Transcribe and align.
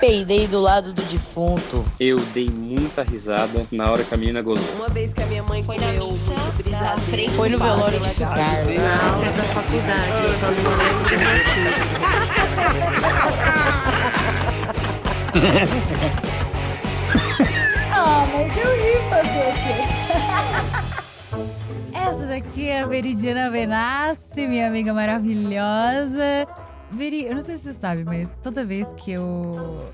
peidei 0.00 0.46
do 0.46 0.60
lado 0.60 0.92
do 0.92 1.02
defunto. 1.02 1.84
Eu 1.98 2.18
dei 2.32 2.48
muita 2.48 3.02
risada 3.02 3.66
na 3.70 3.90
hora 3.90 4.04
que 4.04 4.14
a 4.14 4.16
menina 4.16 4.40
gozou. 4.42 4.64
Uma 4.76 4.88
vez 4.88 5.12
que 5.12 5.22
a 5.22 5.26
minha 5.26 5.42
mãe 5.42 5.62
Foi 5.62 5.76
na 5.78 5.92
missa, 5.92 6.34
frente 7.10 7.30
Foi 7.30 7.48
no 7.48 7.58
velório 7.58 7.98
de 8.00 8.14
Carlos. 8.14 8.74
Na 8.74 9.12
aula 9.12 9.32
da 9.32 9.42
faculdade, 9.42 10.24
eu 10.24 10.32
só 10.38 10.50
não 10.50 10.76
lembro 10.78 11.04
do 11.04 11.18
Ah, 17.92 18.26
mas 18.32 18.56
eu 18.56 18.70
ri 18.76 18.94
fazer 19.10 19.46
o 19.48 19.52
quê? 19.54 19.78
Essa 21.92 22.26
daqui 22.26 22.68
é 22.68 22.82
a 22.82 22.86
Veridiana 22.86 23.50
Benassi, 23.50 24.46
minha 24.46 24.68
amiga 24.68 24.94
maravilhosa. 24.94 26.46
Veri, 26.90 27.24
eu 27.24 27.34
não 27.34 27.42
sei 27.42 27.58
se 27.58 27.64
você 27.64 27.74
sabe, 27.74 28.04
mas 28.04 28.34
toda 28.42 28.64
vez 28.64 28.92
que 28.94 29.12
eu 29.12 29.90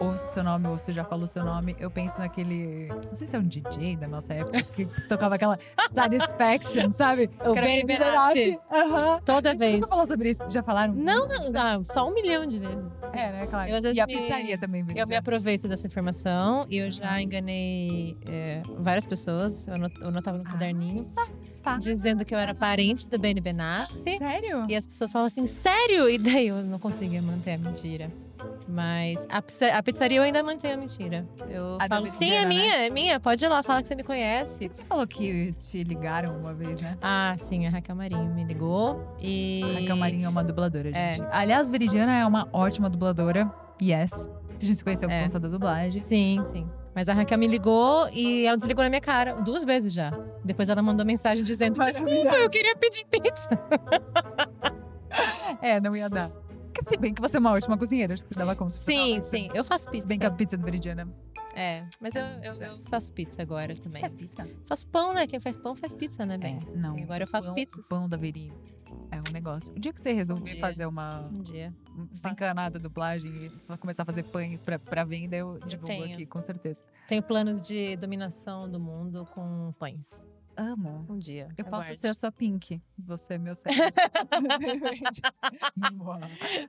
ouço 0.00 0.32
seu 0.34 0.42
nome 0.44 0.68
ou 0.68 0.78
você 0.78 0.92
já 0.92 1.04
falou 1.04 1.26
seu 1.26 1.44
nome, 1.44 1.74
eu 1.78 1.90
penso 1.90 2.18
naquele. 2.18 2.88
Não 2.88 3.14
sei 3.14 3.26
se 3.26 3.34
é 3.36 3.38
um 3.38 3.46
DJ 3.46 3.96
da 3.96 4.06
nossa 4.06 4.34
época 4.34 4.62
que 4.62 4.86
tocava 5.08 5.34
aquela 5.34 5.58
Satisfaction, 5.94 6.90
sabe? 6.90 7.30
O 7.44 7.54
Benny 7.54 7.84
Benassi. 7.84 8.58
Aham. 8.70 9.20
Toda 9.24 9.54
vez. 9.54 9.74
nunca 9.74 9.88
falou 9.88 10.06
sobre 10.06 10.30
isso. 10.30 10.42
Já 10.50 10.62
falaram? 10.62 10.94
Não, 10.94 11.26
não, 11.26 11.50
ah, 11.56 11.80
só 11.84 12.08
um 12.08 12.14
milhão 12.14 12.46
de 12.46 12.58
vezes. 12.58 12.76
É, 13.12 13.32
né? 13.32 13.46
Claro. 13.48 13.70
Eu, 13.70 13.76
às 13.76 13.82
vezes, 13.82 13.98
e 13.98 14.00
a 14.00 14.06
me- 14.06 14.16
pizzaria 14.16 14.58
também, 14.58 14.84
Eu 14.94 15.06
me 15.06 15.16
aproveito 15.16 15.66
dessa 15.68 15.86
informação 15.86 16.62
e 16.68 16.78
eu 16.78 16.90
já 16.90 17.20
enganei 17.20 18.16
é, 18.28 18.62
várias 18.78 19.06
pessoas. 19.06 19.66
Eu 19.68 19.74
anotava 19.74 20.38
no 20.38 20.44
Ah, 20.46 20.50
caderninho 20.50 21.04
safada. 21.04 21.78
dizendo 21.80 22.24
que 22.24 22.34
eu 22.34 22.38
era 22.38 22.54
parente 22.54 23.08
do 23.08 23.18
Benny 23.18 23.40
Benassi. 23.40 24.18
Sério? 24.18 24.64
E 24.68 24.74
as 24.76 24.86
pessoas 24.86 25.10
falam 25.10 25.26
assim, 25.26 25.46
sério? 25.46 26.08
E 26.08 26.18
daí 26.18 26.48
eu 26.48 26.62
não 26.62 26.78
conseguia 26.78 27.22
manter 27.22 27.52
a 27.54 27.58
mentira. 27.58 28.10
Mas 28.68 29.26
a, 29.30 29.40
pizza- 29.40 29.72
a 29.76 29.82
pizzaria 29.82 30.18
eu 30.18 30.22
ainda 30.22 30.42
mantenho 30.42 30.74
a 30.74 30.76
mentira. 30.76 31.24
Eu 31.48 31.78
A 31.80 31.86
falo, 31.86 32.08
sim, 32.08 32.32
é 32.32 32.40
né? 32.42 32.46
minha, 32.46 32.74
é 32.86 32.90
minha. 32.90 33.20
Pode 33.20 33.44
ir 33.44 33.48
lá, 33.48 33.62
fala 33.62 33.80
que 33.80 33.88
você 33.88 33.94
me 33.94 34.02
conhece. 34.02 34.68
Você 34.76 34.84
falou 34.88 35.06
que 35.06 35.52
te 35.52 35.82
ligaram 35.84 36.36
uma 36.38 36.52
vez, 36.52 36.80
né? 36.80 36.96
Ah, 37.00 37.34
sim, 37.38 37.66
a 37.66 37.70
Raquel 37.70 37.94
Marinho 37.96 38.24
me 38.34 38.44
ligou 38.44 39.14
e... 39.20 39.62
A 39.64 39.80
Raquel 39.80 39.96
Marinho 39.96 40.26
é 40.26 40.28
uma 40.28 40.42
dubladora, 40.44 40.90
É. 40.90 41.14
gente. 41.14 41.26
Aliás, 41.30 41.70
Veridiana 41.70 42.12
é 42.18 42.26
uma 42.26 42.48
ótima 42.52 42.90
dubladora. 42.90 43.50
Yes. 43.80 44.30
A 44.60 44.64
gente 44.64 44.78
se 44.78 44.84
conheceu 44.84 45.08
por 45.08 45.14
É. 45.14 45.24
conta 45.24 45.38
da 45.38 45.48
dublagem. 45.48 46.00
Sim, 46.00 46.40
sim. 46.44 46.66
Mas 46.94 47.08
a 47.10 47.12
Raquel 47.12 47.36
me 47.38 47.46
ligou 47.46 48.08
e 48.10 48.46
ela 48.46 48.56
desligou 48.56 48.82
na 48.82 48.88
minha 48.88 49.02
cara 49.02 49.34
duas 49.34 49.64
vezes 49.64 49.92
já. 49.92 50.10
Depois 50.42 50.70
ela 50.70 50.80
mandou 50.80 51.04
mensagem 51.04 51.44
dizendo: 51.44 51.78
Desculpa, 51.78 52.34
eu 52.36 52.48
queria 52.48 52.74
pedir 52.74 53.04
pizza. 53.06 53.50
É, 55.62 55.80
não 55.80 55.96
ia 55.96 56.08
dar. 56.08 56.30
Porque 56.76 56.94
se 56.94 57.00
bem 57.00 57.14
que 57.14 57.20
você 57.20 57.36
é 57.36 57.40
uma 57.40 57.52
ótima 57.52 57.76
cozinheira, 57.78 58.14
acho 58.14 58.24
que 58.24 58.32
você 58.34 58.38
dava 58.38 58.54
conta. 58.54 58.70
Você 58.70 58.92
Sim, 58.92 59.10
tava 59.14 59.22
sim. 59.22 59.48
Eu 59.54 59.64
faço 59.64 59.84
Se 59.84 59.90
pizza. 59.90 60.06
bem 60.06 60.18
que 60.18 60.26
a 60.26 60.30
pizza 60.30 60.56
do 60.56 60.64
Veridiana. 60.64 61.08
É, 61.54 61.86
mas 62.00 62.14
eu, 62.14 62.22
eu, 62.22 62.52
eu 62.52 62.76
faço 62.90 63.12
pizza 63.14 63.40
agora 63.40 63.74
também. 63.74 64.00
Faz 64.00 64.12
pizza? 64.12 64.46
Faço 64.66 64.86
pão, 64.88 65.14
né? 65.14 65.26
Quem 65.26 65.40
faz 65.40 65.56
pão 65.56 65.74
faz 65.74 65.94
pizza, 65.94 66.26
né, 66.26 66.36
bem? 66.36 66.58
É, 66.70 66.76
não. 66.76 66.98
E 66.98 67.02
agora 67.02 67.22
eu 67.22 67.26
faço 67.26 67.48
pão, 67.48 67.54
pizzas. 67.54 67.88
Pão 67.88 68.06
da 68.08 68.16
Veri. 68.18 68.52
É 69.10 69.16
um 69.18 69.32
negócio. 69.32 69.72
O 69.72 69.78
dia 69.80 69.92
que 69.92 70.00
você 70.00 70.12
resolver 70.12 70.42
dia. 70.42 70.60
fazer 70.60 70.84
uma 70.86 71.28
Um 71.28 71.42
dia. 71.42 71.74
desencanada 72.12 72.78
dublagem 72.78 73.32
e 73.46 73.76
começar 73.78 74.02
a 74.02 74.06
fazer 74.06 74.22
pães 74.24 74.60
pra, 74.60 74.78
pra 74.78 75.02
venda, 75.04 75.34
eu 75.34 75.58
divulgo 75.66 75.86
tenho. 75.86 76.12
aqui, 76.12 76.26
com 76.26 76.42
certeza. 76.42 76.84
Tenho 77.08 77.22
planos 77.22 77.62
de 77.62 77.96
dominação 77.96 78.68
do 78.68 78.78
mundo 78.78 79.26
com 79.34 79.72
pães. 79.78 80.26
Amo. 80.56 81.04
Um 81.08 81.18
dia. 81.18 81.48
Eu 81.56 81.64
posso 81.64 81.88
Aguarde. 81.88 81.96
ser 81.96 82.08
a 82.08 82.14
sua 82.14 82.32
Pink. 82.32 82.80
Você 82.98 83.34
é 83.34 83.38
meu 83.38 83.54
cérebro. 83.56 83.92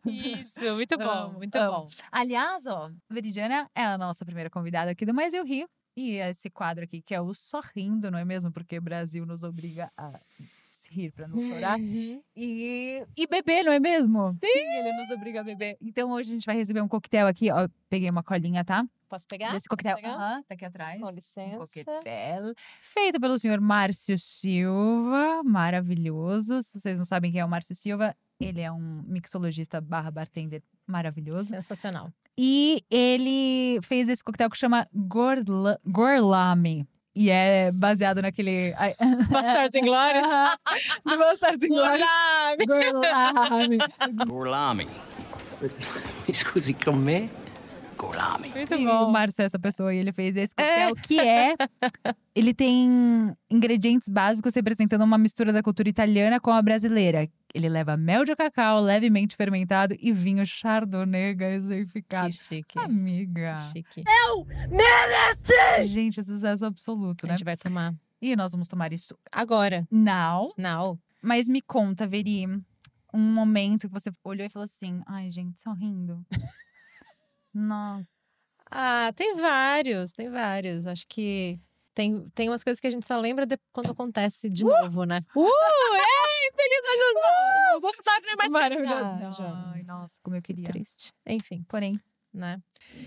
Isso, 0.06 0.60
muito 0.76 0.98
bom, 0.98 1.10
Amo, 1.10 1.34
muito 1.38 1.56
amo. 1.56 1.72
bom. 1.72 1.88
Aliás, 2.12 2.66
ó, 2.66 2.90
Veridiana 3.10 3.70
é 3.76 3.84
a 3.86 3.98
nossa 3.98 4.26
primeira 4.26 4.50
convidada 4.50 4.92
aqui 4.92 5.06
do 5.06 5.14
Mais 5.14 5.34
Eu 5.34 5.46
Rio. 5.46 5.68
E 6.00 6.18
esse 6.18 6.48
quadro 6.48 6.84
aqui, 6.84 7.02
que 7.02 7.16
é 7.16 7.20
o 7.20 7.34
Sorrindo, 7.34 8.12
não 8.12 8.20
é 8.20 8.24
mesmo? 8.24 8.52
Porque 8.52 8.78
o 8.78 8.82
Brasil 8.82 9.26
nos 9.26 9.42
obriga 9.42 9.92
a 9.98 10.14
rir 10.92 11.12
pra 11.12 11.28
não 11.28 11.42
chorar. 11.42 11.80
Uhum. 11.80 12.22
E, 12.36 13.04
e 13.18 13.26
beber, 13.26 13.64
não 13.64 13.72
é 13.72 13.80
mesmo? 13.80 14.32
Sim! 14.34 14.78
ele 14.80 14.94
nos 14.94 15.10
obriga 15.10 15.42
a 15.42 15.44
beber. 15.44 15.76
Então 15.82 16.12
hoje 16.12 16.30
a 16.30 16.34
gente 16.36 16.46
vai 16.46 16.56
receber 16.56 16.82
um 16.82 16.88
coquetel 16.88 17.26
aqui. 17.26 17.52
Ó, 17.52 17.68
peguei 17.90 18.08
uma 18.12 18.22
colinha, 18.22 18.64
tá? 18.64 18.86
Posso 19.10 19.26
pegar? 19.26 19.54
Desse 19.54 19.68
coquetel. 19.68 19.98
Aham, 20.04 20.44
tá 20.44 20.54
aqui 20.54 20.66
atrás. 20.66 21.02
Com 21.02 21.08
Um 21.08 21.12
licença. 21.12 21.58
coquetel. 21.58 22.54
Feito 22.80 23.20
pelo 23.20 23.40
senhor 23.40 23.60
Márcio 23.60 24.20
Silva. 24.20 25.42
Maravilhoso. 25.44 26.62
Se 26.62 26.80
vocês 26.80 26.98
não 27.00 27.06
sabem 27.06 27.32
quem 27.32 27.42
é 27.42 27.46
o 27.46 27.50
Márcio 27.50 27.76
Silva, 27.76 28.16
ele 28.40 28.62
é 28.62 28.72
um 28.72 29.02
mixologista 29.08 29.82
barra 29.82 30.12
bartender 30.12 30.62
maravilhoso. 30.88 31.50
Sensacional. 31.50 32.12
E 32.38 32.84
ele 32.90 33.80
fez 33.82 34.10
esse 34.10 34.24
coquetel 34.24 34.50
que 34.50 34.58
chama 34.58 34.88
Gorla, 34.94 35.80
Gorlami. 35.86 36.88
E 37.16 37.32
é 37.32 37.72
baseado 37.72 38.22
naquele. 38.22 38.74
Bastardos 39.32 39.76
Inglórios. 39.82 40.28
Do 41.04 41.18
Bastardos 41.18 41.64
Inglórios. 41.64 42.08
Gorlami. 42.68 43.78
Gorlami. 44.28 44.88
Mi 46.28 46.34
scusi, 46.34 46.76
con 46.76 46.98
me? 47.04 47.28
Gorlami. 47.98 48.50
Muito 48.52 48.76
E 48.76 48.86
bom. 48.86 49.06
o 49.06 49.12
Márcio 49.12 49.42
é 49.42 49.46
essa 49.46 49.58
pessoa 49.58 49.92
e 49.92 49.98
ele 49.98 50.12
fez 50.12 50.36
esse 50.36 50.54
coquetel 50.54 50.96
que 51.02 51.20
é. 51.20 51.56
Ele 52.36 52.54
tem 52.54 53.36
ingredientes 53.50 54.08
básicos 54.08 54.54
representando 54.54 55.02
uma 55.04 55.18
mistura 55.18 55.52
da 55.52 55.64
cultura 55.64 55.90
italiana 55.90 56.40
com 56.40 56.52
a 56.52 56.62
brasileira. 56.62 57.28
Ele 57.54 57.70
leva 57.70 57.96
mel 57.98 58.26
de 58.26 58.36
cacau 58.36 58.82
levemente 58.82 59.36
fermentado 59.36 59.96
e 60.00 60.12
vinho 60.12 60.46
chardonnay 60.46 61.34
gaseificado. 61.34 62.28
Que 62.28 62.34
chique. 62.34 62.78
Amiga. 62.80 63.54
Que 63.56 63.60
chique. 63.62 64.04
Gente, 65.86 66.20
é 66.20 66.24
sucesso 66.24 66.66
absoluto, 66.66 67.26
A 67.26 67.28
né? 67.30 67.34
gente 67.38 67.46
vai 67.46 67.56
tomar 67.58 67.94
E 68.22 68.36
nós 68.36 68.52
vamos 68.52 68.68
tomar 68.68 68.92
isso 68.94 69.18
agora. 69.32 69.88
now. 69.92 70.54
Não. 70.58 71.00
Mas 71.22 71.48
me 71.48 71.62
conta, 71.62 72.06
Veri, 72.08 72.46
um 73.14 73.20
momento 73.34 73.88
que 73.88 73.94
você 73.94 74.12
olhou 74.24 74.46
e 74.46 74.50
falou 74.50 74.66
assim: 74.66 75.02
ai, 75.08 75.30
gente, 75.32 75.60
sorrindo. 75.62 76.26
Nossa. 77.54 78.10
Ah, 78.70 79.12
tem 79.16 79.36
vários, 79.36 80.12
tem 80.12 80.30
vários. 80.30 80.86
Acho 80.86 81.06
que 81.08 81.60
tem, 81.98 82.24
tem 82.36 82.48
umas 82.48 82.64
coisas 82.64 82.80
que 82.80 82.86
a 82.86 82.92
gente 82.92 83.08
só 83.08 83.20
lembra 83.20 83.44
de- 83.48 83.58
quando 83.74 83.90
acontece 83.90 84.48
de 84.52 84.64
novo, 84.64 85.04
né? 85.04 85.20
Uh! 85.36 85.42
Ei, 85.46 86.52
feliz 86.56 86.82
ano 86.94 87.14
novo! 87.74 87.78
O 87.78 87.82
Bolsonaro 87.82 88.22
não 88.24 88.34
é 88.34 88.36
mais 88.36 88.52
Maravilhoso. 88.52 89.44
Ai, 89.74 89.82
nossa, 89.82 90.20
como 90.22 90.36
eu 90.36 90.42
queria. 90.44 90.66
Triste. 90.68 91.12
Enfim, 91.26 91.66
Porém, 91.68 92.00
né? 92.32 92.62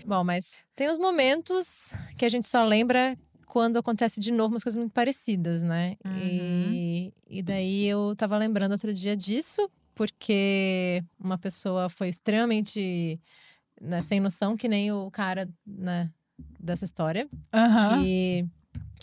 Bom, 0.05 0.25
mas 0.25 0.65
tem 0.75 0.89
os 0.89 0.97
momentos 0.97 1.93
que 2.17 2.25
a 2.25 2.29
gente 2.29 2.49
só 2.49 2.65
lembra 2.65 3.17
quando 3.47 3.77
acontece 3.79 4.19
de 4.19 4.33
novo 4.33 4.53
umas 4.53 4.63
coisas 4.63 4.77
muito 4.77 4.91
parecidas, 4.91 5.61
né? 5.61 5.95
E, 6.05 7.13
e 7.25 7.41
daí 7.41 7.85
eu 7.85 8.13
tava 8.17 8.37
lembrando 8.37 8.73
outro 8.73 8.91
dia 8.93 9.15
disso, 9.15 9.69
porque 9.95 11.01
uma 11.17 11.37
pessoa 11.37 11.87
foi 11.87 12.09
extremamente 12.09 13.21
né, 13.79 14.01
sem 14.01 14.19
noção, 14.19 14.57
que 14.57 14.67
nem 14.67 14.91
o 14.91 15.09
cara 15.09 15.49
né, 15.65 16.11
dessa 16.59 16.83
história. 16.83 17.25
aham. 17.53 18.03
Que 18.03 18.49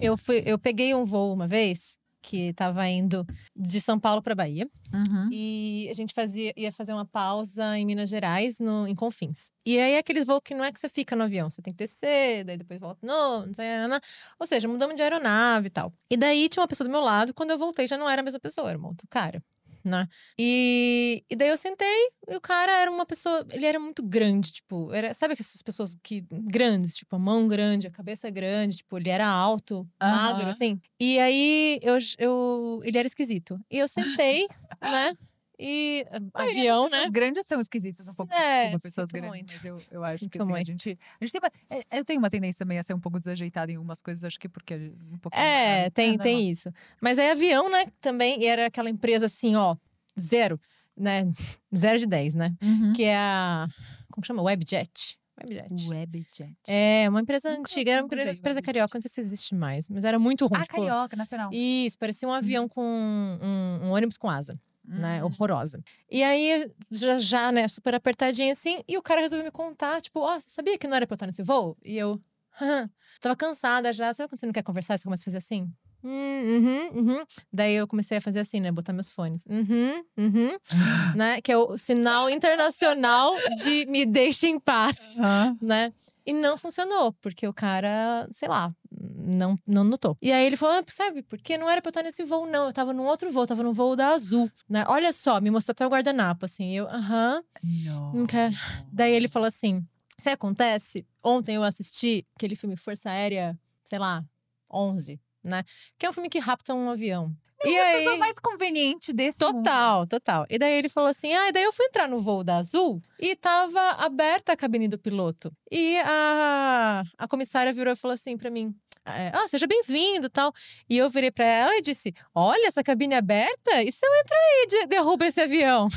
eu, 0.01 0.17
fui, 0.17 0.43
eu 0.45 0.59
peguei 0.59 0.95
um 0.95 1.05
voo 1.05 1.33
uma 1.33 1.47
vez 1.47 1.99
que 2.21 2.53
tava 2.53 2.87
indo 2.89 3.27
de 3.57 3.81
São 3.81 3.99
Paulo 3.99 4.21
para 4.21 4.35
Bahia. 4.35 4.69
Uhum. 4.93 5.29
E 5.33 5.89
a 5.91 5.95
gente 5.95 6.13
fazia, 6.13 6.53
ia 6.57 6.71
fazer 6.71 6.93
uma 6.93 7.07
pausa 7.07 7.79
em 7.79 7.87
Minas 7.87 8.11
Gerais, 8.11 8.59
no, 8.59 8.87
em 8.87 8.95
Confins. 8.95 9.51
E 9.65 9.79
aí, 9.79 9.97
aqueles 9.97 10.27
voos 10.27 10.41
que 10.45 10.55
não 10.55 10.65
é 10.65 10.71
que 10.71 10.79
você 10.79 10.89
fica 10.89 11.17
no 11.17 11.25
avião, 11.25 11.49
você 11.49 11.63
tem 11.63 11.73
que 11.73 11.79
descer, 11.79 12.45
daí 12.45 12.57
depois 12.57 12.79
volta, 12.79 12.99
não, 13.07 13.47
não 13.47 13.55
sei, 13.55 13.79
não, 13.79 13.89
não. 13.89 14.01
Ou 14.39 14.47
seja, 14.47 14.69
mudamos 14.69 14.95
de 14.95 15.03
aeronave 15.03 15.69
e 15.69 15.71
tal. 15.71 15.93
E 16.11 16.17
daí 16.17 16.49
tinha 16.49 16.63
uma 16.63 16.69
pessoa 16.69 16.87
do 16.87 16.91
meu 16.93 17.01
lado, 17.01 17.33
quando 17.33 17.51
eu 17.51 17.59
voltei 17.59 17.87
já 17.87 17.97
não 17.97 18.09
era 18.09 18.21
a 18.21 18.25
mesma 18.25 18.41
pessoa, 18.41 18.69
era 18.69 18.79
um 18.79 18.87
outro 18.87 19.07
cara. 19.09 19.43
Né? 19.85 20.09
E, 20.39 21.25
e 21.31 21.37
daí 21.37 21.49
eu 21.49 21.57
sentei, 21.57 22.09
e 22.29 22.37
o 22.37 22.41
cara 22.41 22.73
era 22.81 22.91
uma 22.91 23.07
pessoa, 23.07 23.47
ele 23.51 23.65
era 23.65 23.79
muito 23.79 24.03
grande, 24.03 24.53
tipo, 24.53 24.93
era, 24.93 25.15
sabe 25.15 25.35
essas 25.39 25.63
pessoas 25.63 25.97
que 26.03 26.25
grandes, 26.31 26.97
tipo, 26.97 27.15
a 27.17 27.19
mão 27.19 27.47
grande, 27.49 27.87
a 27.87 27.91
cabeça 27.91 28.29
grande, 28.31 28.77
tipo, 28.77 28.99
ele 28.99 29.09
era 29.09 29.27
alto, 29.27 29.89
magro, 30.01 30.49
assim. 30.49 30.81
E 31.01 31.19
aí 31.19 31.79
eu, 31.83 31.97
eu 32.19 32.81
ele 32.85 32.99
era 32.99 33.07
esquisito. 33.07 33.59
E 33.71 33.79
eu 33.79 33.89
sentei, 33.89 34.47
né? 34.83 35.15
E 35.59 36.07
A 36.11 36.21
maioria 36.39 36.73
avião, 36.75 36.89
né? 36.89 37.11
grandes 37.11 37.45
são 37.47 37.61
esquisitos 37.61 38.07
um 38.07 38.15
pouco. 38.15 38.33
É, 38.33 38.63
desculpa, 38.65 38.83
pessoas 38.83 39.09
grandes, 39.11 39.31
muito. 39.31 39.53
mas 39.55 39.65
eu, 39.65 39.79
eu 39.91 40.05
acho 40.05 40.19
que 40.19 40.25
Sinto 40.27 40.43
assim, 40.43 40.53
a 40.55 40.63
gente. 40.65 40.99
A 41.21 41.25
gente 41.25 41.33
tem, 41.33 41.41
uma- 41.41 41.53
é, 41.91 41.99
eu 41.99 42.05
tenho 42.05 42.19
uma 42.21 42.31
tendência 42.31 42.59
também 42.65 42.79
a 42.79 42.83
ser 42.85 42.95
um 42.95 43.01
pouco 43.01 43.19
desajeitada 43.19 43.73
em 43.73 43.77
algumas 43.77 44.01
coisas, 44.01 44.23
acho 44.25 44.39
que 44.39 44.49
porque 44.49 44.93
um 45.13 45.19
pouco. 45.19 45.37
É, 45.37 45.91
tem, 45.91 46.11
normal. 46.11 46.23
tem 46.23 46.51
isso. 46.51 46.71
Mas 47.01 47.19
aí 47.19 47.31
avião, 47.31 47.69
né? 47.69 47.87
Também 48.01 48.41
e 48.43 48.47
era 48.47 48.67
aquela 48.67 48.89
empresa 48.89 49.27
assim, 49.27 49.57
ó, 49.57 49.75
zero, 50.19 50.59
né? 50.97 51.25
Zero 51.75 51.99
de 51.99 52.07
10, 52.07 52.35
né? 52.35 52.55
Uhum. 52.63 52.93
Que 52.93 53.05
é 53.05 53.17
a. 53.17 53.67
Como 54.13 54.25
chama? 54.25 54.43
Webjet. 54.43 55.19
Webjet. 55.41 55.89
Webjet. 55.89 56.57
É, 56.67 57.09
uma 57.09 57.21
empresa 57.21 57.51
Nunca- 57.51 57.61
antiga, 57.71 57.93
era 57.93 58.03
uma 58.03 58.07
empresa, 58.07 58.31
usei 58.31 58.39
empresa 58.41 58.61
carioca, 58.63 58.97
não 58.97 59.01
sei 59.01 59.09
se 59.11 59.21
existe 59.21 59.55
mais, 59.55 59.89
mas 59.89 60.05
era 60.05 60.19
muito 60.19 60.47
ruim. 60.47 60.59
Ah, 60.61 60.63
tipo, 60.65 60.77
Carioca, 60.77 61.17
Nacional. 61.17 61.51
Isso, 61.53 61.97
parecia 61.99 62.27
um 62.29 62.33
avião 62.33 62.69
com 62.69 62.83
um, 62.83 63.87
um 63.87 63.91
ônibus 63.91 64.17
com 64.17 64.29
asa. 64.29 64.59
Né? 64.89 65.23
Hum. 65.23 65.27
Horrorosa. 65.27 65.83
E 66.11 66.23
aí, 66.23 66.71
já, 66.91 67.19
já, 67.19 67.53
né, 67.53 67.69
super 67.69 67.95
apertadinha 67.95 68.53
assim, 68.53 68.83
e 68.89 68.97
o 68.97 69.03
cara 69.03 69.21
resolveu 69.21 69.45
me 69.45 69.51
contar, 69.51 70.01
tipo, 70.01 70.21
ó, 70.21 70.39
você 70.41 70.49
sabia 70.49 70.79
que 70.79 70.87
não 70.87 70.97
era 70.97 71.07
pra 71.07 71.15
eu 71.15 71.17
estar 71.17 71.27
nesse 71.27 71.43
voo? 71.43 71.77
E 71.85 71.97
eu, 71.97 72.21
"Hã." 72.61 72.89
tava 73.21 73.37
cansada 73.37 73.93
já, 73.93 74.13
sabe 74.15 74.29
quando 74.29 74.41
você 74.41 74.47
não 74.47 74.53
quer 74.53 74.63
conversar, 74.63 74.97
você 74.99 75.05
começa 75.05 75.23
a 75.25 75.27
fazer 75.27 75.39
assim? 75.39 75.71
Hum, 76.03 76.11
uhum, 76.11 76.99
uhum. 77.01 77.25
Daí 77.53 77.75
eu 77.75 77.87
comecei 77.87 78.19
a 78.19 78.21
fazer 78.21 78.39
assim, 78.41 78.61
né? 78.61 78.71
Botar 78.71 78.93
meus 78.93 79.11
fones. 79.11 79.45
Uhum, 79.47 80.05
uhum. 80.17 80.57
né? 81.17 81.41
Que 81.41 81.51
é 81.51 81.57
o 81.57 81.77
sinal 81.77 82.31
internacional 82.31 83.33
de 83.65 83.85
me 83.87 84.07
deixe 84.07 84.47
em 84.49 84.61
paz 84.61 85.17
né? 85.61 85.93
E 86.25 86.33
não 86.33 86.57
funcionou, 86.57 87.13
porque 87.15 87.49
o 87.49 87.53
cara, 87.53 88.29
sei 88.31 88.49
lá, 88.49 88.73
não, 89.01 89.59
não 89.67 89.85
notou. 89.85 90.17
E 90.21 90.33
aí 90.33 90.45
ele 90.47 90.57
falou, 90.57 90.77
ah, 90.77 90.85
sabe, 90.89 91.23
porque 91.23 91.57
não 91.57 91.69
era 91.69 91.81
pra 91.81 91.89
eu 91.89 91.91
estar 91.91 92.03
nesse 92.03 92.25
voo, 92.25 92.47
não. 92.47 92.67
Eu 92.67 92.73
tava 92.73 92.93
num 92.93 93.07
outro 93.07 93.31
voo, 93.31 93.47
tava 93.47 93.63
no 93.63 93.73
voo 93.73 93.95
da 93.97 94.09
Azul, 94.09 94.51
né? 94.69 94.85
Olha 94.89 95.13
só, 95.13 95.41
me 95.41 95.51
mostrou 95.51 95.73
até 95.73 95.87
o 95.87 95.91
guardanapo, 95.91 96.45
assim. 96.45 96.73
Eu, 96.75 96.89
aham. 96.89 97.43
Não. 97.85 98.13
Não 98.13 98.27
quer. 98.27 98.51
Daí 98.93 99.13
ele 99.13 99.29
falou 99.29 99.47
assim: 99.47 99.87
Você 100.19 100.31
acontece? 100.31 101.07
Ontem 101.23 101.55
eu 101.57 101.63
assisti 101.63 102.27
aquele 102.37 102.57
filme 102.57 102.77
Força 102.77 103.11
Aérea, 103.11 103.59
sei 103.85 103.99
lá, 103.99 104.25
11, 104.73 105.21
né? 105.45 105.63
Que 105.99 106.07
é 106.07 106.11
um 106.11 106.13
filme 106.13 106.29
que 106.29 106.39
rapta 106.39 106.75
um 106.75 106.91
avião. 106.91 107.33
E 107.65 107.77
A 107.77 107.85
aí. 107.87 107.99
pessoa 107.99 108.17
mais 108.19 108.39
conveniente 108.39 109.13
desse 109.13 109.45
mundo. 109.45 109.65
Total, 109.65 110.07
total. 110.07 110.47
E 110.49 110.59
daí 110.59 110.75
ele 110.75 110.89
falou 110.89 111.11
assim: 111.11 111.33
ah, 111.35 111.49
e 111.49 111.53
daí 111.53 111.65
eu 111.65 111.73
fui 111.73 111.87
entrar 111.87 112.07
no 112.09 112.19
voo 112.19 112.45
da 112.45 112.57
Azul 112.59 113.03
e 113.19 113.35
tava 113.35 113.81
aberta 113.99 114.53
a 114.53 114.57
cabine 114.57 114.87
do 114.87 114.97
piloto. 114.97 115.53
E 115.71 115.99
a, 116.05 117.03
a 117.19 117.27
comissária 117.27 117.73
virou 117.73 117.93
e 117.93 117.97
falou 117.97 118.15
assim 118.15 118.37
pra 118.37 118.49
mim: 118.49 118.73
é, 118.88 118.88
ah, 119.05 119.47
seja 119.49 119.67
bem-vindo 119.67 120.29
tal. 120.29 120.53
E 120.89 120.97
eu 120.99 121.09
virei 121.11 121.31
pra 121.31 121.45
ela 121.45 121.77
e 121.77 121.83
disse: 121.83 122.15
olha, 122.35 122.67
essa 122.69 122.83
cabine 122.83 123.15
aberta, 123.15 123.83
e 123.83 123.91
se 123.93 124.05
eu 124.07 124.11
entro 124.21 124.35
aí 124.37 124.67
de- 124.69 124.87
derrubo 124.87 125.25
esse 125.25 125.41
avião? 125.41 125.89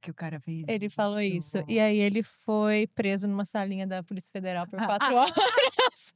Que 0.00 0.10
o 0.12 0.14
cara 0.14 0.38
fez 0.40 0.64
Ele 0.68 0.88
falou 0.88 1.20
isso. 1.20 1.58
E 1.66 1.78
aí 1.80 1.98
ele 1.98 2.22
foi 2.22 2.86
preso 2.94 3.26
numa 3.26 3.44
salinha 3.44 3.86
da 3.86 4.02
Polícia 4.02 4.30
Federal 4.32 4.66
por 4.66 4.78
quatro 4.80 5.14
horas. 5.14 5.34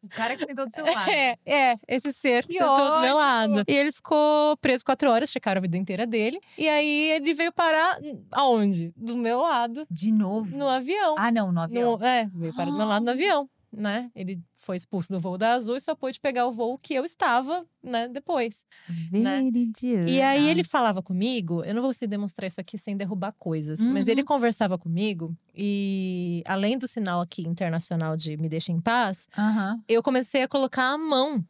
O 0.02 0.08
cara 0.08 0.37
que 0.37 0.44
sentou 0.46 0.67
do 0.67 0.73
seu 0.73 0.84
lado. 0.87 1.11
É, 1.11 1.37
é, 1.44 1.75
esse 1.88 2.12
ser 2.12 2.46
Que 2.46 2.55
sentou 2.55 2.76
do 2.76 3.00
meu 3.00 3.17
ótimo! 3.17 3.56
lado. 3.56 3.64
E 3.69 3.73
ele 3.75 3.90
ficou 3.93 4.56
preso 4.58 4.84
quatro 4.84 5.11
horas, 5.11 5.31
checaram 5.31 5.58
a 5.58 5.62
vida 5.62 5.76
inteira 5.76 6.06
dele. 6.06 6.40
E 6.56 6.69
aí 6.69 7.11
ele 7.11 7.34
veio 7.34 7.52
parar 7.52 7.99
aonde? 8.31 8.93
Do 8.96 9.17
meu 9.17 9.40
lado, 9.40 9.84
De 9.90 10.12
novo. 10.12 10.56
no 10.56 10.69
avião. 10.69 11.17
Ah, 11.19 11.31
não, 11.32 11.50
no 11.52 11.61
avião. 11.61 11.99
No- 11.99 12.05
é, 12.06 12.31
veio 12.32 12.55
parar 12.55 12.70
do 12.70 12.76
meu 12.76 12.87
lado 12.87 13.05
no 13.05 13.11
avião, 13.11 13.50
né? 13.73 14.11
Ele 14.15 14.41
foi 14.55 14.77
expulso 14.77 15.13
do 15.13 15.21
voo 15.21 15.39
da 15.39 15.55
Azul 15.55 15.77
e 15.77 15.81
só 15.81 15.95
pôde 15.95 16.21
pegar 16.21 16.47
o 16.47 16.53
voo 16.53 16.79
que 16.79 16.95
eu 16.95 17.05
estava, 17.05 17.67
né, 17.83 18.09
depois. 18.09 18.65
né? 19.13 19.43
Veridiana. 19.51 20.09
E 20.11 20.21
aí 20.21 20.49
ele 20.49 20.65
falava 20.65 21.03
comigo, 21.03 21.65
eu 21.65 21.75
não 21.75 21.83
vou 21.83 21.93
se 21.93 22.07
demonstrar 22.07 22.47
isso 22.49 22.61
aqui 22.61 22.77
sem 22.77 22.97
derrubar 22.97 23.33
coisas, 23.39 23.85
mas 23.85 24.09
ele 24.09 24.21
Uhum. 24.21 24.27
conversava 24.27 24.77
comigo 24.79 25.37
e 25.55 26.43
além 26.47 26.77
do 26.79 26.89
sinal 26.89 27.21
aqui 27.21 27.43
internacional 27.49 28.17
de 28.17 28.37
me 28.37 28.49
deixa 28.49 28.73
em 28.73 28.81
paz, 28.81 29.29
Aham. 29.39 29.81
eu 29.89 30.03
comecei 30.03 30.43
a 30.43 30.49
colocar 30.49 30.85
a 30.93 30.99
mão 30.99 31.45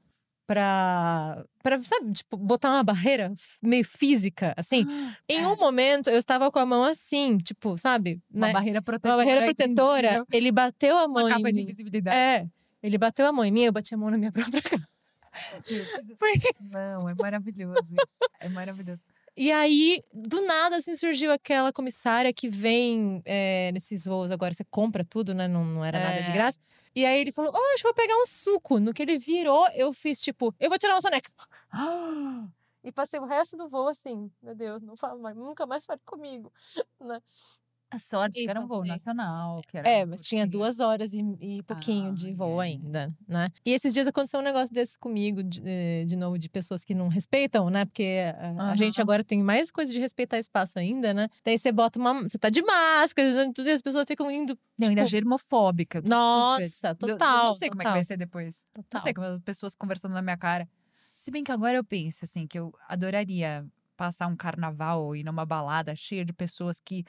pra, 0.46 1.44
pra 1.62 1.78
sabe, 1.78 2.12
tipo, 2.12 2.36
botar 2.36 2.70
uma 2.70 2.82
barreira 2.82 3.32
meio 3.62 3.84
física, 3.84 4.54
assim. 4.56 4.84
Em 5.28 5.46
um 5.46 5.56
momento, 5.56 6.10
eu 6.10 6.18
estava 6.18 6.50
com 6.50 6.58
a 6.58 6.66
mão 6.66 6.84
assim, 6.84 7.38
tipo, 7.38 7.76
sabe? 7.78 8.20
Uma 8.32 8.48
né? 8.48 8.52
barreira 8.52 8.82
protetora. 8.82 9.14
Uma 9.14 9.24
barreira 9.24 9.44
protetora. 9.44 10.24
Ele 10.32 10.52
bateu 10.52 10.96
a 10.98 11.08
mão 11.08 11.24
Uma 11.24 11.30
em 11.30 11.34
capa 11.34 11.50
de 11.50 11.56
mim. 11.56 11.62
invisibilidade. 11.62 12.16
É, 12.16 12.46
ele 12.82 12.98
bateu 12.98 13.26
a 13.26 13.32
mão 13.32 13.44
em 13.44 13.50
mim, 13.50 13.64
eu 13.64 13.72
bati 13.72 13.94
a 13.94 13.98
mão 13.98 14.10
na 14.10 14.18
minha 14.18 14.32
própria 14.32 14.62
cara. 14.62 14.82
Não, 16.60 17.08
é 17.08 17.14
maravilhoso 17.14 17.94
isso. 17.94 18.18
É 18.40 18.48
maravilhoso. 18.48 19.02
E 19.36 19.50
aí, 19.50 20.02
do 20.12 20.42
nada, 20.44 20.76
assim, 20.76 20.94
surgiu 20.94 21.32
aquela 21.32 21.72
comissária 21.72 22.32
que 22.32 22.48
vem 22.48 23.22
é, 23.24 23.72
nesses 23.72 24.04
voos 24.04 24.30
agora, 24.30 24.52
você 24.52 24.64
compra 24.70 25.04
tudo, 25.04 25.32
né? 25.34 25.48
Não, 25.48 25.64
não 25.64 25.84
era 25.84 25.98
nada 25.98 26.20
de 26.22 26.30
É. 26.30 26.32
graça. 26.32 26.58
E 26.94 27.06
aí 27.06 27.18
ele 27.20 27.32
falou, 27.32 27.50
oh, 27.54 27.72
acho 27.74 27.82
que 27.82 27.88
eu 27.88 27.92
vou 27.94 27.94
pegar 27.94 28.14
um 28.16 28.26
suco. 28.26 28.78
No 28.78 28.92
que 28.92 29.02
ele 29.02 29.16
virou, 29.16 29.66
eu 29.70 29.92
fiz 29.94 30.20
tipo, 30.20 30.54
eu 30.60 30.68
vou 30.68 30.78
tirar 30.78 30.94
uma 30.94 31.00
soneca. 31.00 31.30
E 32.84 32.90
passei 32.90 33.20
o 33.20 33.24
resto 33.24 33.56
do 33.56 33.68
voo 33.68 33.86
assim, 33.86 34.28
meu 34.42 34.56
Deus, 34.56 34.82
não 34.82 34.96
fala 34.96 35.16
mais, 35.16 35.36
nunca 35.36 35.64
mais 35.64 35.84
fale 35.86 36.00
comigo. 36.04 36.52
né? 37.00 37.22
A 37.92 37.98
sorte 37.98 38.40
E 38.40 38.44
que 38.44 38.50
era 38.50 38.58
um 38.60 38.66
voo 38.66 38.82
nacional. 38.84 39.60
Que 39.68 39.76
era 39.76 39.88
É, 39.88 40.04
um 40.04 40.08
mas 40.08 40.22
tinha 40.22 40.46
duas 40.46 40.80
horas 40.80 41.12
e, 41.12 41.20
e 41.40 41.62
pouquinho 41.62 42.10
Ah, 42.10 42.14
de 42.14 42.32
voo 42.32 42.60
é. 42.62 42.66
ainda, 42.66 43.14
né? 43.28 43.50
E 43.66 43.72
esses 43.72 43.92
dias 43.92 44.06
aconteceu 44.06 44.40
um 44.40 44.42
negócio 44.42 44.74
desse 44.74 44.98
comigo, 44.98 45.42
de, 45.42 45.62
eh, 45.64 46.04
de 46.06 46.16
novo, 46.16 46.38
de 46.38 46.48
pessoas 46.48 46.84
que 46.84 46.94
não 46.94 47.08
respeitam, 47.08 47.68
né? 47.68 47.84
Porque 47.84 48.18
a, 48.58 48.70
a 48.72 48.76
gente 48.76 49.00
agora 49.00 49.22
tem 49.22 49.42
mais 49.42 49.70
coisa 49.70 49.92
de 49.92 50.00
respeitar 50.00 50.38
espaço 50.38 50.78
ainda, 50.78 51.12
né? 51.12 51.28
Daí 51.44 51.58
você 51.58 51.70
bota 51.70 51.98
uma. 51.98 52.22
Você 52.22 52.38
tá 52.38 52.48
de 52.48 52.62
máscara, 52.62 53.52
tudo, 53.52 53.68
e 53.68 53.72
as 53.72 53.82
pessoas 53.82 54.04
ficam 54.08 54.30
indo. 54.30 54.58
Não, 54.78 54.88
ainda 54.88 55.02
tipo, 55.02 55.10
germofóbica. 55.10 55.98
super. 55.98 56.08
Nossa, 56.08 56.88
Eu- 56.88 56.90
eu 56.90 56.96
total. 56.96 57.46
Não 57.48 57.54
sei 57.54 57.68
como 57.68 57.82
é 57.82 57.84
que 57.84 57.88
total, 57.88 57.94
vai 57.98 58.04
ser 58.04 58.16
depois. 58.16 58.64
Não 58.74 58.82
total. 58.84 59.00
sei 59.02 59.12
como 59.14 59.26
as 59.26 59.40
pessoas 59.42 59.74
conversando 59.74 60.12
na 60.14 60.22
minha 60.22 60.36
cara. 60.38 60.66
Se 61.18 61.30
bem 61.30 61.44
que 61.44 61.52
agora 61.52 61.76
eu 61.76 61.84
penso, 61.84 62.24
assim, 62.24 62.46
que 62.46 62.58
eu 62.58 62.72
adoraria 62.88 63.64
passar 63.96 64.26
um 64.26 64.34
carnaval 64.34 65.14
ir 65.14 65.22
numa 65.22 65.44
balada 65.46 65.94
cheia 65.94 66.24
de 66.24 66.32
pessoas 66.32 66.80
que 66.80 67.04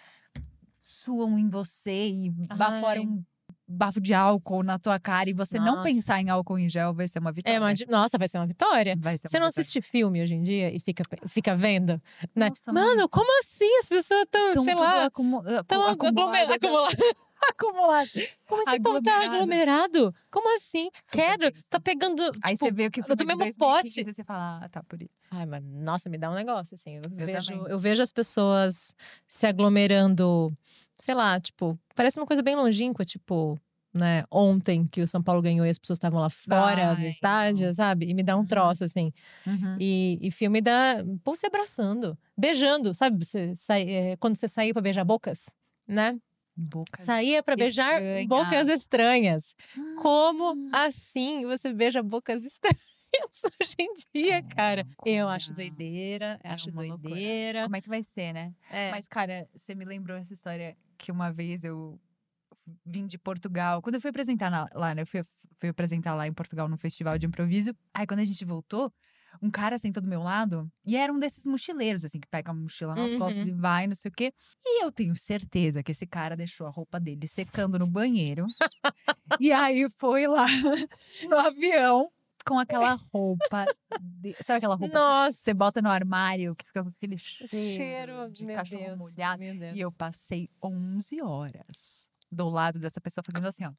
suam 0.85 1.37
em 1.37 1.49
você 1.49 2.09
e 2.09 2.29
baforam 2.29 3.03
um 3.03 3.23
bafo 3.67 3.99
de 4.01 4.13
álcool 4.13 4.61
na 4.61 4.77
tua 4.77 4.99
cara 4.99 5.29
e 5.29 5.33
você 5.33 5.57
não 5.57 5.77
Nossa. 5.77 5.83
pensar 5.83 6.21
em 6.21 6.29
álcool 6.29 6.59
em 6.59 6.69
gel 6.69 6.93
vai 6.93 7.07
ser 7.07 7.19
uma 7.19 7.31
vitória. 7.31 7.55
É 7.55 7.59
uma, 7.59 7.73
nossa, 7.89 8.17
vai 8.17 8.27
ser 8.27 8.37
uma 8.37 8.45
vitória. 8.45 8.93
Ser 8.93 8.99
Você 8.99 9.07
uma 9.07 9.15
não 9.17 9.17
vitória. 9.21 9.47
assiste 9.49 9.81
filme 9.81 10.21
hoje 10.21 10.35
em 10.35 10.41
dia 10.41 10.75
e 10.75 10.79
fica, 10.79 11.03
fica 11.27 11.55
vendo, 11.55 11.99
né? 12.35 12.49
Nossa, 12.49 12.73
Mano, 12.73 13.07
como 13.09 13.27
assim 13.41 13.77
as 13.79 13.87
pessoas 13.89 14.23
estão, 14.23 14.53
Tão 14.53 14.63
sei 14.63 14.75
lá, 14.75 15.07
estão 15.07 15.87
acumulado. 15.87 16.07
aglomeradas? 16.07 16.59
Acumulado. 17.49 18.09
Como 18.47 18.61
esse 18.61 18.79
povo 18.79 19.01
tá 19.01 19.11
Aglomerado. 19.11 19.35
aglomerado? 19.35 20.15
Como 20.31 20.55
assim? 20.57 20.89
Quero, 21.11 21.51
tá 21.69 21.79
pegando. 21.79 22.21
Aí 22.41 22.53
tipo, 22.53 22.65
você 22.65 22.71
vê 22.71 22.87
o 22.87 22.91
que 22.91 23.01
filme 23.03 23.15
de 23.15 23.25
mesmo 23.25 23.39
2015 23.39 23.57
pote. 23.57 24.01
e 24.01 24.13
você 24.13 24.23
fala, 24.23 24.59
ah, 24.63 24.69
tá, 24.69 24.83
por 24.83 25.01
isso. 25.01 25.17
Ai, 25.31 25.45
mas 25.45 25.63
nossa, 25.63 26.09
me 26.09 26.17
dá 26.17 26.29
um 26.29 26.33
negócio, 26.35 26.75
assim. 26.75 26.95
Eu, 26.95 27.01
vejo, 27.25 27.47
também. 27.53 27.71
eu 27.71 27.79
vejo 27.79 28.01
as 28.01 28.11
pessoas 28.11 28.95
se 29.27 29.45
aglomerando, 29.45 30.55
sei 30.97 31.13
lá, 31.15 31.39
tipo, 31.39 31.77
parece 31.95 32.19
uma 32.19 32.25
coisa 32.25 32.41
bem 32.41 32.55
longínqua, 32.55 33.03
tipo, 33.05 33.59
né, 33.93 34.23
ontem 34.31 34.87
que 34.87 35.01
o 35.01 35.07
São 35.07 35.21
Paulo 35.21 35.41
ganhou 35.41 35.65
e 35.65 35.69
as 35.69 35.77
pessoas 35.77 35.97
estavam 35.97 36.19
lá 36.19 36.29
fora 36.29 36.95
do 36.95 37.01
Ai, 37.01 37.09
estádio, 37.09 37.73
sabe? 37.75 38.07
E 38.09 38.13
me 38.13 38.23
dá 38.23 38.35
um 38.35 38.39
Uhum. 38.39 38.45
troço, 38.47 38.83
assim. 38.83 39.11
Uhum. 39.45 39.77
E, 39.79 40.17
e 40.21 40.31
filme. 40.31 40.59
O 41.05 41.19
povo 41.19 41.37
se 41.37 41.45
abraçando, 41.45 42.17
beijando, 42.37 42.93
sabe? 42.95 43.23
Você 43.23 43.55
sai, 43.55 43.83
é, 43.89 44.17
quando 44.17 44.35
você 44.35 44.47
saía 44.47 44.73
pra 44.73 44.81
beijar 44.81 45.03
bocas, 45.05 45.45
né? 45.87 46.17
Bocas 46.55 47.01
Saía 47.05 47.41
pra 47.41 47.55
beijar 47.55 47.99
bocas 48.27 48.67
estranhas. 48.67 49.55
Como 50.01 50.53
Hum. 50.53 50.69
assim 50.71 51.45
você 51.45 51.73
beija 51.73 52.03
bocas 52.03 52.43
estranhas 52.43 52.79
hoje 53.61 53.75
em 53.79 53.93
dia, 54.13 54.43
cara? 54.43 54.85
Eu 55.05 55.27
acho 55.29 55.53
doideira, 55.53 56.39
é 56.43 56.49
acho 56.51 56.69
uma 56.69 56.83
loucura. 56.83 57.09
doideira. 57.09 57.63
Como 57.63 57.75
é 57.75 57.81
que 57.81 57.89
vai 57.89 58.03
ser, 58.03 58.33
né? 58.33 58.53
É. 58.69 58.91
Mas, 58.91 59.07
cara, 59.07 59.47
você 59.55 59.73
me 59.73 59.85
lembrou 59.85 60.17
essa 60.17 60.33
história 60.33 60.77
que 60.97 61.11
uma 61.11 61.31
vez 61.31 61.63
eu 61.63 61.99
vim 62.85 63.05
de 63.07 63.17
Portugal. 63.17 63.81
Quando 63.81 63.95
eu 63.95 64.01
fui 64.01 64.09
apresentar 64.09 64.49
na- 64.49 64.67
lá, 64.73 64.93
né? 64.95 65.01
Eu 65.01 65.07
fui, 65.07 65.21
fui 65.57 65.69
apresentar 65.69 66.15
lá 66.15 66.27
em 66.27 66.33
Portugal 66.33 66.67
num 66.69 66.77
festival 66.77 67.17
de 67.17 67.25
improviso. 67.25 67.75
Aí, 67.93 68.05
quando 68.07 68.19
a 68.21 68.25
gente 68.25 68.45
voltou, 68.45 68.91
um 69.41 69.49
cara 69.51 69.77
sentou 69.77 70.01
do 70.01 70.07
meu 70.09 70.21
lado 70.23 70.71
e 70.85 70.95
era 70.95 71.11
um 71.11 71.19
desses 71.19 71.45
mochileiros, 71.45 72.05
assim, 72.05 72.19
que 72.19 72.27
pega 72.27 72.51
a 72.51 72.53
mochila 72.53 72.95
nas 72.95 73.13
costas 73.15 73.43
Uhum. 73.43 73.49
e 73.49 73.51
vai, 73.53 73.87
não 73.87 73.95
sei 73.95 74.09
o 74.09 74.13
quê. 74.13 74.33
E 74.63 74.83
eu 74.83 74.91
tenho 74.91 75.15
certeza 75.15 75.81
que 75.83 75.91
esse 75.91 76.05
cara 76.07 76.35
deixou 76.35 76.67
a 76.67 76.69
roupa 76.69 76.99
dele 76.99 77.27
secando 77.27 77.77
no 77.79 77.87
banheiro. 77.87 78.45
e 79.39 79.51
aí 79.51 79.89
foi 79.97 80.27
lá 80.27 80.45
no 81.29 81.37
avião 81.37 82.09
com 82.45 82.59
aquela 82.59 82.93
roupa. 83.13 83.65
de- 84.01 84.33
sabe 84.43 84.57
aquela 84.57 84.75
roupa 84.75 84.93
que 85.29 85.33
você 85.33 85.53
bota 85.53 85.81
no 85.81 85.89
armário, 85.89 86.55
que 86.55 86.65
fica 86.65 86.83
com 86.83 86.89
aquele 86.89 87.17
cheiro, 87.17 88.29
de 88.31 88.45
meu 88.45 88.55
cachorro 88.57 88.83
Deus, 88.85 88.97
molhado? 88.99 89.43
E 89.43 89.79
eu 89.79 89.91
passei 89.91 90.49
11 90.61 91.21
horas 91.21 92.09
do 92.31 92.49
lado 92.49 92.79
dessa 92.79 92.99
pessoa 92.99 93.23
fazendo 93.23 93.47
assim, 93.47 93.63
ó. 93.65 93.71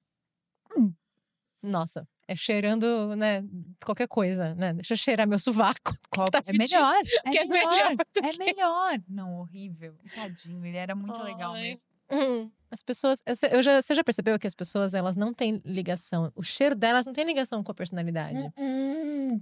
Nossa, 1.63 2.07
é 2.27 2.35
cheirando, 2.37 3.15
né? 3.17 3.45
Qualquer 3.85 4.09
coisa, 4.09 4.55
né? 4.55 4.73
Deixa 4.73 4.95
eu 4.95 4.97
cheirar 4.99 5.27
meu 5.27 5.39
sovaco. 5.39 5.97
Qual- 6.11 6.29
tá 6.29 6.43
é 6.47 6.53
melhor. 6.53 6.95
É 7.25 7.31
que 7.31 7.39
é 7.39 7.45
melhor. 7.47 7.71
melhor 7.71 7.97
do 7.97 8.27
É 8.27 8.37
melhor. 8.45 9.01
Não, 9.09 9.39
horrível. 9.41 9.95
Tadinho, 10.15 10.65
ele 10.65 10.77
era 10.77 10.95
muito 10.95 11.23
legal 11.23 11.53
Ai. 11.53 11.63
mesmo. 11.63 11.87
Hum, 12.11 12.51
As 12.71 12.83
pessoas, 12.83 13.23
eu 13.51 13.63
já, 13.63 13.81
você 13.81 13.95
já 13.95 14.05
percebeu 14.05 14.39
que 14.39 14.47
as 14.47 14.55
pessoas 14.55 14.93
elas 14.95 15.17
não 15.17 15.33
têm 15.33 15.61
ligação, 15.65 16.31
o 16.37 16.43
cheiro 16.43 16.75
delas 16.75 17.07
não 17.07 17.13
tem 17.15 17.25
ligação 17.25 17.63
com 17.65 17.73
a 17.73 17.75
personalidade, 17.75 18.45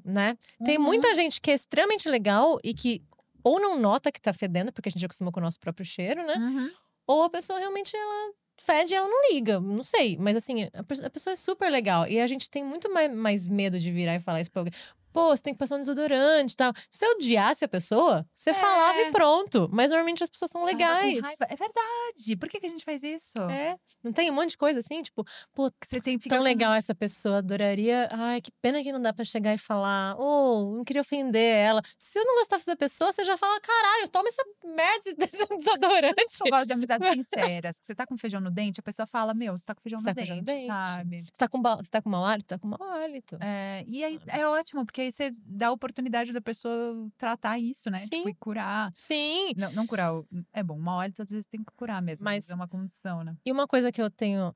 né? 0.04 0.36
Tem 0.64 0.78
Uhum. 0.78 0.84
muita 0.84 1.12
gente 1.14 1.40
que 1.40 1.50
é 1.50 1.54
extremamente 1.54 2.08
legal 2.08 2.58
e 2.62 2.72
que 2.72 3.02
ou 3.44 3.58
não 3.60 3.76
nota 3.78 4.12
que 4.12 4.20
tá 4.20 4.32
fedendo, 4.32 4.72
porque 4.72 4.88
a 4.88 4.92
gente 4.92 5.04
acostuma 5.04 5.32
com 5.32 5.40
o 5.40 5.42
nosso 5.42 5.58
próprio 5.58 5.84
cheiro, 5.84 6.24
né? 6.24 6.34
Uhum. 6.36 6.70
Ou 7.06 7.22
a 7.24 7.30
pessoa 7.30 7.58
realmente 7.58 7.96
ela 7.96 8.32
fede 8.64 8.94
ela 8.94 9.08
não 9.08 9.32
liga, 9.32 9.60
não 9.60 9.82
sei. 9.82 10.16
Mas 10.18 10.36
assim, 10.36 10.68
a 10.72 11.10
pessoa 11.10 11.32
é 11.32 11.36
super 11.36 11.70
legal 11.70 12.06
e 12.06 12.20
a 12.20 12.26
gente 12.26 12.48
tem 12.50 12.64
muito 12.64 12.92
mais, 12.92 13.12
mais 13.12 13.48
medo 13.48 13.78
de 13.78 13.90
virar 13.92 14.14
e 14.14 14.20
falar 14.20 14.40
isso 14.40 14.50
pra 14.50 14.60
alguém. 14.62 14.72
Pô, 15.12 15.28
você 15.36 15.42
tem 15.42 15.52
que 15.52 15.58
passar 15.58 15.76
um 15.76 15.80
desodorante 15.80 16.54
e 16.54 16.56
tal. 16.56 16.72
Se 16.90 16.98
você 16.98 17.06
odiasse 17.14 17.64
a 17.64 17.68
pessoa, 17.68 18.26
você 18.34 18.50
É. 18.50 18.54
falava 18.54 18.98
e 19.00 19.10
pronto. 19.10 19.68
Mas 19.72 19.90
normalmente 19.90 20.22
as 20.22 20.30
pessoas 20.30 20.50
são 20.50 20.64
legais. 20.64 21.18
É 21.48 21.56
verdade. 21.56 22.36
Por 22.38 22.48
que, 22.48 22.60
que 22.60 22.66
a 22.66 22.68
gente 22.68 22.84
faz 22.84 23.02
isso? 23.02 23.38
É. 23.50 23.76
Não 24.02 24.12
tem 24.12 24.30
um 24.30 24.34
monte 24.34 24.50
de 24.50 24.56
coisa 24.56 24.78
assim, 24.80 25.02
tipo, 25.02 25.24
pô, 25.54 25.70
Que 25.70 25.86
você 25.86 26.00
tem 26.00 26.18
fica 26.18 26.30
tão 26.34 26.38
com- 26.38 26.44
legal 26.44 26.72
essa 26.74 26.94
pessoa, 26.94 27.38
adoraria. 27.38 28.08
Ai, 28.12 28.40
que 28.40 28.50
pena 28.60 28.82
que 28.82 28.92
não 28.92 29.00
dá 29.00 29.12
pra 29.12 29.24
chegar 29.24 29.54
e 29.54 29.58
falar, 29.58 30.16
oh, 30.18 30.76
não 30.76 30.84
queria 30.84 31.02
ofender 31.02 31.54
ela. 31.56 31.82
Se 31.98 32.18
eu 32.18 32.24
não 32.24 32.36
gostasse 32.36 32.66
da 32.66 32.76
pessoa, 32.76 33.12
você 33.12 33.24
já 33.24 33.36
fala, 33.36 33.60
caralho, 33.60 34.08
toma 34.08 34.28
essa 34.28 34.42
merda 34.64 35.14
desse 35.16 35.46
desodorante. 35.58 36.38
Eu 36.44 36.50
gosto 36.50 36.66
de 36.66 36.72
amizades 36.72 37.08
sinceras. 37.12 37.76
Você 37.82 37.94
tá 37.94 38.06
com 38.06 38.16
feijão 38.16 38.40
no 38.40 38.50
dente, 38.50 38.80
a 38.80 38.82
pessoa 38.82 39.06
fala, 39.06 39.34
meu, 39.34 39.56
você 39.56 39.64
tá 39.64 39.74
com 39.74 39.80
feijão, 39.80 39.98
Você 40.00 40.08
no, 40.08 40.14
tá 40.14 40.20
com 40.20 40.26
feijão 40.26 40.36
no 40.36 40.42
dente, 40.42 40.58
dente. 40.58 40.66
sabe? 40.66 41.22
Você 41.22 41.30
tá 41.38 41.48
com, 41.48 41.60
ba- 41.60 41.76
você 41.76 41.90
tá 41.90 42.02
com 42.02 42.10
mau 42.10 42.24
hálito? 42.24 42.46
Tá 42.48 42.58
com 42.58 42.68
mau 42.68 42.82
hálito. 42.82 43.36
É, 43.40 43.84
e 43.86 44.02
aí 44.04 44.18
é 44.28 44.46
ótimo, 44.46 44.84
porque 44.84 45.01
aí 45.02 45.12
você 45.12 45.32
dá 45.44 45.68
a 45.68 45.72
oportunidade 45.72 46.32
da 46.32 46.40
pessoa 46.40 47.08
tratar 47.18 47.58
isso, 47.58 47.90
né? 47.90 47.98
Tipo, 48.04 48.16
Sim. 48.24 48.28
e 48.28 48.34
curar. 48.34 48.90
Sim. 48.94 49.52
Não, 49.56 49.70
não 49.72 49.86
curar. 49.86 50.14
o- 50.14 50.26
É 50.52 50.62
bom, 50.62 50.78
mal 50.78 51.00
hálito 51.00 51.22
às 51.22 51.30
vezes 51.30 51.46
tem 51.46 51.60
que 51.62 51.72
curar 51.76 52.00
mesmo. 52.02 52.24
Mas- 52.24 52.50
é 52.50 52.54
uma 52.54 52.68
condição, 52.68 53.22
né? 53.22 53.36
E 53.44 53.52
uma 53.52 53.66
coisa 53.66 53.92
que 53.92 54.00
eu 54.02 54.10
tenho. 54.10 54.54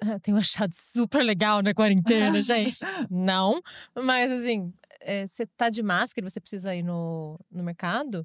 Tenho 0.22 0.36
achado 0.36 0.72
super 0.72 1.24
legal 1.24 1.60
na 1.60 1.74
quarentena, 1.74 2.40
gente. 2.42 2.78
Não. 3.10 3.60
Mas, 3.96 4.30
assim, 4.30 4.72
é, 5.00 5.26
você 5.26 5.44
tá 5.44 5.68
de 5.68 5.82
máscara 5.82 6.24
e 6.24 6.30
você 6.30 6.38
precisa 6.38 6.72
ir 6.74 6.84
no, 6.84 7.36
no 7.50 7.64
mercado. 7.64 8.24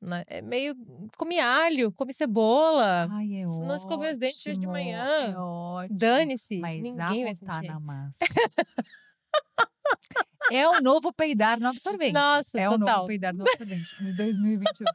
né, 0.00 0.24
É 0.26 0.42
meio. 0.42 0.74
Come 1.16 1.38
alho, 1.38 1.92
come 1.92 2.12
cebola. 2.12 3.06
Ai, 3.08 3.36
é 3.36 3.46
ótimo. 3.46 3.64
não 3.66 3.76
escovei 3.76 4.10
os 4.10 4.18
dentes 4.18 4.44
hoje 4.44 4.58
de 4.58 4.66
manhã. 4.66 5.04
É 5.32 5.38
ótimo. 5.38 5.96
Dane-se. 5.96 6.58
Mas 6.58 6.82
Ninguém 6.82 7.22
vai 7.24 7.34
sentir. 7.36 7.68
na 7.68 7.78
massa. 7.78 8.18
é 10.50 10.68
o 10.68 10.80
novo 10.80 11.12
peidar 11.12 11.58
no 11.60 11.68
absorvente. 11.68 12.12
Nossa, 12.12 12.58
é 12.58 12.68
o 12.68 12.78
total. 12.78 12.96
novo 12.96 13.06
peidar 13.08 13.34
no 13.34 13.42
absorvente 13.48 13.96
de 14.02 14.12
2021. 14.16 14.86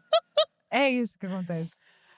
é 0.71 0.89
isso 0.89 1.17
que 1.17 1.25
acontece. 1.25 1.71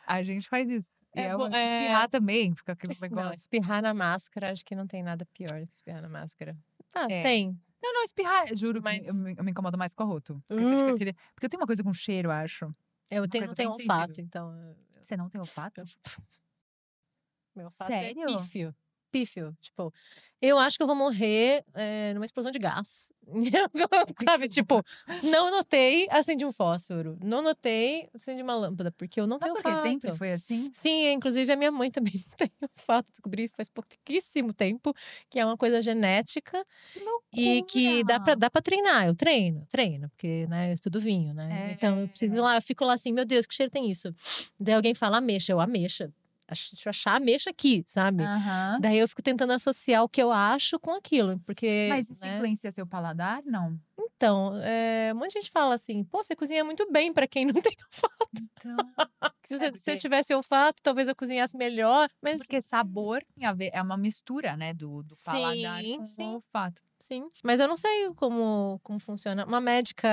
A 0.07 0.23
gente 0.23 0.47
faz 0.49 0.69
isso. 0.69 0.91
É 1.15 1.23
é, 1.23 1.35
uma- 1.35 1.55
é- 1.55 1.65
espirrar 1.65 2.09
também, 2.09 2.55
fica 2.55 2.71
aquele 2.73 2.91
Es- 2.93 3.01
Não, 3.01 3.09
negócio. 3.09 3.33
espirrar 3.35 3.81
na 3.81 3.93
máscara, 3.93 4.51
acho 4.51 4.63
que 4.63 4.75
não 4.75 4.85
tem 4.87 5.01
nada 5.03 5.25
pior 5.33 5.59
do 5.61 5.67
que 5.67 5.75
espirrar 5.75 6.01
na 6.01 6.09
máscara. 6.09 6.57
Ah, 6.93 7.07
É. 7.09 7.21
tem. 7.21 7.59
Não, 7.81 7.93
não, 7.93 8.03
espirrar, 8.03 8.53
juro 8.55 8.81
Mas- 8.83 9.07
eu 9.07 9.13
me, 9.13 9.33
eu 9.37 9.43
me 9.43 9.51
incomodo 9.51 9.77
mais 9.77 9.93
com 9.93 10.03
arroto. 10.03 10.43
Porque, 10.47 10.63
você 10.63 10.69
fica 10.75 10.91
Ah. 10.91 10.95
aquele- 10.95 11.13
porque 11.33 11.45
eu 11.45 11.49
tenho 11.49 11.61
uma 11.61 11.67
coisa 11.67 11.83
com 11.83 11.93
cheiro, 11.93 12.29
acho. 12.31 12.65
Eu 13.09 13.27
tenho, 13.27 13.47
não 13.47 13.53
tenho 13.53 13.69
olfato, 13.71 14.07
sensível. 14.15 14.25
então. 14.25 14.53
eu- 14.55 14.75
Você 15.01 15.17
não 15.17 15.29
tem 15.29 15.39
olfato? 15.41 15.83
Meu 17.55 17.65
olfato 17.65 17.91
Sério? 17.91 18.21
é 18.23 18.25
pífio. 18.37 18.75
Pífio. 19.11 19.55
Tipo, 19.61 19.93
eu 20.41 20.57
acho 20.57 20.77
que 20.77 20.83
eu 20.83 20.87
vou 20.87 20.95
morrer 20.95 21.63
é, 21.73 22.13
numa 22.13 22.25
explosão 22.25 22.51
de 22.51 22.59
gás. 22.59 23.11
Sabe? 24.25 24.47
Tipo, 24.47 24.83
não 25.23 25.51
notei, 25.51 26.07
acendi 26.09 26.45
um 26.45 26.51
fósforo. 26.51 27.17
Não 27.21 27.41
notei, 27.41 28.09
acendi 28.13 28.41
uma 28.41 28.55
lâmpada, 28.55 28.91
porque 28.91 29.19
eu 29.19 29.27
não 29.27 29.37
tenho 29.37 29.53
porque 29.53 29.67
olfato. 29.67 29.87
sempre 29.87 30.15
foi 30.15 30.31
assim. 30.33 30.69
Sim, 30.73 31.11
inclusive 31.11 31.51
a 31.51 31.55
minha 31.55 31.71
mãe 31.71 31.91
também 31.91 32.13
não 32.13 32.37
tem 32.37 32.51
olfato. 32.61 33.11
Descobri 33.11 33.47
faz 33.49 33.69
pouquíssimo 33.69 34.53
tempo 34.53 34.93
que 35.29 35.39
é 35.39 35.45
uma 35.45 35.57
coisa 35.57 35.81
genética 35.81 36.65
Que 36.93 36.99
loucura. 36.99 37.21
e 37.35 37.63
que 37.63 38.03
dá 38.03 38.19
pra, 38.19 38.35
dá 38.35 38.49
pra 38.49 38.61
treinar. 38.61 39.07
Eu 39.07 39.15
treino, 39.15 39.65
treino, 39.69 40.09
porque 40.09 40.47
né, 40.47 40.69
eu 40.69 40.73
estudo 40.73 40.99
vinho, 40.99 41.33
né? 41.33 41.71
Então 41.73 41.99
eu 41.99 42.07
preciso 42.07 42.35
ir 42.35 42.39
lá, 42.39 42.55
eu 42.55 42.61
fico 42.61 42.85
lá 42.85 42.93
assim, 42.93 43.11
meu 43.13 43.25
Deus, 43.25 43.45
que 43.45 43.53
cheiro 43.53 43.71
tem 43.71 43.91
isso? 43.91 44.13
Daí 44.59 44.75
alguém 44.75 44.93
fala 44.93 45.17
ameixa, 45.17 45.51
eu 45.51 45.59
ameixa. 45.59 46.11
Deixa 46.49 46.87
eu 46.87 46.89
achar 46.89 47.13
a 47.13 47.15
ameixa 47.17 47.49
aqui, 47.49 47.83
sabe? 47.87 48.23
Aham. 48.23 48.79
Daí 48.81 48.97
eu 48.97 49.07
fico 49.07 49.21
tentando 49.21 49.53
associar 49.53 50.03
o 50.03 50.09
que 50.09 50.21
eu 50.21 50.31
acho 50.31 50.79
com 50.79 50.93
aquilo, 50.93 51.39
porque. 51.45 51.87
Mas 51.89 52.09
isso 52.09 52.25
né? 52.25 52.35
influencia 52.35 52.71
seu 52.71 52.85
paladar? 52.85 53.41
Não. 53.45 53.79
Então, 53.99 54.57
é, 54.63 55.11
um 55.13 55.17
monte 55.17 55.33
de 55.33 55.41
gente 55.41 55.51
fala 55.51 55.75
assim, 55.75 56.03
pô, 56.03 56.23
você 56.23 56.35
cozinha 56.35 56.63
muito 56.63 56.89
bem 56.91 57.13
pra 57.13 57.27
quem 57.27 57.45
não 57.45 57.61
tem 57.61 57.75
olfato. 57.91 58.43
Então, 58.53 58.77
Se, 59.49 59.57
você, 59.57 59.65
É, 59.65 59.73
se 59.73 59.91
eu 59.91 59.97
tivesse 59.97 60.35
olfato, 60.35 60.79
talvez 60.83 61.07
eu 61.07 61.15
cozinhasse 61.15 61.57
melhor. 61.57 62.07
Mas 62.21 62.37
porque 62.37 62.61
sabor 62.61 63.23
é 63.71 63.81
uma 63.81 63.97
mistura, 63.97 64.55
né, 64.55 64.75
do, 64.75 65.01
do 65.01 65.15
paladar 65.25 65.81
Sim, 65.81 65.97
com 65.97 66.05
sim. 66.05 66.23
o 66.23 66.33
olfato. 66.35 66.83
Sim, 67.01 67.29
mas 67.43 67.59
eu 67.59 67.67
não 67.67 67.77
sei 67.77 68.11
como, 68.15 68.79
como 68.83 68.99
funciona. 68.99 69.45
Uma 69.45 69.61
médica 69.61 70.09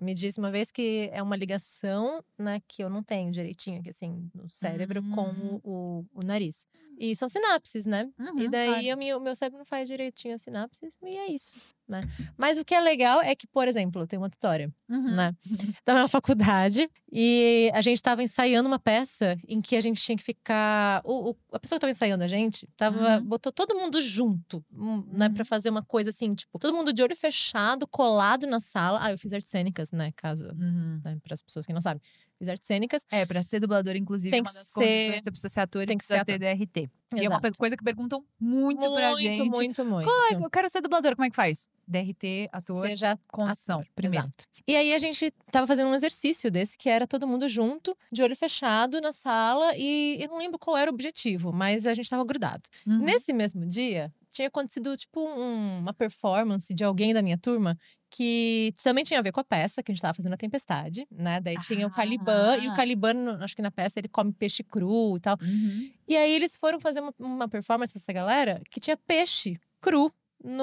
me 0.00 0.14
disse 0.14 0.38
uma 0.38 0.50
vez 0.50 0.70
que 0.72 1.10
é 1.12 1.22
uma 1.22 1.36
ligação, 1.36 2.22
né, 2.38 2.60
que 2.66 2.82
eu 2.82 2.88
não 2.90 3.02
tenho 3.02 3.30
direitinho 3.30 3.80
aqui, 3.80 3.90
assim, 3.90 4.30
no 4.34 4.48
cérebro 4.48 5.02
com 5.14 5.26
Hum. 5.28 5.60
o, 5.62 6.04
o, 6.14 6.24
nariz. 6.24 6.66
E 6.98 7.14
são 7.14 7.28
sinapses, 7.28 7.84
né? 7.84 8.08
e 8.18 8.22
Uhum, 8.44 8.50
daí 8.50 8.84
claro. 8.84 8.96
o 8.96 8.98
meu, 8.98 9.18
o 9.18 9.20
meu 9.20 9.36
cérebro 9.36 9.58
não 9.58 9.66
faz 9.66 9.86
direitinho 9.86 10.34
as 10.34 10.40
sinapses, 10.42 10.96
e 11.02 11.14
é 11.16 11.26
isso, 11.30 11.56
né? 11.86 12.00
Mas 12.38 12.58
o 12.58 12.64
que 12.64 12.74
é 12.74 12.80
legal 12.80 13.20
é 13.20 13.34
que, 13.36 13.46
por 13.46 13.68
exemplo, 13.68 14.06
tem 14.06 14.18
uma 14.18 14.28
história, 14.28 14.72
Uhum. 14.88 15.14
né? 15.14 15.36
Tava 15.84 15.98
na 16.00 16.08
faculdade 16.08 16.88
e 17.12 17.70
a 17.74 17.82
gente 17.82 18.00
tava 18.02 18.22
ensaiando 18.22 18.66
uma 18.66 18.78
peça 18.78 19.36
em 19.46 19.60
que 19.60 19.76
a 19.76 19.80
gente 19.80 20.00
tinha 20.02 20.16
que 20.16 20.22
ficar. 20.24 21.02
O, 21.04 21.30
o- 21.32 21.36
a 21.52 21.58
pessoa 21.60 21.76
que 21.76 21.80
tava 21.82 21.90
ensaiando 21.90 22.24
a 22.24 22.28
gente 22.28 22.66
tava, 22.76 23.18
Uhum. 23.18 23.24
botou 23.24 23.52
todo 23.52 23.74
mundo 23.74 24.00
junto, 24.00 24.64
hum, 24.72 25.04
né? 25.12 25.28
Pra 25.28 25.44
fazer 25.44 25.68
uma 25.68 25.82
coisa 25.84 26.05
assim, 26.06 26.34
tipo, 26.34 26.58
todo 26.58 26.74
mundo 26.74 26.92
de 26.92 27.02
olho 27.02 27.16
fechado, 27.16 27.86
colado 27.86 28.46
na 28.46 28.60
sala. 28.60 28.98
Ah, 29.02 29.10
eu 29.12 29.18
fiz 29.18 29.32
artes 29.32 29.48
cênicas, 29.50 29.90
né? 29.92 30.12
Caso, 30.16 30.48
Uhum. 30.48 31.00
né, 31.04 31.18
para 31.22 31.34
as 31.34 31.42
pessoas 31.42 31.66
que 31.66 31.72
não 31.72 31.80
sabem. 31.80 32.00
Fiz 32.38 32.48
artes 32.48 32.66
cênicas. 32.66 33.06
É, 33.10 33.24
pra 33.24 33.42
ser 33.42 33.60
dublador, 33.60 33.96
inclusive, 33.96 34.30
Tem 34.30 34.40
uma 34.42 34.50
que 34.50 34.56
ser- 34.58 35.22
você 35.22 35.30
precisa 35.30 35.48
ser 35.48 35.60
ator 35.60 35.82
e 35.82 35.86
tem 35.86 35.96
que 35.96 36.04
ser 36.04 36.22
ter 36.24 36.38
DRT. 36.38 36.88
Que 37.14 37.24
é 37.24 37.28
uma 37.28 37.40
coisa- 37.40 37.56
coisa 37.56 37.76
que 37.76 37.84
perguntam 37.84 38.22
muito, 38.38 38.80
pra 38.92 39.14
gente. 39.14 39.38
Muito, 39.42 39.56
muito, 39.56 39.84
muito. 39.84 40.10
É 40.32 40.34
eu 40.44 40.50
quero 40.50 40.68
ser 40.68 40.80
dublador, 40.82 41.14
como 41.16 41.24
é 41.24 41.30
que 41.30 41.36
faz? 41.36 41.68
DRT, 41.88 42.48
ator, 42.52 42.86
Seja 42.88 43.18
condição, 43.28 43.78
ator, 43.80 43.90
primeiro. 43.94 44.26
Exato. 44.26 44.44
E 44.66 44.76
aí 44.76 44.92
a 44.92 44.98
gente 44.98 45.30
tava 45.52 45.66
fazendo 45.68 45.88
um 45.88 45.94
exercício 45.94 46.50
desse 46.50 46.76
que 46.76 46.88
era 46.90 47.06
todo 47.06 47.26
mundo 47.26 47.48
junto, 47.48 47.96
de 48.12 48.22
olho 48.22 48.34
fechado 48.36 49.00
na 49.00 49.12
sala 49.12 49.72
e 49.76 50.18
eu 50.20 50.28
não 50.28 50.38
lembro 50.38 50.58
qual 50.58 50.76
era 50.76 50.90
o 50.90 50.94
objetivo, 50.94 51.52
mas 51.52 51.86
a 51.86 51.94
gente 51.94 52.10
tava 52.10 52.24
grudado. 52.24 52.68
Uhum. 52.86 52.98
Nesse 52.98 53.32
mesmo 53.32 53.64
dia, 53.64 54.12
tinha 54.36 54.48
acontecido 54.48 54.96
tipo 54.96 55.20
um- 55.20 55.78
uma 55.80 55.92
performance 55.94 56.72
de 56.74 56.84
alguém 56.84 57.12
da 57.14 57.22
minha 57.22 57.36
turma 57.38 57.76
que 58.10 58.72
também 58.82 59.04
tinha 59.04 59.18
a 59.18 59.22
ver 59.22 59.32
com 59.32 59.40
a 59.40 59.44
peça 59.44 59.82
que 59.82 59.90
a 59.90 59.94
gente 59.94 60.00
tava 60.02 60.14
fazendo 60.14 60.32
a 60.32 60.36
Tempestade, 60.36 61.06
né? 61.10 61.40
Daí 61.40 61.58
tinha 61.60 61.86
o 61.86 61.90
Caliban 61.90 62.56
e 62.58 62.68
o 62.68 62.72
Ah. 62.72 62.74
Caliban, 62.76 63.38
acho 63.42 63.54
que 63.56 63.62
na 63.62 63.70
peça 63.70 63.98
ele 63.98 64.08
come 64.08 64.32
peixe 64.32 64.62
cru 64.62 65.16
e 65.16 65.20
tal. 65.20 65.36
Uhum. 65.42 65.90
E 66.08 66.16
aí 66.16 66.32
eles 66.32 66.54
foram 66.56 66.78
fazer 66.80 67.00
uma, 67.00 67.12
uma 67.18 67.48
performance 67.48 67.92
dessa 67.94 68.12
galera 68.12 68.62
que 68.70 68.78
tinha 68.80 68.96
peixe 68.96 69.58
cru 69.80 70.12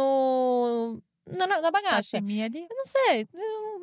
no 0.08 1.02
na, 1.38 1.48
na- 1.48 1.62
na 1.62 1.72
bagaça. 1.72 2.18
Ali. 2.18 2.42
Eu 2.70 2.76
não 2.78 2.86
sei. 2.86 3.28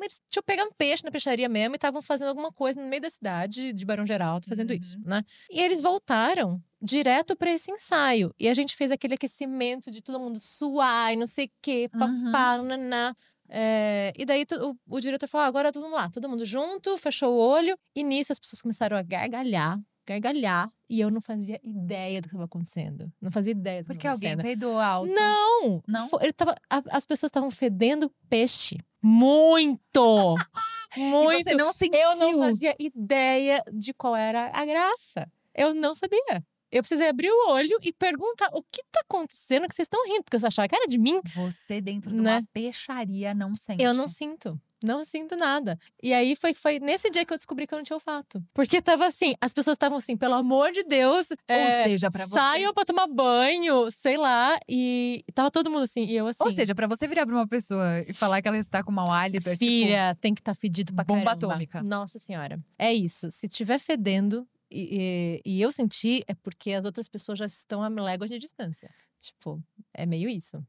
Eles 0.03 0.21
tinham 0.29 0.43
pegado 0.43 0.69
um 0.69 0.73
peixe 0.73 1.03
na 1.03 1.09
peixaria 1.11 1.49
mesmo 1.49 1.73
e 1.73 1.77
estavam 1.77 2.01
fazendo 2.01 2.27
alguma 2.29 2.51
coisa 2.51 2.79
no 2.81 2.87
meio 2.87 3.01
da 3.01 3.09
cidade 3.09 3.73
de 3.73 3.85
Barão 3.85 4.05
Geraldo 4.05 4.47
fazendo 4.47 4.73
isso, 4.73 4.97
Uhum. 4.97 5.03
né? 5.05 5.23
E 5.49 5.59
eles 5.59 5.81
voltaram 5.81 6.61
direto 6.81 7.35
para 7.35 7.51
esse 7.51 7.71
ensaio. 7.71 8.33
E 8.39 8.47
a 8.49 8.53
gente 8.53 8.75
fez 8.75 8.91
aquele 8.91 9.13
aquecimento 9.15 9.91
de 9.91 10.01
todo 10.01 10.19
mundo 10.19 10.39
suar 10.39 11.13
e 11.13 11.15
não 11.15 11.27
sei 11.27 11.45
o 11.45 11.51
quê, 11.61 11.89
Uhum. 11.93 12.31
papá, 12.31 12.57
naná. 12.61 13.15
É, 13.53 14.13
e 14.17 14.25
daí 14.25 14.45
o, 14.61 14.75
o 14.95 14.99
diretor 15.01 15.27
falou: 15.27 15.43
"Ah, 15.45 15.47
agora 15.47 15.71
todo 15.71 15.83
mundo 15.83 15.93
lá, 15.95 16.09
todo 16.09 16.29
mundo 16.29 16.45
junto, 16.45 16.97
fechou 16.97 17.33
o 17.33 17.37
olho. 17.37 17.77
E 17.95 18.01
nisso 18.03 18.31
as 18.31 18.39
pessoas 18.39 18.61
começaram 18.61 18.95
a 18.95 19.01
gargalhar, 19.01 19.77
gargalhar. 20.07 20.71
E 20.89 20.99
eu 21.01 21.11
não 21.11 21.19
fazia 21.21 21.59
ideia 21.63 22.19
do 22.21 22.25
que 22.29 22.33
estava 22.35 22.45
acontecendo. 22.45 23.11
Não 23.21 23.29
fazia 23.31 23.51
ideia 23.51 23.81
do 23.83 23.87
que 23.87 23.93
Porque 23.93 24.07
estava 24.07 24.15
alguém 24.17 24.31
acontecendo. 24.31 24.59
peidou 24.59 24.79
alto. 24.79 25.11
Não! 25.13 25.83
Não? 25.87 26.09
Ele 26.21 26.33
tava, 26.33 26.55
a- 26.69 26.83
as 26.91 27.05
pessoas 27.05 27.29
estavam 27.29 27.51
fedendo 27.51 28.09
peixe. 28.29 28.77
Muito! 29.01 30.35
E 30.97 30.99
Muito! 30.99 31.47
você 31.49 31.55
não 31.55 31.71
sentiu. 31.71 31.97
Eu 32.01 32.15
não 32.17 32.37
fazia 32.39 32.75
ideia 32.77 33.63
de 33.71 33.93
qual 33.93 34.13
era 34.13 34.51
a 34.53 34.65
graça. 34.65 35.25
Eu 35.55 35.73
não 35.73 35.95
sabia. 35.95 36.43
Eu 36.71 36.81
precisei 36.81 37.09
abrir 37.09 37.29
o 37.29 37.49
olho 37.51 37.77
e 37.81 37.91
perguntar 37.91 38.49
o 38.53 38.63
que 38.63 38.81
tá 38.91 39.01
acontecendo 39.01 39.67
que 39.67 39.75
vocês 39.75 39.85
estão 39.87 40.05
rindo, 40.05 40.23
porque 40.23 40.37
eu 40.37 40.47
achava 40.47 40.67
que 40.67 40.75
era 40.75 40.87
de 40.87 40.97
mim. 40.97 41.19
Você 41.35 41.81
dentro 41.81 42.09
de 42.11 42.17
Né? 42.17 42.37
uma 42.37 42.43
peixaria 42.53 43.33
não 43.33 43.55
sente. 43.55 43.83
Eu 43.83 43.93
não 43.93 44.07
sinto. 44.07 44.59
Não 44.83 45.05
sinto 45.05 45.35
nada. 45.35 45.77
E 46.01 46.11
aí 46.11 46.35
foi, 46.35 46.55
foi 46.55 46.79
nesse 46.79 47.11
dia 47.11 47.23
que 47.23 47.31
eu 47.31 47.37
descobri 47.37 47.67
que 47.67 47.73
eu 47.73 47.77
não 47.77 47.83
tinha 47.83 47.95
olfato. 47.95 48.43
Porque 48.51 48.81
tava 48.81 49.05
assim, 49.05 49.35
as 49.39 49.53
pessoas 49.53 49.75
estavam 49.75 49.99
assim, 49.99 50.17
pelo 50.17 50.33
amor 50.33 50.71
de 50.71 50.81
Deus. 50.83 51.27
é, 51.47 51.83
seja, 51.83 52.09
pra 52.09 52.25
você- 52.25 52.39
Saiam 52.39 52.73
pra 52.73 52.83
tomar 52.83 53.05
banho, 53.05 53.91
sei 53.91 54.17
lá. 54.17 54.57
E 54.67 55.23
tava 55.35 55.51
todo 55.51 55.69
mundo 55.69 55.83
assim. 55.83 56.05
E 56.05 56.15
eu 56.15 56.25
assim. 56.25 56.43
Ou 56.43 56.51
seja, 56.51 56.73
pra 56.73 56.87
você 56.87 57.07
virar 57.07 57.27
pra 57.27 57.35
uma 57.35 57.47
pessoa 57.47 57.99
e 58.07 58.13
falar 58.13 58.41
que 58.41 58.47
ela 58.47 58.57
está 58.57 58.81
com 58.83 58.91
mau 58.91 59.11
hálito, 59.11 59.47
é 59.49 59.53
tipo... 59.53 59.65
Filha, 59.65 60.17
tem 60.19 60.33
que 60.33 60.41
estar 60.41 60.55
fedido 60.55 60.93
pra 60.95 61.03
bomba 61.03 61.25
caramba. 61.25 61.45
atômica. 61.47 61.83
Nossa 61.83 62.17
senhora. 62.17 62.59
É 62.79 62.91
isso. 62.91 63.29
Se 63.29 63.47
tiver 63.47 63.77
fedendo 63.77 64.47
e, 64.71 65.41
e- 65.45 65.57
e 65.57 65.61
eu 65.61 65.71
sentir, 65.71 66.23
é 66.27 66.33
porque 66.33 66.71
as 66.73 66.85
outras 66.85 67.07
pessoas 67.07 67.37
já 67.39 67.45
estão 67.45 67.83
a 67.83 67.89
léguas 67.89 68.29
de 68.29 68.39
distância. 68.39 68.89
Tipo, 69.19 69.61
é 69.93 70.05
meio 70.05 70.29
isso. 70.29 70.63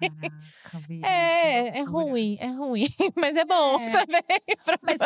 Caraca, 0.00 0.86
É, 1.04 1.78
é 1.78 1.82
ruim, 1.82 2.36
é 2.40 2.46
ruim. 2.48 2.86
Mas 3.16 3.36
é 3.36 3.44
bom 3.44 3.78
É. 3.80 3.90
também 3.90 4.22
Mas, 4.82 4.98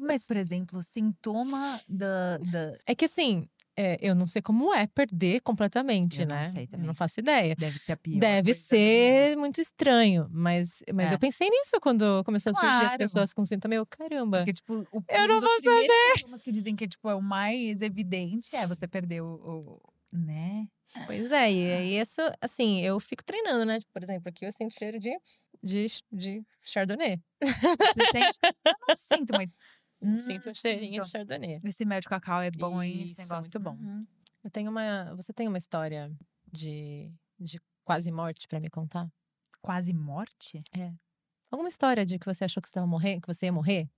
mas, 0.00 0.26
por 0.26 0.36
exemplo, 0.36 0.82
sintoma 0.82 1.80
da. 1.88 2.38
da... 2.38 2.78
É 2.86 2.94
que 2.94 3.04
assim, 3.06 3.48
é, 3.76 3.96
eu 4.00 4.14
não 4.14 4.26
sei 4.26 4.40
como 4.42 4.72
é 4.74 4.86
perder 4.86 5.40
completamente, 5.40 6.20
Eu 6.22 6.26
não 6.28 6.36
né? 6.36 6.44
sei 6.44 6.64
Eu 6.64 6.68
também. 6.68 6.86
não 6.86 6.94
faço 6.94 7.20
ideia. 7.20 7.54
Deve 7.56 7.78
ser 7.78 7.92
a 7.92 7.96
pior. 7.96 8.18
Deve 8.20 8.54
ser 8.54 9.36
muito 9.36 9.60
estranho, 9.60 10.28
mas, 10.30 10.82
mas 10.92 11.10
É. 11.10 11.14
eu 11.14 11.18
pensei 11.18 11.48
nisso 11.50 11.80
quando 11.80 12.22
começou 12.24 12.50
a 12.50 12.54
surgir 12.54 12.84
as 12.84 12.96
pessoas 12.96 13.32
com 13.32 13.44
sintoma. 13.44 13.74
Eu, 13.74 13.84
caramba, 13.86 14.38
Porque, 14.38 14.52
tipo, 14.52 14.86
o, 14.92 15.02
Eu 15.08 15.24
um 15.24 15.26
não 15.26 15.40
vou 15.40 15.50
sintomas 15.60 16.42
que 16.42 16.52
dizem 16.52 16.76
que 16.76 16.86
tipo, 16.88 17.08
é 17.08 17.14
o 17.14 17.22
mais 17.22 17.82
evidente 17.82 18.54
é 18.54 18.66
você 18.66 18.86
perder 18.86 19.22
o. 19.22 19.34
o- 19.34 19.94
né? 20.16 20.66
Pois 21.06 21.32
é, 21.32 21.52
e 21.52 21.72
aí 21.72 21.98
isso, 21.98 22.20
assim, 22.40 22.80
eu 22.82 23.00
fico 23.00 23.24
treinando, 23.24 23.64
né? 23.64 23.80
Por 23.92 24.00
exemplo, 24.00 24.28
aqui 24.28 24.44
eu 24.46 24.52
sinto 24.52 24.72
cheiro 24.78 24.96
de, 25.00 25.10
de, 25.60 25.86
de 26.12 26.42
chardonnay. 26.62 27.20
Você 27.42 28.06
sente. 28.12 28.38
Eu 28.64 28.72
não 28.88 28.96
sinto 28.96 29.34
muito. 29.34 29.52
Hum, 30.06 30.20
sinto 30.20 30.50
um 30.50 30.54
cheirinho 30.54 31.00
de 31.00 31.06
sinto. 31.06 31.12
chardonnay. 31.12 31.58
Esse 31.64 31.84
mel 31.84 32.00
de 32.00 32.08
cacau 32.08 32.40
é 32.42 32.50
bom, 32.50 32.82
hein? 32.82 33.02
Esse 33.04 33.12
Isso, 33.12 33.20
negócio. 33.22 33.42
muito 33.42 33.60
bom. 33.60 33.76
Uhum. 33.82 34.06
Eu 34.42 34.50
tenho 34.50 34.70
uma. 34.70 35.14
Você 35.16 35.32
tem 35.32 35.48
uma 35.48 35.58
história 35.58 36.12
de, 36.52 37.10
de 37.38 37.60
quase 37.82 38.10
morte 38.12 38.46
pra 38.46 38.60
me 38.60 38.68
contar? 38.68 39.08
Quase 39.62 39.92
morte? 39.92 40.60
Alguma 41.50 41.68
história 41.68 42.04
de 42.04 42.18
que 42.18 42.26
você 42.26 42.44
achou 42.44 42.60
que 42.62 42.68
você, 42.68 42.74
tava 42.74 42.86
morrer, 42.86 43.20
que 43.20 43.26
você 43.26 43.46
ia 43.46 43.52
morrer? 43.52 43.88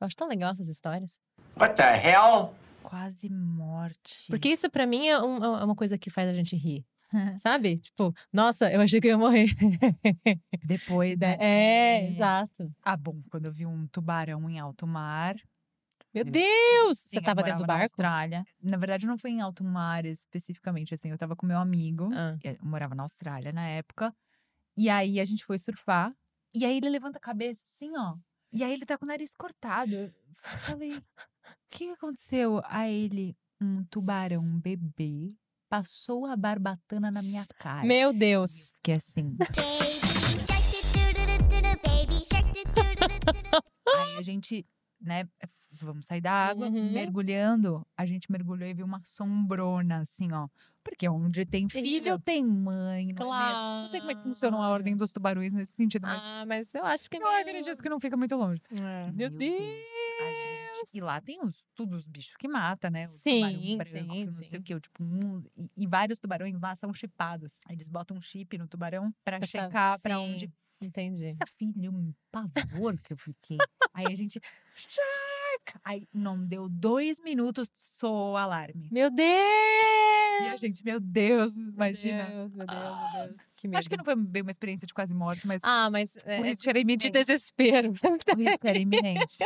Eu 0.00 0.06
acho 0.06 0.16
tão 0.16 0.28
legal 0.28 0.52
essas 0.52 0.68
histórias. 0.68 1.18
What 1.58 1.74
the 1.76 1.82
hell? 2.08 2.54
Quase 2.82 3.28
morte. 3.30 4.26
Porque 4.28 4.48
isso 4.48 4.68
pra 4.70 4.86
mim 4.86 5.06
é, 5.08 5.20
um- 5.22 5.44
é 5.44 5.64
uma 5.64 5.74
coisa 5.76 5.96
que 5.98 6.10
faz 6.10 6.28
a 6.28 6.34
gente 6.34 6.56
rir. 6.56 6.84
Sabe? 7.38 7.76
Tipo, 7.78 8.14
nossa, 8.32 8.70
eu 8.72 8.80
achei 8.80 9.00
que 9.00 9.06
eu 9.08 9.12
ia 9.12 9.18
morrer. 9.18 9.46
Depois, 10.64 11.18
né? 11.18 11.36
É, 11.40 12.08
exato. 12.10 12.72
Ah, 12.82 12.96
bom, 12.96 13.20
quando 13.30 13.46
eu 13.46 13.52
vi 13.52 13.66
um 13.66 13.86
tubarão 13.88 14.48
em 14.48 14.58
alto 14.58 14.86
mar. 14.86 15.36
Meu 16.12 16.24
Eu- 16.24 16.30
Deus! 16.32 16.98
Sim, 16.98 17.08
Você 17.18 17.20
tava 17.20 17.42
dentro 17.42 17.58
do 17.58 17.66
morava 17.66 17.66
na 17.66 17.66
barco? 17.66 17.82
Austrália. 17.84 18.44
Na 18.62 18.76
verdade, 18.76 19.06
não 19.06 19.16
foi 19.16 19.30
em 19.30 19.40
alto 19.40 19.62
mar 19.62 20.04
especificamente, 20.04 20.92
assim. 20.94 21.08
Eu 21.08 21.18
tava 21.18 21.36
com 21.36 21.46
meu 21.46 21.58
amigo. 21.58 22.10
Ah. 22.12 22.36
Eu 22.42 22.56
morava 22.62 22.94
na 22.94 23.04
Austrália 23.04 23.52
na 23.52 23.66
época. 23.66 24.14
E 24.76 24.88
aí 24.88 25.20
a 25.20 25.24
gente 25.24 25.44
foi 25.44 25.58
surfar. 25.58 26.12
E 26.54 26.64
aí 26.64 26.76
ele 26.78 26.88
levanta 26.90 27.18
a 27.18 27.20
cabeça 27.20 27.62
assim, 27.64 27.92
ó. 27.96 28.16
E 28.52 28.64
aí 28.64 28.72
ele 28.72 28.84
tá 28.84 28.98
com 28.98 29.04
o 29.04 29.08
nariz 29.08 29.34
cortado. 29.36 29.92
Eu 29.94 30.10
falei, 30.58 30.96
o 30.96 31.02
que 31.70 31.86
que 31.86 31.90
aconteceu? 31.92 32.60
Aí 32.64 33.04
ele, 33.04 33.36
um 33.60 33.84
tubarão 33.84 34.42
bebê 34.58 35.36
passou 35.70 36.26
a 36.26 36.36
barbatana 36.36 37.10
na 37.10 37.22
minha 37.22 37.46
cara. 37.58 37.86
Meu 37.86 38.12
Deus! 38.12 38.74
Que 38.82 38.90
é 38.92 38.96
assim. 38.96 39.36
Aí 43.94 44.16
a 44.18 44.22
gente, 44.22 44.66
né, 45.00 45.26
vamos 45.80 46.06
sair 46.06 46.20
da 46.20 46.32
água, 46.32 46.66
Uhum. 46.68 46.92
mergulhando. 46.92 47.86
A 47.96 48.04
gente 48.06 48.30
mergulhou 48.30 48.68
e 48.68 48.74
viu 48.74 48.84
uma 48.84 49.00
sombrona, 49.04 50.00
assim, 50.00 50.32
ó. 50.32 50.48
Porque 50.82 51.08
onde 51.08 51.44
tem 51.44 51.68
filho, 51.68 52.18
tem 52.18 52.44
mãe, 52.44 53.12
não 53.18 53.34
é 53.34 53.46
mesmo? 53.48 53.60
Não 53.82 53.88
sei 53.88 54.00
como 54.00 54.12
é 54.12 54.14
que 54.14 54.22
funciona 54.22 54.56
a 54.56 54.68
ordem 54.70 54.96
dos 54.96 55.12
tubarões 55.12 55.52
nesse 55.52 55.72
sentido, 55.72 56.02
mas 56.02 56.22
Ah, 56.24 56.44
mas 56.46 56.74
eu 56.74 56.84
acho 56.84 57.08
que 57.10 57.16
é 57.18 57.20
eu 57.20 57.24
meio... 57.24 57.40
acredito 57.40 57.82
que 57.82 57.88
não 57.88 58.00
fica 58.00 58.16
muito 58.16 58.34
longe. 58.34 58.60
É. 58.72 59.10
Meu 59.12 59.28
Deus! 59.30 59.52
a 59.60 60.24
gente- 60.24 60.49
E 60.94 61.00
lá 61.00 61.20
tem 61.20 61.40
os, 61.42 61.64
tudo 61.74 61.96
os 61.96 62.06
bichos 62.06 62.34
que 62.36 62.48
mata, 62.48 62.90
né? 62.90 63.06
Sim, 63.06 63.40
tubarão 63.40 63.60
branco, 63.76 63.86
sim, 63.86 64.24
não 64.24 64.32
sei 64.32 64.44
sim. 64.44 64.56
o 64.56 64.62
quê. 64.62 64.80
Tipo, 64.80 65.02
um- 65.04 65.42
e, 65.56 65.70
e 65.78 65.86
vários 65.86 66.18
tubarões 66.18 66.58
lá 66.60 66.74
são 66.76 66.92
chipados. 66.94 67.60
Aí 67.68 67.76
Eles 67.76 67.88
botam 67.88 68.16
um 68.16 68.20
chip 68.20 68.56
no 68.58 68.66
tubarão 68.68 69.12
pra 69.24 69.38
Pra 69.38 69.46
sa- 69.46 69.64
checar 69.66 70.00
pra 70.00 70.18
onde 70.20 70.50
Entendi. 70.82 71.34
Puta, 71.38 71.46
filho, 71.58 71.92
um 71.92 72.14
pavor 72.32 72.96
que 73.04 73.12
eu 73.12 73.16
fiquei. 73.18 73.58
Aí 73.92 74.06
a 74.06 74.14
gente. 74.14 74.40
Aí 75.84 76.06
não 76.12 76.42
deu 76.42 76.70
dois 76.70 77.20
minutos, 77.20 77.70
soou 77.76 78.32
o 78.32 78.36
alarme. 78.38 78.88
Meu 78.90 79.10
Deus! 79.10 79.28
E 80.42 80.48
a 80.48 80.56
gente, 80.56 80.82
meu 80.82 80.98
Deus, 80.98 81.54
imagina. 81.58 82.26
Meu 82.30 82.48
Deus, 82.48 82.54
meu 82.56 82.66
Deus, 82.66 83.12
meu 83.12 83.26
Deus. 83.26 83.36
Que 83.54 83.68
medo. 83.68 83.78
Acho 83.78 83.90
que 83.90 83.96
não 83.98 84.04
foi 84.06 84.16
bem 84.16 84.40
uma 84.40 84.50
experiência 84.50 84.86
de 84.86 84.94
quase 84.94 85.12
morte, 85.12 85.46
mas 85.46 85.60
Ah, 85.62 85.90
mas 85.90 86.16
é, 86.24 86.40
o 86.40 86.44
é 86.46 86.48
risco 86.48 86.70
era 86.70 86.78
de 86.78 86.82
iminente. 86.82 87.10
desespero. 87.10 87.92
O 88.34 88.36
risco 88.38 88.66
era 88.66 88.78
iminente. 88.78 89.38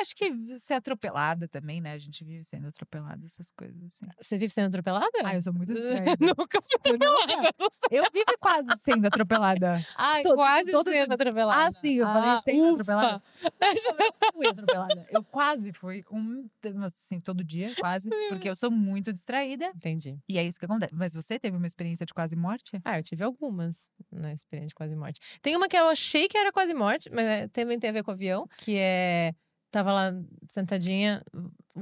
Acho 0.00 0.14
que 0.16 0.58
ser 0.58 0.74
atropelada 0.74 1.46
também, 1.46 1.80
né? 1.80 1.92
A 1.92 1.98
gente 1.98 2.24
vive 2.24 2.42
sendo 2.44 2.68
atropelada, 2.68 3.24
essas 3.24 3.50
coisas 3.50 3.82
assim. 3.84 4.06
Você 4.20 4.38
vive 4.38 4.52
sendo 4.52 4.68
atropelada? 4.68 5.06
Ah, 5.24 5.34
eu 5.34 5.42
sou 5.42 5.52
muito. 5.52 5.72
Nunca 6.20 6.60
fui 6.62 6.74
atropelada. 6.76 7.54
Eu 7.90 8.04
vivo 8.12 8.38
quase 8.40 8.68
sendo 8.82 9.06
atropelada. 9.06 9.74
Ai, 9.96 10.22
Tô- 10.22 10.30
tipo, 10.30 10.42
quase 10.42 10.70
todos 10.70 10.92
sendo 10.92 11.12
atropelada. 11.12 11.66
Ah, 11.66 11.72
sim, 11.72 11.94
eu 11.94 12.06
falei 12.06 12.40
sendo 12.42 12.74
ufa. 12.74 12.74
atropelada. 12.82 13.22
Eu 14.20 14.32
fui 14.32 14.46
atropelada. 14.46 15.06
Eu 15.10 15.24
quase 15.24 15.72
fui. 15.72 16.04
Um, 16.10 16.48
assim, 16.84 17.20
todo 17.20 17.42
dia, 17.44 17.74
quase. 17.78 18.08
Porque 18.28 18.48
eu 18.48 18.56
sou 18.56 18.70
muito 18.70 19.12
distraída. 19.12 19.66
Entendi. 19.74 20.18
E 20.28 20.38
é 20.38 20.44
isso 20.44 20.58
que 20.58 20.64
acontece. 20.64 20.94
Mas 20.94 21.14
você 21.14 21.38
teve 21.38 21.56
uma 21.56 21.66
experiência 21.66 22.06
de 22.06 22.14
quase 22.14 22.36
morte? 22.36 22.80
Ah, 22.84 22.98
eu 22.98 23.02
tive 23.02 23.24
algumas 23.24 23.90
na 24.10 24.32
experiência 24.32 24.68
de 24.68 24.74
quase 24.74 24.96
morte. 24.96 25.20
Tem 25.42 25.56
uma 25.56 25.68
que 25.68 25.76
eu 25.76 25.88
achei 25.88 26.28
que 26.28 26.38
era 26.38 26.52
quase 26.52 26.74
morte, 26.74 27.10
mas 27.10 27.24
é, 27.26 27.48
também 27.48 27.78
tem 27.78 27.90
a 27.90 27.92
ver 27.92 28.02
com 28.02 28.10
o 28.10 28.14
avião, 28.14 28.48
que 28.58 28.76
é. 28.78 29.34
Tava 29.70 29.92
lá 29.92 30.12
sentadinha, 30.48 31.22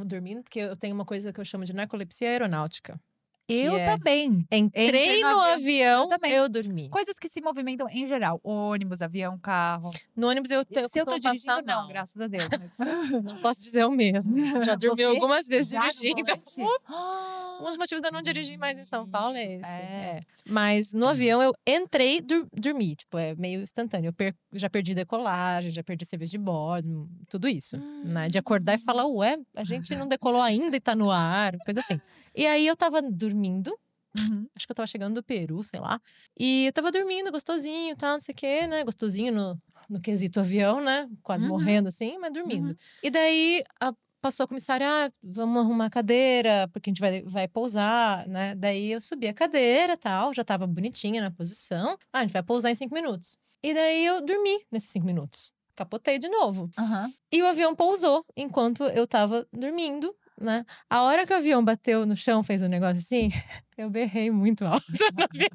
dormindo, 0.07 0.42
porque 0.42 0.61
eu 0.61 0.77
tenho 0.77 0.94
uma 0.94 1.05
coisa 1.05 1.33
que 1.33 1.40
eu 1.40 1.44
chamo 1.44 1.64
de 1.64 1.72
narcolepsia 1.72 2.29
aeronáutica. 2.29 3.01
Eu 3.48 3.77
é- 3.79 3.85
também. 3.96 4.46
Entrei 4.53 4.87
Entrei 4.88 5.22
no 5.22 5.31
no 5.31 5.40
avião. 5.40 6.03
Eu 6.03 6.09
também. 6.09 6.33
eu 6.33 6.48
dormi. 6.51 6.90
Coisas 6.90 7.18
que 7.18 7.31
se 7.31 7.40
movimentam 7.40 7.88
em 7.88 8.07
geral. 8.07 8.38
Ônibus, 8.44 9.01
avião, 9.01 9.38
carro. 9.38 9.90
No 10.14 10.29
ônibus 10.29 10.51
eu, 10.51 10.62
te- 10.66 10.81
eu 10.81 10.88
se 10.90 11.01
eu 11.01 11.07
tô 11.07 11.18
dirigindo, 11.18 11.62
não, 11.62 11.77
mal. 11.77 11.88
graças 11.88 12.20
a 12.20 12.27
Deus. 12.27 12.44
Mas... 12.77 13.11
Não 13.24 13.38
posso 13.38 13.62
dizer 13.62 13.87
o 13.87 13.90
mesmo. 13.90 14.37
Já 14.62 14.74
dormi 14.74 14.96
Você 14.96 15.05
algumas 15.05 15.46
vezes 15.46 15.72
Já 15.72 15.81
dirigindo. 15.88 16.31
Um 17.61 17.64
dos 17.64 17.77
motivos 17.77 18.01
de 18.03 18.09
eu 18.09 18.12
não 18.12 18.23
dirigir 18.23 18.59
mais 18.59 18.79
em 18.79 18.85
São 18.85 19.09
Paulo 19.09 19.37
é 19.37 19.55
esse. 19.55 19.64
É. 19.71 19.75
é. 20.18 20.21
Mas 20.47 20.92
no 20.92 21.07
avião 21.09 21.42
eu 21.42 21.53
entrei, 21.66 22.21
dur 22.21 22.47
dormi. 22.53 22.97
Tipo, 22.97 23.18
é 23.18 23.35
meio 23.35 23.62
instantâneo. 23.62 24.09
Eu 24.09 24.12
per- 24.12 24.35
já 24.53 24.68
perdi 24.71 24.94
decolagem, 24.94 25.71
já 25.71 25.83
perdi 25.83 26.05
serviço 26.07 26.33
de 26.33 26.38
bordo, 26.38 27.09
tudo 27.29 27.49
isso. 27.49 27.77
Né? 28.05 28.29
De 28.29 28.38
acordar 28.38 28.75
e 28.75 28.79
falar, 28.79 29.07
ué, 29.07 29.37
a 29.57 29.64
gente 29.64 29.94
não 29.97 30.07
decolou 30.09 30.40
ainda 30.42 30.77
e 30.77 30.81
tá 30.81 30.94
no 30.94 31.11
ar, 31.11 31.57
coisa 31.64 31.81
assim. 31.81 32.01
E 32.35 32.47
aí 32.47 32.66
eu 32.66 32.77
tava 32.77 33.03
dormindo, 33.03 33.77
Uhum. 34.18 34.47
acho 34.57 34.66
que 34.66 34.73
eu 34.73 34.75
tava 34.77 34.87
chegando 34.87 35.14
do 35.16 35.23
Peru, 35.23 35.62
sei 35.62 35.79
lá. 35.81 36.01
E 36.38 36.66
eu 36.66 36.73
tava 36.73 36.90
dormindo, 36.90 37.31
gostosinho, 37.31 37.94
tal, 37.94 38.14
não 38.14 38.21
sei 38.21 38.33
o 38.33 38.37
quê, 38.37 38.66
né? 38.66 38.83
Gostosinho 38.83 39.33
no, 39.33 39.59
no 39.88 40.01
quesito 40.01 40.40
avião, 40.40 40.81
né? 40.81 41.09
Quase 41.23 41.44
Uhum. 41.44 41.51
morrendo 41.51 41.88
assim, 41.88 42.16
mas 42.18 42.33
dormindo. 42.33 42.68
Uhum. 42.71 42.77
E 43.03 43.11
daí 43.11 43.62
a- 43.81 43.92
passou 44.20 44.44
a 44.44 44.48
comissária, 44.48 44.87
ah, 44.88 45.09
vamos 45.22 45.62
arrumar 45.62 45.87
a 45.87 45.90
cadeira, 45.90 46.68
porque 46.72 46.90
a 46.90 46.92
gente 46.92 47.00
vai, 47.00 47.22
vai 47.22 47.48
pousar, 47.48 48.26
né? 48.28 48.54
Daí 48.54 48.92
eu 48.92 49.00
subi 49.00 49.28
a 49.28 49.35
cadeira 49.35 49.96
tal, 49.96 50.33
já 50.35 50.44
tava 50.44 50.66
bonitinha 50.66 51.20
na 51.20 51.31
posição. 51.31 51.96
Ah, 52.12 52.18
a 52.18 52.22
gente 52.22 52.33
vai 52.33 52.42
pousar 52.42 52.70
em 52.70 52.74
cinco 52.74 52.94
minutos. 52.94 53.37
E 53.62 53.74
daí 53.74 54.04
eu 54.04 54.24
dormi 54.24 54.61
nesses 54.70 54.90
cinco 54.90 55.07
minutos. 55.07 55.52
Capotei 55.74 56.18
de 56.18 56.28
novo. 56.28 56.68
Aham. 56.76 57.09
E 57.33 57.42
o 57.42 57.46
avião 57.46 57.74
pousou 57.74 58.24
enquanto 58.37 58.83
eu 58.85 59.07
tava 59.07 59.46
dormindo, 59.52 60.14
né? 60.40 60.64
A 60.90 61.02
hora 61.02 61.24
que 61.26 61.33
o 61.33 61.37
avião 61.37 61.64
bateu 61.64 62.04
no 62.04 62.16
chão, 62.16 62.42
fez 62.42 62.62
um 62.62 62.68
negócio 62.68 62.98
assim, 62.98 63.28
eu 63.76 63.88
berrei 63.88 64.31
muito 64.31 64.64
alto 64.64 64.87
no 65.16 65.24
avião. 65.24 65.48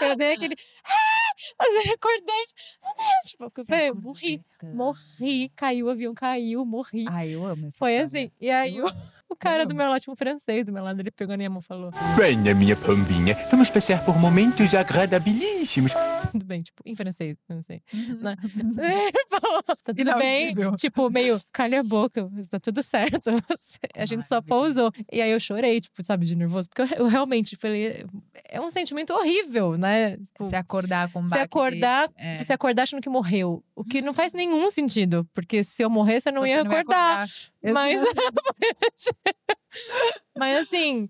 Eu 0.00 0.16
dei 0.16 0.32
aquele. 0.34 0.54
Ah! 0.84 1.20
Assim, 1.58 1.90
acordei. 1.92 2.44
Tipo, 3.28 3.52
eu 3.74 3.94
morri. 3.94 4.42
Morri, 4.74 5.48
caiu, 5.56 5.86
o 5.86 5.90
avião 5.90 6.14
caiu, 6.14 6.64
morri. 6.64 7.04
Ai, 7.08 7.30
eu 7.34 7.46
amo 7.46 7.66
essa 7.66 7.78
Foi 7.78 7.92
história. 7.92 8.04
assim. 8.04 8.32
E 8.40 8.50
aí 8.50 8.76
Eu 8.76 8.86
o, 8.86 8.90
o 9.30 9.36
cara 9.36 9.64
do 9.64 9.74
meu 9.74 9.88
lado, 9.88 10.00
tipo, 10.00 10.14
francês 10.16 10.64
do 10.64 10.72
meu 10.72 10.82
lado, 10.82 11.00
ele 11.00 11.10
pegou 11.10 11.32
na 11.32 11.36
minha 11.38 11.50
mão 11.50 11.60
e 11.60 11.64
falou: 11.64 11.90
Venha, 12.16 12.54
minha 12.54 12.76
pombinha, 12.76 13.34
vamos 13.50 13.70
passar 13.70 14.04
por 14.04 14.18
momentos 14.18 14.74
agradabilíssimos. 14.74 15.92
Tudo 16.32 16.44
bem, 16.44 16.62
tipo, 16.62 16.82
em 16.86 16.94
francês, 16.94 17.36
não 17.48 17.62
sei. 17.62 17.82
Uhum. 17.92 18.20
né? 18.20 18.36
Falou, 19.28 19.62
tá 19.62 19.94
tudo 19.94 20.18
bem. 20.18 20.54
Tipo, 20.76 21.10
meio, 21.10 21.40
calha 21.52 21.80
a 21.80 21.82
boca, 21.82 22.28
tá 22.50 22.60
tudo 22.60 22.82
certo. 22.82 23.30
você- 23.48 23.78
A 23.96 24.06
gente 24.06 24.26
só 24.26 24.40
pousou. 24.40 24.92
E 25.10 25.20
aí 25.20 25.30
eu 25.30 25.40
chorei, 25.40 25.80
tipo, 25.80 26.02
sabe, 26.02 26.26
de 26.26 26.36
nervoso. 26.36 26.68
Porque 26.68 26.94
eu, 26.94 26.98
eu 26.98 27.06
realmente 27.06 27.56
falei, 27.56 28.04
é 28.50 28.60
um 28.60 28.70
sentimento 28.70 29.12
horrível, 29.12 29.78
né? 29.78 30.16
Tipo, 30.16 30.46
Se 30.46 30.56
acordar 30.56 31.12
com 31.12 31.20
um 31.20 31.26
baque 31.26 31.42
acordar, 31.42 32.10
é. 32.16 32.36
você 32.36 32.52
acordar 32.52 32.82
achando 32.82 33.00
que 33.00 33.08
morreu. 33.08 33.64
O 33.74 33.84
que 33.84 34.02
não 34.02 34.12
faz 34.12 34.32
nenhum 34.32 34.70
sentido. 34.70 35.26
Porque 35.32 35.62
se 35.62 35.82
eu 35.82 35.88
morrer, 35.88 36.20
você 36.20 36.30
não 36.30 36.42
Você 36.42 36.48
ia 36.48 36.62
acordar. 36.62 37.28
Mas, 37.62 38.02
mas 40.36 40.58
assim, 40.58 41.08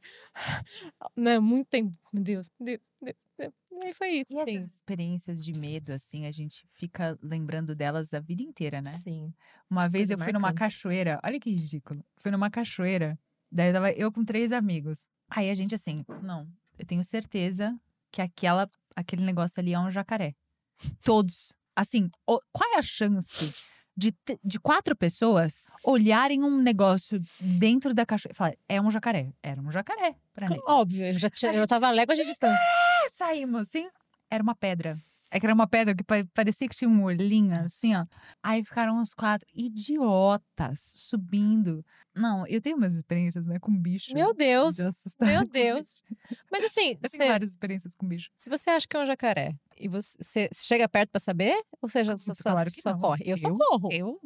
né, 1.17 1.39
muito 1.39 1.69
tempo. 1.69 1.97
Meu 2.13 2.23
Deus, 2.23 2.49
meu 2.61 2.67
Deus, 2.67 2.81
meu 3.01 3.15
Deus. 3.39 3.55
E 3.73 3.87
aí 3.87 3.93
foi 3.95 4.09
isso, 4.11 4.35
E 4.35 4.45
sim. 4.45 4.59
essas 4.59 4.75
experiências 4.75 5.41
de 5.41 5.59
medo, 5.59 5.93
assim, 5.93 6.27
a 6.27 6.33
gente 6.33 6.67
fica 6.75 7.19
lembrando 7.23 7.75
delas 7.75 8.13
a 8.13 8.21
vida 8.21 8.43
inteira, 8.43 8.83
né? 8.83 8.91
Sim. 8.91 9.33
Uma 9.71 9.89
vez 9.89 10.09
Coisas 10.09 10.11
eu 10.11 10.25
fui 10.25 10.33
numa 10.33 10.49
marcantes. 10.49 10.77
cachoeira, 10.77 11.21
olha 11.25 11.41
que 11.41 11.51
ridículo. 11.51 12.05
Fui 12.19 12.31
numa 12.31 12.51
cachoeira, 12.51 13.19
daí 13.51 13.73
tava 13.73 13.91
eu 13.93 14.13
com 14.13 14.25
três 14.25 14.53
amigos. 14.53 15.09
Aí 15.31 15.49
a 15.49 15.55
gente 15.55 15.75
assim, 15.75 16.05
não, 16.23 16.47
eu 16.81 16.87
tenho 16.87 17.05
certeza 17.05 17.79
que 18.11 18.23
aquela, 18.23 18.69
aquele 18.97 19.23
negócio 19.23 19.61
ali 19.61 19.75
é 19.75 19.79
um 19.79 19.91
jacaré. 19.91 20.35
Todos. 21.05 21.53
Assim, 21.77 22.11
qual 22.25 22.75
é 22.75 22.79
a 22.79 22.83
chance 22.83 23.53
de, 23.97 24.15
de 24.43 24.59
quatro 24.59 24.97
pessoas 24.97 25.71
olharem 25.85 26.43
um 26.43 26.61
negócio 26.61 27.21
dentro 27.39 27.93
da 27.93 28.07
cachoeira. 28.07 28.35
Falar, 28.35 28.55
é 28.69 28.81
um 28.81 28.91
jacaré. 28.91 29.31
Era 29.43 29.61
um 29.61 29.71
jacaré 29.71 30.17
pra 30.33 30.49
mim. 30.49 30.59
Óbvio, 30.67 31.05
eu 31.05 31.19
já 31.19 31.29
tinha, 31.29 31.53
eu 31.53 31.67
tava 31.67 31.89
a 31.89 31.91
léguas 31.91 32.17
de 32.17 32.25
distância. 32.25 32.65
Saímos, 33.11 33.69
assim, 33.69 33.89
era 34.31 34.43
uma 34.43 34.55
pedra. 34.55 34.99
É 35.31 35.39
que 35.39 35.47
era 35.47 35.55
uma 35.55 35.67
pedra 35.67 35.95
que 35.95 36.03
pa- 36.03 36.27
parecia 36.35 36.69
que 36.69 36.75
tinha 36.77 36.91
um 36.91 37.05
olhinho, 37.05 37.55
assim, 37.61 37.95
ó. 37.95 38.05
Aí 38.43 38.65
ficaram 38.65 39.01
os 39.01 39.15
quatro 39.15 39.47
idiotas 39.55 40.81
subindo. 40.97 41.85
Não, 42.15 42.47
eu 42.47 42.61
tenho 42.61 42.77
umas 42.77 42.95
experiências, 42.95 43.47
né, 43.47 43.59
com 43.59 43.73
bicho. 43.77 44.13
Meu 44.15 44.35
Deus, 44.35 44.77
meu 45.21 45.45
Deus. 45.49 46.03
Mas 46.51 46.65
assim, 46.65 46.91
Eu 47.01 47.09
você- 47.09 47.19
tenho 47.19 47.31
várias 47.31 47.51
experiências 47.51 47.95
com 47.95 48.07
bicho. 48.07 48.31
se 48.37 48.51
você 48.51 48.71
acha 48.71 48.87
que 48.89 48.97
é 48.97 49.01
um 49.03 49.07
jacaré 49.07 49.55
e 49.79 49.89
você, 49.89 50.19
você 50.21 50.49
chega 50.53 50.89
perto 50.89 51.11
pra 51.11 51.21
saber, 51.21 51.55
ou 51.81 51.89
seja, 51.89 52.17
só, 52.17 52.35
só, 52.35 52.51
Claro 52.53 52.71
que 52.71 52.81
só 52.83 52.91
não. 52.93 52.99
corre? 52.99 53.23
Eu, 53.27 53.39
só 53.39 53.49
Eu- 53.49 53.57
corro. 53.57 53.89
Eu? 53.93 54.21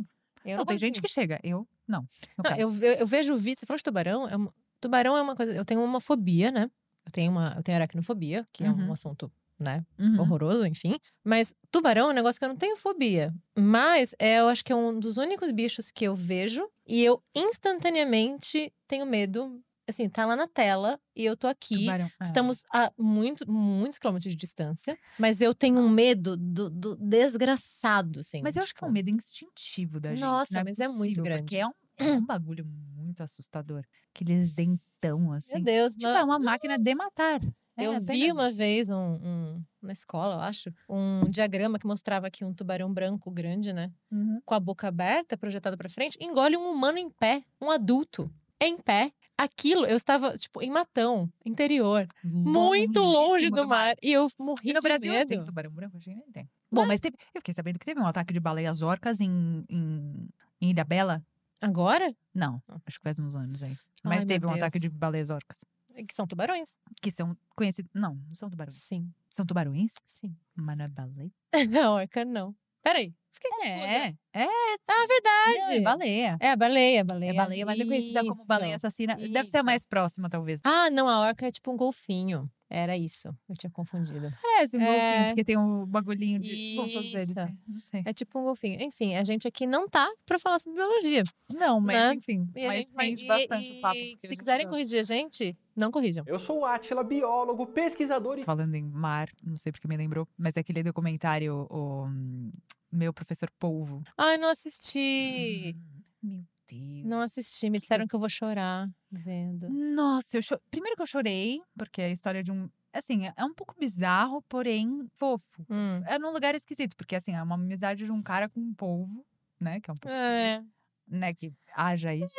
Eu 0.45 0.59
não, 0.59 0.67
tem 0.67 0.77
gente 0.77 1.01
que 1.01 1.09
chega. 1.09 1.39
Eu, 1.43 1.67
não. 1.89 2.07
Não, 2.43 2.57
eu, 2.57 2.71
eu, 2.83 2.93
eu 2.95 3.07
vejo 3.07 3.35
vídeo. 3.37 3.59
Você 3.61 3.67
falou 3.67 3.79
de 3.79 3.83
tubarão? 3.85 4.29
É 4.29 4.37
uma- 4.37 4.53
tubarão 4.81 5.17
é 5.17 5.23
uma 5.23 5.35
coisa. 5.35 5.53
Eu 5.55 5.65
tenho 5.65 5.83
uma 5.83 6.01
fobia, 6.01 6.51
né? 6.51 6.71
Eu 7.07 7.13
tenho 7.13 7.31
uma. 7.31 7.55
Eu 7.57 7.63
tenho 7.63 7.77
aracnofobia, 7.77 8.45
que 8.53 8.63
é 8.65 8.71
Uhum. 8.71 8.89
um 8.89 8.93
assunto, 8.93 9.33
né? 9.59 9.85
Uhum. 9.99 10.21
Horroroso, 10.21 10.67
enfim. 10.67 10.99
Mas 11.25 11.55
tubarão 11.71 12.09
é 12.09 12.11
um 12.11 12.15
negócio 12.15 12.39
que 12.39 12.45
eu 12.45 12.49
não 12.49 12.57
tenho 12.57 12.77
fobia. 12.77 13.33
Mas 13.57 14.15
é, 14.19 14.41
eu 14.41 14.49
acho 14.49 14.65
que 14.65 14.73
é 14.73 14.77
um 14.77 14.99
dos 14.99 15.17
únicos 15.17 15.51
bichos 15.51 15.91
que 15.91 16.05
eu 16.05 16.15
vejo 16.17 16.69
e 16.87 17.03
eu 17.05 17.23
instantaneamente 17.35 18.73
tenho 18.87 19.07
medo. 19.07 19.61
Assim, 19.87 20.09
tá 20.09 20.25
lá 20.25 20.35
na 20.35 20.49
tela 20.49 20.99
e 21.15 21.27
eu 21.27 21.37
tô 21.37 21.47
aqui. 21.47 21.81
Tubarão, 21.81 22.11
é. 22.19 22.25
Estamos 22.25 22.65
a 22.73 22.91
muito, 22.97 23.45
muitos 23.51 23.99
quilômetros 23.99 24.33
de 24.33 24.37
distância, 24.39 24.97
mas 25.19 25.43
eu 25.43 25.55
tenho 25.55 25.79
um 25.79 25.91
medo 25.91 26.39
do, 26.39 26.71
do 26.71 26.97
desgraçado, 26.97 28.21
assim. 28.21 28.41
Mas 28.43 28.57
eu 28.57 28.63
acho 28.63 28.75
que 28.75 28.83
é 28.83 28.87
um 28.87 28.89
tipo, 28.89 28.95
medo 28.95 29.11
instintivo 29.15 30.01
da 30.01 30.11
gente. 30.13 30.21
Nossa, 30.21 30.55
não 30.59 30.65
mas 30.65 30.81
é 30.81 30.89
muito 30.89 30.99
possível, 31.21 31.25
grande. 31.25 31.43
Porque 31.43 31.57
é 31.59 31.67
um, 31.67 31.73
é 31.99 32.17
um 32.17 32.25
bagulho 32.25 32.65
muito 32.65 33.23
assustador. 33.23 33.85
Aqueles 34.15 34.53
dentão, 34.53 35.31
assim. 35.33 35.53
Meu 35.57 35.63
Deus, 35.65 35.93
Tipo, 35.93 36.07
mas- 36.07 36.21
é 36.23 36.25
uma 36.25 36.39
máquina 36.39 36.79
de 36.79 36.95
matar. 36.95 37.41
É 37.77 37.85
Eu 37.87 38.01
vi 38.01 38.31
uma 38.31 38.49
isso. 38.49 38.57
vez 38.59 38.89
um, 38.89 38.95
um- 38.97 39.63
na 39.83 39.93
escola, 39.93 40.37
eu 40.37 40.41
acho, 40.41 40.73
um 40.89 41.29
diagrama 41.31 41.79
que 41.79 41.87
mostrava 41.87 42.27
aqui 42.29 42.45
um 42.45 42.55
tubarão 42.55 42.93
branco 42.93 43.31
grande, 43.31 43.73
né? 43.73 43.91
Uhum. 44.11 44.41
Com 44.45 44.55
a 44.55 44.61
boca 44.61 44.87
aberta, 44.89 45.37
projetada 45.37 45.77
pra 45.77 45.89
frente, 45.89 46.17
engole 46.21 46.57
um 46.57 46.71
humano 46.71 46.99
em 46.99 47.11
pé, 47.11 47.43
um 47.61 47.71
adulto 47.71 48.31
em 48.61 48.79
pé. 48.79 49.11
Aquilo, 49.37 49.85
eu 49.85 49.97
estava, 49.97 50.39
tipo, 50.39 50.63
em 50.63 50.71
Matão, 50.71 51.29
interior, 51.45 52.07
muito 52.23 53.01
longe 53.01 53.17
Longíssimo 53.49 53.57
do 53.57 53.67
mar. 53.67 53.97
E 54.01 54.13
eu 54.13 54.29
morri 54.39 54.71
E 54.71 54.73
no 54.73 54.79
de 54.81 54.85
Brasil 54.89 55.13
medo. 55.13 55.27
tem 55.29 55.45
tubarão 55.45 55.73
branco? 55.73 55.97
Acho 55.97 56.05
que 56.05 56.15
nem 56.15 56.31
tem. 56.31 56.49
Bom, 56.71 56.87
mas 56.87 57.01
teve, 57.01 57.17
eu 57.35 57.41
fiquei 57.41 57.53
sabendo 57.53 57.79
que 57.79 57.85
teve 57.85 57.99
um 58.01 58.07
ataque 58.07 58.33
de 58.33 58.39
baleias 58.39 58.81
orcas 58.81 59.21
em, 59.21 59.65
em, 59.69 60.29
em 60.61 60.71
Ilha 60.71 60.85
Bela. 60.85 61.21
Agora? 61.61 62.15
Não, 62.33 62.63
acho 62.87 62.99
que 62.99 63.03
faz 63.03 63.19
uns 63.19 63.35
anos 63.35 63.63
aí. 63.65 63.77
Mas 64.05 64.21
Ai, 64.21 64.27
teve 64.27 64.47
um 64.47 64.51
ataque 64.53 64.79
de 64.79 64.89
Deus. 64.89 64.93
baleias 64.99 65.31
orcas. 65.31 65.65
Que 66.07 66.15
são 66.15 66.27
tubarões? 66.27 66.77
Que 67.01 67.11
são 67.11 67.37
conhecidos. 67.57 67.91
Não, 67.95 68.15
não 68.15 68.35
são 68.35 68.51
tubarões. 68.51 68.77
Sim, 68.77 69.13
São 69.31 69.47
tubarões? 69.47 69.95
sim. 70.07 70.37
Mas 70.55 70.77
não 70.77 70.85
é 70.85 70.89
baleia? 70.89 71.31
A 71.87 71.91
orca, 71.93 72.25
não. 72.25 72.55
Peraí. 72.83 73.15
Fiquei 73.33 73.51
confusa. 73.51 73.87
É, 73.87 74.15
é, 74.35 74.47
Ah, 74.87 75.07
verdade. 75.09 75.75
é 75.77 75.81
baleia. 75.81 76.37
É 76.41 76.57
baleia, 76.57 77.05
baleia. 77.05 77.31
É 77.31 77.35
baleia, 77.35 77.67
mas 77.67 77.81
é 77.81 77.85
conhecida 77.85 78.21
como 78.25 78.47
baleia 78.47 78.77
Isso. 78.77 78.87
assassina. 78.87 79.17
Deve 79.17 79.47
ser 79.49 79.57
a 79.57 79.61
isso. 79.61 79.67
mais 79.67 79.87
próxima, 79.87 80.29
talvez. 80.31 80.61
Ah, 80.65 80.89
não, 80.91 81.09
a 81.09 81.21
orca 81.21 81.47
é 81.47 81.51
tipo 81.51 81.73
um 81.73 81.77
golfinho. 81.77 82.49
Era 82.71 82.97
isso. 82.97 83.29
Eu 83.49 83.55
tinha 83.57 83.71
confundido. 83.71 84.33
Parece 84.43 84.77
um 84.77 84.81
É. 84.81 84.87
golfinho, 84.87 85.27
porque 85.29 85.45
tem 85.45 85.57
um 85.59 85.87
bagulhinho 85.87 86.39
de. 86.41 86.75
Bom, 86.77 86.89
todos 86.89 87.15
eles, 87.15 87.29
Isso. 87.31 87.35
né? 87.41 87.55
Não 87.69 87.79
sei. 87.79 88.03
É 88.05 88.13
tipo 88.13 88.39
um 88.39 88.45
golfinho. 88.45 88.81
Enfim, 88.83 89.15
a 89.15 89.23
gente 89.23 89.47
aqui 89.47 89.67
não 89.67 89.89
tá 89.89 90.11
pra 90.27 90.39
falar 90.39 90.59
sobre 90.59 90.79
biologia. 90.79 91.23
Não, 91.55 91.79
mas 91.81 91.97
Né? 91.97 92.15
enfim. 92.15 92.49
E 92.57 92.67
Mas 92.67 92.87
gente 92.87 92.93
rende 92.97 93.25
e- 93.25 93.29
bastante 93.29 93.73
e 93.75 93.79
o 93.79 93.81
papo. 93.81 93.99
Se 94.27 94.37
quiserem 94.37 94.67
gosta. 94.67 94.71
corrigir 94.79 94.99
a 95.01 95.03
gente, 95.03 95.57
não 95.77 95.91
corrijam. 95.91 96.25
Eu 96.27 96.39
sou 96.39 96.61
o 96.61 96.65
Átila, 96.65 97.05
biólogo, 97.05 97.67
pesquisador 97.67 98.39
e 98.39 98.45
Falando 98.45 98.75
em 98.75 98.83
mar, 98.83 99.29
não 99.43 99.57
sei 99.57 99.71
porque 99.71 99.87
me 99.87 99.97
lembrou, 99.97 100.27
mas 100.37 100.57
é 100.57 100.61
aquele 100.61 100.83
documentário, 100.83 101.67
o 101.71 102.07
hum, 102.07 102.51
Meu 102.91 103.13
Professor 103.13 103.51
Polvo. 103.59 104.03
Ai, 104.17 104.37
não 104.39 104.49
assisti. 104.49 105.77
Meu 106.23 106.43
Deus. 106.69 107.05
Não 107.05 107.21
assisti. 107.21 107.69
Me 107.71 107.79
disseram 107.79 108.07
que 108.07 108.15
eu 108.15 108.21
vou 108.21 108.29
chorar 108.29 108.89
vendo. 109.11 109.69
Nossa, 109.69 110.37
eu 110.37 110.43
cho... 110.43 110.59
primeiro 110.71 110.97
que 110.97 111.03
eu 111.03 111.07
chorei, 111.07 111.61
porque 111.77 112.03
é 112.03 112.07
a 112.07 112.11
história 112.11 112.43
de 112.43 112.51
um. 112.53 112.69
Assim, 112.93 113.27
é- 113.27 113.35
é 113.37 113.45
um 113.45 113.53
pouco 113.55 113.75
bizarro, 113.79 114.41
porém 114.43 115.07
fofo. 115.15 115.67
Hum. 115.69 116.03
É 116.07 116.19
num 116.19 116.31
lugar 116.33 116.55
esquisito, 116.55 116.97
porque 116.97 117.17
assim, 117.17 117.33
é 117.35 117.43
uma 117.43 117.57
amizade 117.57 118.05
de 118.05 118.13
um 118.13 118.23
cara 118.23 118.49
com 118.49 118.61
um 118.61 118.73
polvo, 118.75 119.25
né? 119.61 119.81
Que 119.81 119.91
é 119.91 119.93
um 119.93 119.97
pouco 119.97 120.15
esquisito. 120.17 120.37
É. 120.37 120.65
né, 121.07 121.35
que 121.35 121.53
haja 121.75 122.15
isso. 122.15 122.35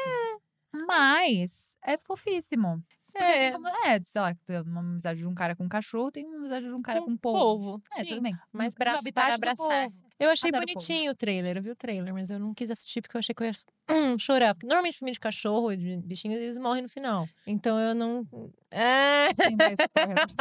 Mas 0.74 1.78
é 1.84 1.98
fofíssimo. 1.98 2.84
Porque, 3.06 3.24
assim, 3.24 3.40
É. 3.46 3.52
como- 3.52 3.68
é, 3.68 4.02
sei 4.04 4.22
lá, 4.22 4.36
tem 4.44 4.60
uma 4.62 4.80
amizade 4.82 5.20
de 5.20 5.28
um 5.28 5.34
cara 5.34 5.56
com 5.56 5.64
um 5.66 5.70
cachorro, 5.70 6.12
tem 6.12 6.26
uma 6.26 6.38
amizade 6.38 6.66
de 6.66 6.72
um 6.74 6.82
cara 6.82 7.00
com, 7.02 7.12
um 7.12 7.18
polvo. 7.18 7.40
polvo. 7.80 7.82
É, 7.94 7.98
Sim. 8.04 8.06
tudo 8.10 8.22
bem. 8.22 8.38
Mas 8.52 8.74
habitat 8.76 9.12
para 9.14 9.36
abraçar. 9.36 9.90
polvo. 9.90 10.05
Eu 10.20 10.30
achei 10.30 10.50
Adoro 10.50 10.66
bonitinho 10.66 11.12
o 11.12 11.16
trailer, 11.16 11.58
eu 11.58 11.64
vi 11.64 11.72
o 11.72 11.76
trailer, 11.76 12.14
mas 12.14 12.30
eu 12.30 12.40
não 12.40 12.54
quis 12.54 12.72
assistir 12.72 13.02
porque 13.02 13.18
eu 13.18 13.20
achei 13.20 13.36
que 13.36 13.44
eu 13.44 13.48
ia 13.48 13.54
hum, 13.90 14.18
chorar. 14.20 14.54
Porque 14.54 14.66
normalmente 14.66 14.98
filme 14.98 15.12
de 15.12 15.20
cachorro 15.20 15.72
e 15.74 15.78
de 15.78 15.98
bichinhos, 15.98 16.40
eles 16.40 16.58
morrem 16.58 16.84
no 16.84 16.90
final. 16.90 17.28
Então 17.46 17.78
eu 17.80 17.94
não. 17.94 18.26
É. 18.72 19.28
Sem 19.36 19.58
dar 19.58 19.74
spoilers. 19.74 20.36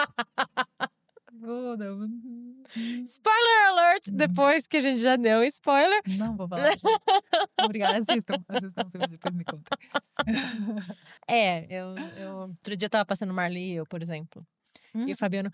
Vou 1.41 1.77
dar 1.77 1.93
um- 1.93 2.63
Spoiler 3.05 3.67
alert! 3.69 4.09
Depois 4.11 4.67
que 4.67 4.77
a 4.77 4.81
gente 4.81 5.01
já 5.01 5.17
deu 5.17 5.43
spoiler. 5.45 6.01
Não 6.17 6.37
vou 6.37 6.49
falar. 6.49 6.71
Obrigada, 7.61 7.99
assistam. 7.99 8.37
Assistam 8.49 8.87
o 8.87 8.91
filme, 8.91 9.09
depois 9.09 9.35
me 9.35 9.45
contem. 9.45 9.77
É, 11.29 11.67
eu, 11.69 11.97
eu. 12.17 12.33
Outro 12.49 12.77
dia 12.77 12.87
eu 12.87 12.91
tava 12.91 13.05
passando 13.05 13.35
Marley 13.35 13.73
e 13.73 13.75
eu, 13.75 13.87
por 13.87 14.01
exemplo. 14.03 14.47
E 14.95 14.99
Hum. 14.99 15.13
o 15.13 15.17
Fabiano, 15.17 15.51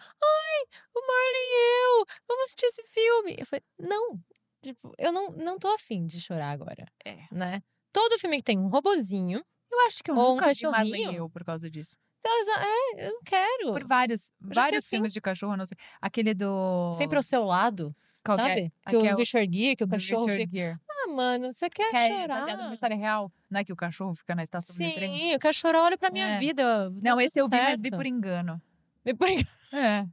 ai, 0.61 0.81
o 0.95 1.01
Marley 1.07 1.47
e 1.47 2.01
eu, 2.01 2.07
vamos 2.29 2.45
assistir 2.45 2.67
esse 2.67 2.83
filme. 2.85 3.37
Eu 3.39 3.47
falei, 3.47 3.63
não, 3.79 4.21
tipo, 4.63 4.95
eu 4.99 5.13
não, 5.13 5.31
não 5.33 5.59
tô 5.59 5.69
afim 5.75 6.07
de 6.07 6.21
chorar 6.21 6.51
agora. 6.51 6.87
É. 7.05 7.19
Né? 7.33 7.63
Todo 7.93 8.19
filme 8.19 8.37
que 8.39 8.45
tem 8.45 8.59
um 8.59 8.69
robozinho, 8.69 9.43
Eu 9.73 9.81
acho 9.87 10.03
que 10.03 10.11
eu 10.11 10.17
Ou 10.17 10.33
um 10.33 10.35
nunca 10.37 10.53
vi 10.53 10.63
Marley 10.67 10.93
e 10.93 10.97
cachorrinho. 11.05 11.19
eu 11.19 11.31
por 11.31 11.45
causa 11.45 11.71
disso. 11.71 11.97
então, 12.21 12.55
é, 12.61 13.07
eu 13.07 13.13
não 13.13 13.23
quero. 13.25 13.73
Por 13.73 13.87
vários, 13.87 14.33
vários 14.41 14.85
fim. 14.85 14.97
filmes 14.97 15.13
de 15.13 15.21
cachorro, 15.21 15.57
não 15.57 15.65
sei. 15.67 15.77
Aquele 16.01 16.35
do... 16.35 16.93
Sempre 16.95 17.17
ao 17.17 17.23
seu 17.23 17.45
lado, 17.45 17.95
qual 18.25 18.37
que 18.37 18.43
é? 18.45 18.47
sabe? 18.49 18.73
Que 18.89 18.97
é 18.97 19.15
o 19.15 19.17
Richard 19.17 19.57
Gere, 19.59 19.77
que 19.77 19.85
o 19.85 19.89
cachorro 19.89 20.27
Richard 20.27 20.45
fica. 20.45 20.57
Gere. 20.57 20.79
Ah, 20.91 21.07
mano, 21.13 21.53
você 21.53 21.71
quer 21.71 21.91
Que 21.91 21.97
é 21.97 22.21
chorar? 22.21 22.41
baseado 22.41 22.63
numa 22.63 22.75
história 22.75 22.97
real. 22.97 23.33
Não 23.49 23.61
é 23.61 23.65
que 23.65 23.73
o 23.73 23.77
cachorro 23.77 24.15
fica 24.15 24.35
na 24.35 24.43
estação 24.43 24.87
de 24.87 24.93
trem? 24.95 25.17
Sim, 25.17 25.33
eu 25.33 25.39
quero 25.39 25.55
chorar, 25.55 25.83
olha 25.83 25.97
pra 25.97 26.11
minha 26.11 26.27
É. 26.35 26.39
vida. 26.39 26.91
Não, 27.03 27.17
tá 27.17 27.25
esse 27.25 27.41
eu 27.41 27.49
vi, 27.49 27.57
mas 27.57 27.81
vi 27.81 27.87
certo. 27.89 27.97
por 27.97 28.07
engano. 28.07 28.61
Vi 29.05 29.15
por 29.15 29.29
engano. 29.29 29.49
É. 29.73 30.05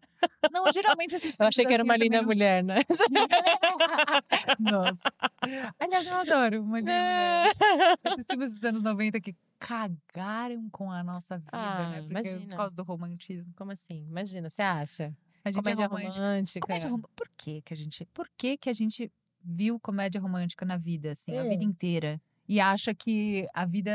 Não, 0.51 0.71
geralmente 0.71 1.15
esses 1.15 1.39
Eu 1.39 1.47
achei 1.47 1.65
que 1.65 1.73
era 1.73 1.83
uma 1.83 1.93
assim, 1.95 2.03
linda 2.03 2.17
também 2.19 2.27
mulher, 2.35 2.63
né? 2.63 2.75
não- 4.59 4.71
Nossa. 4.83 5.73
Aliás, 5.79 6.05
eu 6.07 6.15
adoro 6.15 6.61
uma 6.63 6.79
linda 6.79 6.91
mulher. 6.91 7.51
Esses 8.05 8.25
filmes 8.29 8.53
dos 8.53 8.63
anos 8.63 8.83
90 8.83 9.19
que 9.19 9.35
cagaram 9.59 10.69
com 10.69 10.91
a 10.91 11.03
nossa 11.03 11.37
vida, 11.37 11.49
Ah, 11.51 11.89
né? 11.89 12.01
Porque 12.01 12.11
imagina. 12.11 12.47
por 12.47 12.55
causa 12.57 12.75
do 12.75 12.83
romantismo. 12.83 13.51
Como 13.55 13.71
assim? 13.71 14.05
Imagina, 14.07 14.49
você 14.49 14.61
acha? 14.61 15.15
A 15.43 15.51
gente 15.51 15.63
Comédia 15.63 15.83
é 15.83 15.87
romântica. 15.87 16.21
romântica. 16.21 16.67
Comédia 16.67 16.89
rom- 16.89 17.01
Por 17.15 17.29
que 17.37 17.61
que 17.61 17.73
a 17.73 17.77
gente, 17.77 18.05
por 18.13 18.29
que 18.37 18.57
que 18.57 18.69
a 18.69 18.73
gente 18.73 19.11
viu 19.41 19.79
comédia 19.79 20.19
romântica 20.19 20.65
na 20.65 20.77
vida 20.77 21.11
assim, 21.11 21.37
a 21.37 21.43
vida 21.43 21.63
Hum. 21.63 21.67
inteira? 21.69 22.21
E 22.47 22.59
acha 22.59 22.93
que 22.93 23.45
a 23.53 23.65
vida 23.65 23.91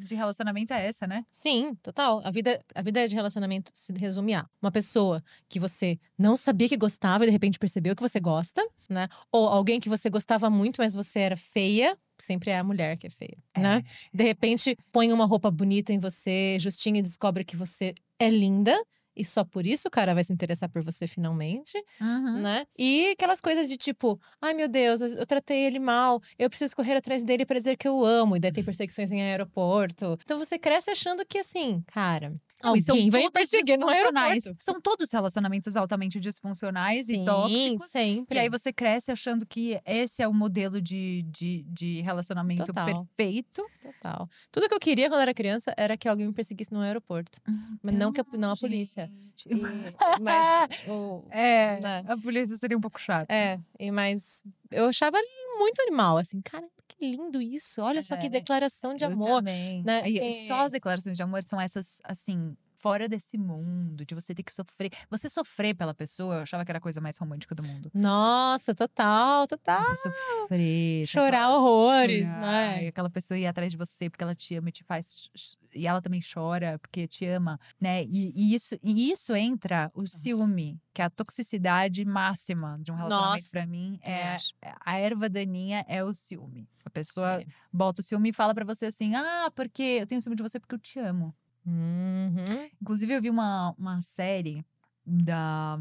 de 0.00 0.14
relacionamento 0.14 0.72
é 0.72 0.86
essa, 0.86 1.06
né? 1.06 1.24
Sim, 1.30 1.74
total. 1.82 2.20
A 2.24 2.30
vida, 2.30 2.60
a 2.74 2.82
vida 2.82 3.06
de 3.08 3.14
relacionamento 3.14 3.70
se 3.74 3.92
resume 3.92 4.34
a 4.34 4.46
uma 4.62 4.70
pessoa 4.70 5.22
que 5.48 5.58
você 5.58 5.98
não 6.16 6.36
sabia 6.36 6.68
que 6.68 6.76
gostava 6.76 7.24
e 7.24 7.26
de 7.26 7.32
repente 7.32 7.58
percebeu 7.58 7.96
que 7.96 8.02
você 8.02 8.20
gosta, 8.20 8.64
né? 8.88 9.08
Ou 9.32 9.48
alguém 9.48 9.80
que 9.80 9.88
você 9.88 10.08
gostava 10.08 10.48
muito, 10.48 10.76
mas 10.78 10.94
você 10.94 11.20
era 11.20 11.36
feia. 11.36 11.96
Sempre 12.18 12.50
é 12.50 12.58
a 12.58 12.64
mulher 12.64 12.96
que 12.96 13.06
é 13.06 13.10
feia, 13.10 13.36
né? 13.56 13.82
De 14.14 14.24
repente 14.24 14.76
põe 14.90 15.12
uma 15.12 15.26
roupa 15.26 15.50
bonita 15.50 15.92
em 15.92 15.98
você, 15.98 16.56
justinha 16.58 17.00
e 17.00 17.02
descobre 17.02 17.44
que 17.44 17.56
você 17.56 17.94
é 18.18 18.30
linda. 18.30 18.74
E 19.16 19.24
só 19.24 19.44
por 19.44 19.66
isso 19.66 19.88
o 19.88 19.90
cara 19.90 20.12
vai 20.14 20.22
se 20.22 20.32
interessar 20.32 20.68
por 20.68 20.82
você 20.84 21.06
finalmente, 21.08 21.72
Uhum. 22.00 22.40
né? 22.42 22.66
E 22.78 23.10
aquelas 23.12 23.40
coisas 23.40 23.68
de 23.68 23.76
tipo, 23.76 24.20
ai 24.40 24.52
meu 24.54 24.68
Deus, 24.68 25.00
eu 25.00 25.24
tratei 25.26 25.64
ele 25.64 25.78
mal, 25.78 26.20
eu 26.38 26.48
preciso 26.50 26.76
correr 26.76 26.96
atrás 26.96 27.24
dele 27.24 27.46
para 27.46 27.58
dizer 27.58 27.76
que 27.76 27.88
eu 27.88 28.04
amo. 28.04 28.36
E 28.36 28.40
daí 28.40 28.52
tem 28.52 28.62
perseguições 28.76 29.10
em 29.12 29.22
aeroporto. 29.22 30.18
Então 30.22 30.38
você 30.38 30.58
cresce 30.58 30.90
achando 30.90 31.24
que 31.24 31.38
assim, 31.38 31.82
cara, 31.86 32.34
alguém 32.62 33.10
vai 33.10 33.30
perseguir 33.30 33.78
no 33.78 33.88
aeroporto. 33.88 34.56
São 34.58 34.80
todos 34.80 35.10
relacionamentos 35.10 35.76
altamente 35.76 36.18
disfuncionais 36.18 37.06
Sim, 37.06 37.22
e 37.22 37.24
tóxicos. 37.24 37.90
sempre. 37.90 38.36
E 38.36 38.40
aí 38.40 38.48
você 38.48 38.72
cresce 38.72 39.10
achando 39.12 39.44
que 39.46 39.80
esse 39.84 40.22
é 40.22 40.28
o 40.28 40.32
modelo 40.34 40.80
de, 40.80 41.22
de, 41.28 41.64
de 41.68 42.00
relacionamento 42.00 42.64
Total. 42.64 43.04
perfeito. 43.16 43.64
Total. 43.82 44.28
Tudo 44.50 44.68
que 44.68 44.74
eu 44.74 44.80
queria 44.80 45.08
quando 45.08 45.20
era 45.20 45.34
criança 45.34 45.72
era 45.76 45.96
que 45.96 46.08
alguém 46.08 46.26
me 46.26 46.32
perseguisse 46.32 46.72
no 46.72 46.80
aeroporto. 46.80 47.40
Mas 47.82 47.94
não 47.94 48.12
que 48.12 48.20
a- 48.20 48.24
não 48.32 48.50
a 48.50 48.52
Então, 48.52 48.56
polícia. 48.68 49.10
E- 49.46 49.54
mas 50.20 50.88
o, 50.88 51.24
É, 51.30 51.80
né? 51.80 52.04
a 52.08 52.16
polícia 52.16 52.56
seria 52.56 52.76
um 52.76 52.80
pouco 52.80 52.98
chata. 53.00 53.32
É, 53.32 53.58
e 53.78 53.90
mas 53.90 54.42
eu 54.70 54.86
achava 54.86 55.18
muito 55.58 55.80
animal, 55.82 56.18
assim, 56.18 56.40
cara, 56.40 56.66
que 56.88 57.10
lindo 57.10 57.40
isso. 57.42 57.82
Olha 57.82 58.02
só 58.02 58.16
que 58.16 58.26
É, 58.26 58.28
declaração 58.28 58.94
de 58.94 59.04
amor. 59.04 59.38
também. 59.38 59.82
né? 59.82 60.02
Aí, 60.02 60.46
Só 60.46 60.60
as 60.60 60.72
declarações 60.72 61.16
de 61.16 61.22
amor 61.22 61.42
são 61.44 61.60
essas, 61.60 62.00
assim, 62.04 62.56
fora 62.78 63.08
desse 63.08 63.36
mundo, 63.38 64.04
de 64.04 64.14
você 64.14 64.34
ter 64.34 64.42
que 64.42 64.52
sofrer. 64.52 64.90
Você 65.10 65.28
sofrer 65.28 65.74
pela 65.74 65.94
pessoa, 65.94 66.36
eu 66.36 66.40
achava 66.42 66.64
que 66.64 66.70
era 66.70 66.78
a 66.78 66.80
coisa 66.80 67.00
mais 67.00 67.16
romântica 67.16 67.54
do 67.54 67.62
mundo. 67.62 67.90
Nossa, 67.94 68.74
total, 68.74 69.46
total. 69.46 69.82
Você 69.84 70.10
sofrer. 70.10 71.06
Chorar 71.06 71.26
aquela- 71.44 71.56
horrores, 71.58 72.22
chorar, 72.24 72.40
né? 72.40 72.84
E 72.84 72.88
aquela 72.88 73.10
pessoa 73.10 73.38
ir 73.38 73.46
atrás 73.46 73.70
de 73.72 73.76
você 73.78 74.08
porque 74.10 74.22
ela 74.24 74.34
te 74.34 74.54
ama 74.54 74.68
e 74.68 74.72
te 74.72 74.84
faz. 74.84 75.30
E 75.74 75.86
ela 75.86 76.00
também 76.00 76.20
chora 76.20 76.78
porque 76.78 77.06
te 77.06 77.26
ama, 77.26 77.58
né? 77.80 78.02
E, 78.04 78.32
e 78.34 78.54
isso, 78.54 78.78
e 78.82 79.10
isso 79.10 79.34
entra 79.34 79.90
o 79.94 80.06
ciúme, 80.06 80.80
que 80.94 81.02
é 81.02 81.04
a 81.04 81.10
toxicidade 81.10 82.04
máxima 82.04 82.78
de 82.80 82.90
um 82.90 82.94
relacionamento 82.94 83.36
Nossa, 83.42 83.50
pra 83.50 83.66
mim. 83.66 83.98
É, 84.02 84.34
acho. 84.34 84.54
a 84.84 84.98
erva 84.98 85.28
daninha 85.28 85.84
é 85.88 86.02
o 86.02 86.14
ciúme. 86.14 86.68
A 86.84 86.90
pessoa 86.90 87.42
É. 87.42 87.46
bota 87.72 88.00
o 88.00 88.04
ciúme 88.04 88.30
e 88.30 88.32
fala 88.32 88.54
pra 88.54 88.64
você 88.64 88.86
assim: 88.86 89.14
ah, 89.14 89.50
porque 89.54 89.82
eu 89.82 90.06
tenho 90.06 90.22
ciúme 90.22 90.36
de 90.36 90.42
você 90.42 90.58
porque 90.58 90.74
eu 90.74 90.78
te 90.78 90.98
amo. 90.98 91.34
Uhum. 91.66 92.70
Inclusive, 92.80 93.12
eu 93.12 93.20
vi 93.20 93.28
uma, 93.28 93.74
uma 93.76 94.00
série 94.00 94.64
da. 95.04 95.76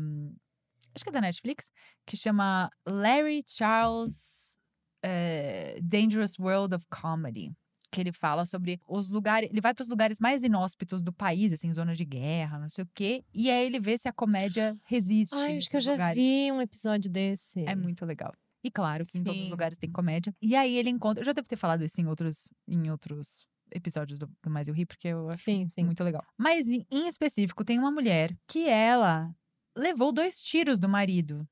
Acho 0.93 1.03
que 1.03 1.09
é 1.09 1.13
da 1.13 1.21
Netflix, 1.21 1.71
que 2.05 2.17
chama 2.17 2.69
Larry 2.87 3.43
Charles 3.45 4.57
eh, 5.03 5.77
Dangerous 5.81 6.39
World 6.39 6.75
of 6.75 6.85
Comedy. 6.89 7.51
Que 7.91 8.01
ele 8.01 8.11
fala 8.11 8.45
sobre 8.45 8.79
os 8.87 9.09
lugares. 9.09 9.49
Ele 9.49 9.61
vai 9.61 9.73
para 9.73 9.83
os 9.83 9.87
lugares 9.87 10.19
mais 10.19 10.43
inóspitos 10.43 11.01
do 11.03 11.13
país, 11.13 11.53
assim, 11.53 11.71
zonas 11.71 11.95
de 11.95 12.03
guerra, 12.03 12.59
não 12.59 12.69
sei 12.69 12.83
o 12.83 12.89
quê. 12.93 13.23
E 13.33 13.49
aí 13.49 13.65
ele 13.65 13.79
vê 13.79 13.97
se 13.97 14.07
a 14.07 14.13
comédia 14.13 14.77
resiste. 14.85 15.35
Ai, 15.35 15.57
acho 15.57 15.69
que 15.69 15.77
eu 15.77 15.81
já 15.81 15.93
lugares. 15.93 16.15
vi 16.15 16.51
um 16.51 16.61
episódio 16.61 17.09
desse. 17.09 17.63
É 17.65 17.75
muito 17.75 18.05
legal. 18.05 18.33
E 18.63 18.71
claro 18.71 19.05
que 19.05 19.17
em 19.17 19.23
todos 19.23 19.41
os 19.41 19.47
Sim. 19.47 19.51
lugares 19.51 19.77
tem 19.77 19.91
comédia. 19.91 20.33
E 20.41 20.55
aí 20.55 20.75
ele 20.75 20.89
encontra. 20.89 21.21
Eu 21.21 21.25
já 21.25 21.33
devo 21.33 21.47
ter 21.47 21.55
falado 21.55 21.83
isso 21.83 22.01
em 22.01 22.07
outros, 22.07 22.51
em 22.67 22.89
outros 22.89 23.45
episódios 23.71 24.19
do, 24.19 24.29
do 24.41 24.49
Mais 24.49 24.67
Eu 24.67 24.73
Ri, 24.73 24.85
porque 24.85 25.07
eu 25.07 25.29
acho 25.29 25.43
Sim, 25.43 25.67
sim. 25.69 25.83
muito 25.83 26.03
legal. 26.03 26.23
Mas 26.37 26.67
em, 26.67 26.85
em 26.89 27.07
específico, 27.07 27.63
tem 27.63 27.79
uma 27.79 27.91
mulher 27.91 28.35
que 28.47 28.67
ela 28.67 29.33
levou 29.75 30.11
dois 30.11 30.39
tiros 30.39 30.79
do 30.79 30.87
marido. 30.89 31.47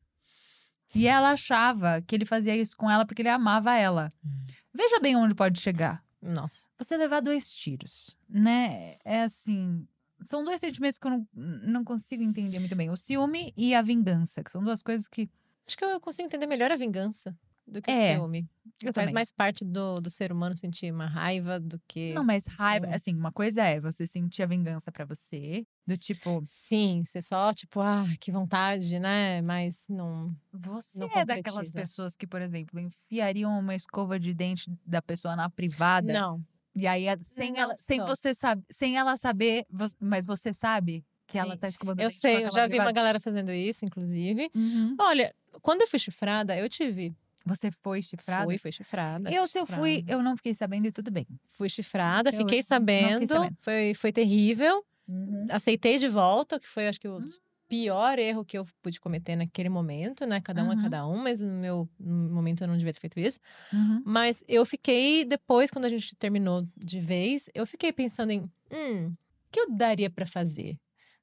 E 0.96 1.08
ela 1.08 1.32
achava 1.32 2.02
que 2.02 2.16
ele 2.16 2.26
fazia 2.26 2.56
isso 2.56 2.78
com 2.78 2.90
ela 2.90 3.06
porque 3.06 3.22
ele 3.22 3.30
amava 3.30 3.76
ela. 3.76 4.10
Hum. 4.24 4.40
Veja 4.74 5.00
bem 5.00 5.16
onde 5.16 5.34
pode 5.34 5.60
chegar. 5.60 6.04
Nossa. 6.22 6.68
Você 6.78 6.96
levar 6.96 7.20
dois 7.20 7.52
tiros, 7.52 8.18
né? 8.30 8.98
É 9.04 9.24
assim. 9.24 9.88
São 10.22 10.46
dois 10.46 10.62
sentimentos 10.62 10.98
que 10.98 11.06
eu 11.06 11.12
não, 11.12 11.28
não 11.34 11.84
consigo 11.84 12.24
entender 12.24 12.60
muito 12.60 12.76
bem. 12.76 12.90
O 12.90 12.96
ciúme 12.96 13.54
e 13.58 13.76
a 13.76 13.82
vingança, 13.82 14.44
que 14.44 14.52
são 14.52 14.64
duas 14.64 14.82
coisas 14.82 15.08
que. 15.08 15.30
Acho 15.68 15.78
que 15.78 15.84
eu 15.84 16.00
consigo 16.00 16.26
entender 16.26 16.46
melhor 16.48 16.72
a 16.72 16.76
vingança 16.76 17.38
do 17.68 17.82
que 17.82 17.90
É, 17.92 18.14
o 18.18 18.22
ciúme. 18.22 18.48
Faz 18.84 18.94
também. 18.96 19.14
mais 19.14 19.32
parte 19.32 19.64
do, 19.64 20.00
do 20.02 20.10
ser 20.10 20.32
humano 20.32 20.58
sentir 20.58 20.92
uma 20.92 21.06
raiva 21.08 21.60
do 21.60 21.80
que. 21.88 22.14
Não, 22.14 22.24
mas 22.24 22.46
raiva, 22.60 22.86
ciúme. 22.86 22.96
assim, 22.96 23.16
uma 23.16 23.32
coisa 23.32 23.64
é 23.64 23.80
você 23.80 24.06
sentir 24.06 24.44
a 24.44 24.46
vingança 24.46 24.92
pra 24.92 25.06
você, 25.06 25.66
do 25.88 25.96
tipo, 25.98 26.42
Sim, 26.46 27.04
você 27.06 27.22
só, 27.22 27.54
tipo, 27.54 27.80
ah, 27.80 28.04
que 28.20 28.32
vontade, 28.32 29.00
né? 29.00 29.42
Mas 29.42 29.86
não. 29.90 30.36
Você 30.52 31.00
Não 31.00 31.10
é 31.16 31.24
daquelas 31.26 31.72
pessoas 31.72 32.16
que, 32.16 32.28
por 32.28 32.42
exemplo, 32.42 32.80
enfiariam 32.80 33.58
uma 33.58 33.76
escova 33.76 34.20
de 34.20 34.34
dente 34.34 34.70
da 34.86 35.02
pessoa 35.02 35.36
na 35.36 35.50
privada 35.50 36.12
Não. 36.12 36.44
e 36.76 36.86
aí 36.86 37.06
sem 37.24 37.52
Não 37.54 37.60
ela, 37.60 37.76
sem 37.76 38.00
você 38.02 38.34
sabe, 38.36 38.64
sem 38.70 38.98
ela 38.98 39.16
saber, 39.18 39.66
mas 40.00 40.26
você 40.26 40.54
sabe 40.54 41.04
que 41.26 41.38
ela 41.38 41.54
Sim. 41.54 41.58
tá 41.60 41.68
escovando 41.70 42.02
Eu 42.02 42.12
sei, 42.12 42.44
eu 42.46 42.52
já 42.52 42.68
vi 42.68 42.74
uma 42.74 42.84
privada. 42.86 42.92
galera 42.92 43.20
fazendo 43.20 43.52
isso, 43.52 43.86
inclusive. 43.86 44.50
Uhum. 44.54 44.96
Olha, 45.00 45.34
quando 45.62 45.82
eu 45.82 45.88
fui 45.88 45.98
chifrada, 45.98 46.58
eu 46.58 46.68
tive. 46.68 47.16
Você 47.46 47.72
foi 47.72 48.02
chifrada? 48.02 48.46
Fui, 48.46 48.58
fui 48.58 48.72
chifrada. 48.72 49.30
Eu, 49.32 49.48
se 49.48 49.60
eu 49.60 49.66
fui, 49.66 50.04
eu 50.08 50.22
não 50.24 50.36
fiquei 50.38 50.54
sabendo 50.54 50.88
e 50.88 50.92
tudo 50.92 51.12
bem. 51.12 51.28
Fui 51.50 51.70
chifrada, 51.70 52.32
fiquei 52.32 52.44
hoje 52.46 52.46
não 52.46 52.50
fiquei 52.50 52.64
sabendo, 52.64 53.28
sabendo. 53.28 53.58
Foi, 53.62 53.94
foi 53.94 54.12
terrível. 54.12 54.86
Uhum. 55.08 55.46
Aceitei 55.50 55.98
de 55.98 56.08
volta, 56.08 56.60
que 56.60 56.68
foi, 56.68 56.88
acho 56.88 57.00
que, 57.00 57.08
o 57.08 57.20
Hum. 57.20 57.26
pior 57.68 58.20
erro 58.20 58.46
que 58.46 58.58
eu 58.58 58.66
pude 58.82 59.00
cometer 59.00 59.36
naquele 59.36 59.68
momento, 59.70 60.26
né? 60.26 60.40
Cada 60.42 60.64
um 60.64 60.72
é 60.72 60.76
Uhum. 60.76 60.82
cada 60.82 61.08
um, 61.08 61.18
mas 61.18 61.42
no 61.42 61.48
meu 61.60 61.90
no 62.00 62.30
momento 62.34 62.62
eu 62.64 62.68
não 62.68 62.78
devia 62.78 62.94
ter 62.94 63.00
feito 63.00 63.20
isso. 63.20 63.40
Uhum. 63.72 64.02
Mas 64.06 64.44
eu 64.48 64.66
fiquei, 64.66 65.26
depois, 65.26 65.72
quando 65.72 65.86
a 65.86 65.90
gente 65.90 66.16
terminou 66.16 66.64
de 66.78 67.00
vez, 67.00 67.50
eu 67.54 67.66
fiquei 67.66 67.92
pensando 67.94 68.32
em, 68.32 68.42
hum, 68.72 69.08
o 69.10 69.16
que 69.52 69.60
eu 69.62 69.72
daria 69.76 70.10
pra 70.10 70.26
fazer, 70.26 70.78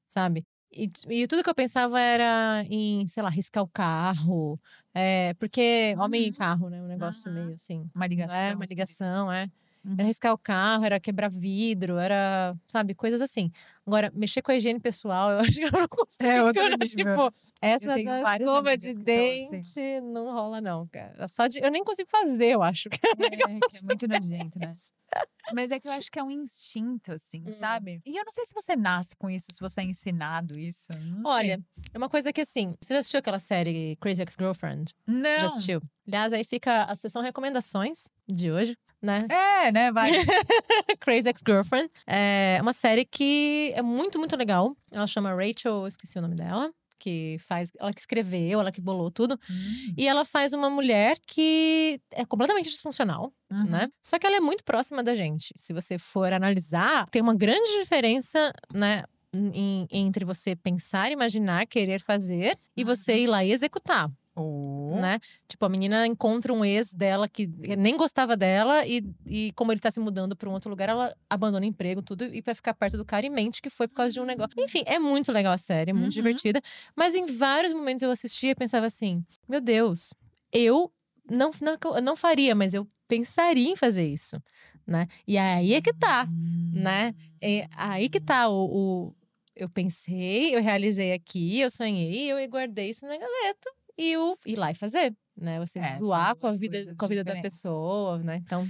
sabe? 0.07 0.45
E, 0.73 0.89
e 1.09 1.27
tudo 1.27 1.43
que 1.43 1.49
eu 1.49 1.55
pensava 1.55 1.99
era 1.99 2.63
em, 2.69 3.05
sei 3.07 3.21
lá, 3.21 3.29
riscar 3.29 3.63
o 3.63 3.67
carro, 3.67 4.59
é, 4.93 5.33
porque 5.33 5.93
homem 5.97 6.23
e 6.23 6.27
Uhum. 6.27 6.33
carro, 6.33 6.69
né? 6.69 6.81
Um 6.81 6.87
negócio 6.87 7.29
Aham. 7.29 7.41
meio 7.43 7.55
assim. 7.55 7.89
Uma 7.93 8.07
ligação. 8.07 8.35
É, 8.37 8.53
uma 8.55 8.63
assim, 8.63 8.73
ligação, 8.73 9.31
é. 9.31 9.49
Uhum. 9.83 9.95
Era 9.97 10.07
riscar 10.07 10.31
o 10.31 10.37
carro, 10.37 10.85
era 10.85 10.99
quebrar 10.99 11.29
vidro, 11.29 11.97
era, 11.97 12.55
sabe, 12.67 12.93
coisas 12.93 13.19
assim. 13.19 13.51
Agora, 13.85 14.11
mexer 14.13 14.41
com 14.43 14.51
a 14.51 14.55
higiene 14.55 14.79
pessoal, 14.79 15.31
eu 15.31 15.39
acho 15.39 15.53
que 15.59 15.63
eu 15.65 15.71
não 15.71 15.87
consigo. 15.87 16.23
É 16.23 16.43
outro 16.43 16.69
né? 16.69 16.77
Tipo, 16.77 17.33
essa 17.59 17.87
da 17.87 18.35
escova 18.37 18.77
de 18.77 18.93
são 18.93 19.03
dente 19.03 19.55
assim. 19.79 20.01
não 20.01 20.31
rola, 20.31 20.61
não, 20.61 20.87
cara. 20.87 21.27
Só 21.27 21.47
de, 21.47 21.59
eu 21.59 21.71
nem 21.71 21.83
consigo 21.83 22.09
fazer, 22.09 22.51
eu 22.51 22.61
acho. 22.63 22.89
É, 22.89 23.29
que 23.29 23.77
é 23.77 23.81
muito 23.83 24.07
nojento, 24.07 24.59
né? 24.59 24.71
Mas 25.53 25.71
é 25.71 25.79
que 25.79 25.87
eu 25.87 25.91
acho 25.91 26.11
que 26.11 26.19
é 26.19 26.23
um 26.23 26.31
instinto, 26.31 27.11
assim, 27.13 27.43
Hum. 27.47 27.53
sabe? 27.53 28.01
E 28.05 28.17
eu 28.17 28.23
não 28.25 28.31
sei 28.31 28.45
se 28.45 28.53
você 28.53 28.75
nasce 28.75 29.15
com 29.15 29.29
isso, 29.29 29.47
se 29.51 29.59
você 29.59 29.81
é 29.81 29.83
ensinado 29.83 30.57
isso. 30.59 30.87
Não 30.99 31.23
sei. 31.25 31.33
Olha, 31.33 31.61
é 31.93 31.97
uma 31.97 32.09
coisa 32.09 32.31
que 32.33 32.41
assim. 32.41 32.73
Você 32.81 32.93
já 32.93 32.99
assistiu 32.99 33.19
aquela 33.19 33.39
série 33.39 33.95
Crazy 34.01 34.21
Ex-Girlfriend? 34.21 34.93
não. 35.07 35.39
Já 35.39 35.45
assistiu? 35.47 35.81
Aliás, 36.07 36.33
aí 36.33 36.43
fica 36.43 36.83
a 36.85 36.95
sessão 36.95 37.21
recomendações 37.21 38.05
de 38.27 38.51
hoje, 38.51 38.75
né? 39.01 39.25
É, 39.29 39.71
né? 39.71 39.91
Vai. 39.91 40.11
Crazy 40.99 41.29
Ex-Girlfriend. 41.29 41.89
É 42.07 42.57
uma 42.61 42.73
série 42.73 43.05
que 43.05 43.71
é 43.75 43.81
muito, 43.81 44.19
muito 44.19 44.35
legal. 44.35 44.75
Ela 44.91 45.07
chama 45.07 45.33
Rachel, 45.33 45.87
esqueci 45.87 46.17
o 46.17 46.21
nome 46.21 46.35
dela. 46.35 46.71
Que 47.03 47.37
faz. 47.39 47.71
Ela 47.79 47.91
que 47.91 47.99
escreveu, 47.99 48.59
ela 48.59 48.71
que 48.71 48.79
bolou 48.79 49.09
tudo. 49.09 49.33
Hum, 49.49 49.93
E 49.97 50.07
ela 50.07 50.23
faz 50.23 50.53
uma 50.53 50.69
mulher 50.69 51.17
que 51.25 51.99
é 52.11 52.23
completamente 52.25 52.69
disfuncional, 52.69 53.33
uhum. 53.51 53.63
né? 53.65 53.89
Só 54.03 54.19
que 54.19 54.27
ela 54.27 54.35
é 54.35 54.39
muito 54.39 54.63
próxima 54.63 55.01
da 55.03 55.15
gente. 55.15 55.51
Se 55.57 55.73
você 55.73 55.97
for 55.97 56.31
analisar, 56.31 57.09
tem 57.09 57.21
uma 57.21 57.33
grande 57.35 57.69
diferença, 57.79 58.53
né? 58.71 59.03
em- 59.33 59.87
entre 59.89 60.25
você 60.25 60.57
pensar, 60.57 61.09
imaginar, 61.09 61.65
querer 61.65 62.01
fazer 62.01 62.57
e 62.75 62.83
você 62.83 63.17
ir 63.19 63.27
lá 63.27 63.45
e 63.45 63.53
executar, 63.53 64.11
Oh. 64.33 64.95
né? 64.99 65.19
Tipo, 65.47 65.65
a 65.65 65.69
menina 65.69 66.07
encontra 66.07 66.53
um 66.53 66.63
ex 66.63 66.93
dela 66.93 67.27
que 67.27 67.47
nem 67.77 67.97
gostava 67.97 68.37
dela 68.37 68.85
e, 68.87 69.03
e 69.27 69.51
como 69.53 69.71
ele 69.73 69.79
tá 69.81 69.91
se 69.91 69.99
mudando 69.99 70.35
pra 70.37 70.49
um 70.49 70.53
outro 70.53 70.69
lugar, 70.69 70.87
ela 70.89 71.13
abandona 71.29 71.65
o 71.65 71.69
emprego, 71.69 72.01
tudo, 72.01 72.23
e 72.23 72.41
pra 72.41 72.55
ficar 72.55 72.73
perto 72.73 72.95
do 72.97 73.03
cara 73.03 73.25
e 73.25 73.29
mente 73.29 73.61
que 73.61 73.69
foi 73.69 73.87
por 73.89 73.95
causa 73.95 74.13
de 74.13 74.21
um 74.21 74.25
negócio. 74.25 74.53
Enfim, 74.57 74.83
é 74.85 74.97
muito 74.97 75.31
legal 75.33 75.51
a 75.53 75.57
série, 75.57 75.91
é 75.91 75.93
muito 75.93 76.05
Uhum. 76.05 76.09
divertida. 76.09 76.61
Mas 76.95 77.13
em 77.13 77.25
vários 77.25 77.73
momentos 77.73 78.03
eu 78.03 78.11
assistia 78.11 78.51
e 78.51 78.55
pensava 78.55 78.85
assim: 78.85 79.21
meu 79.49 79.59
Deus, 79.59 80.13
eu 80.51 80.91
não, 81.29 81.51
não, 81.61 82.01
não 82.01 82.15
faria, 82.15 82.55
mas 82.55 82.73
eu 82.73 82.87
pensaria 83.07 83.69
em 83.69 83.75
fazer 83.75 84.07
isso, 84.07 84.41
né? 84.87 85.07
E 85.27 85.37
aí 85.37 85.73
é 85.73 85.81
que 85.81 85.93
tá, 85.93 86.25
né? 86.73 87.13
É 87.41 87.67
aí 87.75 88.07
que 88.07 88.19
tá 88.21 88.47
o, 88.47 88.65
o- 89.09 89.15
Eu 89.55 89.69
pensei, 89.69 90.55
eu 90.55 90.61
realizei 90.61 91.11
aqui, 91.11 91.59
eu 91.59 91.69
sonhei, 91.69 92.31
eu 92.31 92.37
guardei 92.49 92.89
isso 92.91 93.05
na 93.05 93.17
gaveta 93.17 93.69
e 94.01 94.11
eu 94.13 94.37
ir 94.45 94.55
lá 94.55 94.71
e 94.71 94.75
fazer, 94.75 95.15
né? 95.37 95.59
Você 95.59 95.79
É, 95.79 95.97
zoar 95.97 96.35
com 96.35 96.47
a 96.47 96.51
vida, 96.51 96.95
com 96.95 97.05
a 97.05 97.07
vida 97.07 97.23
da 97.23 97.39
pessoa, 97.41 98.17
né? 98.19 98.37
Então, 98.37 98.67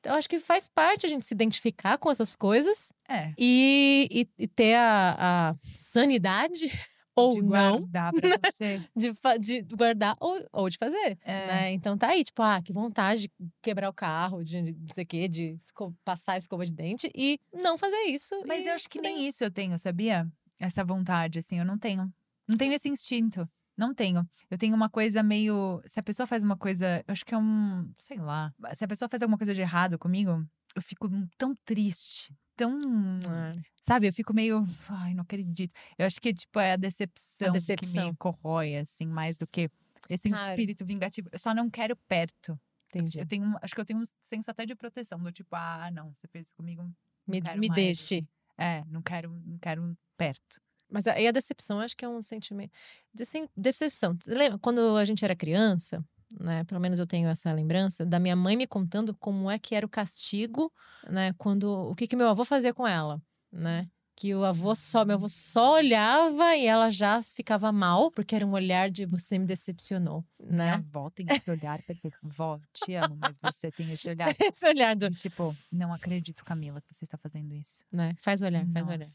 então, 0.00 0.16
acho 0.16 0.28
que 0.28 0.38
faz 0.38 0.66
parte 0.66 1.04
a 1.04 1.08
gente 1.08 1.26
se 1.26 1.34
identificar 1.34 1.98
com 1.98 2.10
essas 2.10 2.34
coisas 2.34 2.90
É. 3.08 3.34
e, 3.36 4.08
e, 4.38 4.44
e 4.44 4.48
ter 4.48 4.74
a, 4.76 5.50
a 5.50 5.54
sanidade 5.76 6.70
ou 7.14 7.34
de 7.34 7.42
não 7.42 7.80
guardar 7.80 8.12
pra 8.14 8.20
você. 8.50 8.80
de, 8.96 9.12
de 9.38 9.62
guardar 9.76 10.16
ou, 10.18 10.42
ou 10.52 10.70
de 10.70 10.78
fazer. 10.78 11.18
É. 11.22 11.46
Né? 11.46 11.72
Então 11.72 11.98
tá 11.98 12.08
aí, 12.08 12.24
tipo, 12.24 12.40
ah, 12.42 12.62
que 12.62 12.72
vontade 12.72 13.22
de 13.22 13.30
quebrar 13.60 13.90
o 13.90 13.92
carro, 13.92 14.42
de 14.42 14.62
de 14.62 14.72
não 14.72 14.94
sei 14.94 15.04
o 15.04 15.06
quê, 15.06 15.28
de 15.28 15.56
passar 16.02 16.32
a 16.34 16.38
escova 16.38 16.64
de 16.64 16.72
dente 16.72 17.10
e 17.14 17.38
não 17.52 17.76
fazer 17.76 18.00
isso. 18.04 18.34
Mas 18.46 18.66
eu 18.66 18.72
acho 18.72 18.88
que 18.88 19.02
nem 19.02 19.28
isso 19.28 19.44
eu 19.44 19.50
tenho, 19.50 19.78
sabia? 19.78 20.26
Essa 20.58 20.82
vontade, 20.82 21.38
assim, 21.38 21.58
eu 21.58 21.64
não 21.64 21.78
tenho. 21.78 22.10
Não 22.48 22.56
tenho 22.56 22.72
esse 22.72 22.88
instinto. 22.88 23.46
Não 23.80 23.94
tenho. 23.94 24.28
Eu 24.50 24.58
tenho 24.58 24.76
uma 24.76 24.90
coisa 24.90 25.22
meio. 25.22 25.82
Se 25.86 25.98
a 25.98 26.02
pessoa 26.02 26.26
faz 26.26 26.42
uma 26.42 26.54
coisa. 26.54 27.02
Eu 27.08 27.12
acho 27.12 27.24
que 27.24 27.34
é 27.34 27.38
um. 27.38 27.90
Sei 27.98 28.18
lá. 28.18 28.52
Se 28.74 28.84
a 28.84 28.88
pessoa 28.88 29.08
faz 29.08 29.22
alguma 29.22 29.38
coisa 29.38 29.54
de 29.54 29.62
errado 29.62 29.98
comigo, 29.98 30.46
eu 30.76 30.82
fico 30.82 31.08
tão 31.38 31.54
triste. 31.64 32.36
Tão. 32.54 32.76
É. 32.76 33.58
Sabe? 33.80 34.06
Eu 34.06 34.12
fico 34.12 34.34
meio. 34.34 34.66
Ai, 34.86 35.14
não 35.14 35.22
acredito. 35.22 35.74
Eu 35.96 36.06
acho 36.06 36.20
que, 36.20 36.34
tipo, 36.34 36.60
é 36.60 36.72
a 36.72 36.76
decepção, 36.76 37.46
que 37.46 37.52
decepção. 37.54 38.08
me 38.08 38.16
corrói, 38.18 38.76
assim, 38.76 39.06
mais 39.06 39.38
do 39.38 39.46
que 39.46 39.70
esse 40.10 40.28
Cara. 40.28 40.50
espírito 40.50 40.84
vingativo. 40.84 41.30
Eu 41.32 41.38
só 41.38 41.54
não 41.54 41.70
quero 41.70 41.96
perto. 42.06 42.60
Entendi. 42.90 43.18
Eu 43.18 43.26
tenho. 43.26 43.56
Acho 43.62 43.74
que 43.74 43.80
eu 43.80 43.86
tenho 43.86 44.00
um 44.00 44.04
senso 44.22 44.50
até 44.50 44.66
de 44.66 44.74
proteção, 44.74 45.18
do 45.18 45.32
tipo, 45.32 45.56
ah, 45.56 45.90
não, 45.90 46.14
você 46.14 46.28
fez 46.28 46.48
isso 46.48 46.54
comigo. 46.54 46.82
Me, 47.26 47.40
me 47.40 47.68
mais, 47.68 47.74
deixe. 47.74 48.28
É, 48.58 48.84
não 48.88 49.00
quero, 49.00 49.40
não 49.46 49.58
quero 49.58 49.96
perto. 50.18 50.60
Mas 50.90 51.06
aí 51.06 51.26
a 51.28 51.30
decepção, 51.32 51.80
acho 51.80 51.96
que 51.96 52.04
é 52.04 52.08
um 52.08 52.22
sentimento. 52.22 52.72
Decep- 53.14 53.50
Decepção. 53.56 54.16
Lembra 54.26 54.58
quando 54.58 54.96
a 54.96 55.04
gente 55.04 55.24
era 55.24 55.34
criança? 55.36 56.04
né? 56.38 56.62
Pelo 56.62 56.80
menos 56.80 57.00
eu 57.00 57.06
tenho 57.08 57.28
essa 57.28 57.52
lembrança 57.52 58.06
da 58.06 58.20
minha 58.20 58.36
mãe 58.36 58.56
me 58.56 58.64
contando 58.66 59.12
como 59.16 59.50
é 59.50 59.58
que 59.58 59.74
era 59.74 59.84
o 59.84 59.88
castigo, 59.88 60.72
né? 61.08 61.32
Quando 61.36 61.64
o 61.90 61.94
que 61.94 62.06
que 62.06 62.14
meu 62.14 62.28
avô 62.28 62.44
fazia 62.44 62.72
com 62.72 62.86
ela, 62.86 63.20
né? 63.50 63.88
Que 64.14 64.32
o 64.32 64.44
avô 64.44 64.76
só, 64.76 65.04
meu 65.04 65.16
avô 65.16 65.28
só 65.28 65.72
olhava 65.74 66.54
e 66.54 66.66
ela 66.66 66.88
já 66.88 67.20
ficava 67.20 67.72
mal, 67.72 68.12
porque 68.12 68.36
era 68.36 68.46
um 68.46 68.52
olhar 68.52 68.88
de 68.90 69.06
você 69.06 69.38
me 69.38 69.46
decepcionou, 69.46 70.24
Minha 70.38 70.52
né? 70.56 70.72
avó 70.74 71.10
tem 71.10 71.26
esse 71.28 71.50
olhar 71.50 71.82
perfeito. 71.82 72.16
Vó, 72.22 72.60
te 72.72 72.94
amo, 72.94 73.16
mas 73.20 73.36
você 73.42 73.72
tem 73.72 73.90
esse 73.90 74.06
olhar. 74.10 74.28
Esse 74.38 74.64
olhar 74.68 74.94
do, 74.94 75.10
de 75.10 75.16
tipo, 75.16 75.56
não 75.72 75.92
acredito, 75.92 76.44
Camila, 76.44 76.80
que 76.80 76.94
você 76.94 77.04
está 77.04 77.18
fazendo 77.18 77.52
isso. 77.56 77.82
né? 77.90 78.14
Faz 78.18 78.40
o 78.40 78.44
olhar, 78.44 78.66
faz 78.72 78.86
o 78.86 78.90
olhar. 78.90 79.08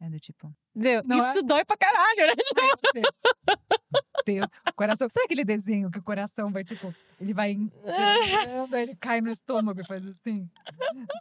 É 0.00 0.08
do 0.08 0.18
tipo. 0.20 0.52
Deu. 0.74 1.02
Não 1.04 1.24
é? 1.24 1.30
Isso 1.30 1.42
dói 1.42 1.64
pra 1.64 1.76
caralho, 1.76 2.26
né? 2.28 3.02
Deus, 4.24 4.46
o 4.68 4.74
coração. 4.74 5.08
Sabe 5.10 5.24
aquele 5.24 5.44
desenho 5.44 5.90
que 5.90 5.98
o 5.98 6.02
coração 6.02 6.52
vai, 6.52 6.62
tipo, 6.62 6.94
ele 7.18 7.32
vai 7.32 7.52
entrando, 7.52 8.76
ele 8.76 8.94
cai 8.96 9.20
no 9.22 9.30
estômago 9.30 9.80
e 9.80 9.84
faz 9.84 10.04
assim? 10.06 10.48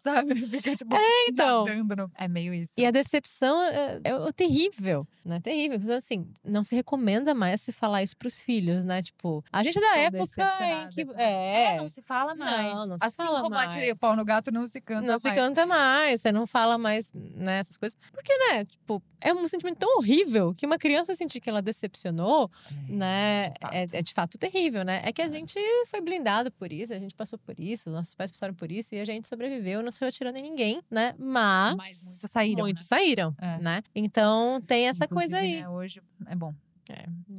Sabe? 0.03 0.35
Fica, 0.47 0.75
tipo, 0.75 0.93
então. 1.29 1.65
nadando 1.65 1.95
no- 1.95 2.11
É 2.15 2.27
meio 2.27 2.53
isso. 2.53 2.73
E 2.77 2.85
a 2.85 2.91
decepção 2.91 3.61
é, 3.63 4.01
é 4.03 4.15
o 4.15 4.33
terrível, 4.33 5.07
né? 5.23 5.39
Terrível. 5.39 5.77
Então, 5.77 5.95
assim, 5.95 6.29
não 6.43 6.63
se 6.65 6.75
recomenda 6.75 7.33
mais 7.33 7.61
se 7.61 7.71
falar 7.71 8.03
isso 8.03 8.17
pros 8.17 8.37
filhos, 8.39 8.83
né? 8.83 9.01
Tipo, 9.01 9.43
a 9.53 9.63
gente 9.63 9.77
é 9.77 9.81
da 9.81 9.87
Estou 9.87 10.43
época 10.43 10.65
em 10.65 10.89
que. 10.89 11.05
você. 11.05 11.21
É. 11.21 11.77
não 11.77 11.89
se 11.89 12.01
fala 12.01 12.35
mais. 12.35 12.73
Não, 12.75 12.87
não 12.87 12.99
se 12.99 13.05
assim 13.05 13.15
fala 13.15 13.41
como 13.41 13.55
atirei 13.55 13.87
o 13.91 13.93
mais. 13.93 14.01
pau 14.01 14.15
no 14.17 14.25
gato, 14.25 14.51
não 14.51 14.67
se 14.67 14.81
canta 14.81 15.07
Não 15.07 15.17
se 15.17 15.27
mais. 15.29 15.39
canta 15.39 15.65
mais, 15.65 16.21
você 16.21 16.31
não 16.31 16.45
fala 16.45 16.77
mais, 16.77 17.11
né, 17.13 17.59
essas 17.59 17.77
coisas. 17.77 17.97
Porque, 18.11 18.35
né, 18.37 18.65
tipo, 18.67 19.01
é 19.21 19.33
um 19.33 19.47
sentimento 19.47 19.77
tão 19.77 19.97
horrível 19.97 20.53
que 20.53 20.65
uma 20.65 20.77
criança 20.77 21.15
sentir 21.15 21.39
que 21.41 21.49
ela 21.49 21.61
decepcionou, 21.61 22.49
né, 22.87 23.49
de 23.49 23.55
é, 23.71 23.87
é 23.99 24.01
de 24.01 24.13
fato 24.13 24.37
terrível, 24.37 24.83
né? 24.83 25.01
É 25.03 25.11
que 25.11 25.21
a 25.21 25.29
gente 25.29 25.57
foi 25.87 26.01
blindado 26.01 26.51
por 26.51 26.71
isso, 26.71 26.93
a 26.93 26.99
gente 26.99 27.15
passou 27.15 27.39
por 27.39 27.59
isso, 27.59 27.89
nossos 27.89 28.13
pais 28.13 28.31
passaram 28.31 28.53
por 28.53 28.71
isso 28.71 28.93
e 28.95 28.99
a 28.99 29.05
gente 29.05 29.27
sobreviveu, 29.27 29.81
não 29.81 29.91
saiu 29.91 30.09
atirando 30.09 30.37
em 30.37 30.43
ninguém, 30.43 30.81
né? 30.91 31.15
Mas, 31.17 31.75
Mas 31.75 32.03
muitos 32.03 32.31
saíram, 32.31 32.59
muitos 32.63 32.83
né? 32.83 32.87
saíram, 32.87 33.35
É. 33.39 33.57
né? 33.59 33.83
Então 33.95 34.61
tem 34.67 34.87
essa 34.87 35.05
Inclusive, 35.05 35.31
coisa 35.31 35.43
aí. 35.43 35.61
né, 35.61 35.69
hoje 35.69 36.01
é 36.27 36.35
bom. 36.35 36.53
É. 36.89 36.93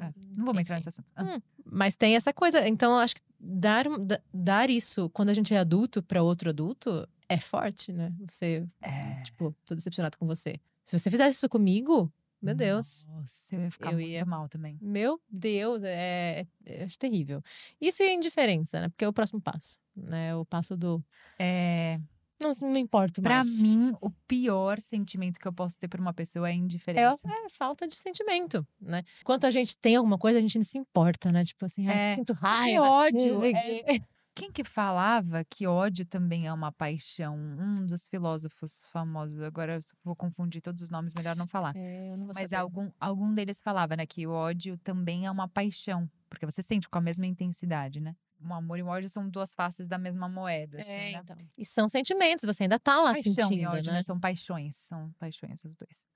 É, 0.05 0.13
Não 0.37 0.45
vamos 0.45 0.61
entrar 0.61 0.77
nesse 0.77 0.91
assunto. 0.91 1.07
Ah, 1.17 1.25
Hum, 1.25 1.41
Mas 1.65 1.97
tem 1.97 2.17
essa 2.17 2.33
coisa. 2.35 2.69
Então, 2.69 2.99
acho 2.99 3.15
que 3.15 3.23
dar, 3.41 3.85
da- 3.99 4.21
dar 4.33 4.69
isso 4.69 5.09
quando 5.11 5.31
a 5.31 5.35
gente 5.35 5.55
é 5.55 5.59
adulto 5.59 6.03
para 6.03 6.23
outro 6.23 6.51
adulto 6.51 7.09
é 7.31 7.39
forte, 7.39 7.91
né? 7.93 8.13
Você, 8.29 8.67
É. 8.83 9.23
tipo, 9.23 9.55
tô 9.65 9.75
decepcionado 9.75 10.19
com 10.19 10.27
você. 10.27 10.57
Se 10.89 10.99
você 10.99 11.11
fizesse 11.11 11.37
isso 11.37 11.49
comigo, 11.51 12.11
meu 12.41 12.55
Deus. 12.55 13.07
Nossa, 13.11 13.55
eu 13.55 13.61
ia 13.61 13.71
ficar 13.71 13.91
Eu 13.93 13.99
muito 13.99 14.09
ia- 14.09 14.25
mal 14.25 14.49
também. 14.49 14.79
Meu 14.81 15.21
Deus, 15.29 15.83
é, 15.83 16.47
é, 16.65 16.83
é 16.85 16.87
terrível. 16.99 17.43
Isso 17.79 18.03
é 18.03 18.15
indiferença, 18.15 18.81
né? 18.81 18.89
Porque 18.89 19.05
é 19.05 19.09
o 19.09 19.13
próximo 19.13 19.39
passo, 19.41 19.79
né? 19.95 20.35
O 20.35 20.47
passo 20.47 20.77
do 20.79 21.05
É, 21.39 22.01
não, 22.41 22.53
não 22.63 22.71
me 22.71 22.79
importo 22.81 23.21
pra 23.21 23.35
mais. 23.45 23.61
mim, 23.61 23.93
o 24.01 24.09
pior 24.27 24.81
sentimento 24.81 25.39
que 25.39 25.47
eu 25.47 25.53
posso 25.53 25.79
ter 25.79 25.89
por 25.89 26.01
uma 26.01 26.15
pessoa 26.15 26.49
é 26.49 26.53
é, 26.53 26.55
indiferença. 26.55 27.21
é 27.27 27.49
falta 27.51 27.87
de 27.87 27.95
sentimento, 27.95 28.67
né? 28.81 29.03
Enquanto 29.21 29.45
a 29.45 29.51
gente 29.51 29.77
tem 29.77 29.97
alguma 29.97 30.17
coisa, 30.17 30.39
a 30.39 30.41
gente 30.41 30.57
não 30.57 30.65
se 30.65 30.79
importa, 30.79 31.31
né? 31.31 31.45
Tipo 31.45 31.67
assim, 31.67 31.87
É, 31.87 32.15
sinto 32.15 32.35
Que 32.35 32.41
raiva. 32.41 32.89
ódio! 32.89 33.35
não 33.35 33.41
sei 33.43 33.53
o 33.53 33.91
é-. 33.91 34.01
Quem 34.39 34.53
que 34.53 34.63
falava 34.63 35.43
que 35.45 35.67
ódio 35.67 36.07
também 36.07 36.47
é 36.47 36.53
uma 36.53 36.71
paixão? 36.71 37.37
Um 37.37 37.85
dos 37.85 38.07
filósofos 38.07 38.87
famosos. 38.93 39.41
Agora 39.43 39.77
eu 39.77 39.81
vou 40.05 40.15
confundir 40.15 40.63
todos 40.63 40.81
os 40.81 40.91
nomes, 40.91 41.13
melhor 41.17 41.35
não 41.35 41.47
falar. 41.49 41.75
É, 41.77 42.13
eu 42.13 42.17
não 42.17 42.27
vou 42.27 42.35
Mas 42.35 42.49
saber. 42.51 42.55
algum, 42.57 42.91
algum 43.01 43.35
deles 43.35 43.61
falava, 43.61 43.97
né, 43.97 44.07
que 44.07 44.27
o 44.27 44.31
ódio 44.31 44.79
também 44.79 45.27
é 45.27 45.31
uma 45.31 45.49
paixão. 45.49 46.09
Porque 46.31 46.47
você 46.47 46.63
sente 46.63 46.89
com 46.89 46.99
a 46.99 47.01
mesma 47.01 47.27
intensidade, 47.27 48.01
né? 48.01 48.15
O 48.41 48.55
amor 48.55 48.79
e 48.79 48.83
o 48.83 48.87
ódio 48.87 49.11
são 49.11 49.29
duas 49.29 49.53
faces 49.55 49.89
da 49.89 49.99
mesma 49.99 50.29
moeda, 50.29 50.79
assim, 50.81 50.91
É, 50.93 51.13
né? 51.13 51.21
então. 51.25 51.37
E 51.59 51.65
são 51.65 51.89
sentimentos, 51.89 52.45
você 52.45 52.63
ainda 52.63 52.79
tá 52.79 53.01
lá 53.01 53.13
Paixão 53.15 53.33
sentindo, 53.33 53.55
e 53.63 53.67
ódio, 53.67 53.91
né? 53.91 53.99
né? 53.99 54.03
São 54.03 54.21
paixões, 54.21 54.77
são 54.77 55.11
paixões 55.19 55.65
os 55.65 55.75
dois. 55.75 56.07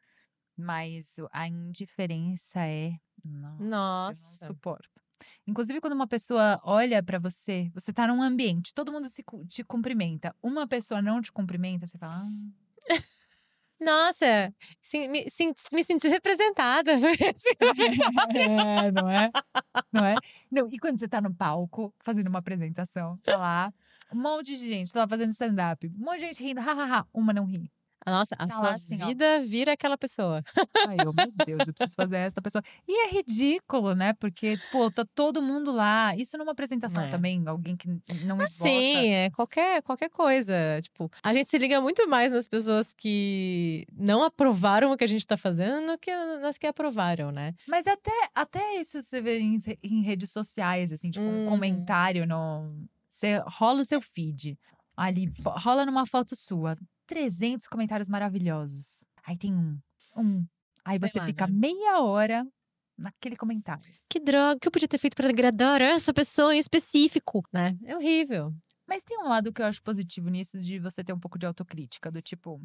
Mas 0.56 1.16
a 1.32 1.48
indiferença 1.48 2.60
é. 2.60 2.92
Nossa, 3.24 3.62
eu 3.62 3.68
Nossa. 3.68 4.44
não 4.44 4.46
suporto. 4.54 5.02
Inclusive, 5.46 5.80
quando 5.80 5.94
uma 5.94 6.06
pessoa 6.06 6.60
olha 6.64 7.02
pra 7.02 7.18
você, 7.18 7.70
você 7.74 7.92
tá 7.92 8.06
num 8.06 8.22
ambiente, 8.22 8.72
todo 8.74 8.92
mundo 8.92 9.08
se 9.08 9.24
te 9.48 9.64
cumprimenta, 9.64 10.34
uma 10.42 10.66
pessoa 10.66 11.00
não 11.02 11.20
te 11.20 11.32
cumprimenta, 11.32 11.86
você 11.86 11.98
fala. 11.98 12.22
"Ah, 12.24 13.02
Nossa, 13.80 14.54
sim, 14.80 15.08
me, 15.08 15.28
sim- 15.28 15.52
me 15.72 15.82
senti 15.84 16.06
representada. 16.08 16.92
É, 18.30 18.92
não 18.92 19.10
é? 19.10 19.30
Não 19.92 20.04
é? 20.06 20.14
Não, 20.50 20.68
e 20.70 20.78
quando 20.78 20.98
você 20.98 21.08
tá 21.08 21.20
no 21.20 21.34
palco, 21.34 21.92
fazendo 22.00 22.28
uma 22.28 22.38
apresentação, 22.38 23.18
tá 23.24 23.36
lá, 23.36 23.72
um 24.12 24.20
monte 24.20 24.56
de 24.56 24.68
gente, 24.68 24.92
tá 24.92 25.00
lá 25.00 25.08
fazendo 25.08 25.30
stand-up, 25.32 25.86
um 25.88 26.04
monte 26.04 26.20
de 26.20 26.26
gente 26.26 26.42
rindo, 26.44 26.60
hahaha, 26.60 27.06
uma 27.12 27.32
não 27.32 27.44
ri. 27.44 27.70
Nossa, 28.06 28.34
a 28.38 28.46
Tá 28.46 28.54
sua 28.54 28.70
assim, 28.72 29.00
ó. 29.02 29.06
vida 29.06 29.40
vira 29.42 29.72
aquela 29.72 29.96
pessoa. 29.96 30.42
Aí 30.88 30.98
eu, 30.98 31.12
meu 31.12 31.32
Deus, 31.46 31.66
eu 31.68 31.72
preciso 31.74 31.94
fazer 31.96 32.16
essa 32.16 32.40
pessoa. 32.42 32.62
E 32.88 33.06
é 33.06 33.10
ridículo, 33.10 33.94
né? 33.94 34.12
Porque, 34.14 34.56
pô, 34.70 34.90
tá 34.90 35.04
todo 35.14 35.40
mundo 35.40 35.70
lá. 35.72 36.14
Isso 36.16 36.36
numa 36.36 36.52
apresentação 36.52 37.04
É. 37.04 37.08
também, 37.08 37.42
alguém 37.46 37.76
que 37.76 37.88
não 38.24 38.36
esboça. 38.42 38.48
Sim, 38.64 39.10
é 39.10 39.30
qualquer, 39.30 39.82
qualquer 39.82 40.10
coisa. 40.10 40.54
Tipo, 40.82 41.10
a 41.22 41.32
gente 41.32 41.48
se 41.48 41.58
liga 41.58 41.80
muito 41.80 42.08
mais 42.08 42.32
nas 42.32 42.48
pessoas 42.48 42.92
que 42.92 43.86
não 43.92 44.22
aprovaram 44.24 44.92
o 44.92 44.96
que 44.96 45.04
a 45.04 45.08
gente 45.08 45.26
tá 45.26 45.36
fazendo 45.36 45.92
do 45.92 45.98
que 45.98 46.14
nas 46.40 46.58
que 46.58 46.66
aprovaram, 46.66 47.30
né? 47.30 47.54
Mas 47.68 47.86
até, 47.86 48.10
até 48.34 48.76
isso 48.80 49.00
você 49.00 49.20
vê 49.20 49.38
em, 49.38 49.58
em 49.82 50.02
redes 50.02 50.30
sociais, 50.30 50.92
assim, 50.92 51.10
tipo, 51.10 51.24
um 51.24 51.44
Uhum. 51.44 51.48
comentário 51.48 52.26
no. 52.26 52.86
Você 53.08 53.40
rola 53.46 53.80
o 53.80 53.84
seu 53.84 54.00
feed. 54.00 54.58
Ali, 54.96 55.30
rola 55.44 55.86
numa 55.86 56.04
foto 56.06 56.36
sua. 56.36 56.76
300 57.12 57.68
comentários 57.68 58.08
maravilhosos. 58.08 59.04
Aí 59.26 59.36
tem 59.36 59.54
um. 59.54 59.78
Um. 60.16 60.46
Aí 60.84 60.98
Sei 60.98 61.08
você 61.08 61.18
lá, 61.18 61.26
fica 61.26 61.46
né? 61.46 61.52
meia 61.54 62.00
hora 62.00 62.46
naquele 62.96 63.36
comentário. 63.36 63.84
Que 64.08 64.18
droga, 64.18 64.56
o 64.56 64.60
que 64.60 64.68
eu 64.68 64.72
podia 64.72 64.88
ter 64.88 64.98
feito 64.98 65.14
pra 65.14 65.28
agradar 65.28 65.80
essa 65.80 66.12
pessoa 66.12 66.54
em 66.54 66.58
específico, 66.58 67.42
né? 67.52 67.76
É 67.84 67.94
horrível. 67.96 68.54
Mas 68.92 69.02
tem 69.04 69.18
um 69.18 69.28
lado 69.28 69.50
que 69.52 69.62
eu 69.62 69.66
acho 69.66 69.82
positivo 69.82 70.28
nisso 70.28 70.58
de 70.60 70.78
você 70.78 71.02
ter 71.02 71.14
um 71.14 71.18
pouco 71.18 71.38
de 71.38 71.46
autocrítica, 71.46 72.10
do 72.10 72.20
tipo, 72.20 72.60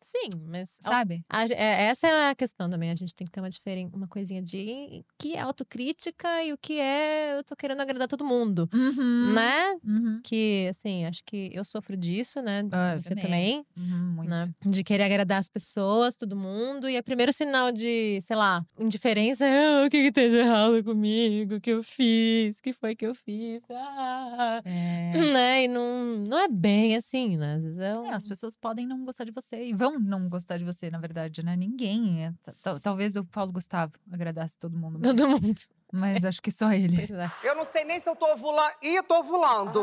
Sim, 0.00 0.28
mas 0.52 0.78
sabe? 0.82 1.24
A 1.30 1.46
ge- 1.46 1.54
é, 1.54 1.84
essa 1.86 2.06
é 2.06 2.30
a 2.30 2.34
questão 2.34 2.68
também. 2.68 2.90
A 2.90 2.94
gente 2.94 3.14
tem 3.14 3.24
que 3.24 3.30
ter 3.30 3.40
uma 3.40 3.48
diferen 3.48 3.90
uma 3.92 4.06
coisinha 4.06 4.42
de 4.42 5.02
que 5.18 5.34
é 5.34 5.40
autocrítica 5.40 6.44
e 6.44 6.52
o 6.52 6.58
que 6.58 6.78
é 6.78 7.38
eu 7.38 7.42
tô 7.42 7.56
querendo 7.56 7.80
agradar 7.80 8.06
todo 8.06 8.22
mundo, 8.24 8.68
Uhum. 8.72 9.32
né? 9.32 9.74
Uhum. 9.82 10.20
Que, 10.22 10.66
assim, 10.70 11.06
acho 11.06 11.22
que 11.24 11.50
eu 11.54 11.64
sofro 11.64 11.96
disso, 11.96 12.42
né? 12.42 12.62
Ah, 12.70 12.94
Você 13.00 13.14
também. 13.16 13.64
também, 13.64 13.66
Uhum, 13.78 14.12
muito. 14.16 14.28
né? 14.30 14.46
De 14.66 14.84
querer 14.84 15.04
agradar 15.04 15.38
as 15.38 15.48
pessoas, 15.48 16.16
todo 16.16 16.36
mundo. 16.36 16.86
E 16.88 16.96
é 16.96 17.00
o 17.00 17.04
primeiro 17.04 17.32
sinal 17.32 17.72
de, 17.72 18.20
sei 18.20 18.36
lá, 18.36 18.62
indiferença 18.78 19.44
é 19.46 19.82
"Ah, 19.84 19.86
o 19.86 19.90
que 19.90 20.02
que 20.04 20.12
tem 20.12 20.28
de 20.28 20.36
errado 20.36 20.84
comigo? 20.84 21.54
O 21.56 21.60
que 21.62 21.70
eu 21.70 21.82
fiz? 21.82 22.58
O 22.58 22.62
que 22.62 22.72
foi 22.74 22.94
que 22.94 23.06
eu 23.06 23.14
fiz? 23.14 23.62
Ah. 23.70 24.60
É. 24.66 25.16
Né? 25.32 25.63
E 25.64 25.68
não, 25.68 26.22
não 26.28 26.38
é 26.38 26.48
bem 26.48 26.96
assim, 26.96 27.36
né? 27.36 27.54
Às 27.54 27.62
vezes 27.62 27.78
é 27.78 27.98
um... 27.98 28.06
É, 28.06 28.14
as 28.14 28.26
pessoas 28.26 28.56
podem 28.56 28.86
não 28.86 29.04
gostar 29.04 29.24
de 29.24 29.30
você 29.30 29.66
e 29.68 29.72
vão 29.72 29.98
não 29.98 30.28
gostar 30.28 30.58
de 30.58 30.64
você, 30.64 30.90
na 30.90 30.98
verdade, 30.98 31.44
né? 31.44 31.56
Ninguém. 31.56 32.24
é- 32.24 32.32
ta- 32.42 32.54
ta- 32.62 32.80
Talvez 32.80 33.16
o 33.16 33.24
Paulo 33.24 33.52
Gustavo 33.52 33.92
agradasse 34.10 34.58
todo 34.58 34.76
mundo, 34.76 34.98
mas, 34.98 35.02
Todo 35.08 35.28
mundo. 35.28 35.54
mas 35.92 36.24
acho 36.24 36.40
que 36.42 36.50
só 36.50 36.72
ele. 36.72 37.02
É. 37.02 37.48
Eu 37.48 37.54
não 37.56 37.64
sei 37.64 37.84
nem 37.84 37.98
se 38.00 38.08
eu 38.08 38.16
tô 38.16 38.32
ovulando. 38.32 38.72
Ih, 38.82 39.02
tô 39.02 39.18
ovulando. 39.20 39.80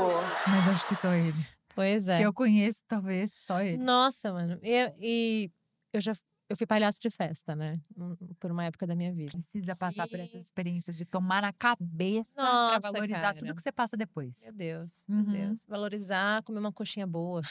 Mas 0.47 0.67
acho 0.67 0.87
que 0.87 0.95
só 0.95 1.13
ele. 1.13 1.33
Pois 1.73 2.07
é. 2.09 2.17
Que 2.17 2.23
eu 2.25 2.33
conheço, 2.33 2.81
talvez, 2.87 3.31
só 3.45 3.61
ele. 3.61 3.77
Nossa, 3.77 4.31
mano. 4.33 4.59
E, 4.61 4.93
e 4.99 5.51
eu 5.93 6.01
já 6.01 6.13
eu 6.51 6.57
fui 6.57 6.67
palhaço 6.67 6.99
de 6.99 7.09
festa, 7.09 7.55
né? 7.55 7.79
Um- 7.97 8.15
Por 8.39 8.51
uma 8.51 8.65
época 8.65 8.85
da 8.85 8.95
minha 8.95 9.11
vida. 9.13 9.31
Precisa 9.31 9.75
passar 9.75 10.07
por 10.07 10.19
E- 10.19 10.21
essas 10.23 10.45
experiências 10.45 10.97
de 10.97 11.05
tomar 11.05 11.41
na 11.41 11.53
cabeça 11.53 12.33
pra 12.35 12.43
Nossa, 12.43 12.91
valorizar 12.91 13.21
cara. 13.21 13.37
tudo 13.37 13.55
que 13.55 13.61
você 13.61 13.71
passa 13.71 13.95
depois. 13.97 14.39
Meu 14.43 14.53
Deus, 14.53 15.05
Uhum. 15.09 15.23
meu 15.23 15.47
Deus. 15.47 15.65
Valorizar, 15.67 16.43
comer 16.43 16.59
uma 16.59 16.71
coxinha 16.71 17.07
boa. 17.07 17.41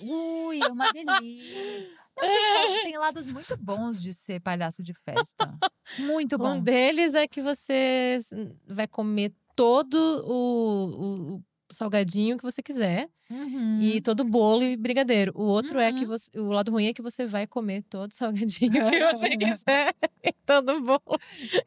Ui, 0.00 0.60
é 0.62 0.68
uma 0.68 0.92
delícia. 0.92 1.10
Tem, 2.20 2.82
tem 2.84 2.98
lados 2.98 3.26
muito 3.26 3.56
bons 3.56 4.02
de 4.02 4.12
ser 4.12 4.40
palhaço 4.40 4.82
de 4.82 4.92
festa. 4.92 5.58
Muito 6.00 6.36
bons. 6.36 6.56
Um 6.56 6.60
deles 6.60 7.14
é 7.14 7.26
que 7.26 7.40
você 7.40 8.18
vai 8.66 8.86
comer 8.86 9.32
todo 9.56 9.94
o- 10.26 11.36
o 11.36 11.42
salgadinho 11.72 12.36
que 12.36 12.42
você 12.44 12.62
quiser 12.62 13.08
Uhum. 13.30 13.78
e 13.80 14.00
todo 14.00 14.24
bolo 14.24 14.64
e 14.64 14.76
brigadeiro. 14.76 15.32
O 15.36 15.44
outro 15.44 15.78
é 15.78 15.92
que 15.92 16.00
Uhum. 16.00 16.06
você, 16.08 16.30
o 16.40 16.48
lado 16.50 16.72
ruim 16.72 16.86
é 16.88 16.92
que 16.92 17.00
você 17.02 17.24
vai 17.26 17.46
comer 17.46 17.82
todo 17.88 18.10
o 18.10 18.14
salgadinho 18.14 18.70
que 18.72 18.80
você 19.14 19.36
quiser 19.36 19.94
e 20.24 20.32
todo 20.44 20.80
bolo 20.80 21.00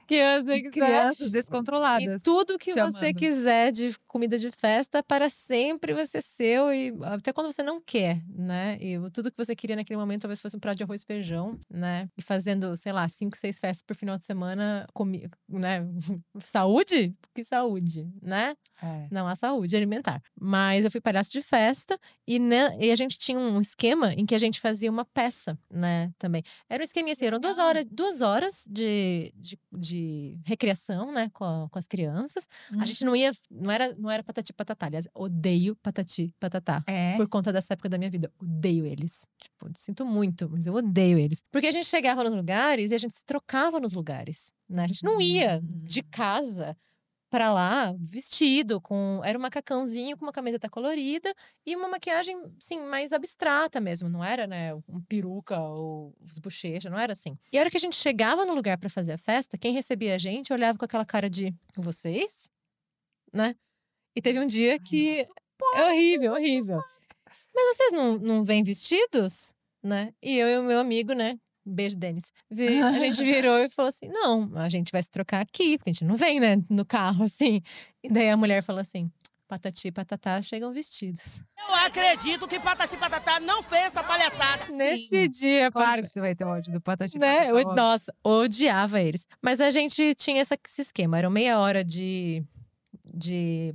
que 0.06 0.22
você 0.42 0.56
E 0.56 0.62
quiser. 0.64 0.72
crianças 0.72 1.28
E 1.28 1.32
descontroladas. 1.32 2.22
tudo 2.22 2.58
que 2.60 2.72
você 2.74 2.80
amando. 2.82 3.14
quiser 3.16 3.72
de 3.72 3.96
comida 4.08 4.38
de 4.38 4.52
festa 4.52 5.02
para 5.02 5.30
sempre 5.30 5.94
vai 5.94 6.06
ser 6.06 6.22
seu 6.22 6.74
e 6.74 6.94
até 7.04 7.32
quando 7.32 7.52
você 7.52 7.64
não 7.64 7.80
quer, 7.82 8.22
né? 8.28 8.78
E 8.82 9.00
tudo 9.12 9.32
que 9.32 9.38
você 9.38 9.56
queria 9.56 9.78
naquele 9.78 9.98
momento 9.98 10.24
talvez 10.24 10.42
fosse 10.42 10.58
um 10.58 10.60
prato 10.60 10.78
de 10.78 10.84
arroz 10.84 11.02
e 11.02 11.06
feijão, 11.06 11.58
né? 11.70 12.10
E 12.18 12.22
fazendo, 12.22 12.76
sei 12.76 12.92
lá, 12.92 13.08
cinco, 13.08 13.38
seis 13.38 13.58
festas 13.58 13.82
por 13.82 13.96
final 13.96 14.18
de 14.18 14.26
semana, 14.26 14.86
comi, 14.94 15.30
né? 15.48 15.82
Saúde? 16.42 17.16
Que 17.34 17.44
saúde, 17.44 18.08
né? 18.22 18.54
É. 18.82 19.08
Não 19.10 19.28
há 19.28 19.36
saúde 19.36 19.76
alimentar. 19.94 20.22
Mas 20.40 20.84
eu 20.84 20.92
fui 20.92 21.00
palhaço 21.00 21.32
de 21.32 21.42
festa 21.42 21.98
e, 22.28 22.40
né, 22.40 22.76
e 22.80 22.92
a 22.92 22.96
gente 22.96 23.18
tinha 23.18 23.38
um 23.38 23.60
esquema 23.62 24.14
em 24.14 24.26
que 24.26 24.36
a 24.36 24.40
gente 24.40 24.60
fazia 24.60 24.90
uma 24.90 25.06
peça, 25.06 25.58
né? 25.70 26.12
Também. 26.18 26.44
Era 26.70 26.82
um 26.82 26.84
esqueminha 26.84 27.14
assim, 27.14 27.26
eram 27.26 27.40
duas 27.40 27.58
horas, 27.58 27.86
duas 27.90 28.22
horas 28.22 28.66
de, 28.70 29.34
de, 29.36 29.58
de 29.72 30.38
recreação, 30.46 31.12
né? 31.12 31.30
Com, 31.34 31.44
a- 31.44 31.68
com 31.70 31.80
as 31.80 31.88
crianças. 31.88 32.48
Hum. 32.72 32.82
A 32.82 32.86
gente 32.86 33.06
não 33.06 33.16
ia, 33.16 33.32
não 33.50 33.72
era, 33.72 33.96
não 33.96 34.10
era 34.10 34.24
patati 34.24 34.52
patatá. 34.54 34.88
Aliás, 34.88 35.08
odeio 35.14 35.76
patati 35.78 36.34
patatá. 36.40 36.84
É. 36.88 37.16
Por 37.16 37.28
conta 37.28 37.52
dessa 37.54 37.74
época 37.74 37.90
da 37.90 37.98
minha 37.98 38.10
vida. 38.10 38.32
Odeio 38.42 38.86
eles. 38.86 39.28
Tipo, 39.42 39.70
sinto 39.76 40.06
muito, 40.06 40.50
mas 40.50 40.66
eu 40.68 40.74
odeio 40.74 41.18
eles. 41.18 41.42
Porque 41.52 41.68
a 41.68 41.72
gente 41.72 41.86
chegava 41.88 42.24
nos 42.24 42.34
lugares 42.34 42.92
e 42.92 42.96
a 42.96 42.98
gente 42.98 43.14
se 43.16 43.26
trocava 43.26 43.80
nos 43.80 43.94
lugares. 43.94 44.52
Né? 44.70 44.84
A 44.84 44.88
gente 44.88 45.04
não 45.04 45.22
ia 45.22 45.62
de 45.64 46.00
Hum. 46.02 46.04
casa 46.10 46.76
pra 47.34 47.52
lá 47.52 47.92
vestido 48.00 48.80
com 48.80 49.20
era 49.26 49.36
um 49.36 49.42
macacãozinho 49.42 50.16
com 50.16 50.24
uma 50.24 50.32
camiseta 50.32 50.70
colorida 50.70 51.34
e 51.66 51.76
uma 51.76 51.90
maquiagem 51.90 52.40
assim 52.60 52.80
mais 52.86 53.12
abstrata 53.12 53.82
mesmo 53.82 54.08
não 54.08 54.24
era 54.24 54.46
né 54.46 54.76
um 54.88 55.02
peruca 55.10 55.60
ou 55.60 56.14
os 56.22 56.38
bochechas 56.38 56.92
não 56.92 57.00
era 57.00 57.14
assim. 57.14 57.36
E 57.52 57.58
a 57.58 57.62
hora 57.62 57.72
que 57.72 57.78
a 57.78 57.80
gente 57.80 57.96
chegava 57.96 58.46
no 58.46 58.54
lugar 58.54 58.78
pra 58.78 58.88
fazer 58.88 59.14
a 59.14 59.18
festa 59.18 59.58
quem 59.58 59.74
recebia 59.74 60.14
a 60.14 60.20
gente 60.20 60.54
olhava 60.54 60.78
com 60.78 60.86
aquela 60.86 61.04
cara 61.04 61.28
de 61.28 61.52
vocês? 61.76 62.52
né? 63.34 63.56
E 64.16 64.22
teve 64.22 64.40
um 64.40 64.46
dia 64.46 64.78
que 64.78 65.26
é 65.74 65.86
horrível 65.88 66.34
horrível. 66.34 66.80
mas 67.56 67.76
vocês 67.76 67.92
não, 67.94 68.20
não 68.20 68.44
vêm 68.44 68.62
vestidos? 68.62 69.56
né? 69.82 70.14
E 70.22 70.38
eu 70.38 70.48
e 70.50 70.58
o 70.60 70.64
meu 70.64 70.80
amigo 70.80 71.14
né 71.14 71.40
Beijo, 71.66 71.96
Denis. 71.98 72.32
A 72.52 73.00
gente 73.00 73.24
virou 73.24 73.58
e 73.60 73.70
falou 73.70 73.90
assim: 73.90 74.08
não, 74.10 74.52
a 74.56 74.68
gente 74.70 74.92
vai 74.92 75.02
se 75.02 75.10
trocar 75.10 75.42
aqui, 75.42 75.78
porque 75.78 75.90
a 75.90 75.94
gente 75.94 76.04
não 76.06 76.16
vem, 76.16 76.40
né, 76.40 76.58
no 76.70 76.86
carro, 76.86 77.24
assim. 77.26 77.62
E 78.04 78.10
daí 78.10 78.30
a 78.30 78.36
mulher 78.38 78.62
falou 78.62 78.82
assim: 78.82 79.10
patati 79.48 79.88
e 79.88 79.92
patatá 79.92 80.42
chegam 80.42 80.74
vestidos. 80.74 81.40
Eu 81.58 81.76
acredito 81.76 82.48
que 82.48 82.60
Patati 82.60 82.98
Patatá 82.98 83.40
não 83.40 83.64
fez 83.64 83.86
essa 83.86 84.04
palhaçada. 84.04 84.68
Nesse 84.72 85.28
dia, 85.28 85.72
Claro 85.72 86.04
que 86.04 86.10
você 86.10 86.20
vai 86.20 86.36
ter 86.36 86.44
ódio 86.44 86.72
do 86.74 86.82
Patati 86.82 87.18
né? 87.18 87.48
Patatá, 87.48 87.60
Eu- 87.60 87.76
nossa, 87.76 88.14
odiava 88.24 89.02
eles. 89.02 89.26
Mas 89.42 89.60
a 89.62 89.72
gente 89.72 90.14
tinha 90.16 90.42
essa- 90.42 90.58
esse 90.68 90.82
esquema. 90.82 91.18
Era 91.18 91.30
meia 91.30 91.58
hora 91.60 91.84
de, 91.84 92.44
de 93.14 93.74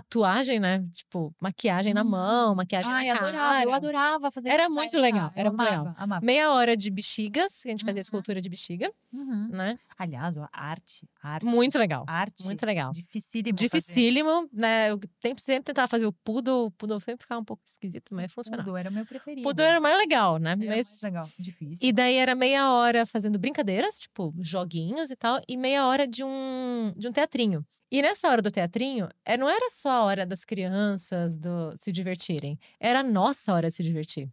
tatuagem, 0.00 0.60
né? 0.60 0.84
Tipo, 0.92 1.34
maquiagem 1.40 1.92
na 1.94 2.04
mão, 2.04 2.54
maquiagem 2.54 2.92
Ai, 2.92 3.06
na 3.06 3.12
adorava. 3.14 3.36
cara. 3.38 3.62
Eu 3.64 3.72
adorava 3.72 4.30
fazer 4.30 4.48
Era 4.48 4.68
muito 4.68 4.98
legal, 4.98 5.30
era 5.34 5.50
muito 5.50 5.60
amava, 5.62 5.78
legal. 5.88 5.94
amava. 5.98 6.24
Meia 6.26 6.52
hora 6.52 6.76
de 6.76 6.90
bexigas, 6.90 7.62
que 7.62 7.68
a 7.68 7.70
gente 7.70 7.84
fazia 7.84 7.96
Uhum. 7.98 8.02
escultura 8.02 8.40
de 8.40 8.48
bexiga, 8.48 8.92
Uhum. 9.12 9.48
né? 9.50 9.78
Aliás, 9.98 10.36
a 10.38 10.48
arte, 10.52 11.08
arte. 11.22 11.44
Muito 11.46 11.78
legal. 11.78 12.04
Arte. 12.06 12.44
Muito 12.44 12.64
legal. 12.66 12.92
Dificílimo. 12.92 13.56
fazer. 13.58 13.68
Dificílimo, 13.68 14.48
né? 14.52 14.90
Eu 14.90 15.00
sempre, 15.20 15.42
sempre 15.42 15.64
tentava 15.64 15.88
fazer 15.88 16.06
o 16.06 16.12
poodle, 16.12 16.66
o 16.66 16.70
poodle 16.70 17.00
sempre 17.00 17.22
ficava 17.22 17.40
um 17.40 17.44
pouco 17.44 17.62
esquisito, 17.66 18.14
mas 18.14 18.32
funcionava. 18.32 18.62
Poodle 18.64 18.78
era 18.78 18.90
meu 18.90 19.06
preferido. 19.06 19.42
Poodle 19.42 19.64
era 19.66 19.80
mais 19.80 19.96
legal, 19.98 20.38
né? 20.38 20.50
Era 20.50 20.58
Mas 20.58 20.68
mais 20.68 21.02
legal. 21.02 21.28
Difícil. 21.38 21.88
E 21.88 21.92
daí 21.92 22.16
era 22.16 22.34
meia 22.34 22.70
hora 22.72 23.06
fazendo 23.06 23.38
brincadeiras, 23.38 23.98
tipo, 23.98 24.32
joguinhos 24.38 25.10
e 25.10 25.16
tal, 25.16 25.40
e 25.48 25.56
meia 25.56 25.86
hora 25.86 26.06
de 26.06 26.22
um, 26.24 26.92
de 26.96 27.08
um 27.08 27.12
teatrinho. 27.12 27.64
E 27.90 28.02
nessa 28.02 28.28
hora 28.28 28.42
do 28.42 28.50
teatrinho, 28.50 29.08
é, 29.24 29.36
não 29.36 29.48
era 29.48 29.70
só 29.70 29.90
a 29.90 30.04
hora 30.04 30.26
das 30.26 30.44
crianças 30.44 31.36
do, 31.36 31.74
se 31.78 31.92
divertirem, 31.92 32.58
era 32.80 33.00
a 33.00 33.02
nossa 33.02 33.52
hora 33.52 33.68
de 33.68 33.74
se 33.74 33.82
divertir. 33.82 34.28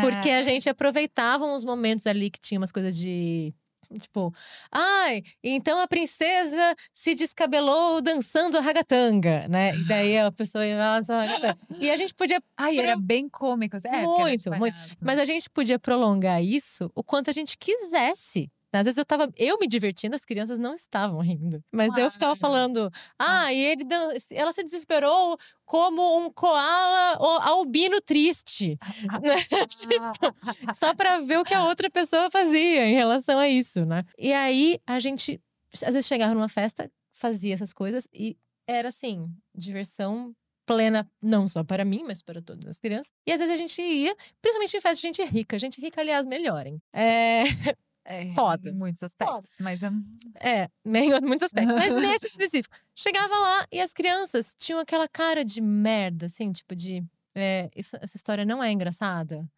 Porque 0.00 0.30
a 0.30 0.42
gente 0.42 0.68
aproveitava 0.70 1.44
uns 1.44 1.64
momentos 1.64 2.06
ali 2.06 2.30
que 2.30 2.40
tinha 2.40 2.58
umas 2.58 2.72
coisas 2.72 2.96
de. 2.96 3.52
Tipo, 4.00 4.34
ai, 4.72 5.22
então 5.42 5.78
a 5.78 5.86
princesa 5.86 6.74
se 6.92 7.14
descabelou 7.14 8.00
dançando 8.00 8.56
a 8.56 8.60
ragatanga, 8.60 9.46
né? 9.46 9.76
E 9.76 9.84
daí 9.84 10.18
a 10.18 10.32
pessoa 10.32 10.66
ia 10.66 10.76
dançar 10.76 11.22
a 11.22 11.26
ragatanga. 11.26 11.58
E 11.78 11.90
a 11.90 11.96
gente 11.96 12.14
podia. 12.14 12.42
Ai, 12.56 12.78
era 12.78 12.96
bem 12.96 13.28
cômico. 13.28 13.76
É, 13.84 14.02
muito, 14.02 14.50
muito. 14.52 14.76
Mas 15.00 15.18
a 15.18 15.24
gente 15.24 15.50
podia 15.50 15.78
prolongar 15.78 16.42
isso 16.42 16.90
o 16.94 17.04
quanto 17.04 17.28
a 17.30 17.32
gente 17.32 17.58
quisesse. 17.58 18.50
Às 18.80 18.86
vezes 18.86 18.98
eu 18.98 19.04
tava 19.04 19.30
eu 19.36 19.58
me 19.58 19.66
divertindo, 19.66 20.16
as 20.16 20.24
crianças 20.24 20.58
não 20.58 20.74
estavam 20.74 21.20
rindo. 21.20 21.62
Mas 21.72 21.96
eu 21.96 22.10
ficava 22.10 22.34
falando, 22.36 22.90
ah, 23.18 23.52
e 23.52 23.58
ele 23.58 23.84
ela 24.30 24.52
se 24.52 24.62
desesperou 24.62 25.36
como 25.64 26.18
um 26.18 26.30
koala 26.30 27.16
ou 27.20 27.38
albino 27.40 28.00
triste. 28.00 28.78
né? 29.22 29.36
tipo, 29.68 30.74
só 30.74 30.94
pra 30.94 31.20
ver 31.20 31.38
o 31.38 31.44
que 31.44 31.54
a 31.54 31.64
outra 31.64 31.90
pessoa 31.90 32.30
fazia 32.30 32.86
em 32.86 32.94
relação 32.94 33.38
a 33.38 33.48
isso, 33.48 33.84
né? 33.84 34.04
E 34.18 34.32
aí 34.32 34.78
a 34.86 34.98
gente, 34.98 35.40
às 35.72 35.94
vezes, 35.94 36.06
chegava 36.06 36.34
numa 36.34 36.48
festa, 36.48 36.90
fazia 37.12 37.54
essas 37.54 37.72
coisas 37.72 38.08
e 38.12 38.36
era 38.66 38.88
assim, 38.88 39.28
diversão 39.54 40.34
plena, 40.66 41.08
não 41.20 41.46
só 41.46 41.62
para 41.62 41.84
mim, 41.84 42.04
mas 42.06 42.22
para 42.22 42.42
todas 42.42 42.64
as 42.66 42.78
crianças. 42.78 43.12
E 43.26 43.32
às 43.32 43.38
vezes 43.38 43.54
a 43.54 43.56
gente 43.56 43.80
ia, 43.80 44.14
principalmente 44.40 44.76
em 44.76 44.80
festa 44.80 44.96
de 44.96 45.02
gente 45.02 45.24
rica. 45.24 45.58
Gente 45.58 45.80
rica, 45.80 46.00
aliás, 46.00 46.26
melhorem. 46.26 46.80
É, 46.92 47.42
É, 48.04 48.32
foda. 48.34 48.68
Em 48.70 48.74
muitos 48.74 49.02
aspectos. 49.02 49.56
Mas 49.60 49.82
hum, 49.82 50.04
é, 50.40 50.68
em 50.84 51.20
muitos 51.22 51.44
aspectos. 51.44 51.74
Mas 51.74 51.94
nesse 51.94 52.26
específico. 52.26 52.76
Chegava 52.94 53.36
lá 53.38 53.66
e 53.72 53.80
as 53.80 53.92
crianças 53.92 54.54
tinham 54.56 54.78
aquela 54.80 55.08
cara 55.08 55.44
de 55.44 55.60
merda, 55.60 56.26
assim, 56.26 56.52
tipo 56.52 56.76
de. 56.76 57.02
é, 57.34 57.70
isso- 57.74 57.96
essa 58.00 58.16
história 58.16 58.44
não 58.44 58.62
é 58.62 58.70
engraçada, 58.70 59.48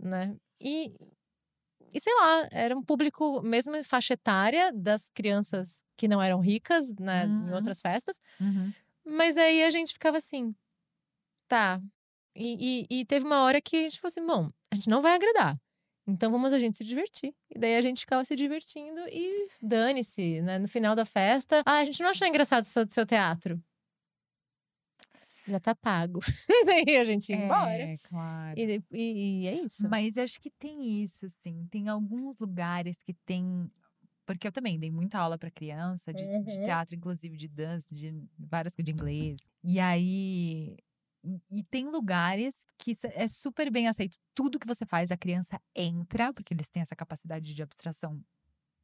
né? 0.00 0.34
E, 0.60 0.94
e 1.92 2.00
sei 2.00 2.14
lá, 2.14 2.48
era 2.50 2.76
um 2.76 2.82
público, 2.82 3.42
mesmo 3.42 3.76
em 3.76 3.82
faixa 3.82 4.14
etária, 4.14 4.72
das 4.72 5.08
crianças 5.10 5.84
que 5.96 6.08
não 6.08 6.20
eram 6.20 6.40
ricas, 6.40 6.92
né, 6.98 7.26
em 7.26 7.28
Uhum. 7.48 7.54
outras 7.54 7.80
festas. 7.80 8.18
uhum. 8.40 8.72
Mas 9.04 9.36
aí 9.36 9.62
a 9.64 9.70
gente 9.70 9.92
ficava 9.92 10.18
assim, 10.18 10.54
tá. 11.48 11.80
E, 12.34 12.84
e, 12.90 13.00
e 13.00 13.04
teve 13.04 13.24
uma 13.24 13.42
hora 13.44 13.60
que 13.60 13.76
a 13.76 13.82
gente 13.82 14.00
falou 14.00 14.08
assim: 14.08 14.26
bom, 14.26 14.50
a 14.72 14.74
gente 14.74 14.88
não 14.90 15.00
vai 15.02 15.14
agradar. 15.14 15.56
Então 16.06 16.30
vamos 16.30 16.52
a 16.52 16.58
gente 16.58 16.78
se 16.78 16.84
divertir. 16.84 17.32
E 17.54 17.58
daí 17.58 17.76
a 17.76 17.82
gente 17.82 18.00
ficava 18.00 18.24
se 18.24 18.36
divertindo 18.36 19.00
e 19.08 19.48
dane-se, 19.60 20.40
né? 20.40 20.58
No 20.58 20.68
final 20.68 20.94
da 20.94 21.04
festa. 21.04 21.62
Ah, 21.66 21.78
a 21.78 21.84
gente 21.84 22.00
não 22.02 22.10
achou 22.10 22.26
engraçado 22.28 22.62
o 22.62 22.66
seu, 22.66 22.84
seu 22.88 23.04
teatro. 23.04 23.60
Já 25.48 25.60
tá 25.60 25.74
pago. 25.74 26.20
daí 26.66 26.96
a 26.96 27.04
gente 27.04 27.30
ia 27.30 27.36
embora. 27.38 27.70
É, 27.72 27.96
claro. 28.08 28.58
E, 28.58 28.82
e- 28.92 29.42
e 29.42 29.46
é 29.46 29.54
isso. 29.64 29.88
Mas 29.88 30.16
acho 30.18 30.40
que 30.40 30.50
tem 30.50 31.02
isso, 31.02 31.26
assim. 31.26 31.66
Tem 31.70 31.88
alguns 31.88 32.36
lugares 32.38 33.00
que 33.02 33.14
tem. 33.24 33.70
Porque 34.24 34.48
eu 34.48 34.50
também 34.52 34.76
dei 34.76 34.90
muita 34.90 35.18
aula 35.20 35.38
para 35.38 35.50
criança, 35.52 36.12
de, 36.12 36.24
de 36.24 36.52
Uhum. 36.58 36.64
teatro, 36.64 36.96
inclusive 36.96 37.36
de 37.36 37.46
dança, 37.46 37.94
de 37.94 38.12
várias 38.36 38.74
coisas 38.74 38.84
de 38.86 38.90
inglês. 38.92 39.36
E 39.62 39.78
aí. 39.78 40.76
E, 41.26 41.58
e 41.58 41.64
tem 41.64 41.90
lugares 41.90 42.64
que 42.78 42.96
é 43.14 43.26
super 43.26 43.70
bem 43.70 43.88
aceito. 43.88 44.16
Tudo 44.34 44.58
que 44.58 44.66
você 44.66 44.86
faz, 44.86 45.10
a 45.10 45.16
criança 45.16 45.60
entra, 45.74 46.32
porque 46.32 46.54
eles 46.54 46.68
têm 46.68 46.82
essa 46.82 46.94
capacidade 46.94 47.52
de 47.52 47.62
abstração 47.62 48.22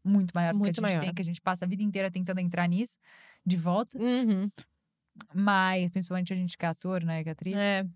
muito 0.04 0.32
maior 0.34 0.52
do 0.52 0.58
Muito 0.58 0.74
que 0.74 0.80
a 0.80 0.88
gente 0.88 0.96
maior. 0.96 1.04
tem, 1.04 1.14
que 1.14 1.22
a 1.22 1.24
gente 1.24 1.40
passa 1.40 1.64
a 1.64 1.68
vida 1.68 1.82
inteira 1.82 2.10
tentando 2.10 2.40
entrar 2.40 2.68
nisso, 2.68 2.98
de 3.46 3.56
volta. 3.56 3.96
Uhum. 3.96 4.50
Mas, 5.32 5.90
principalmente 5.90 6.32
a 6.32 6.36
gente 6.36 6.58
que 6.58 6.64
é 6.64 6.68
ator, 6.68 7.04
né, 7.04 7.22
que 7.22 7.28
é 7.28 7.32
atriz. 7.32 7.56
É. 7.56 7.86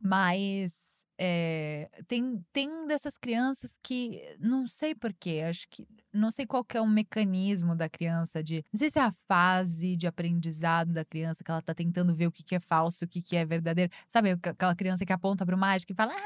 Mas 0.00 0.91
é, 1.18 1.88
tem, 2.08 2.44
tem 2.52 2.86
dessas 2.86 3.16
crianças 3.16 3.78
que 3.82 4.20
não 4.40 4.66
sei 4.66 4.94
porquê, 4.94 5.42
acho 5.48 5.66
que 5.70 5.86
não 6.12 6.30
sei 6.30 6.46
qual 6.46 6.64
é 6.74 6.80
o 6.80 6.86
mecanismo 6.86 7.74
da 7.76 7.88
criança 7.88 8.42
de. 8.42 8.64
Não 8.72 8.78
sei 8.78 8.90
se 8.90 8.98
é 8.98 9.02
a 9.02 9.12
fase 9.28 9.96
de 9.96 10.06
aprendizado 10.06 10.92
da 10.92 11.04
criança 11.04 11.42
que 11.44 11.50
ela 11.50 11.62
tá 11.62 11.74
tentando 11.74 12.14
ver 12.14 12.26
o 12.26 12.32
que, 12.32 12.42
que 12.42 12.54
é 12.54 12.60
falso, 12.60 13.04
o 13.04 13.08
que, 13.08 13.22
que 13.22 13.36
é 13.36 13.44
verdadeiro. 13.44 13.90
Sabe, 14.08 14.30
aqu- 14.32 14.48
aquela 14.50 14.74
criança 14.76 15.04
que 15.06 15.12
aponta 15.12 15.46
pro 15.46 15.56
mágico 15.56 15.92
e 15.92 15.94
fala: 15.94 16.12
eu 16.14 16.18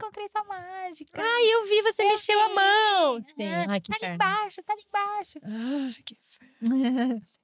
encontrei 0.00 0.28
sua 0.28 0.44
mágica. 0.44 1.20
Ai, 1.22 1.54
eu 1.54 1.66
vi, 1.66 1.82
você 1.82 2.04
mexeu 2.04 2.40
a 2.40 2.48
mão! 2.54 3.22
Sim, 3.24 3.46
Ah, 3.46 3.66
ai, 3.68 3.80
que 3.80 3.90
tá 3.90 3.96
ali 3.96 4.14
inferno. 4.14 4.14
embaixo, 4.14 4.62
tá 4.62 4.72
ali 4.72 4.82
embaixo. 4.88 5.38
Ah, 5.44 6.02
que 6.04 6.16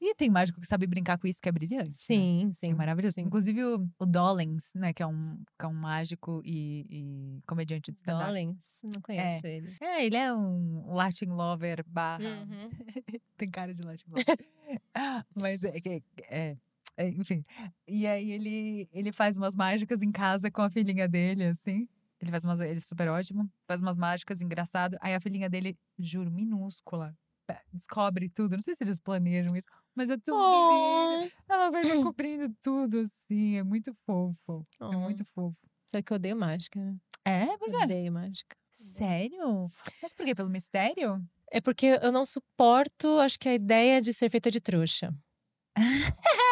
e 0.01 0.15
tem 0.15 0.29
mágico 0.29 0.61
que 0.61 0.67
sabe 0.67 0.87
brincar 0.87 1.19
com 1.19 1.27
isso, 1.27 1.41
que 1.41 1.49
é 1.49 1.53
brilhante. 1.53 1.87
né? 1.89 1.93
Sim, 1.95 2.51
sim. 2.53 2.71
É 2.71 2.75
maravilhoso. 2.75 3.15
sim. 3.15 3.23
Inclusive 3.23 3.65
o, 3.65 3.89
o 3.99 4.05
Dollens, 4.07 4.73
né? 4.75 4.93
Que 4.93 5.03
é 5.03 5.07
um, 5.07 5.43
que 5.59 5.65
é 5.65 5.69
um 5.69 5.73
mágico 5.75 6.43
e, 6.45 6.87
e 6.91 7.43
comediante 7.47 7.91
de 7.93 7.99
stand-up. 7.99 8.27
Dollins, 8.27 8.83
não 8.85 9.01
conheço 9.01 9.47
ele. 9.47 9.69
É, 9.81 10.05
ele 10.05 10.17
é 10.17 10.33
um 10.35 10.93
Latin 10.95 11.27
lover 11.31 11.83
barra. 11.87 12.23
Uhum. 12.25 12.71
Tem 13.39 13.51
cara 13.51 13.73
de 13.73 13.83
Latin 13.83 14.05
lover. 14.11 14.25
Mas 15.41 15.63
é, 15.65 15.81
que- 15.81 16.03
é, 16.29 16.57
é, 16.99 17.09
enfim. 17.09 17.43
E 17.89 18.07
aí 18.07 18.31
ele, 18.33 18.89
ele 18.93 19.13
faz 19.13 19.37
umas 19.39 19.57
mágicas 19.57 20.03
em 20.03 20.13
casa 20.13 20.51
com 20.51 20.61
a 20.63 20.69
filhinha 20.71 21.09
dele, 21.09 21.45
assim. 21.45 21.89
Ele 22.27 22.33
faz 22.33 22.45
umas. 22.45 22.61
Ele 22.61 22.77
é 22.77 22.81
super 22.81 23.09
ótimo. 23.09 23.49
Faz 23.67 23.81
umas 23.81 23.97
mágicas 23.97 24.43
engraçado. 24.43 24.97
Aí 25.01 25.15
a 25.15 25.21
filhinha 25.21 25.49
dele, 25.49 25.79
juro, 25.99 26.31
minúscula. 26.31 27.15
descobre 27.73 28.29
tudo. 28.29 28.57
Não 28.57 28.61
sei 28.63 28.75
se 28.75 28.83
eles 28.83 28.99
planejam 28.99 29.57
isso, 29.57 29.69
mas 29.95 30.11
é 30.11 30.17
tão 30.19 30.37
Oh. 30.37 31.29
Ela 31.49 31.71
vai 31.71 31.83
descobrindo 32.13 32.53
tudo, 32.61 32.99
assim. 33.01 33.57
É 33.57 33.63
muito 33.63 33.95
fofo. 34.05 34.65
É 34.81 34.85
Oh. 34.85 34.99
muito 35.01 35.25
fofo. 35.27 35.57
Sabe 35.87 36.03
que 36.03 36.13
eu 36.13 36.17
odeio 36.17 36.37
mágica, 36.37 36.81
né? 36.81 36.97
É? 37.25 37.47
Por 37.59 37.69
Eu 37.69 37.79
quê? 37.79 37.85
odeio 37.85 38.13
mágica. 38.13 38.57
Sério? 38.73 39.69
Mas 40.03 40.13
por 40.13 40.27
quê? 40.27 40.35
Pelo 40.35 40.51
mistério? 40.51 41.23
É 41.53 41.61
porque 41.61 41.87
eu 42.03 42.11
não 42.11 42.27
suporto, 42.27 43.21
acho 43.21 43.39
que 43.39 43.49
a 43.49 43.55
ideia 43.55 44.01
de 44.01 44.13
ser 44.13 44.29
feita 44.29 44.51
de 44.51 44.61
trouxa. 44.61 45.15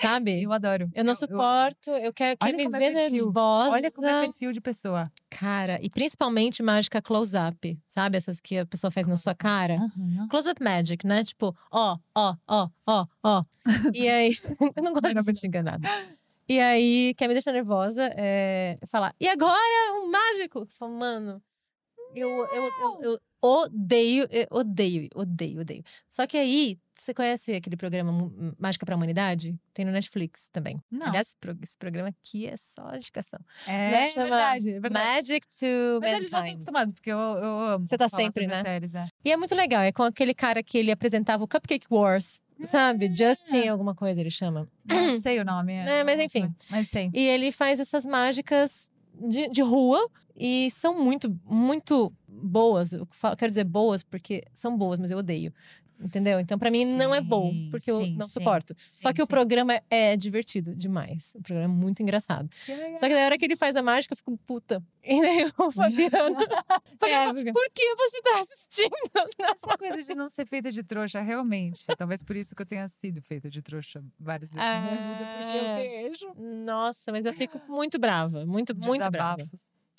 Sabe? 0.00 0.42
Eu 0.42 0.52
adoro. 0.52 0.88
Eu 0.94 1.04
não 1.04 1.12
eu- 1.12 1.16
suporto, 1.16 1.90
eu 1.90 2.12
quero, 2.12 2.38
quero 2.38 2.56
Olha 2.56 2.68
me 2.68 2.76
é 2.76 2.78
ver 2.78 2.94
perfil. 2.94 3.24
nervosa. 3.26 3.70
Olha 3.70 3.90
como 3.90 4.06
é 4.06 4.26
perfil 4.26 4.52
de 4.52 4.60
pessoa. 4.60 5.10
Cara, 5.28 5.78
e 5.82 5.90
principalmente 5.90 6.62
mágica 6.62 7.02
close-up, 7.02 7.78
sabe? 7.86 8.16
Essas 8.16 8.40
que 8.40 8.58
a 8.58 8.66
pessoa 8.66 8.90
faz 8.90 9.06
na 9.06 9.16
sua 9.16 9.34
cara. 9.34 9.74
Uhum. 9.96 10.26
Close-up 10.28 10.62
magic, 10.62 11.06
né? 11.06 11.22
Tipo, 11.24 11.54
ó, 11.70 11.98
ó, 12.14 12.34
ó, 12.48 12.68
ó, 12.86 13.06
ó. 13.22 13.42
E 13.94 14.08
aí, 14.08 14.30
eu 14.76 14.82
não 14.82 14.92
gosto 14.92 15.14
de 15.14 15.22
sentir 15.24 15.46
enganada. 15.46 15.88
E 16.48 16.58
aí, 16.58 17.14
quer 17.16 17.28
me 17.28 17.34
deixar 17.34 17.52
nervosa 17.52 18.10
é 18.16 18.78
falar, 18.88 19.14
e 19.20 19.28
agora 19.28 19.92
um 20.02 20.10
mágico? 20.10 20.60
Eu 20.60 20.66
falo, 20.66 20.98
mano, 20.98 21.42
eu, 22.14 22.28
eu, 22.28 22.64
eu, 22.64 23.02
eu 23.02 23.20
odeio, 23.40 24.26
eu 24.30 24.46
odeio, 24.50 25.08
odeio, 25.14 25.60
odeio. 25.60 25.82
Só 26.08 26.26
que 26.26 26.36
aí, 26.36 26.78
você 27.00 27.14
conhece 27.14 27.52
aquele 27.52 27.76
programa 27.76 28.12
Mágica 28.58 28.84
pra 28.84 28.94
Humanidade? 28.96 29.58
Tem 29.72 29.84
no 29.84 29.92
Netflix 29.92 30.48
também. 30.52 30.78
Não. 30.90 31.06
Aliás, 31.08 31.28
esse 31.28 31.36
pro- 31.38 31.56
esse 31.62 31.76
programa 31.78 32.08
aqui 32.10 32.46
é 32.46 32.56
só 32.56 32.94
indicação. 32.94 33.40
É, 33.66 33.72
Né? 33.90 34.04
é 34.04 34.08
Chama 34.08 34.26
verdade, 34.26 34.70
é 34.70 34.80
verdade. 34.80 35.06
Magic 35.16 35.46
to 35.48 36.00
Mas 36.00 36.12
eles 36.12 36.30
já 36.30 36.38
estão 36.40 36.54
acostumados, 36.54 36.92
porque 36.92 37.10
eu, 37.10 37.16
eu 37.18 37.60
amo. 37.60 37.86
Você 37.86 37.96
tá 37.96 38.08
sempre, 38.08 38.46
né? 38.46 38.62
Séries, 38.62 38.94
é. 38.94 39.06
E 39.24 39.32
é 39.32 39.36
muito 39.36 39.54
legal, 39.54 39.82
é 39.82 39.92
com 39.92 40.02
aquele 40.02 40.34
cara 40.34 40.62
que 40.62 40.76
ele 40.76 40.90
apresentava 40.90 41.42
o 41.42 41.48
Cupcake 41.48 41.86
Wars, 41.90 42.42
sabe? 42.62 43.06
Justin 43.14 43.68
alguma 43.68 43.94
coisa 43.94 44.20
ele 44.20 44.30
chama. 44.30 44.68
Não 44.84 45.18
sei 45.20 45.40
o 45.40 45.44
nome. 45.44 45.72
É, 45.72 46.04
mas 46.04 46.18
não 46.18 46.24
enfim. 46.24 46.40
sei, 46.58 46.68
Mas 46.70 46.90
tem. 46.90 47.10
E 47.14 47.26
ele 47.26 47.50
faz 47.50 47.80
essas 47.80 48.04
mágicas 48.04 48.90
de, 49.28 49.48
de 49.48 49.62
rua 49.62 50.06
e 50.36 50.70
são 50.70 51.02
muito, 51.02 51.34
muito 51.44 52.12
boas. 52.28 52.92
Eu 52.92 53.06
falo- 53.10 53.36
quero 53.36 53.50
dizer 53.50 53.64
boas 53.64 54.02
porque 54.02 54.42
são 54.54 54.76
boas, 54.76 54.98
mas 54.98 55.10
eu 55.10 55.18
odeio. 55.18 55.52
Entendeu? 56.02 56.40
Então, 56.40 56.58
pra 56.58 56.70
mim, 56.70 56.84
não 56.96 57.14
é 57.14 57.20
bom, 57.20 57.50
Sim, 57.50 57.68
porque 57.70 57.90
eu 57.90 57.98
sim, 57.98 58.14
não 58.16 58.26
sim. 58.26 58.32
suporto. 58.32 58.74
Só 58.78 59.08
Sim, 59.10 59.14
que 59.14 59.22
o 59.22 59.26
sim. 59.26 59.30
programa 59.30 59.80
é 59.90 60.16
divertido 60.16 60.74
demais. 60.74 61.34
O 61.36 61.42
programa 61.42 61.72
é 61.72 61.76
muito 61.76 62.02
engraçado. 62.02 62.48
Que. 62.64 62.98
Só 62.98 63.06
que 63.06 63.14
na 63.14 63.20
hora 63.26 63.36
que 63.36 63.44
ele 63.44 63.54
faz 63.54 63.76
a 63.76 63.82
mágica, 63.82 64.12
eu 64.14 64.16
fico 64.16 64.36
puta. 64.46 64.82
E 65.04 65.20
daí 65.20 65.46
Fabiano. 65.72 66.36
Fabiano, 66.98 67.34
porque- 67.34 67.52
por 67.52 67.66
que 67.74 67.94
você 67.96 68.22
tá 68.22 68.40
assistindo? 68.40 68.90
Essa 69.54 69.76
coisa 69.78 70.02
de 70.02 70.14
não 70.14 70.28
ser 70.28 70.46
feita 70.46 70.70
de 70.70 70.82
trouxa, 70.82 71.20
realmente. 71.20 71.84
Talvez 71.98 72.22
por 72.22 72.34
isso 72.36 72.54
que 72.54 72.62
eu 72.62 72.66
tenha 72.66 72.88
sido 72.88 73.20
feita 73.20 73.50
de 73.50 73.60
trouxa 73.60 74.02
várias 74.18 74.52
vezes 74.52 74.66
na 74.68 74.80
minha 74.80 74.96
vida, 74.96 75.30
porque 75.38 75.58
eu 75.58 75.64
É. 75.64 76.02
vejo. 76.08 76.34
Nossa, 76.64 77.12
mas 77.12 77.24
eu 77.26 77.32
fico 77.34 77.60
muito 77.68 77.98
brava. 77.98 78.44
Muito, 78.46 78.74
muito 78.76 79.10
brava. 79.10 79.44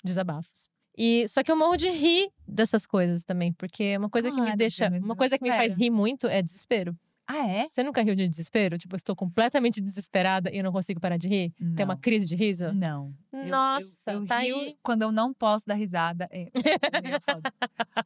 Desabafos. 0.04 0.68
E 0.96 1.26
só 1.28 1.42
que 1.42 1.50
eu 1.50 1.56
morro 1.56 1.76
de 1.76 1.88
rir 1.90 2.30
dessas 2.46 2.84
coisas 2.86 3.24
também, 3.24 3.52
porque 3.52 3.82
é 3.84 3.98
uma 3.98 4.10
coisa 4.10 4.28
que 4.30 4.36
me 4.36 4.42
Claro, 4.42 4.58
deixa, 4.58 4.88
uma 4.88 5.16
coisa 5.16 5.38
que 5.38 5.44
me 5.44 5.50
faz 5.52 5.74
rir 5.76 5.90
muito 5.90 6.26
é 6.26 6.42
desespero. 6.42 6.96
Ah, 7.26 7.46
é? 7.48 7.68
Você 7.68 7.82
nunca 7.82 8.02
riu 8.02 8.14
de 8.14 8.28
desespero? 8.28 8.76
Tipo, 8.76 8.94
eu 8.94 8.98
estou 8.98 9.16
completamente 9.16 9.80
desesperada 9.80 10.50
e 10.52 10.58
eu 10.58 10.64
não 10.64 10.72
consigo 10.72 11.00
parar 11.00 11.16
de 11.16 11.28
rir? 11.28 11.52
Tem 11.76 11.84
uma 11.84 11.94
Não. 11.94 12.00
crise 12.00 12.26
de 12.26 12.34
riso? 12.36 12.72
Não. 12.74 13.14
Eu- 13.32 13.46
Nossa, 13.46 14.12
eu, 14.12 14.20
eu 14.20 14.26
tá 14.26 14.40
rio 14.40 14.56
aí. 14.58 14.76
quando 14.82 15.02
eu 15.02 15.12
não 15.12 15.32
posso 15.32 15.64
dar 15.66 15.74
risada. 15.74 16.28
É, 16.30 16.50
é 16.92 17.00
meio 17.00 17.20
foda. 17.22 17.50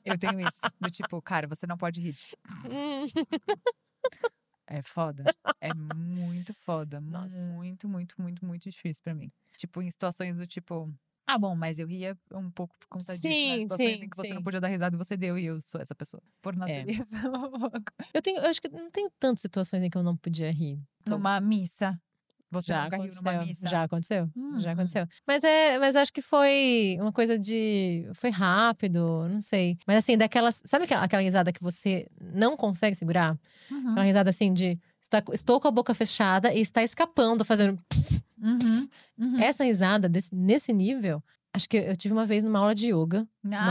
eu 0.04 0.16
tenho 0.18 0.38
isso. 0.40 0.60
Do 0.80 0.90
tipo, 0.90 1.20
cara, 1.22 1.48
você 1.48 1.66
não 1.66 1.76
pode 1.76 2.00
rir. 2.00 2.14
Hum. 2.66 3.06
É 4.68 4.82
foda. 4.82 5.24
É 5.60 5.72
muito 5.74 6.52
foda. 6.54 7.00
Nossa. 7.00 7.36
Muito, 7.52 7.88
muito, 7.88 8.20
muito, 8.20 8.44
muito 8.44 8.68
difícil 8.68 9.02
pra 9.02 9.14
mim. 9.14 9.30
Tipo, 9.56 9.80
em 9.82 9.90
situações 9.90 10.36
do 10.36 10.46
tipo. 10.46 10.92
Ah, 11.36 11.38
bom, 11.38 11.54
mas 11.54 11.78
eu 11.78 11.86
ria 11.86 12.16
um 12.32 12.50
pouco 12.50 12.74
por 12.80 12.88
conta 12.88 13.12
disso. 13.12 13.28
Né? 13.28 13.34
Sim, 13.34 13.60
Situações 13.60 13.98
sim, 13.98 14.04
em 14.06 14.08
que 14.08 14.16
você 14.16 14.28
sim. 14.28 14.34
não 14.34 14.42
podia 14.42 14.58
dar 14.58 14.68
risada 14.68 14.96
e 14.96 14.98
você 14.98 15.18
deu, 15.18 15.38
e 15.38 15.44
eu 15.44 15.60
sou 15.60 15.78
essa 15.78 15.94
pessoa. 15.94 16.22
Por 16.40 16.56
natureza. 16.56 17.06
Eu 18.14 18.22
tenho, 18.22 18.38
eu 18.38 18.48
acho 18.48 18.62
que 18.62 18.68
não 18.68 18.90
tenho 18.90 19.10
tantas 19.18 19.42
situações 19.42 19.82
em 19.82 19.90
que 19.90 19.98
eu 19.98 20.02
não 20.02 20.16
podia 20.16 20.50
rir. 20.50 20.80
Numa 21.06 21.40
missa. 21.40 22.00
Você 22.50 22.68
já 22.68 22.84
nunca 22.84 22.96
riu 22.96 23.04
aconteceu. 23.04 23.32
numa 23.32 23.44
missa? 23.44 23.66
Já 23.66 23.82
aconteceu. 23.82 24.30
Hum, 24.36 24.60
já 24.60 24.70
hum. 24.70 24.72
aconteceu. 24.72 25.06
Mas 25.26 25.44
é, 25.44 25.78
mas 25.78 25.96
acho 25.96 26.12
que 26.12 26.22
foi 26.22 26.96
uma 27.00 27.12
coisa 27.12 27.38
de 27.38 28.08
foi 28.14 28.30
rápido, 28.30 29.28
não 29.28 29.40
sei. 29.40 29.76
Mas 29.86 29.96
assim, 29.96 30.16
daquelas, 30.16 30.62
sabe 30.64 30.84
aquela, 30.84 31.04
aquela 31.04 31.22
risada 31.22 31.52
que 31.52 31.62
você 31.62 32.08
não 32.32 32.56
consegue 32.56 32.96
segurar? 32.96 33.38
Uhum. 33.70 33.90
Aquela 33.90 34.04
risada 34.04 34.30
assim 34.30 34.54
de 34.54 34.78
estou 35.32 35.60
com 35.60 35.68
a 35.68 35.70
boca 35.70 35.94
fechada 35.94 36.54
e 36.54 36.60
está 36.60 36.82
escapando, 36.82 37.44
fazendo 37.44 37.78
Uhum. 38.46 38.88
Uhum. 39.18 39.38
essa 39.40 39.64
risada 39.64 40.08
desse, 40.08 40.34
nesse 40.34 40.72
nível. 40.72 41.22
Acho 41.52 41.68
que 41.68 41.76
eu 41.78 41.96
tive 41.96 42.12
uma 42.12 42.26
vez 42.26 42.44
numa 42.44 42.58
aula 42.58 42.74
de 42.74 42.92
yoga. 42.92 43.26
Nossa! 43.42 43.66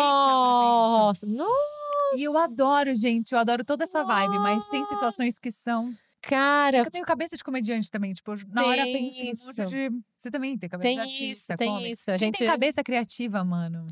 Nossa! 0.00 1.26
Nossa! 1.26 2.16
E 2.16 2.22
eu 2.22 2.36
adoro, 2.36 2.94
gente. 2.94 3.32
Eu 3.32 3.38
adoro 3.38 3.64
toda 3.64 3.84
essa 3.84 4.02
vibe, 4.04 4.38
mas 4.38 4.66
tem 4.68 4.84
situações 4.84 5.38
que 5.38 5.50
são. 5.52 5.94
Cara, 6.22 6.78
Eu 6.78 6.90
tenho 6.90 7.04
cabeça 7.06 7.34
de 7.36 7.42
comediante 7.42 7.90
também. 7.90 8.12
Tipo, 8.12 8.34
na 8.52 8.66
hora 8.66 8.82
Tem 8.82 8.92
penso 9.10 9.22
um 9.22 9.32
isso. 9.32 9.64
de. 9.66 9.90
Você 10.18 10.30
também 10.30 10.58
tem 10.58 10.68
cabeça 10.68 10.86
tem 10.88 10.96
de 10.96 11.00
artista, 11.00 11.54
isso, 11.54 11.56
tem 11.56 11.90
isso. 11.90 12.10
A 12.10 12.18
Quem 12.18 12.26
gente, 12.26 12.38
tem 12.40 12.46
cabeça 12.46 12.84
criativa, 12.84 13.42
mano. 13.42 13.86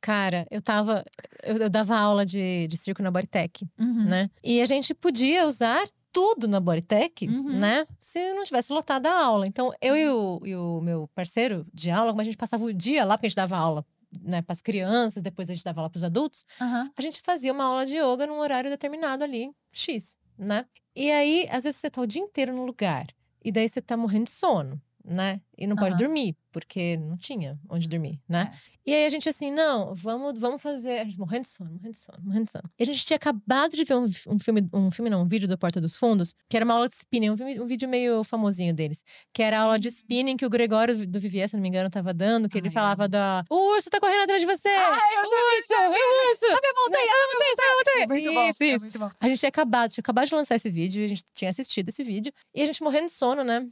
cara, 0.00 0.46
eu 0.50 0.60
tava. 0.60 1.02
Eu, 1.42 1.56
eu 1.56 1.70
dava 1.70 1.96
aula 1.98 2.26
de, 2.26 2.68
de 2.68 2.76
circo 2.76 3.02
na 3.02 3.10
Bodytech, 3.10 3.66
Uhum. 3.78 4.04
né? 4.04 4.30
E 4.44 4.60
a 4.60 4.66
gente 4.66 4.92
podia 4.92 5.46
usar 5.46 5.82
tudo 6.12 6.46
na 6.48 6.60
Bodytech, 6.60 7.26
Uhum. 7.26 7.58
né? 7.58 7.86
Se 8.00 8.32
não 8.34 8.44
tivesse 8.44 8.72
lotada 8.72 9.10
a 9.10 9.24
aula. 9.24 9.46
Então, 9.46 9.72
eu 9.80 9.96
e 9.96 10.08
o, 10.08 10.40
e 10.44 10.54
o 10.56 10.80
meu 10.80 11.08
parceiro 11.14 11.66
de 11.72 11.90
aula, 11.90 12.10
como 12.10 12.20
a 12.20 12.24
gente 12.24 12.36
passava 12.36 12.64
o 12.64 12.72
dia 12.72 13.04
lá, 13.04 13.16
porque 13.16 13.26
a 13.26 13.28
gente 13.28 13.36
dava 13.36 13.56
aula 13.56 13.84
né, 14.22 14.42
para 14.42 14.52
as 14.52 14.60
crianças, 14.62 15.22
depois 15.22 15.48
a 15.48 15.54
gente 15.54 15.64
dava 15.64 15.80
aula 15.80 15.90
para 15.90 15.98
os 15.98 16.04
adultos, 16.04 16.44
Aham. 16.60 16.90
a 16.96 17.02
gente 17.02 17.20
fazia 17.22 17.52
uma 17.52 17.64
aula 17.64 17.86
de 17.86 17.96
yoga 17.96 18.26
num 18.26 18.38
horário 18.40 18.68
determinado 18.70 19.22
ali, 19.22 19.52
X, 19.72 20.16
né? 20.36 20.66
E 20.96 21.10
aí, 21.12 21.46
às 21.50 21.62
vezes, 21.64 21.76
você 21.80 21.88
tá 21.88 22.00
o 22.00 22.06
dia 22.06 22.20
inteiro 22.22 22.52
no 22.52 22.64
lugar, 22.66 23.06
e 23.44 23.52
daí 23.52 23.68
você 23.68 23.80
tá 23.80 23.96
morrendo 23.96 24.24
de 24.24 24.32
sono, 24.32 24.80
né? 25.10 25.40
E 25.58 25.66
não 25.66 25.76
pode 25.76 25.90
Aham. 25.94 26.04
dormir, 26.04 26.36
porque 26.52 26.96
não 26.96 27.16
tinha 27.18 27.58
onde 27.68 27.86
dormir, 27.88 28.18
né? 28.28 28.50
E 28.86 28.94
aí 28.94 29.04
a 29.04 29.10
gente 29.10 29.28
assim, 29.28 29.50
não, 29.52 29.94
vamos, 29.94 30.38
vamos 30.38 30.62
fazer. 30.62 31.00
A 31.00 31.04
gente 31.04 31.18
morrendo 31.18 31.42
de 31.42 31.48
sono, 31.50 31.70
morrendo 31.70 31.92
de 31.92 31.98
sono, 31.98 32.18
morrendo 32.22 32.44
de 32.46 32.50
sono. 32.52 32.64
E 32.78 32.82
a 32.82 32.86
gente 32.86 33.04
tinha 33.04 33.16
acabado 33.16 33.76
de 33.76 33.84
ver 33.84 33.94
um, 33.94 34.04
um 34.28 34.38
filme, 34.38 34.66
um 34.72 34.90
filme, 34.90 35.10
não, 35.10 35.22
um 35.22 35.26
vídeo 35.26 35.46
do 35.46 35.58
Porta 35.58 35.80
dos 35.80 35.96
Fundos, 35.96 36.34
que 36.48 36.56
era 36.56 36.64
uma 36.64 36.74
aula 36.74 36.88
de 36.88 36.94
spinning, 36.94 37.30
um, 37.30 37.34
vi- 37.34 37.60
um 37.60 37.66
vídeo 37.66 37.88
meio 37.88 38.24
famosinho 38.24 38.72
deles. 38.72 39.04
Que 39.34 39.42
era 39.42 39.58
a 39.58 39.62
aula 39.64 39.78
de 39.78 39.88
spinning 39.88 40.36
que 40.36 40.46
o 40.46 40.50
Gregório 40.50 41.06
do 41.06 41.20
Vivier, 41.20 41.48
se 41.48 41.56
não 41.56 41.62
me 41.62 41.68
engano, 41.68 41.90
tava 41.90 42.14
dando, 42.14 42.48
que 42.48 42.56
ele 42.56 42.68
Ai, 42.68 42.72
falava 42.72 43.06
da. 43.08 43.44
O 43.50 43.74
urso 43.74 43.90
tá 43.90 44.00
correndo 44.00 44.22
atrás 44.22 44.40
de 44.40 44.46
você! 44.46 44.68
Ai, 44.68 45.14
eu 45.18 45.24
já 45.24 45.30
vi 45.30 45.58
urso! 45.58 45.72
É 45.74 45.88
o 45.88 45.90
urso! 45.90 46.46
Sabe 46.46 46.66
a 46.66 46.80
montanha? 46.80 47.06
Sabe 47.06 47.70
a 47.70 47.76
montanha! 47.76 48.04
É 48.04 48.06
muito 48.06 48.32
bom. 48.32 48.48
Isso, 48.48 48.62
é 48.62 48.66
isso. 48.66 48.84
muito 48.86 48.98
bom. 48.98 49.10
A 49.20 49.28
gente 49.28 49.38
tinha 49.40 49.48
acabado, 49.50 49.90
tinha 49.90 50.02
acabado 50.02 50.26
de 50.26 50.34
lançar 50.34 50.54
esse 50.56 50.70
vídeo, 50.70 51.04
a 51.04 51.08
gente 51.08 51.22
tinha 51.34 51.50
assistido 51.50 51.88
esse 51.90 52.02
vídeo, 52.02 52.32
e 52.54 52.62
a 52.62 52.66
gente 52.66 52.82
morrendo 52.82 53.06
de 53.06 53.12
sono, 53.12 53.44
né? 53.44 53.68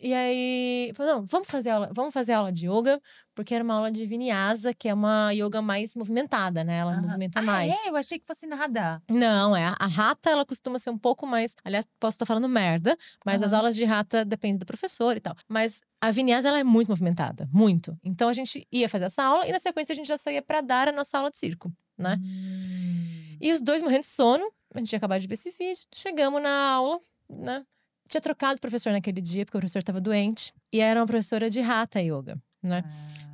E 0.00 0.12
aí, 0.12 0.92
falou, 0.94 1.14
não, 1.16 1.26
vamos 1.26 1.48
fazer 1.48 1.70
aula, 1.70 1.90
vamos 1.92 2.12
fazer 2.12 2.32
aula 2.32 2.52
de 2.52 2.66
yoga, 2.68 3.00
porque 3.34 3.54
era 3.54 3.62
uma 3.62 3.74
aula 3.74 3.92
de 3.92 4.04
vinyasa, 4.04 4.74
que 4.74 4.88
é 4.88 4.94
uma 4.94 5.30
yoga 5.32 5.62
mais 5.62 5.94
movimentada, 5.94 6.64
né? 6.64 6.78
Ela 6.78 6.92
Aham. 6.92 7.02
movimenta 7.02 7.38
Ah, 7.38 7.42
mais. 7.42 7.72
É, 7.72 7.88
eu 7.88 7.96
achei 7.96 8.18
que 8.18 8.26
fosse 8.26 8.46
nada. 8.46 9.00
Não, 9.08 9.56
é. 9.56 9.72
A 9.78 9.86
rata, 9.86 10.30
ela 10.30 10.44
costuma 10.44 10.78
ser 10.78 10.90
um 10.90 10.98
pouco 10.98 11.26
mais. 11.26 11.54
Aliás, 11.64 11.86
posso 12.00 12.16
estar 12.16 12.26
falando 12.26 12.48
merda, 12.48 12.96
mas 13.24 13.40
as 13.42 13.52
Aham. 13.52 13.60
aulas 13.60 13.76
de 13.76 13.84
rata 13.84 14.24
dependem 14.24 14.58
do 14.58 14.66
professor 14.66 15.16
e 15.16 15.20
tal. 15.20 15.36
Mas 15.48 15.80
a 16.00 16.10
vinyasa, 16.10 16.48
ela 16.48 16.58
é 16.58 16.64
muito 16.64 16.88
movimentada, 16.88 17.48
muito. 17.52 17.96
Então 18.04 18.28
a 18.28 18.34
gente 18.34 18.66
ia 18.72 18.88
fazer 18.88 19.04
essa 19.06 19.22
aula 19.22 19.46
e 19.46 19.52
na 19.52 19.60
sequência 19.60 19.92
a 19.92 19.96
gente 19.96 20.08
já 20.08 20.18
saía 20.18 20.42
para 20.42 20.60
dar 20.60 20.88
a 20.88 20.92
nossa 20.92 21.16
aula 21.16 21.30
de 21.30 21.38
circo, 21.38 21.72
né? 21.96 22.18
Hum. 22.20 23.38
E 23.40 23.52
os 23.52 23.60
dois 23.60 23.80
morrendo 23.80 24.00
de 24.00 24.06
sono, 24.06 24.44
a 24.74 24.78
gente 24.80 24.88
tinha 24.88 24.96
acabado 24.98 25.20
de 25.20 25.26
ver 25.28 25.34
esse 25.34 25.50
vídeo. 25.50 25.84
Chegamos 25.94 26.42
na 26.42 26.50
aula, 26.72 26.98
né? 27.30 27.64
Tinha 28.08 28.20
trocado 28.20 28.56
o 28.56 28.60
professor 28.60 28.92
naquele 28.92 29.20
dia, 29.20 29.44
porque 29.44 29.56
o 29.56 29.60
professor 29.60 29.78
estava 29.78 30.00
doente. 30.00 30.52
E 30.72 30.80
era 30.80 31.00
uma 31.00 31.06
professora 31.06 31.48
de 31.48 31.60
Hatha 31.60 32.00
Yoga, 32.00 32.40
né? 32.62 32.82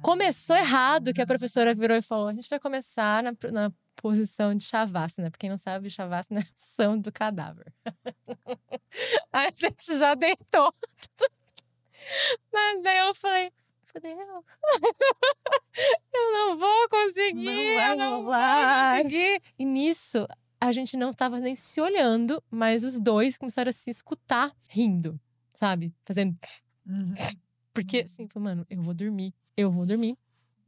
Começou 0.02 0.56
errado, 0.56 1.12
que 1.12 1.20
a 1.20 1.26
professora 1.26 1.74
virou 1.74 1.96
e 1.96 2.02
falou: 2.02 2.28
a 2.28 2.32
gente 2.32 2.48
vai 2.48 2.58
começar 2.58 3.22
na, 3.22 3.32
na 3.50 3.72
posição 3.96 4.54
de 4.54 4.64
Shavasana. 4.64 5.30
Pra 5.30 5.38
quem 5.38 5.50
não 5.50 5.58
sabe, 5.58 5.90
Shavasana 5.90 6.40
é 6.40 6.42
a 6.42 6.46
ação 6.56 6.98
do 6.98 7.12
cadáver. 7.12 7.72
Aí 9.32 9.48
a 9.48 9.50
gente 9.50 9.98
já 9.98 10.14
deitou. 10.14 10.72
Mas 12.52 12.82
daí 12.82 12.98
eu 12.98 13.14
falei, 13.14 13.52
fodeu. 13.84 14.44
eu 16.14 16.32
não 16.32 16.56
vou 16.56 16.88
conseguir. 16.88 17.44
Não 17.44 17.74
vai 17.74 17.92
eu 17.92 17.96
não 17.96 18.22
rolar." 18.22 18.94
vou 18.94 19.02
conseguir. 19.02 19.42
E 19.58 19.64
nisso, 19.64 20.26
a 20.60 20.72
gente 20.72 20.96
não 20.96 21.10
estava 21.10 21.40
nem 21.40 21.54
se 21.54 21.80
olhando, 21.80 22.42
mas 22.50 22.84
os 22.84 22.98
dois 22.98 23.38
começaram 23.38 23.70
a 23.70 23.72
se 23.72 23.90
escutar 23.90 24.52
rindo, 24.68 25.18
sabe? 25.54 25.92
Fazendo. 26.04 26.36
Uhum. 26.86 27.14
Porque 27.72 28.02
assim, 28.06 28.28
falei, 28.28 28.48
mano, 28.50 28.66
eu 28.68 28.82
vou 28.82 28.92
dormir. 28.94 29.32
Eu 29.56 29.70
vou 29.70 29.86
dormir. 29.86 30.18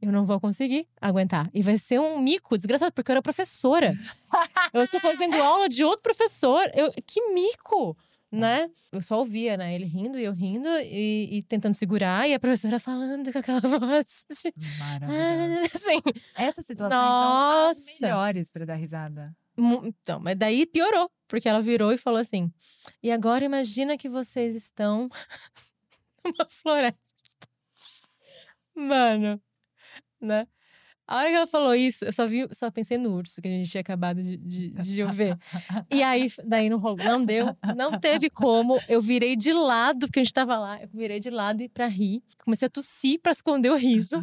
eu 0.01 0.11
não 0.11 0.25
vou 0.25 0.39
conseguir 0.39 0.87
aguentar. 0.99 1.49
E 1.53 1.61
vai 1.61 1.77
ser 1.77 1.99
um 1.99 2.19
mico 2.19 2.57
desgraçado, 2.57 2.91
porque 2.93 3.11
eu 3.11 3.13
era 3.13 3.21
professora. 3.21 3.97
eu 4.73 4.83
estou 4.83 4.99
fazendo 4.99 5.35
aula 5.41 5.69
de 5.69 5.83
outro 5.83 6.01
professor. 6.03 6.69
Eu, 6.73 6.91
que 7.05 7.21
mico! 7.33 7.95
Né? 8.31 8.67
Eu 8.91 8.99
só 8.99 9.19
ouvia, 9.19 9.55
né? 9.55 9.75
Ele 9.75 9.85
rindo 9.85 10.17
e 10.17 10.23
eu 10.23 10.33
rindo 10.33 10.67
e, 10.67 11.37
e 11.37 11.43
tentando 11.43 11.75
segurar, 11.75 12.27
e 12.27 12.33
a 12.33 12.39
professora 12.39 12.79
falando 12.79 13.31
com 13.31 13.37
aquela 13.37 13.59
voz. 13.79 14.25
De... 14.27 14.51
Maravilhoso. 14.79 15.69
Assim, 15.75 16.01
Essas 16.35 16.65
situações 16.65 16.99
são 16.99 17.69
as 17.69 17.77
Nossa. 17.77 17.91
melhores 18.01 18.49
pra 18.49 18.65
dar 18.65 18.73
risada. 18.73 19.25
Então, 19.57 20.19
mas 20.19 20.37
daí 20.37 20.65
piorou, 20.65 21.09
porque 21.27 21.47
ela 21.47 21.61
virou 21.61 21.91
e 21.91 21.97
falou 21.97 22.19
assim: 22.19 22.51
e 23.01 23.11
agora 23.11 23.45
imagina 23.45 23.97
que 23.97 24.09
vocês 24.09 24.55
estão 24.55 25.07
numa 26.25 26.47
floresta. 26.49 26.97
Mano, 28.75 29.41
né? 30.21 30.47
A 31.07 31.17
hora 31.17 31.29
que 31.29 31.35
ela 31.35 31.47
falou 31.47 31.75
isso, 31.75 32.05
eu 32.05 32.13
só 32.13 32.25
vi, 32.25 32.47
só 32.53 32.71
pensei 32.71 32.97
no 32.97 33.13
urso 33.15 33.41
que 33.41 33.47
a 33.47 33.51
gente 33.51 33.69
tinha 33.69 33.81
acabado 33.81 34.21
de, 34.21 34.37
de, 34.37 34.69
de 34.69 35.03
ver. 35.05 35.37
E 35.91 36.01
aí, 36.01 36.31
daí 36.45 36.69
não 36.69 36.77
rolou, 36.79 36.97
não 37.03 37.23
deu, 37.25 37.55
não 37.75 37.99
teve 37.99 38.29
como. 38.29 38.79
Eu 38.87 39.01
virei 39.01 39.35
de 39.35 39.51
lado, 39.51 40.07
porque 40.07 40.19
a 40.19 40.23
gente 40.23 40.33
tava 40.33 40.57
lá, 40.57 40.81
eu 40.81 40.87
virei 40.93 41.19
de 41.19 41.29
lado 41.29 41.61
e 41.61 41.67
pra 41.67 41.87
rir. 41.87 42.23
Comecei 42.43 42.67
a 42.67 42.69
tossir 42.69 43.19
pra 43.21 43.31
esconder 43.33 43.69
o 43.69 43.75
riso. 43.75 44.21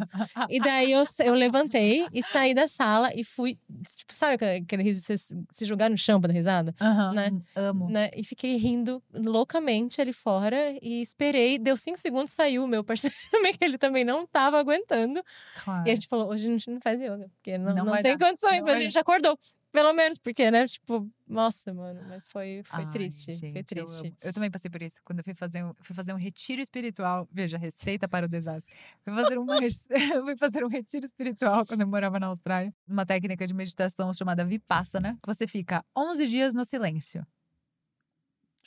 E 0.49 0.59
daí 0.59 0.91
eu, 0.91 1.03
eu 1.23 1.33
levantei 1.35 2.07
e 2.11 2.23
saí 2.23 2.53
da 2.53 2.67
sala 2.67 3.11
e 3.15 3.23
fui. 3.23 3.59
Tipo, 3.97 4.15
sabe 4.15 4.33
aquele, 4.43 4.83
riso 4.83 5.01
de 5.01 5.17
se- 5.17 5.35
se 5.53 5.65
jogar 5.65 5.89
no 5.89 5.97
chão 5.97 6.19
pra 6.19 6.29
dar 6.29 6.33
risada? 6.33 6.73
Né? 7.13 7.31
Amo. 7.55 7.89
Né? 7.89 8.09
E 8.15 8.23
fiquei 8.23 8.55
rindo 8.57 9.01
loucamente 9.13 10.01
ali 10.01 10.13
fora 10.13 10.55
e 10.81 11.01
esperei. 11.01 11.59
Deu 11.59 11.77
cinco 11.77 11.97
segundos, 11.97 12.31
saiu 12.31 12.63
o 12.63 12.67
meu 12.67 12.83
parceiro, 12.83 13.15
que 13.57 13.63
ele 13.63 13.77
também 13.77 14.03
não 14.03 14.25
tava 14.25 14.59
aguentando. 14.59 15.23
Claro. 15.63 15.87
E 15.87 15.91
a 15.91 15.93
gente 15.93 16.07
falou: 16.07 16.29
hoje 16.29 16.47
a 16.47 16.51
gente 16.51 16.70
não 16.71 16.81
faz 16.81 16.99
yoga, 16.99 17.29
porque 17.35 17.57
não, 17.57 17.75
Não 17.75 17.85
não, 17.85 18.01
tem 18.01 18.17
dar. 18.17 18.27
condições, 18.27 18.57
Não 18.59 18.65
mas 18.65 18.79
a 18.79 18.83
gente 18.83 18.97
acordou. 18.97 19.37
Pelo 19.71 19.93
menos, 19.93 20.19
porque, 20.19 20.51
né? 20.51 20.67
Tipo, 20.67 21.09
nossa, 21.25 21.73
mano, 21.73 22.01
mas 22.09 22.27
foi, 22.27 22.61
foi 22.65 22.83
Ai, 22.83 22.89
triste. 22.89 23.25
foi 23.27 23.35
gente, 23.35 23.55
eu 23.57 23.63
triste. 23.63 24.07
amo. 24.07 24.17
Eu, 24.21 24.33
também 24.33 24.51
passei 24.51 24.69
por 24.69 24.81
isso. 24.81 24.99
Quando 25.05 25.19
eu 25.19 25.23
fui 25.23 25.33
fazer 25.33 25.63
um, 25.63 25.73
fui 25.81 25.95
fazer 25.95 26.11
um 26.13 26.17
retiro 26.17 26.61
espiritual. 26.61 27.25
Veja, 27.31 27.57
receita 27.57 28.05
para 28.05 28.25
o 28.25 28.29
desastre. 28.29 28.75
Fui 29.01 29.13
fazer, 29.15 29.37
uma, 29.37 29.57
res- 29.61 29.87
fui 30.25 30.35
fazer 30.35 30.65
um 30.65 30.67
retiro 30.67 31.05
espiritual 31.05 31.65
quando 31.65 31.81
eu 31.81 31.87
morava 31.87 32.19
na 32.19 32.27
Austrália. 32.27 32.73
Uma 32.85 33.05
técnica 33.05 33.47
de 33.47 33.53
meditação 33.53 34.13
chamada 34.13 34.43
Vipassana. 34.43 35.13
que 35.23 35.27
Você 35.33 35.47
fica 35.47 35.85
11 35.97 36.27
dias 36.27 36.53
no 36.53 36.65
silêncio. 36.65 37.25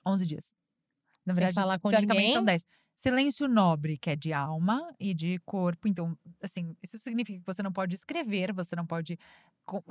11 0.06 0.26
dias. 0.26 0.54
Na 1.26 1.34
Sem 1.34 1.40
verdade, 1.42 1.54
falar 1.54 1.78
com 1.78 1.90
teoricamente 1.90 2.32
são 2.32 2.40
ninguém? 2.40 2.54
10. 2.54 2.66
Silêncio 2.96 3.48
nobre, 3.48 3.98
que 3.98 4.10
é 4.10 4.16
de 4.16 4.32
alma 4.32 4.80
e 5.00 5.12
de 5.12 5.38
corpo. 5.44 5.88
Então, 5.88 6.16
assim, 6.42 6.76
isso 6.82 6.96
significa 6.98 7.38
que 7.40 7.46
você 7.46 7.62
não 7.62 7.72
pode 7.72 7.94
escrever, 7.94 8.52
você 8.52 8.76
não 8.76 8.86
pode 8.86 9.18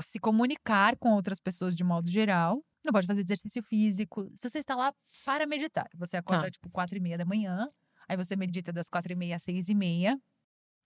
se 0.01 0.19
comunicar 0.19 0.95
com 0.97 1.11
outras 1.11 1.39
pessoas 1.39 1.75
de 1.75 1.83
modo 1.83 2.09
geral. 2.09 2.63
Não 2.85 2.93
pode 2.93 3.07
fazer 3.07 3.21
exercício 3.21 3.61
físico. 3.63 4.29
Você 4.41 4.59
está 4.59 4.75
lá 4.75 4.93
para 5.25 5.45
meditar. 5.45 5.87
Você 5.95 6.17
acorda, 6.17 6.43
Tá. 6.45 6.51
tipo, 6.51 6.69
quatro 6.69 6.95
e 6.97 6.99
meia 7.01 7.17
da 7.17 7.25
manhã. 7.25 7.69
Aí 8.07 8.15
você 8.17 8.35
medita 8.35 8.71
das 8.71 8.87
quatro 8.89 9.11
e 9.11 9.15
meia 9.15 9.35
às 9.35 9.43
seis 9.43 9.67
e 9.69 9.75
meia. 9.75 10.17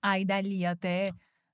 Aí 0.01 0.23
dali 0.25 0.65
até 0.65 1.11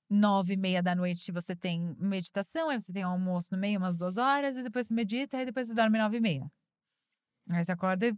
nove 0.08 0.54
e 0.54 0.56
meia 0.56 0.82
da 0.82 0.94
noite 0.94 1.32
você 1.32 1.56
tem 1.56 1.94
meditação. 1.98 2.68
Aí 2.70 2.80
você 2.80 2.92
tem 2.92 3.02
almoço 3.02 3.48
no 3.52 3.58
meio, 3.58 3.78
umas 3.78 3.96
duas 3.96 4.16
horas. 4.18 4.56
E 4.56 4.62
depois 4.62 4.86
você 4.86 4.94
medita. 4.94 5.36
Aí 5.38 5.44
depois 5.46 5.68
você 5.68 5.74
dorme 5.74 5.98
nove 5.98 6.18
e 6.18 6.20
meia. 6.20 6.50
Aí 7.50 7.64
você 7.64 7.72
acorda 7.72 8.06
e- 8.08 8.14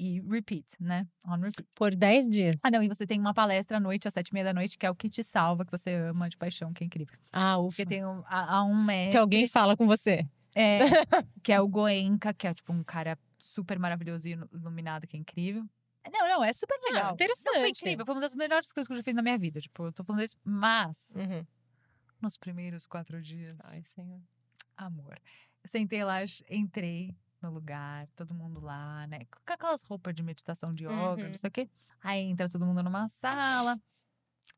e 0.00 0.20
repeat, 0.20 0.66
né? 0.80 1.06
On 1.26 1.36
repeat. 1.36 1.68
Por 1.76 1.94
10 1.94 2.28
dias. 2.28 2.56
Ah, 2.62 2.70
não. 2.70 2.82
E 2.82 2.88
você 2.88 3.06
tem 3.06 3.20
uma 3.20 3.34
palestra 3.34 3.76
à 3.76 3.80
noite, 3.80 4.08
às 4.08 4.14
sete 4.14 4.28
e 4.28 4.34
meia 4.34 4.44
da 4.44 4.54
noite, 4.54 4.78
que 4.78 4.86
é 4.86 4.90
o 4.90 4.94
que 4.94 5.08
te 5.10 5.22
salva, 5.22 5.64
que 5.64 5.70
você 5.70 5.92
ama 5.94 6.28
de 6.28 6.36
paixão, 6.36 6.72
que 6.72 6.82
é 6.82 6.86
incrível. 6.86 7.18
Ah, 7.32 7.58
ufa. 7.58 7.68
Porque 7.76 7.86
tem 7.86 8.04
um, 8.04 8.22
há, 8.26 8.56
há 8.56 8.64
um 8.64 8.82
mestre. 8.82 9.12
Que 9.12 9.16
alguém 9.18 9.46
fala 9.46 9.76
com 9.76 9.86
você. 9.86 10.26
É, 10.54 10.78
que 11.44 11.52
é 11.52 11.60
o 11.60 11.68
Goenka, 11.68 12.32
que 12.32 12.46
é 12.46 12.54
tipo 12.54 12.72
um 12.72 12.82
cara 12.82 13.18
super 13.38 13.78
maravilhoso 13.78 14.26
e 14.28 14.32
ilu- 14.32 14.48
iluminado, 14.52 15.06
que 15.06 15.16
é 15.16 15.20
incrível. 15.20 15.64
Não, 16.10 16.26
não, 16.28 16.42
é 16.42 16.52
super 16.52 16.78
legal. 16.84 17.08
Não, 17.08 17.12
interessante. 17.12 17.58
foi 17.58 17.68
incrível, 17.68 18.06
foi 18.06 18.14
uma 18.14 18.20
das 18.22 18.34
melhores 18.34 18.72
coisas 18.72 18.86
que 18.88 18.92
eu 18.94 18.96
já 18.96 19.02
fiz 19.02 19.14
na 19.14 19.22
minha 19.22 19.36
vida. 19.38 19.60
Tipo, 19.60 19.84
eu 19.86 19.92
tô 19.92 20.02
falando 20.02 20.22
isso, 20.22 20.34
mas 20.42 21.12
Uhum. 21.14 21.44
nos 22.22 22.36
primeiros 22.38 22.86
quatro 22.86 23.20
dias, 23.20 23.54
Ai, 23.64 23.82
senhor. 23.84 24.20
amor. 24.78 25.20
Eu 25.62 25.68
sentei 25.68 26.02
lá, 26.02 26.16
entrei 26.48 27.14
no 27.42 27.50
lugar, 27.50 28.06
todo 28.16 28.34
mundo 28.34 28.60
lá, 28.60 29.06
né? 29.06 29.24
Com 29.26 29.52
aquelas 29.52 29.82
roupas 29.82 30.14
de 30.14 30.22
meditação 30.22 30.72
de 30.74 30.84
yoga, 30.84 31.22
Uhum. 31.24 31.30
não 31.30 31.38
sei 31.38 31.48
o 31.48 31.50
quê. 31.52 31.70
Aí 32.02 32.20
entra 32.22 32.48
todo 32.48 32.64
mundo 32.66 32.82
numa 32.82 33.08
sala. 33.08 33.80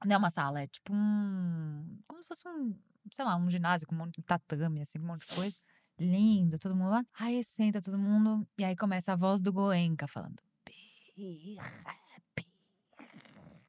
Não 0.04 0.14
é 0.14 0.18
uma 0.18 0.30
sala, 0.30 0.62
é 0.62 0.66
tipo 0.66 0.92
um. 0.92 1.98
Como 2.08 2.22
se 2.22 2.28
fosse 2.28 2.48
um, 2.48 2.76
sei 3.12 3.24
lá, 3.24 3.36
um 3.36 3.48
ginásio 3.50 3.86
com 3.86 3.94
um 3.94 3.98
monte 3.98 4.16
de 4.16 4.22
tatame, 4.22 4.80
assim, 4.82 4.98
um 4.98 5.04
monte 5.06 5.28
de 5.28 5.34
coisa. 5.34 5.56
Lindo, 5.98 6.58
todo 6.58 6.74
mundo 6.74 6.90
lá. 6.90 7.04
Aí 7.20 7.44
senta 7.44 7.80
todo 7.80 7.98
mundo, 7.98 8.46
e 8.58 8.64
aí 8.64 8.74
começa 8.74 9.12
a 9.12 9.16
voz 9.16 9.40
do 9.42 9.52
Goenka 9.52 10.08
falando. 10.08 10.42
Birra, 11.16 11.62
birra. 12.34 12.50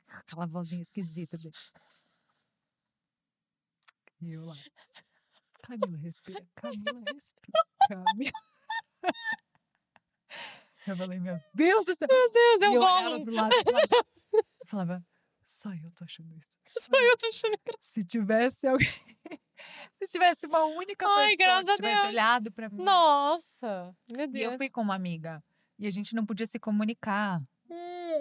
Aquela 0.07 0.47
vozinha 0.47 0.81
esquisita 0.81 1.37
dele. 1.37 1.53
E 4.21 4.31
eu 4.31 4.45
lá. 4.45 4.55
Camila, 5.61 5.97
respira. 5.97 6.45
Camila, 6.55 7.03
respira. 7.13 7.61
Camila. 7.87 8.31
Eu 10.87 10.97
falei, 10.97 11.19
meu 11.19 11.37
Deus 11.53 11.85
do 11.85 11.95
céu. 11.95 12.07
Meu 12.11 12.31
Deus, 12.31 12.61
é 12.61 12.65
E 12.65 12.69
um 12.69 12.79
Gollum. 12.79 13.23
pro 13.23 13.33
lado, 13.35 13.55
falava- 13.63 14.05
eu 14.33 14.67
falava, 14.67 15.05
só 15.43 15.69
eu 15.73 15.91
tô 15.91 16.03
achando 16.03 16.35
isso. 16.35 16.57
Só 16.67 16.91
eu 16.93 17.17
tô 17.17 17.27
achando 17.27 17.53
engraçado. 17.53 17.81
Se 17.81 18.03
tivesse 18.03 18.67
alguém. 18.67 18.87
Se 20.03 20.11
tivesse 20.11 20.45
uma 20.45 20.65
única 20.65 21.05
Ai, 21.07 21.37
pessoa 21.37 21.37
graças 21.37 21.65
que 21.65 21.71
a 21.71 21.75
tivesse 21.77 21.95
Deus. 22.01 22.07
olhado 22.09 22.51
pra 22.51 22.69
mim. 22.69 22.83
Nossa, 22.83 23.95
meu 24.11 24.25
E 24.25 24.27
Deus. 24.27 24.51
eu 24.53 24.57
fui 24.57 24.69
com 24.69 24.81
uma 24.81 24.95
amiga. 24.95 25.41
E 25.79 25.87
a 25.87 25.91
gente 25.91 26.13
não 26.13 26.25
podia 26.25 26.45
se 26.45 26.59
comunicar. 26.59 27.41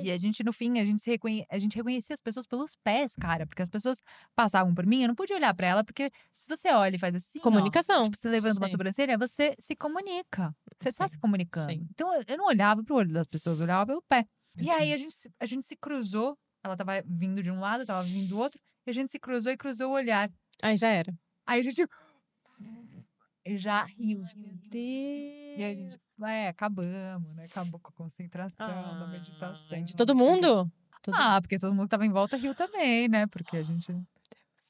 E 0.00 0.10
a 0.10 0.16
gente, 0.18 0.42
no 0.42 0.52
fim, 0.52 0.78
a 0.80 0.84
gente, 0.84 1.00
se 1.00 1.10
reconhe... 1.10 1.44
a 1.50 1.58
gente 1.58 1.76
reconhecia 1.76 2.14
as 2.14 2.20
pessoas 2.20 2.46
pelos 2.46 2.74
pés, 2.82 3.14
cara. 3.14 3.46
Porque 3.46 3.62
as 3.62 3.68
pessoas 3.68 4.00
passavam 4.34 4.74
por 4.74 4.86
mim, 4.86 5.02
eu 5.02 5.08
não 5.08 5.14
podia 5.14 5.36
olhar 5.36 5.54
pra 5.54 5.68
ela, 5.68 5.84
porque 5.84 6.10
se 6.34 6.48
você 6.48 6.70
olha 6.72 6.96
e 6.96 6.98
faz 6.98 7.14
assim. 7.14 7.38
ó, 7.40 7.42
Comunicação. 7.42 8.04
tipo, 8.04 8.16
você 8.16 8.28
levanta 8.28 8.58
uma 8.58 8.66
Sim. 8.68 8.72
sobrancelha, 8.72 9.18
você 9.18 9.54
se 9.58 9.76
comunica. 9.76 10.54
Você 10.80 10.90
tá 10.96 11.06
Sim, 11.08 11.12
se 11.14 11.18
comunicando. 11.18 11.70
sim. 11.70 11.86
Então 11.90 12.12
eu- 12.14 12.36
não 12.38 12.46
olhava 12.46 12.82
pro 12.82 12.96
olho 12.96 13.12
das 13.12 13.26
pessoas, 13.26 13.58
eu 13.58 13.64
olhava 13.64 13.86
pelo 13.86 14.02
pé. 14.02 14.26
Meu 14.56 14.66
e 14.66 14.70
aí 14.70 14.92
a 14.92 14.96
Deus. 14.96 15.00
gente, 15.00 15.12
se- 15.14 15.30
a 15.40 15.46
gente 15.46 15.64
se 15.64 15.76
cruzou. 15.76 16.36
Ela 16.64 16.76
tava 16.76 16.92
vindo 17.04 17.42
de 17.42 17.50
um 17.50 17.58
lado, 17.60 17.82
eu 17.82 17.86
tava 17.86 18.02
vindo 18.04 18.28
do 18.28 18.38
outro. 18.38 18.58
E 18.86 18.90
a 18.90 18.92
gente 18.92 19.10
se 19.10 19.18
cruzou 19.18 19.50
e 19.52 19.56
cruzou 19.56 19.90
o 19.90 19.94
olhar. 19.94 20.30
Aí 20.62 20.76
já 20.76 20.88
era. 20.88 21.12
Aí 21.46 21.60
a 21.60 21.62
gente. 21.64 21.86
Já 23.46 23.84
riu. 23.84 24.22
Ai, 24.24 24.32
meu. 24.36 24.52
Deus. 24.70 24.72
E 25.58 25.64
a 25.64 25.74
gente, 25.74 25.98
é, 26.26 26.48
acabamos, 26.48 27.34
né? 27.34 27.44
Acabou 27.44 27.80
com 27.80 27.88
a 27.88 27.92
concentração 27.92 28.66
da 29.00 29.06
meditação. 29.08 29.82
De 29.82 29.96
todo 29.96 30.14
mundo? 30.14 30.70
Todo- 31.02 31.14
Ah, 31.18 31.40
porque 31.40 31.58
todo 31.58 31.72
mundo 31.74 31.84
que 31.84 31.90
tava 31.90 32.06
em 32.06 32.10
volta 32.12 32.36
riu 32.36 32.54
também, 32.54 33.08
né? 33.08 33.26
Porque 33.26 33.56
a 33.56 33.62
gente. 33.62 33.92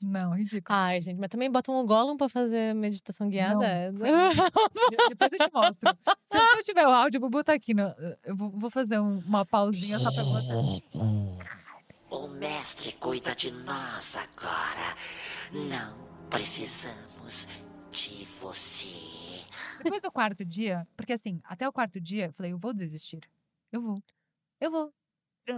Não, 0.00 0.32
ridículo. 0.34 0.76
Ai, 0.76 1.00
gente, 1.00 1.18
mas 1.20 1.28
também 1.28 1.48
botam 1.50 1.78
o 1.78 1.84
Gollum 1.84 2.16
pra 2.16 2.28
fazer 2.28 2.74
meditação 2.74 3.28
guiada. 3.28 3.90
Não, 3.92 4.00
Depois 5.10 5.32
eu 5.32 5.38
te 5.38 5.52
mostro. 5.52 5.90
Se, 6.32 6.58
eu 6.58 6.64
tiver 6.64 6.86
o 6.86 6.90
áudio, 6.90 7.18
eu 7.18 7.20
vou 7.20 7.30
botar 7.30 7.52
aqui. 7.52 7.72
No, 7.74 7.82
eu 8.24 8.34
vou, 8.34 8.68
fazer 8.70 8.98
um- 8.98 9.18
uma 9.26 9.44
pausinha 9.44 9.98
só 10.00 10.10
pra 10.10 10.24
botar. 10.24 10.54
O 12.10 12.26
mestre 12.28 12.92
cuida 12.92 13.34
de 13.34 13.50
nós 13.52 14.16
agora. 14.16 14.96
Não 15.52 15.94
precisamos 16.30 17.46
de 17.92 18.24
você. 18.40 18.88
Depois 19.84 20.02
do 20.02 20.10
quarto 20.10 20.44
dia, 20.44 20.88
porque 20.96 21.12
assim, 21.12 21.40
até 21.44 21.68
o 21.68 21.72
quarto 21.72 22.00
dia, 22.00 22.26
eu 22.26 22.32
falei, 22.32 22.52
eu 22.52 22.58
vou 22.58 22.72
desistir. 22.72 23.20
Eu 23.70 23.82
vou. 23.82 24.02
Eu 24.58 24.70
vou. 24.70 24.92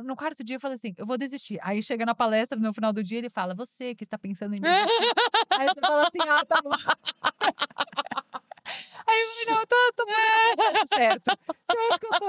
No 0.03 0.17
quarto 0.17 0.43
dia 0.43 0.57
eu 0.57 0.61
falei 0.61 0.75
assim, 0.75 0.95
eu 0.97 1.07
vou 1.07 1.17
desistir. 1.17 1.61
Aí 1.63 1.81
chega 1.83 2.05
na 2.05 2.15
palestra, 2.15 2.59
no 2.59 2.73
final 2.75 2.93
do 2.93 3.05
dia, 3.05 3.19
ele 3.19 3.31
fala, 3.31 3.55
você 3.55 3.95
que 3.95 4.03
está 4.03 4.19
pensando 4.19 4.55
em 4.55 4.61
desistir. 4.61 5.15
Aí 5.51 5.69
você 5.69 5.81
fala 5.81 6.09
assim, 6.09 6.19
ah, 6.29 6.45
tá 6.45 6.61
bom. 6.63 6.71
Aí 9.07 9.21
eu 9.21 9.29
falei, 9.29 9.47
não, 9.47 9.61
eu 9.61 9.67
tô, 9.67 9.93
tô 9.95 10.07
processo 10.07 10.87
certo. 10.95 11.29
Eu 11.73 11.89
acho 11.89 12.01
que 12.01 12.07
eu 12.07 12.11
tô. 12.19 12.27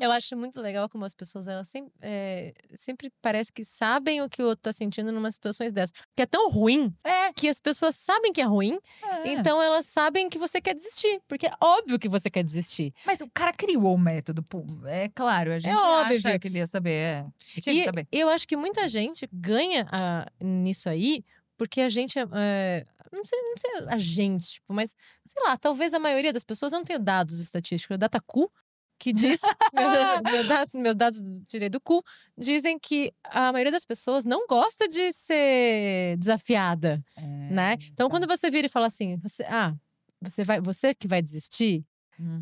Eu 0.00 0.10
acho 0.12 0.36
muito 0.36 0.60
legal 0.60 0.88
como 0.88 1.04
as 1.04 1.14
pessoas, 1.14 1.46
elas 1.48 1.68
sempre, 1.68 1.92
é, 2.00 2.52
sempre 2.74 3.10
parece 3.22 3.52
que 3.52 3.64
sabem 3.64 4.22
o 4.22 4.28
que 4.28 4.42
o 4.42 4.46
outro 4.46 4.62
tá 4.62 4.72
sentindo 4.72 5.10
numa 5.12 5.30
situações 5.32 5.72
dessas. 5.72 5.94
Que 6.14 6.22
é 6.22 6.26
tão 6.26 6.48
ruim 6.50 6.94
É. 7.04 7.32
que 7.32 7.48
as 7.48 7.60
pessoas 7.60 7.96
sabem 7.96 8.32
que 8.32 8.40
é 8.40 8.44
ruim, 8.44 8.78
É. 9.02 9.28
então 9.32 9.62
elas 9.62 9.86
sabem 9.86 10.28
que 10.28 10.38
você 10.38 10.60
quer 10.60 10.74
desistir. 10.74 11.20
Porque 11.28 11.46
é 11.46 11.52
óbvio 11.60 11.98
que 11.98 12.08
você 12.08 12.28
quer 12.30 12.42
desistir. 12.44 12.92
Mas 13.06 13.20
o 13.20 13.28
cara 13.32 13.52
criou 13.52 13.94
o 13.94 13.98
método, 13.98 14.42
pô. 14.42 14.64
É 14.86 15.08
claro, 15.08 15.52
a 15.52 15.58
gente 15.58 15.76
óbvio. 15.76 16.16
acha 16.18 16.38
que 16.38 16.48
ele 16.48 16.58
ia 16.58 16.66
saber. 16.66 16.90
É. 16.90 17.26
Tinha 17.38 17.62
que 17.62 17.70
E 17.70 17.84
saber. 17.84 18.06
eu 18.12 18.28
acho 18.28 18.46
que 18.46 18.56
muita 18.56 18.86
gente 18.88 19.28
ganha 19.32 19.86
ah, 19.90 20.26
nisso 20.40 20.88
aí, 20.88 21.24
porque 21.56 21.80
a 21.80 21.88
gente 21.88 22.18
é. 22.18 22.22
é, 22.32 22.86
não, 23.12 23.24
sei, 23.24 23.38
não 23.42 23.54
sei 23.56 23.70
a 23.88 23.98
gente, 23.98 24.54
tipo, 24.54 24.72
mas 24.74 24.96
sei 25.26 25.42
lá, 25.44 25.56
talvez 25.56 25.94
a 25.94 25.98
maioria 26.00 26.32
das 26.32 26.42
pessoas 26.44 26.72
eu 26.72 26.78
não 26.78 26.84
tenha 26.84 26.98
dados 26.98 27.38
estatísticos. 27.38 27.94
A 27.94 27.98
Datacu 27.98 28.50
que 28.98 29.12
diz, 29.12 29.40
meus, 30.24 30.48
dados, 30.48 30.74
meus 30.74 30.96
dados 30.96 31.22
tirei 31.48 31.68
do 31.68 31.80
cu, 31.80 32.02
dizem 32.36 32.78
que 32.78 33.12
a 33.24 33.52
maioria 33.52 33.72
das 33.72 33.84
pessoas 33.84 34.24
não 34.24 34.46
gosta 34.46 34.88
de 34.88 35.12
ser 35.12 36.16
desafiada, 36.18 37.02
né? 37.50 37.76
Então, 37.92 38.08
quando 38.08 38.26
você 38.26 38.50
vira 38.50 38.66
e 38.66 38.70
fala 38.70 38.86
assim, 38.86 39.16
você, 39.18 39.44
ah, 39.44 39.74
você 40.20 40.44
vai, 40.44 40.60
você 40.60 40.94
que 40.94 41.08
vai 41.08 41.20
desistir, 41.20 41.84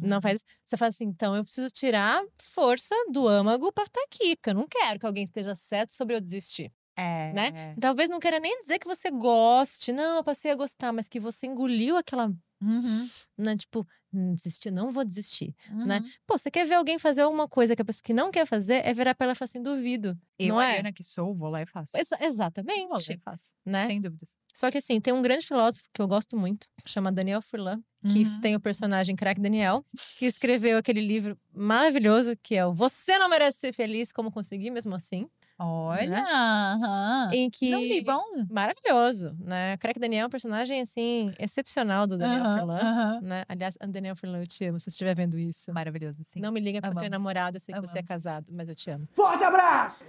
não 0.01 0.21
faz. 0.21 0.45
Você 0.65 0.77
fala 0.77 0.91
assim, 0.91 1.05
então 1.05 1.35
eu 1.35 1.45
preciso 1.45 1.73
tirar 1.73 2.23
força 2.39 2.95
do 3.11 3.27
âmago 3.27 3.73
pra 3.73 3.85
estar 3.85 4.03
aqui, 4.03 4.37
porque 4.37 4.51
eu 4.51 4.55
não 4.55 4.67
quero 4.69 4.99
que 4.99 5.07
alguém 5.07 5.25
esteja 5.25 5.55
certo 5.55 5.95
sobre 5.95 6.17
eu 6.17 6.21
desistir. 6.21 6.71
É. 6.97 7.33
Né? 7.33 7.75
Talvez 7.81 8.11
não 8.11 8.21
queira 8.21 8.39
nem 8.39 8.61
dizer 8.61 8.79
que 8.79 8.87
você 8.87 9.11
goste, 9.11 9.93
não, 9.93 10.19
eu 10.19 10.25
passei 10.25 10.51
a 10.51 10.55
gostar, 10.55 10.93
mas 10.93 11.09
que 11.09 11.19
você 11.19 11.47
engoliu 11.47 11.97
aquela. 11.97 12.31
Uhum. 12.63 13.09
Né? 13.39 13.57
Tipo, 13.57 13.87
"Hum, 14.15 14.35
desistir, 14.35 14.71
não 14.71 14.93
vou 14.93 15.05
desistir. 15.05 15.55
Né? 15.71 15.99
Uhum. 16.01 16.11
Pô, 16.27 16.39
você 16.39 16.51
quer 16.51 16.65
ver 16.67 16.75
alguém 16.75 16.99
fazer 16.99 17.23
alguma 17.23 17.49
coisa 17.49 17.75
que 17.75 17.83
a 17.83 17.85
pessoa 17.85 18.03
que 18.05 18.13
não 18.13 18.31
quer 18.31 18.47
fazer 18.47 18.87
é 18.87 18.95
virar 18.95 19.15
pra 19.15 19.25
ela 19.27 19.33
e 19.33 19.37
falar 19.37 19.47
assim, 19.47 19.63
duvido. 19.63 20.17
Eu, 20.39 20.49
não 20.49 20.61
é? 20.63 20.69
Ariana, 20.71 20.93
que 20.93 21.03
sou, 21.03 21.35
vou 21.35 21.49
lá 21.51 21.63
e 21.63 21.67
faço. 21.67 21.97
Exa- 21.97 22.17
Vou 22.17 22.27
lá 22.27 22.29
exatamente. 22.29 23.13
e 23.13 23.19
faço. 23.19 23.51
Né? 23.67 23.87
Sem 23.87 24.01
dúvidas. 24.01 24.37
Só 24.55 24.71
que 24.71 24.79
assim, 24.79 25.01
tem 25.01 25.13
um 25.13 25.23
grande 25.23 25.47
filósofo 25.47 25.87
que 25.93 26.01
eu 26.01 26.07
gosto 26.09 26.37
muito, 26.37 26.67
chama 26.87 27.11
Daniel 27.11 27.43
Furlan, 27.43 27.83
que 28.13 28.25
Uhum. 28.25 28.41
tem 28.41 28.55
o 28.57 28.61
personagem 28.61 29.15
Crack 29.17 29.41
Daniel, 29.41 29.85
que 30.19 30.27
escreveu 30.27 30.79
aquele 30.79 31.01
livro 31.01 31.39
maravilhoso 31.53 32.37
que 32.43 32.55
é 32.55 32.67
o 32.67 32.73
Você 32.75 33.19
Não 33.19 33.29
Merece 33.29 33.59
Ser 33.61 33.73
Feliz, 33.73 34.13
Como 34.13 34.31
Conseguir 34.31 34.71
Mesmo 34.71 34.95
Assim. 34.95 35.29
Olha! 35.65 36.09
Né? 36.11 36.25
aham. 36.29 37.31
Em 37.33 37.49
que... 37.51 37.71
Não 37.71 37.81
li, 37.81 38.03
bom? 38.03 38.23
Maravilhoso, 38.51 39.37
né? 39.41 39.77
Crack 39.79 39.99
Daniel 39.99 40.25
é 40.25 40.27
um 40.27 40.31
personagem, 40.31 40.81
assim, 40.81 41.33
excepcional 41.39 42.07
do 42.07 42.19
Daniel 42.19 42.43
Aham, 42.45 42.59
Furlan. 42.59 42.79
aham. 42.81 43.21
Né? 43.23 43.45
Aliás, 43.49 43.79
Daniel 43.89 44.17
Furlan, 44.17 44.39
eu 44.41 44.47
te 44.47 44.65
amo, 44.65 44.79
se 44.79 44.85
você 44.85 44.91
estiver 44.91 45.15
vendo 45.15 45.39
isso. 45.39 45.73
Maravilhoso, 45.73 46.23
sim. 46.25 46.41
Não 46.41 46.51
me 46.53 46.61
liga 46.61 46.81
porque 46.81 46.97
eu 46.97 47.01
tenho 47.01 47.09
Amamos. 47.15 47.25
namorado, 47.25 47.57
eu 47.57 47.61
sei 47.61 47.75
que 47.75 47.81
você 47.81 47.99
é 47.99 48.01
Amamos. 48.01 48.09
casado, 48.09 48.47
mas 48.53 48.69
eu 48.69 48.75
te 48.75 48.91
amo. 48.91 49.07
Forte 49.13 49.45
abraço! 49.45 50.05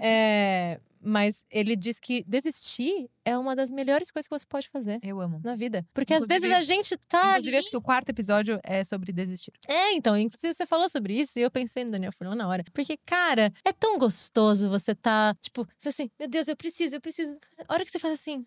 É, 0.00 0.80
mas 1.00 1.44
ele 1.50 1.74
diz 1.76 1.98
que 2.00 2.24
desistir 2.26 3.08
é 3.24 3.36
uma 3.36 3.54
das 3.54 3.70
melhores 3.70 4.10
coisas 4.10 4.26
que 4.28 4.38
você 4.38 4.46
pode 4.46 4.68
fazer 4.68 4.98
Eu 5.02 5.20
amo. 5.20 5.40
na 5.44 5.54
vida. 5.54 5.86
Porque 5.92 6.14
às 6.14 6.24
Inclusive- 6.24 6.48
vezes 6.48 6.56
a 6.70 6.74
gente 6.74 6.96
tá. 7.08 7.30
Inclusive, 7.32 7.56
acho 7.56 7.70
que 7.70 7.76
o 7.76 7.82
quarto 7.82 8.08
episódio 8.10 8.58
é 8.62 8.82
sobre 8.84 9.12
desistir. 9.12 9.52
É, 9.68 9.92
então, 9.92 10.16
inclusive 10.16 10.54
você 10.54 10.66
falou 10.66 10.88
sobre 10.88 11.14
isso 11.18 11.38
e 11.38 11.42
eu 11.42 11.50
pensei 11.50 11.84
no 11.84 11.90
Daniel 11.90 12.12
Furlan 12.12 12.34
na 12.34 12.48
hora. 12.48 12.64
Porque, 12.72 12.96
cara, 13.04 13.52
é 13.64 13.72
tão 13.72 13.98
gostoso 13.98 14.68
você 14.68 14.94
tá, 14.94 15.34
tipo, 15.40 15.66
você 15.78 15.90
assim, 15.90 16.10
meu 16.18 16.28
Deus, 16.28 16.48
eu 16.48 16.56
preciso, 16.56 16.96
eu 16.96 17.00
preciso. 17.00 17.36
A 17.66 17.74
hora 17.74 17.84
que 17.84 17.90
você 17.90 17.98
faz 17.98 18.14
assim, 18.14 18.46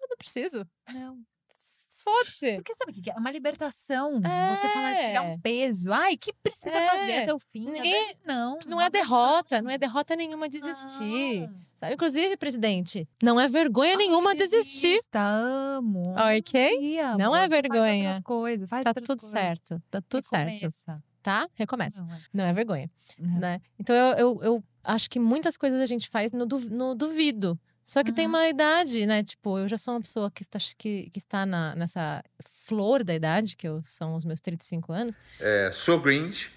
eu 0.00 0.08
não 0.08 0.16
preciso. 0.16 0.66
Não. 0.92 1.18
Foda-se. 2.04 2.56
Porque 2.56 2.74
sabe 2.74 2.92
o 2.92 3.02
que 3.02 3.10
é? 3.10 3.14
É 3.14 3.16
uma 3.18 3.30
libertação. 3.30 4.20
Você 4.20 4.68
falar, 4.68 4.94
tirar 4.96 5.14
É. 5.14 5.20
um 5.22 5.38
peso. 5.40 5.92
Ai, 5.92 6.16
que 6.16 6.32
precisa 6.34 6.76
É. 6.76 6.90
fazer 6.90 7.18
até 7.22 7.34
o 7.34 7.38
fim? 7.38 7.64
Ninguém- 7.70 8.14
não. 8.26 8.58
Não 8.66 8.80
é 8.80 8.90
derrota, 8.90 9.62
não 9.62 9.70
é 9.70 9.78
derrota 9.78 10.14
nenhuma 10.14 10.48
desistir. 10.48 11.48
Não. 11.48 11.64
Sabe? 11.80 11.94
Inclusive, 11.94 12.36
presidente, 12.36 13.08
não 13.22 13.38
é 13.40 13.48
vergonha 13.48 13.96
nenhuma 13.96 14.30
Ai, 14.30 14.36
desistir. 14.36 14.88
desista, 14.96 15.20
amo. 15.20 16.14
Ok? 16.38 16.98
Amor. 17.00 17.18
Não 17.18 17.34
é 17.36 17.40
Faz 17.40 17.50
vergonha. 17.50 18.06
outras 18.08 18.20
coisas, 18.20 18.68
faz 18.68 18.84
Tá 18.84 18.94
tudo 18.94 19.06
coisas. 19.06 19.30
certo, 19.30 19.82
tá 19.90 20.00
tudo 20.08 20.22
certo. 20.22 20.50
Recomeça. 20.52 21.02
Tá? 21.22 21.48
Recomeça. 21.54 22.02
Não, 22.02 22.14
é. 22.14 22.18
Não 22.34 22.44
é 22.44 22.52
vergonha, 22.52 22.90
Uhum. 23.18 23.38
né? 23.38 23.60
Então 23.78 23.94
eu, 23.96 24.16
eu, 24.16 24.42
eu 24.42 24.64
acho 24.82 25.08
que 25.08 25.18
muitas 25.18 25.56
coisas 25.56 25.80
a 25.80 25.86
gente 25.86 26.08
faz 26.08 26.32
no, 26.32 26.44
no 26.46 26.94
duvido. 26.94 27.58
Só 27.84 28.02
que 28.02 28.10
tem 28.12 28.24
Uhum. 28.26 28.32
uma 28.32 28.48
idade, 28.48 29.04
né? 29.04 29.22
Tipo, 29.22 29.58
eu 29.58 29.68
já 29.68 29.76
sou 29.76 29.94
uma 29.94 30.00
pessoa 30.00 30.30
que 30.30 30.42
está, 30.42 30.58
que, 30.78 31.10
que 31.10 31.18
está 31.18 31.44
na, 31.44 31.74
nessa 31.76 32.24
flor 32.64 33.04
da 33.04 33.14
idade, 33.14 33.56
que 33.56 33.68
eu, 33.68 33.82
são 33.84 34.14
os 34.16 34.24
meus 34.24 34.40
35 34.40 34.90
anos. 34.92 35.18
É, 35.38 35.70
sou 35.70 36.00
Grinch, 36.00 36.50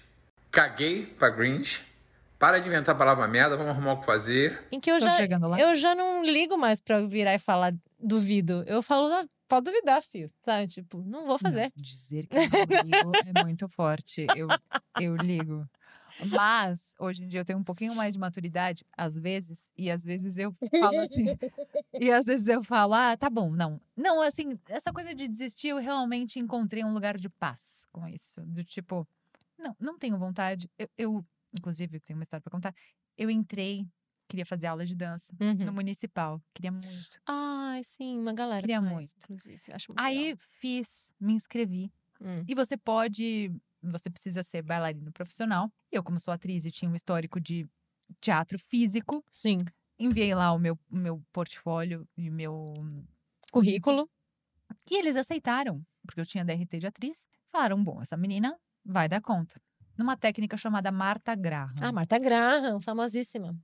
caguei 0.50 1.04
pra 1.06 1.28
Grinch, 1.28 1.84
para 2.38 2.58
de 2.58 2.66
inventar 2.68 2.94
a 2.94 2.98
palavra 2.98 3.28
merda, 3.28 3.56
vamos 3.56 3.72
arrumar 3.72 3.92
o 3.94 4.00
que 4.00 4.06
fazer. 4.06 4.66
Em 4.72 4.80
que 4.80 4.90
eu 4.90 4.98
Tô 4.98 5.04
já, 5.04 5.18
eu 5.58 5.74
já 5.74 5.94
não 5.94 6.24
ligo 6.24 6.56
mais 6.56 6.80
pra 6.80 7.00
virar 7.02 7.34
e 7.34 7.38
falar 7.38 7.74
duvido. 8.00 8.62
Eu 8.66 8.80
falo, 8.80 9.06
"Ah, 9.12 9.26
pode 9.48 9.64
duvidar, 9.64 10.00
filho. 10.02 10.30
Sabe? 10.42 10.68
Tipo, 10.68 11.02
não 11.04 11.26
vou 11.26 11.36
fazer. 11.38 11.72
Não, 11.76 11.82
dizer 11.82 12.26
que 12.26 12.36
eu 12.36 12.40
não 12.40 12.82
ligo 12.84 13.12
é 13.38 13.44
muito 13.44 13.68
forte. 13.68 14.26
Eu, 14.36 14.48
eu 15.00 15.16
ligo. 15.16 15.66
Mas, 16.30 16.94
hoje 16.98 17.22
em 17.24 17.28
dia, 17.28 17.40
eu 17.40 17.44
tenho 17.44 17.58
um 17.58 17.64
pouquinho 17.64 17.94
mais 17.94 18.14
de 18.14 18.18
maturidade, 18.20 18.84
às 18.96 19.14
vezes, 19.16 19.70
e 19.76 19.90
às 19.90 20.04
vezes 20.04 20.36
eu 20.38 20.52
falo 20.80 20.98
assim. 21.00 21.26
e 22.00 22.10
às 22.10 22.26
vezes 22.26 22.48
eu 22.48 22.62
falo, 22.62 22.94
ah, 22.94 23.16
tá 23.16 23.28
bom, 23.30 23.50
não. 23.50 23.80
Não, 23.96 24.20
assim, 24.22 24.58
essa 24.68 24.92
coisa 24.92 25.14
de 25.14 25.28
desistir, 25.28 25.68
eu 25.68 25.78
realmente 25.78 26.38
encontrei 26.38 26.84
um 26.84 26.92
lugar 26.92 27.16
de 27.16 27.28
paz 27.28 27.86
com 27.92 28.06
isso. 28.06 28.40
Do 28.46 28.64
tipo, 28.64 29.06
não, 29.58 29.76
não 29.78 29.98
tenho 29.98 30.18
vontade. 30.18 30.70
Eu, 30.78 30.88
eu 30.96 31.24
inclusive, 31.54 31.98
tenho 32.00 32.18
uma 32.18 32.22
história 32.22 32.42
pra 32.42 32.50
contar. 32.50 32.74
Eu 33.16 33.30
entrei, 33.30 33.86
queria 34.28 34.44
fazer 34.46 34.66
aula 34.66 34.84
de 34.84 34.94
dança 34.94 35.32
no 35.40 35.46
Uhum. 35.66 35.72
municipal. 35.72 36.40
Queria 36.54 36.70
muito. 36.70 37.20
Ai, 37.26 37.82
sim, 37.82 38.18
uma 38.18 38.32
galera 38.32 38.60
Queria 38.60 38.80
faz, 38.80 38.92
muito. 38.92 39.14
inclusive. 39.24 39.62
Acho 39.72 39.90
muito 39.92 40.00
Aí 40.02 40.24
legal. 40.26 40.38
fiz, 40.60 41.12
me 41.18 41.32
inscrevi. 41.32 41.90
Hum. 42.20 42.44
E 42.46 42.54
você 42.54 42.76
pode. 42.76 43.50
Você 43.90 44.10
precisa 44.10 44.42
ser 44.42 44.62
bailarino 44.62 45.12
profissional. 45.12 45.70
Eu, 45.90 46.02
como 46.02 46.18
sou 46.20 46.32
atriz 46.32 46.64
e 46.64 46.70
tinha 46.70 46.90
um 46.90 46.94
histórico 46.94 47.40
de 47.40 47.66
teatro 48.20 48.58
físico, 48.58 49.24
Sim. 49.30 49.58
enviei 49.98 50.34
lá 50.34 50.52
o 50.52 50.58
meu, 50.58 50.78
meu 50.90 51.22
portfólio 51.32 52.06
e 52.16 52.30
meu. 52.30 52.64
Currículo. 53.52 54.08
E 54.90 54.98
eles 54.98 55.16
aceitaram, 55.16 55.82
porque 56.06 56.20
eu 56.20 56.26
tinha 56.26 56.44
DRT 56.44 56.78
de 56.78 56.86
atriz. 56.86 57.26
Falaram: 57.50 57.82
bom, 57.82 58.00
essa 58.02 58.16
menina 58.16 58.58
vai 58.84 59.08
dar 59.08 59.20
conta. 59.20 59.60
Numa 59.96 60.16
técnica 60.16 60.56
chamada 60.56 60.92
Marta 60.92 61.34
Graham, 61.34 61.72
Ah, 61.80 61.90
Marta 61.92 62.18
Graham, 62.18 62.78
famosíssima. 62.80 63.56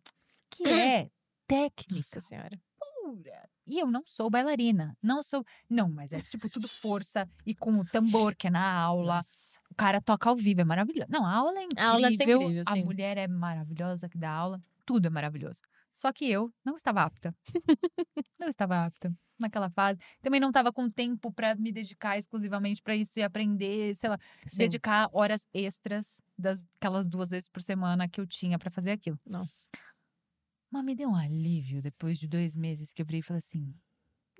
que 0.50 0.64
é 0.66 1.08
técnica 1.46 1.94
Nossa 1.96 2.20
senhora. 2.20 2.60
Pura. 3.04 3.48
E 3.66 3.78
eu 3.78 3.86
não 3.90 4.02
sou 4.06 4.30
bailarina. 4.30 4.96
Não 5.02 5.22
sou. 5.22 5.44
Não, 5.68 5.88
mas 5.88 6.12
é 6.12 6.20
tipo 6.20 6.48
tudo 6.48 6.68
força 6.68 7.28
e 7.44 7.54
com 7.54 7.78
o 7.78 7.84
tambor, 7.84 8.34
que 8.34 8.46
é 8.46 8.50
na 8.50 8.72
aula. 8.72 9.20
O 9.70 9.74
cara 9.74 10.00
toca 10.00 10.28
ao 10.28 10.36
vivo, 10.36 10.60
é 10.60 10.64
maravilhoso. 10.64 11.10
Não, 11.10 11.26
a 11.26 11.34
aula 11.34 11.58
é 11.58 11.64
incrível. 11.64 11.84
A 11.84 11.92
aula 11.92 12.12
ser 12.12 12.28
incrível, 12.28 12.62
a 12.66 12.70
sim. 12.72 12.84
mulher 12.84 13.16
é 13.18 13.28
maravilhosa 13.28 14.08
que 14.08 14.18
dá 14.18 14.30
aula. 14.30 14.62
Tudo 14.86 15.06
é 15.06 15.10
maravilhoso. 15.10 15.60
Só 15.94 16.12
que 16.12 16.28
eu 16.28 16.52
não 16.64 16.76
estava 16.76 17.02
apta. 17.02 17.34
não 18.38 18.48
estava 18.48 18.84
apta 18.84 19.14
naquela 19.38 19.70
fase. 19.70 19.98
Também 20.22 20.40
não 20.40 20.48
estava 20.48 20.72
com 20.72 20.88
tempo 20.90 21.32
para 21.32 21.54
me 21.54 21.72
dedicar 21.72 22.18
exclusivamente 22.18 22.82
para 22.82 22.94
isso 22.94 23.18
e 23.18 23.22
aprender, 23.22 23.94
sei 23.94 24.10
lá, 24.10 24.18
Sim. 24.46 24.58
dedicar 24.58 25.08
horas 25.12 25.46
extras 25.52 26.20
das 26.38 26.66
aquelas 26.76 27.06
duas 27.06 27.30
vezes 27.30 27.48
por 27.48 27.62
semana 27.62 28.08
que 28.08 28.20
eu 28.20 28.26
tinha 28.26 28.58
para 28.58 28.70
fazer 28.70 28.92
aquilo. 28.92 29.18
Nossa. 29.26 29.68
Mas 30.74 30.84
me 30.84 30.94
deu 30.96 31.08
um 31.08 31.14
alívio 31.14 31.80
depois 31.80 32.18
de 32.18 32.26
dois 32.26 32.56
meses 32.56 32.92
que 32.92 33.00
eu 33.00 33.06
virei 33.06 33.20
e 33.20 33.22
falei 33.22 33.38
assim: 33.38 33.72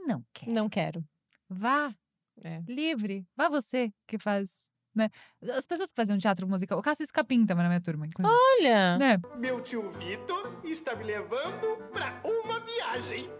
não 0.04 0.24
quero. 0.32 0.52
Não 0.52 0.68
quero. 0.68 1.04
Vá, 1.48 1.94
É. 2.42 2.60
livre. 2.66 3.24
Vá 3.36 3.48
você 3.48 3.92
que 4.04 4.18
faz. 4.18 4.74
Né? 4.92 5.08
As 5.56 5.64
pessoas 5.64 5.90
que 5.90 5.96
faziam 5.96 6.18
teatro 6.18 6.48
musical. 6.48 6.76
O 6.76 6.82
Cássio 6.82 7.04
Escapim 7.04 7.46
tava 7.46 7.62
na 7.62 7.68
minha 7.68 7.80
turma, 7.80 8.04
inclusive. 8.06 8.36
Olha! 8.60 8.98
Né? 8.98 9.20
Meu 9.38 9.60
tio 9.60 9.88
Vitor 9.92 10.60
está 10.64 10.96
me 10.96 11.04
levando 11.04 11.76
pra 11.92 12.20
uma 12.24 12.58
viagem. 12.58 13.30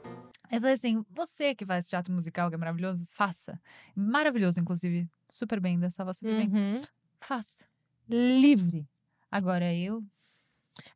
Eu 0.52 0.60
falei 0.60 0.74
assim: 0.74 1.04
você 1.10 1.52
que 1.52 1.66
faz 1.66 1.88
teatro 1.88 2.14
musical, 2.14 2.48
que 2.48 2.54
é 2.54 2.58
maravilhoso, 2.58 3.04
faça. 3.06 3.60
Maravilhoso, 3.96 4.60
inclusive. 4.60 5.10
Super 5.28 5.58
bem, 5.58 5.80
dançava 5.80 6.14
super 6.14 6.36
bem. 6.36 6.48
Uhum. 6.48 6.82
Faça. 7.20 7.64
Livre. 8.08 8.88
Agora 9.30 9.74
eu. 9.74 10.04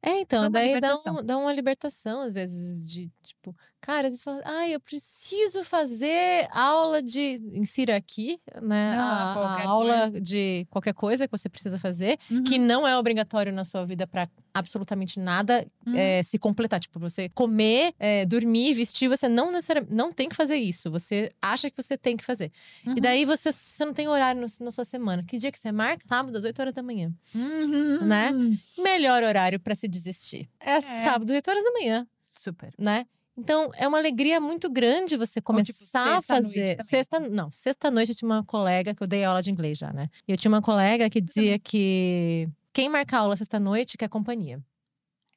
É, 0.02 0.20
então, 0.20 0.48
daí 0.50 0.78
dá, 0.80 0.94
um- 0.96 1.24
dá 1.24 1.36
uma 1.36 1.52
libertação, 1.52 2.20
às 2.22 2.32
vezes, 2.32 2.86
de, 2.88 3.10
tipo, 3.22 3.54
cara, 3.80 4.08
às 4.08 4.12
vezes 4.12 4.22
fala, 4.24 4.40
ai, 4.44 4.74
eu 4.74 4.80
preciso 4.80 5.62
fazer 5.64 6.48
aula 6.50 7.00
de, 7.02 7.36
insira 7.52 7.96
aqui, 7.96 8.40
né, 8.60 8.94
Ah, 8.98 9.34
a, 9.34 9.62
a 9.62 9.66
aula 9.66 10.00
coisa. 10.02 10.20
de 10.20 10.66
qualquer 10.70 10.94
coisa 10.94 11.26
que 11.26 11.32
você 11.36 11.48
precisa 11.48 11.78
fazer, 11.78 12.18
Uhum. 12.30 12.44
que 12.44 12.58
não 12.58 12.86
é 12.86 12.96
obrigatório 12.98 13.52
na 13.52 13.64
sua 13.64 13.84
vida 13.86 14.06
pra 14.06 14.28
absolutamente 14.52 15.20
nada 15.20 15.64
Uhum. 15.86 15.94
eh, 15.96 16.22
se 16.24 16.38
completar, 16.38 16.80
tipo, 16.80 16.98
você 16.98 17.28
comer, 17.28 17.94
eh, 17.98 18.26
dormir, 18.26 18.74
vestir, 18.74 19.08
você 19.08 19.28
não 19.28 19.52
necessariamente, 19.52 19.94
não 19.94 20.12
tem 20.12 20.28
que 20.28 20.34
fazer 20.34 20.56
isso, 20.56 20.90
você 20.90 21.30
acha 21.40 21.70
que 21.70 21.80
você 21.80 21.96
tem 21.96 22.16
que 22.16 22.24
fazer. 22.24 22.50
Uhum. 22.86 22.94
E 22.96 23.00
daí 23.00 23.24
você, 23.24 23.52
você 23.52 23.84
não 23.84 23.94
tem 23.94 24.08
horário 24.08 24.40
no- 24.40 24.64
na 24.64 24.70
sua 24.70 24.84
semana. 24.84 25.22
Que 25.22 25.38
dia 25.38 25.52
que 25.52 25.58
você 25.58 25.70
marca? 25.70 26.04
Sábado, 26.08 26.36
às 26.36 26.44
8 26.44 26.58
horas 26.60 26.74
da 26.74 26.82
manhã 26.82 27.12
Uhum. 27.34 28.04
né? 28.04 28.30
melhor 28.78 29.22
horário 29.22 29.60
pra 29.60 29.74
se 29.74 29.86
desistir. 29.86 30.48
É, 30.60 30.80
sábado, 30.80 31.30
8 31.32 31.48
horas 31.50 31.62
da 31.62 31.70
manhã, 31.72 32.06
Super. 32.38 32.72
né? 32.78 33.06
Então, 33.38 33.70
é 33.76 33.86
uma 33.86 33.98
alegria 33.98 34.40
muito 34.40 34.68
grande 34.68 35.16
você 35.16 35.40
começar 35.40 36.02
tipo, 36.02 36.18
a 36.18 36.22
fazer. 36.22 36.82
Sexta, 36.82 37.20
não, 37.20 37.48
sexta-noite 37.52 38.10
eu 38.10 38.16
tinha 38.16 38.28
uma 38.28 38.42
colega 38.44 38.92
que 38.92 39.00
eu 39.00 39.06
dei 39.06 39.22
aula 39.22 39.40
de 39.40 39.50
inglês 39.52 39.78
já, 39.78 39.92
né? 39.92 40.10
E 40.26 40.32
eu 40.32 40.36
tinha 40.36 40.50
uma 40.50 40.60
colega 40.60 41.08
que 41.08 41.20
dizia 41.20 41.56
que 41.56 42.48
quem 42.72 42.88
marca 42.88 43.16
aula 43.16 43.36
sexta-noite 43.36 43.96
quer 43.96 44.08
companhia. 44.08 44.60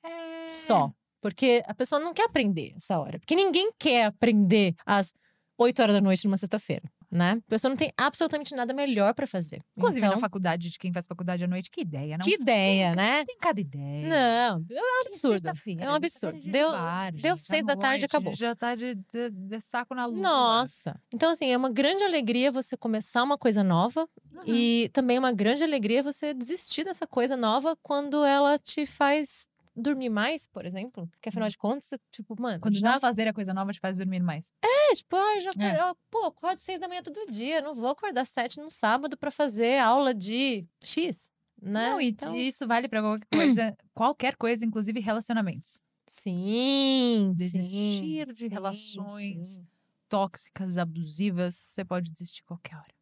É. 0.03 0.49
Só. 0.49 0.91
Porque 1.19 1.63
a 1.67 1.75
pessoa 1.75 2.01
não 2.01 2.11
quer 2.11 2.23
aprender 2.23 2.73
essa 2.75 2.99
hora. 2.99 3.19
Porque 3.19 3.35
ninguém 3.35 3.71
quer 3.77 4.05
aprender 4.05 4.73
às 4.83 5.13
8 5.55 5.79
horas 5.79 5.95
da 5.95 6.01
noite 6.01 6.25
numa 6.25 6.37
sexta-feira. 6.37 6.83
Né? 7.11 7.41
A 7.45 7.49
pessoa 7.49 7.69
não 7.69 7.75
tem 7.75 7.91
absolutamente 7.97 8.55
nada 8.55 8.73
melhor 8.73 9.13
pra 9.13 9.27
fazer. 9.27 9.59
Inclusive, 9.77 9.99
então, 10.05 10.15
na 10.15 10.19
faculdade, 10.19 10.69
de 10.69 10.79
quem 10.79 10.93
faz 10.93 11.05
faculdade 11.05 11.43
à 11.43 11.47
noite, 11.47 11.69
que 11.69 11.81
ideia, 11.81 12.17
não? 12.17 12.23
que 12.23 12.35
ideia, 12.35 12.95
né? 12.95 13.25
Tem 13.25 13.37
cada 13.37 13.59
ideia. 13.59 14.07
Não, 14.07 14.65
é 14.71 14.81
um 14.81 15.01
absurdo. 15.05 15.49
É 15.79 15.89
um 15.89 15.93
absurdo. 15.93 16.39
de 16.39 16.49
Deu, 16.49 16.71
bar, 16.71 17.11
deu 17.11 17.21
gente, 17.21 17.29
à 17.31 17.35
seis 17.35 17.65
da 17.65 17.75
tarde 17.75 17.97
e 17.97 18.01
noite, 18.03 18.05
acabou. 18.05 18.33
Já 18.33 18.55
tá 18.55 18.75
de, 18.75 18.95
de- 18.95 19.29
de 19.29 19.59
saco 19.59 19.93
na 19.93 20.05
lua. 20.05 20.21
Nossa. 20.21 20.99
Então, 21.13 21.31
assim, 21.31 21.51
é 21.51 21.57
uma 21.57 21.69
grande 21.69 22.03
alegria 22.03 22.51
você 22.51 22.77
começar 22.77 23.23
uma 23.23 23.37
coisa 23.37 23.63
nova. 23.63 24.07
E 24.47 24.89
também 24.93 25.17
é 25.17 25.19
uma 25.19 25.31
grande 25.31 25.63
alegria 25.63 26.01
você 26.01 26.33
desistir 26.33 26.83
dessa 26.83 27.05
coisa 27.05 27.37
nova 27.37 27.77
quando 27.83 28.23
ela 28.25 28.57
te 28.57 28.85
faz 28.87 29.47
dormir 29.81 30.09
mais, 30.09 30.45
por 30.47 30.65
exemplo. 30.65 31.07
Porque 31.07 31.29
afinal 31.29 31.49
de 31.49 31.57
contas, 31.57 31.85
você, 31.85 31.97
tipo, 32.11 32.39
mano. 32.41 32.59
Quando 32.59 32.75
já 32.75 32.93
não 32.93 32.99
fazer 32.99 33.27
a 33.27 33.33
coisa 33.33 33.53
nova 33.53 33.71
te 33.73 33.79
faz 33.79 33.97
dormir 33.97 34.21
mais. 34.21 34.51
É, 34.63 34.93
tipo, 34.95 35.15
ah, 35.15 35.39
já 35.39 35.49
É. 35.59 35.93
pô, 36.09 36.25
acordo 36.25 36.59
seis 36.59 36.79
da 36.79 36.87
manhã 36.87 37.01
todo 37.03 37.25
dia. 37.31 37.61
Não 37.61 37.73
vou 37.73 37.89
acordar 37.89 38.25
sete 38.25 38.59
no 38.59 38.69
sábado 38.69 39.17
pra 39.17 39.31
fazer 39.31 39.79
aula 39.79 40.13
de 40.13 40.65
X, 40.83 41.31
né? 41.61 41.89
Não, 41.89 42.01
e 42.01 42.07
Então, 42.07 42.35
isso 42.35 42.67
vale 42.67 42.87
pra 42.87 43.01
qualquer 43.01 43.27
coisa, 43.33 43.77
qualquer 43.93 44.35
coisa, 44.35 44.65
inclusive 44.65 44.99
relacionamentos. 44.99 45.79
sim, 46.07 47.33
Desistir 47.35 48.27
sim, 48.29 48.35
de 48.35 48.47
relações 48.47 49.47
sim. 49.47 49.67
tóxicas, 50.09 50.77
abusivas, 50.77 51.55
você 51.55 51.85
pode 51.85 52.11
desistir 52.11 52.43
qualquer 52.43 52.75
hora. 52.75 52.93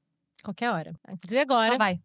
Qualquer 0.44 0.72
hora. 0.72 0.96
Inclusive 1.10 1.42
agora. 1.42 1.72
Só 1.74 1.78
vai. 1.78 2.02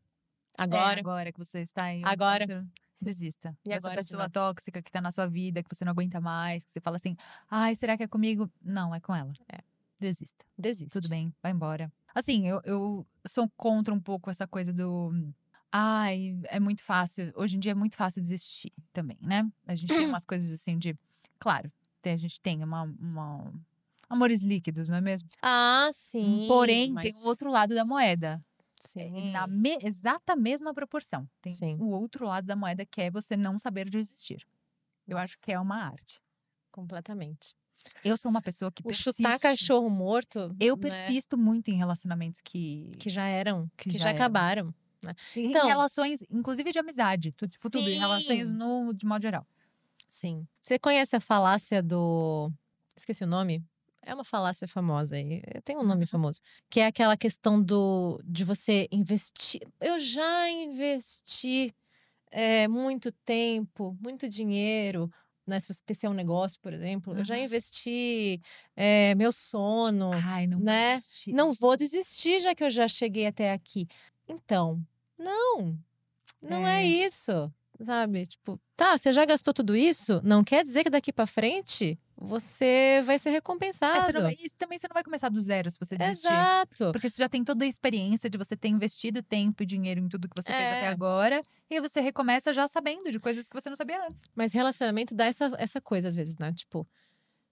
Agora. 0.58 0.96
É, 0.98 1.00
agora 1.00 1.32
que 1.32 1.38
você 1.38 1.60
está 1.60 1.84
aí. 1.84 2.00
Agora. 2.04 2.66
Desista. 3.00 3.56
E 3.66 3.72
Essa 3.72 3.88
agora 3.88 4.02
de 4.02 4.08
pessoa 4.08 4.30
tóxica 4.30 4.82
que 4.82 4.90
tá 4.90 5.00
na 5.00 5.12
sua 5.12 5.26
vida, 5.26 5.62
que 5.62 5.74
você 5.74 5.84
não 5.84 5.92
aguenta 5.92 6.20
mais, 6.20 6.64
que 6.64 6.72
você 6.72 6.80
fala 6.80 6.96
assim, 6.96 7.16
ai, 7.50 7.74
será 7.74 7.96
que 7.96 8.02
é 8.02 8.08
comigo? 8.08 8.50
Não, 8.62 8.94
é 8.94 9.00
com 9.00 9.14
ela. 9.14 9.32
É. 9.52 9.58
Desista. 10.00 10.44
Desiste. 10.56 10.92
Tudo 10.92 11.08
bem, 11.08 11.32
vai 11.42 11.52
embora. 11.52 11.92
Assim, 12.14 12.46
eu, 12.46 12.60
eu 12.64 13.06
sou 13.26 13.50
contra 13.56 13.92
um 13.92 14.00
pouco 14.00 14.30
essa 14.30 14.46
coisa 14.46 14.72
do. 14.72 15.12
Ai, 15.70 16.38
é 16.44 16.60
muito 16.60 16.84
fácil. 16.84 17.32
Hoje 17.34 17.56
em 17.56 17.60
dia 17.60 17.72
é 17.72 17.74
muito 17.74 17.96
fácil 17.96 18.22
desistir 18.22 18.72
também, 18.92 19.18
né? 19.20 19.50
A 19.66 19.74
gente 19.74 19.88
tem 19.92 20.06
umas 20.06 20.24
coisas 20.24 20.52
assim 20.52 20.78
de. 20.78 20.96
Claro, 21.38 21.70
a 22.04 22.16
gente 22.16 22.40
tem 22.40 22.62
uma, 22.62 22.82
uma- 22.82 23.52
amores 24.08 24.42
líquidos, 24.42 24.88
não 24.88 24.96
é 24.96 25.00
mesmo? 25.00 25.28
Ah, 25.42 25.90
sim. 25.92 26.44
Porém, 26.46 26.92
mas... 26.92 27.04
tem 27.04 27.24
o 27.24 27.26
outro 27.26 27.50
lado 27.50 27.74
da 27.74 27.84
moeda. 27.84 28.42
Sim. 28.86 29.30
Na 29.32 29.46
me- 29.46 29.78
exata 29.82 30.34
mesma 30.36 30.72
proporção. 30.74 31.28
Tem 31.40 31.52
Sim. 31.52 31.76
o 31.80 31.88
outro 31.90 32.26
lado 32.26 32.46
da 32.46 32.54
moeda 32.56 32.84
que 32.86 33.00
é 33.00 33.10
você 33.10 33.36
não 33.36 33.58
saber 33.58 33.88
desistir. 33.88 34.46
Eu 35.06 35.18
acho 35.18 35.38
que 35.40 35.52
é 35.52 35.58
uma 35.60 35.76
arte. 35.84 36.20
Completamente. 36.70 37.54
Eu 38.02 38.16
sou 38.16 38.30
uma 38.30 38.40
pessoa 38.40 38.72
que 38.72 38.82
O 38.86 38.92
chutar 38.92 39.38
persiste. 39.38 39.42
cachorro 39.42 39.90
morto. 39.90 40.54
Eu 40.58 40.74
né, 40.76 40.82
persisto 40.82 41.36
muito 41.36 41.68
em 41.70 41.74
relacionamentos 41.76 42.40
que. 42.42 42.90
Que 42.98 43.10
já 43.10 43.26
eram, 43.26 43.70
que, 43.76 43.90
Que 43.90 43.98
já, 43.98 44.04
já 44.04 44.08
eram. 44.10 44.16
acabaram. 44.16 44.74
Né? 45.04 45.14
Em 45.36 45.50
Então- 45.50 45.66
relações, 45.66 46.22
inclusive 46.30 46.72
de 46.72 46.78
amizade. 46.78 47.30
Tu- 47.32 47.46
tipo, 47.46 47.68
tudo. 47.70 47.88
Em 47.88 47.98
relações 47.98 48.48
no, 48.48 48.92
de 48.94 49.04
modo 49.04 49.20
geral. 49.20 49.46
Sim. 50.08 50.46
Você 50.62 50.78
conhece 50.78 51.14
a 51.14 51.20
falácia 51.20 51.82
do. 51.82 52.50
Esqueci 52.96 53.22
o 53.24 53.26
nome? 53.26 53.62
É 54.06 54.14
uma 54.14 54.24
falácia 54.24 54.66
famosa 54.68 55.16
aí. 55.16 55.40
eh, 55.46 55.60
Tem 55.62 55.76
um 55.76 55.80
Uhum. 55.80 55.86
nome 55.88 56.06
famoso. 56.06 56.40
Que 56.70 56.80
é 56.80 56.86
aquela 56.86 57.16
questão 57.16 57.62
do 57.62 58.20
de 58.24 58.44
você 58.44 58.86
investir. 58.92 59.62
Eu 59.80 59.98
já 59.98 60.48
investi 60.50 61.74
eh, 62.30 62.66
muito 62.68 63.12
tempo, 63.24 63.96
muito 64.00 64.28
dinheiro. 64.28 65.10
Né? 65.46 65.60
Se 65.60 65.72
você 65.72 65.82
ter 65.84 66.08
um 66.08 66.14
negócio, 66.14 66.58
por 66.60 66.72
exemplo, 66.72 67.16
eu 67.16 67.24
já 67.24 67.36
Uhum. 67.36 67.44
investi 67.44 68.40
eh, 68.76 69.14
meu 69.14 69.30
sono. 69.32 70.10
Ai, 70.14 70.46
não 70.46 70.58
vou 70.58 70.64
né? 70.66 70.94
desistir. 70.96 71.32
Não 71.32 71.52
vou 71.52 71.76
desistir 71.76 72.40
já 72.40 72.54
que 72.54 72.64
eu 72.64 72.70
já 72.70 72.88
cheguei 72.88 73.26
até 73.26 73.52
aqui. 73.52 73.86
Então, 74.28 74.80
não. 75.18 75.78
Não 76.42 76.66
é, 76.66 76.82
É. 76.82 76.86
isso. 76.86 77.52
Sabe? 77.80 78.24
Tipo, 78.26 78.60
tá, 78.76 78.96
você 78.96 79.12
já 79.12 79.24
gastou 79.24 79.52
tudo 79.52 79.74
isso? 79.76 80.20
Não 80.24 80.44
quer 80.44 80.62
dizer 80.64 80.84
que 80.84 80.90
daqui 80.90 81.12
pra 81.12 81.26
frente 81.26 81.98
você 82.16 83.02
vai 83.04 83.18
ser 83.18 83.30
É, 83.30 83.32
recompensado. 83.32 84.22
vai- 84.22 84.36
e 84.40 84.48
também 84.50 84.78
você 84.78 84.86
não 84.88 84.94
vai 84.94 85.02
começar 85.04 85.28
do 85.28 85.40
zero 85.40 85.70
se 85.70 85.78
você 85.78 85.96
desistir. 85.96 86.26
Exato. 86.28 86.92
Porque 86.92 87.10
você 87.10 87.22
já 87.22 87.28
tem 87.28 87.42
toda 87.44 87.64
a 87.64 87.68
experiência 87.68 88.30
de 88.30 88.38
você 88.38 88.56
ter 88.56 88.68
investido 88.68 89.22
tempo 89.22 89.62
e 89.62 89.66
dinheiro 89.66 90.00
em 90.00 90.08
tudo 90.08 90.28
que 90.28 90.34
você 90.40 90.52
fez 90.52 90.68
até 90.70 90.84
É. 90.86 90.88
agora. 90.88 91.42
E 91.68 91.80
você 91.80 92.00
recomeça 92.00 92.52
já 92.52 92.66
sabendo 92.68 93.10
de 93.10 93.18
coisas 93.18 93.48
que 93.48 93.54
você 93.60 93.68
não 93.68 93.76
sabia 93.76 94.06
antes. 94.06 94.22
Mas 94.34 94.52
relacionamento 94.52 95.14
dá 95.14 95.26
essa, 95.26 95.50
essa 95.58 95.80
coisa 95.80 96.08
às 96.08 96.16
vezes, 96.16 96.36
né? 96.38 96.52
Tipo, 96.52 96.86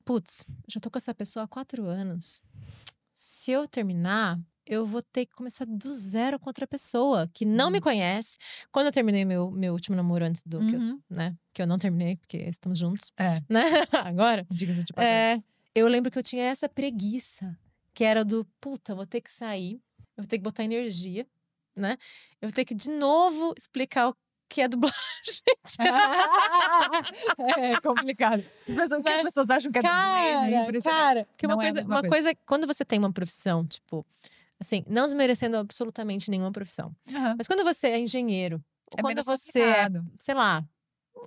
putz, 0.05 0.45
já 0.69 0.81
tô 0.81 0.91
com 0.91 0.99
essa 0.99 1.15
pessoa 1.15 1.45
há 1.45 1.49
quatro 1.49 1.87
anos. 1.87 2.41
Se 3.15 3.51
eu 3.53 3.67
terminar, 3.69 4.39
eu 4.67 4.87
vou 4.87 5.03
ter 5.03 5.27
que 5.27 5.33
começar 5.35 5.65
do 5.67 5.89
zero 5.89 6.39
com 6.39 6.49
outra 6.49 6.67
pessoa 6.67 7.29
que 7.35 7.45
não 7.45 7.71
me 7.71 7.81
conhece. 7.81 8.39
Quando 8.71 8.87
eu 8.87 8.93
terminei 8.93 9.25
meu, 9.25 9.51
meu 9.51 9.73
último 9.73 9.97
namoro 9.97 10.25
antes 10.25 10.43
do 10.47 10.61
que 10.67 10.75
eu, 10.75 10.81
Uhum. 10.81 11.01
né? 11.11 11.35
Que 11.53 11.63
eu 11.63 11.67
não 11.67 11.79
terminei, 11.79 12.17
porque 12.17 12.37
estamos 12.39 12.79
juntos. 12.79 13.11
É. 13.19 13.35
Né? 13.51 13.65
Agora. 14.05 14.47
Diga-se 14.51 14.85
de. 14.85 14.93
É, 14.97 15.43
eu 15.75 15.89
lembro 15.89 16.11
que 16.11 16.19
eu 16.19 16.23
tinha 16.23 16.45
essa 16.45 16.69
preguiça, 16.69 17.59
que 17.95 18.05
era 18.05 18.25
do 18.25 18.45
puta, 18.61 18.95
vou 18.95 19.07
ter 19.07 19.21
que 19.21 19.31
sair, 19.31 19.75
eu 20.17 20.23
vou 20.23 20.27
ter 20.27 20.39
que 20.39 20.45
botar 20.45 20.63
energia, 20.65 21.27
né? 21.77 21.97
Eu 22.41 22.49
vou 22.49 22.55
ter 22.55 22.65
que 22.65 22.75
de 22.75 22.91
novo 22.91 23.53
explicar 23.59 24.09
o 24.11 24.17
que 24.49 24.61
é 24.61 24.69
dublagem. 24.69 24.95
é 27.59 27.81
complicado. 27.81 28.45
As 28.69 28.75
pessoas, 28.75 29.01
o 29.01 29.03
que 29.03 29.11
as 29.13 29.23
pessoas 29.23 29.51
acham 29.51 29.73
que 29.73 29.79
é? 29.79 29.83
Cara, 29.83 30.63
Impressionante. 30.63 30.83
cara, 30.83 31.29
que 31.37 31.47
uma 31.47 31.55
é 31.55 31.57
coisa, 31.57 31.73
mesma 31.75 31.95
uma 31.95 32.01
coisa. 32.01 32.15
coisa, 32.27 32.39
quando 32.47 32.67
você 32.67 32.85
tem 32.85 32.99
uma 32.99 33.13
profissão, 33.13 33.67
tipo, 33.67 34.05
assim, 34.63 34.85
não 34.89 35.05
desmerecendo 35.07 35.57
absolutamente 35.59 36.31
nenhuma 36.31 36.53
profissão, 36.53 36.95
Aham. 37.15 37.35
mas 37.37 37.47
quando 37.47 37.65
você 37.65 37.89
é 37.89 37.99
engenheiro, 37.99 38.57
ou 38.93 38.99
É 38.99 39.03
quando 39.03 39.23
você 39.23 39.61
é, 39.61 39.89
sei 40.19 40.35
lá, 40.35 40.65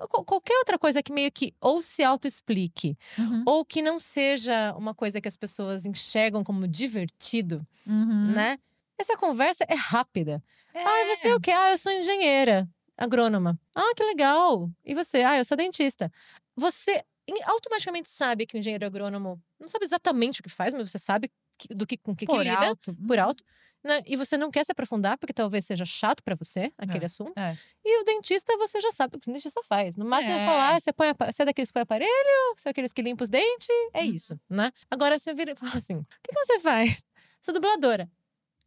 qual- 0.10 0.26
qualquer 0.26 0.58
outra 0.60 0.80
coisa 0.80 1.04
que 1.04 1.14
meio 1.14 1.32
que 1.32 1.54
ou 1.62 1.82
se 1.82 2.04
auto-explique, 2.04 2.98
Uhum. 3.18 3.44
ou 3.46 3.66
que 3.66 3.82
não 3.82 4.00
seja 4.00 4.74
uma 4.76 4.94
coisa 4.96 5.22
que 5.22 5.28
as 5.28 5.38
pessoas 5.38 5.86
enxergam 5.86 6.44
como 6.44 6.68
divertido, 6.68 7.66
Uhum. 7.88 8.34
né? 8.34 8.58
Essa 8.98 9.18
conversa 9.18 9.66
é 9.68 9.76
rápida. 9.76 10.42
É. 10.74 10.84
Ah, 10.84 11.06
você 11.16 11.28
é 11.30 11.36
o 11.36 11.40
quê? 11.40 11.52
Ah, 11.52 11.72
eu 11.72 11.78
sou 11.78 11.92
engenheira, 11.92 12.68
agrônoma. 12.98 13.60
Ah, 13.76 13.94
que 13.96 14.04
legal. 14.04 14.70
E 14.86 14.94
você? 14.96 15.22
Ah, 15.24 15.38
eu 15.38 15.46
sou 15.46 15.58
dentista. 15.58 16.12
Você 16.56 17.04
automaticamente 17.46 18.10
sabe 18.10 18.46
que 18.46 18.56
o 18.56 18.60
engenheiro 18.60 18.86
agrônomo 18.86 19.42
não 19.60 19.68
sabe 19.68 19.86
exatamente 19.86 20.40
o 20.40 20.44
que 20.44 20.50
faz, 20.50 20.74
mas 20.74 20.90
você 20.92 21.00
sabe 21.00 21.30
do 21.72 21.86
que 21.88 21.98
com 21.98 22.16
que, 22.16 22.26
que 22.26 22.32
Por 22.32 22.44
lida 22.44 22.68
alto. 22.70 22.94
por 23.08 23.18
Uhum. 23.18 23.24
alto. 23.26 23.44
Né? 23.84 24.02
E 24.08 24.16
você 24.16 24.36
não 24.36 24.50
quer 24.50 24.66
se 24.66 24.72
aprofundar 24.72 25.16
porque 25.18 25.32
talvez 25.32 25.64
seja 25.66 25.86
chato 25.86 26.24
pra 26.24 26.34
você 26.34 26.74
aquele 26.76 27.04
É, 27.04 27.06
assunto. 27.06 27.38
é. 27.40 27.56
E 27.84 28.02
o 28.02 28.04
dentista 28.04 28.58
você 28.58 28.82
já 28.82 28.92
sabe 28.92 29.16
o 29.16 29.20
que 29.20 29.30
o 29.30 29.34
dentista 29.34 29.62
faz. 29.64 29.96
No 29.96 30.04
máximo 30.06 30.36
É. 30.38 30.44
falar, 30.46 30.76
ah, 30.76 30.80
você, 30.80 30.92
põe, 30.92 31.14
você 31.32 31.44
é 31.44 31.46
daqueles 31.46 31.70
que 31.70 31.74
põe 31.74 31.84
aparelho, 31.84 32.56
você 32.58 32.68
é 32.68 32.72
daqueles 32.72 32.92
que 32.92 33.02
limpa 33.04 33.24
os 33.24 33.30
dentes, 33.30 33.68
é 33.94 34.02
Uhum. 34.02 34.06
isso, 34.16 34.40
né? 34.50 34.72
Agora 34.90 35.20
você 35.20 35.36
vira 35.36 35.52
e 35.52 35.56
fala 35.56 35.76
assim: 35.76 35.98
o 35.98 36.06
que, 36.24 36.32
que 36.34 36.46
você 36.46 36.60
faz? 36.60 37.06
Sou 37.44 37.54
dubladora. 37.54 38.10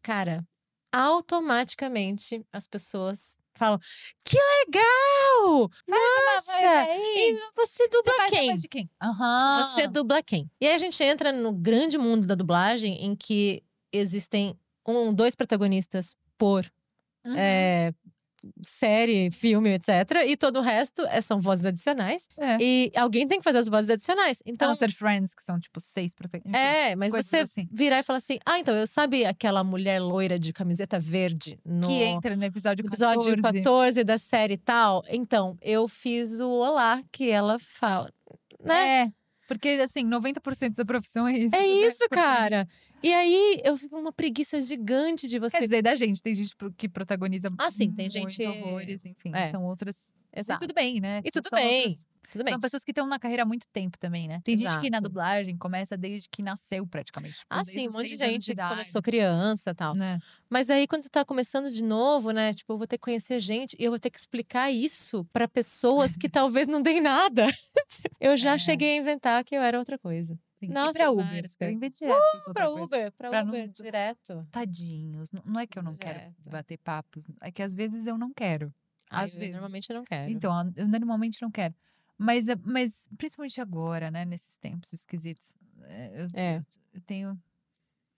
Cara, 0.03 0.47
automaticamente 0.93 2.47
as 2.53 2.67
pessoas 2.67 3.37
falam: 3.59 3.79
que 4.25 4.39
legal! 4.39 5.71
Nossa! 5.89 6.87
E 6.93 7.39
você 7.57 7.89
dubla 7.89 8.13
a 8.21 8.29
quem? 8.29 8.57
quem? 8.71 8.91
Aham. 9.03 9.59
Você 9.65 9.87
dubla 9.87 10.23
quem? 10.23 10.51
E 10.61 10.67
aí 10.67 10.75
a 10.75 10.79
gente 10.79 11.03
entra 11.03 11.33
no 11.33 11.53
grande 11.53 11.99
mundo 11.99 12.27
da 12.27 12.35
dublagem 12.35 13.05
em 13.05 13.15
que 13.15 13.63
existem 13.93 14.59
um, 14.87 15.13
dois 15.13 15.35
protagonistas 15.35 16.15
por 16.37 16.71
Uhum. 17.25 17.35
é, 17.37 17.93
série, 18.65 19.31
filme, 19.31 19.71
etc. 19.71 19.89
E 20.27 20.37
todo 20.37 20.59
o 20.59 20.63
resto 20.63 21.03
é- 21.07 21.21
são 21.21 21.41
vozes 21.41 21.67
adicionais. 21.67 22.27
É. 22.39 22.57
E 22.61 22.91
alguém 22.97 23.27
tem 23.27 23.39
que 23.39 23.45
fazer 23.45 23.59
as 23.59 23.69
vozes 23.69 23.91
adicionais. 23.91 24.43
Então, 24.47 24.69
Então, 24.69 24.75
ser 24.75 24.93
Friends, 24.93 25.35
que 25.35 25.43
são 25.45 25.59
tipo 25.59 25.81
seis 25.81 26.15
protagonistas. 26.15 26.61
é, 26.61 26.97
mas 26.97 27.13
você 27.13 27.39
assim. 27.39 27.69
virar 27.73 27.99
e 28.01 28.03
falar 28.03 28.19
assim: 28.19 28.39
ah, 28.45 28.59
então 28.59 28.75
eu 28.75 28.87
sabe 28.87 29.25
aquela 29.25 29.63
mulher 29.65 30.01
loira 30.01 30.39
de 30.39 30.53
camiseta 30.53 30.99
verde 30.99 31.59
no 31.65 31.87
Que 31.87 32.03
entra 32.03 32.35
no 32.37 32.45
episódio 32.45 32.85
no 32.85 32.91
14. 32.91 33.31
episódio 33.31 33.63
14 33.63 34.05
da 34.05 34.19
série 34.19 34.55
e 34.55 34.59
tal? 34.59 35.03
Então, 35.09 35.57
eu 35.63 35.87
fiz 35.89 36.41
o 36.41 36.49
Olá, 36.49 37.03
que 37.13 37.31
ela 37.31 37.59
fala. 37.59 38.11
Né? 38.65 39.03
É, 39.03 39.13
porque 39.49 39.71
assim, 39.83 40.05
90% 40.05 40.75
da 40.77 40.85
profissão 40.85 41.27
é 41.27 41.37
isso. 41.37 41.57
É 41.57 41.59
né? 41.59 41.67
isso, 41.67 42.09
cara. 42.11 42.69
E 43.03 43.13
aí 43.13 43.61
eu 43.65 43.77
fico 43.77 43.99
uma 43.99 44.13
preguiça 44.13 44.61
gigante 44.63 45.27
de 45.27 45.39
você. 45.41 45.59
Quer 45.59 45.65
dizer, 45.65 45.83
da 45.83 45.97
gente, 45.97 46.23
tem 46.23 46.35
gente 46.35 46.55
que 46.77 46.89
protagoniza 46.89 47.49
Ah, 47.59 47.71
sim, 47.71 47.91
tem 47.91 48.05
muito 48.05 48.13
gente- 48.35 48.47
horrores, 48.47 49.05
enfim, 49.07 49.33
É. 49.35 49.49
são 49.49 49.65
outras. 49.65 49.97
Exato. 50.37 50.63
E 50.63 50.69
tudo 50.69 50.75
bem, 50.77 51.01
né? 51.01 51.21
E 51.25 51.31
tudo 51.31 51.49
São 51.49 51.59
bem. 51.59 51.79
outras- 51.79 52.07
Tudo 52.31 52.45
bem. 52.45 52.53
São 52.53 52.61
pessoas 52.61 52.85
que 52.85 52.91
estão 52.91 53.07
na 53.07 53.19
carreira 53.19 53.43
há 53.43 53.47
muito 53.47 53.67
tempo 53.73 53.99
também, 53.99 54.29
né? 54.29 54.41
Tem 54.45 54.57
gente 54.57 54.71
que 54.81 54.91
na 54.91 54.97
Exato. 54.97 55.03
dublagem 55.05 55.57
começa 55.57 55.97
desde 55.97 56.29
que 56.29 56.43
nasceu, 56.43 56.87
praticamente. 56.87 57.35
Tipo, 57.37 57.47
Ah, 57.51 57.65
sim, 57.65 57.89
um 57.89 57.93
monte 57.93 58.09
de 58.09 58.17
gente 58.17 58.55
que 58.55 58.63
começou 58.69 59.01
criança 59.03 59.71
e 59.71 59.75
tal. 59.75 59.95
Né? 59.95 60.19
Mas 60.51 60.69
aí, 60.71 60.87
quando 60.87 61.03
você 61.03 61.09
tá 61.09 61.25
começando 61.25 61.71
de 61.71 61.83
novo, 61.83 62.31
né? 62.31 62.53
Tipo, 62.53 62.75
eu 62.75 62.79
vou 62.79 62.87
ter 62.87 62.99
que 62.99 63.03
conhecer 63.05 63.41
gente 63.41 63.77
e 63.79 63.85
eu 63.85 63.91
vou 63.91 63.99
ter 63.99 64.11
que 64.11 64.19
explicar 64.19 64.71
isso 64.71 65.25
pra 65.33 65.49
pessoas 65.49 66.17
que 66.17 66.29
talvez 66.29 66.67
não 66.69 66.83
deem 66.83 67.01
nada. 67.01 67.47
eu 68.21 68.37
já 68.37 68.55
É. 68.55 68.59
cheguei 68.59 68.95
a 68.95 69.01
inventar 69.01 69.45
que 69.45 69.55
eu 69.57 69.63
era 69.63 69.79
outra 69.79 69.99
coisa. 69.99 70.39
Sim. 70.57 70.69
Nossa, 70.69 70.91
e 70.91 70.95
pra 70.95 71.11
Uber. 71.13 71.45
Eu 71.61 71.71
invento 71.71 71.97
direto 71.97 72.19
Uh, 72.49 72.53
pra 72.53 72.69
outra 72.69 72.81
coisa. 72.81 72.85
Uber, 72.85 73.13
pra, 73.13 73.31
Pra 73.31 73.43
Uber, 73.45 73.67
não- 73.67 73.73
direto. 73.73 74.49
Tadinhos. 74.51 75.31
Não, 75.31 75.61
é 75.61 75.67
que 75.69 75.79
eu 75.79 75.83
não 75.85 75.95
quero 75.95 76.19
Direto. 76.19 76.51
bater 76.51 76.79
papo. 76.79 77.23
É 77.41 77.53
que 77.53 77.63
às 77.63 77.75
vezes 77.77 78.07
eu 78.09 78.19
não 78.19 78.33
quero. 78.35 78.75
Às 79.09 79.35
eu 79.35 79.39
vezes. 79.41 79.55
normalmente 79.55 79.93
não 79.93 80.03
quero. 80.05 80.31
Então, 80.31 80.73
eu 80.77 80.89
normalmente 80.89 81.41
não 81.41 81.51
quero. 81.51 81.73
Mas, 82.19 82.49
é- 82.49 82.57
mas 82.65 83.09
principalmente 83.17 83.61
agora, 83.61 84.11
né? 84.11 84.25
Nesses 84.25 84.57
tempos 84.57 84.93
esquisitos. 84.93 85.57
é, 85.85 86.23
Eu, 86.23 86.29
É. 86.35 86.65
eu, 86.93 87.01
tenho. 87.03 87.41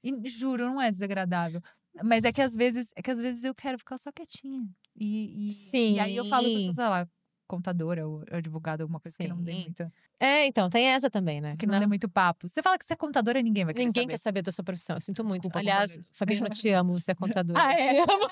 E 0.02 0.28
juro, 0.28 0.64
não 0.66 0.80
é 0.80 0.90
desagradável. 0.90 1.62
Mas 2.02 2.24
é 2.24 2.32
que 2.32 2.40
às 2.40 2.54
vezes, 2.56 2.92
é 2.96 3.02
que 3.02 3.10
às 3.10 3.20
vezes 3.20 3.44
eu 3.44 3.54
quero 3.54 3.78
ficar 3.78 3.98
só 3.98 4.10
quietinha. 4.10 4.66
E, 4.96 5.50
e, 5.50 5.94
e 5.94 6.00
aí 6.00 6.16
eu 6.16 6.24
falo 6.24 6.48
sou, 6.50 6.60
Sim. 6.62 6.72
sei 6.72 6.84
lá, 6.84 7.08
contadora 7.50 8.06
ou 8.06 8.22
advogada, 8.30 8.84
alguma 8.84 9.00
coisa 9.00 9.16
que 9.18 9.26
não 9.26 9.42
dê 9.42 9.52
Sim. 9.52 9.62
muito. 9.64 9.92
É, 10.20 10.46
então, 10.46 10.70
tem 10.70 10.86
essa 10.86 11.10
também, 11.10 11.40
né? 11.40 11.56
Que 11.58 11.66
não, 11.66 11.80
dê 11.80 11.86
muito 11.86 12.08
papo. 12.08 12.48
Você 12.48 12.62
fala 12.62 12.78
que 12.78 12.86
você 12.86 12.92
é 12.92 12.96
contadora, 12.96 13.42
ninguém 13.42 13.64
vai 13.64 13.74
querer 13.74 13.86
Ninguém 13.86 14.04
saber. 14.04 14.12
quer 14.12 14.18
saber 14.18 14.42
da 14.42 14.52
sua 14.52 14.62
profissão. 14.62 14.96
Eu 14.96 15.00
sinto 15.00 15.24
muito. 15.24 15.42
Desculpa, 15.42 15.58
Aliás, 15.58 15.90
contadores. 15.90 16.12
Fabiana, 16.14 16.46
eu 16.46 16.50
te 16.50 16.68
amo, 16.70 16.92
você 17.00 17.10
é 17.10 17.14
contadora. 17.16 17.60
Ah, 17.60 17.72
é? 17.72 17.76
Te 17.76 17.98
amo. 17.98 18.28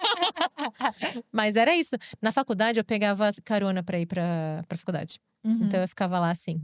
Mas 1.32 1.56
era 1.56 1.76
isso. 1.76 1.96
Na 2.22 2.30
faculdade, 2.30 2.78
eu 2.78 2.84
pegava 2.84 3.30
carona 3.44 3.82
pra 3.82 3.98
ir 3.98 4.06
pra, 4.06 4.62
pra 4.68 4.78
faculdade. 4.78 5.18
Uhum. 5.42 5.64
Então 5.64 5.80
eu 5.80 5.88
ficava 5.88 6.18
lá 6.18 6.30
assim, 6.30 6.62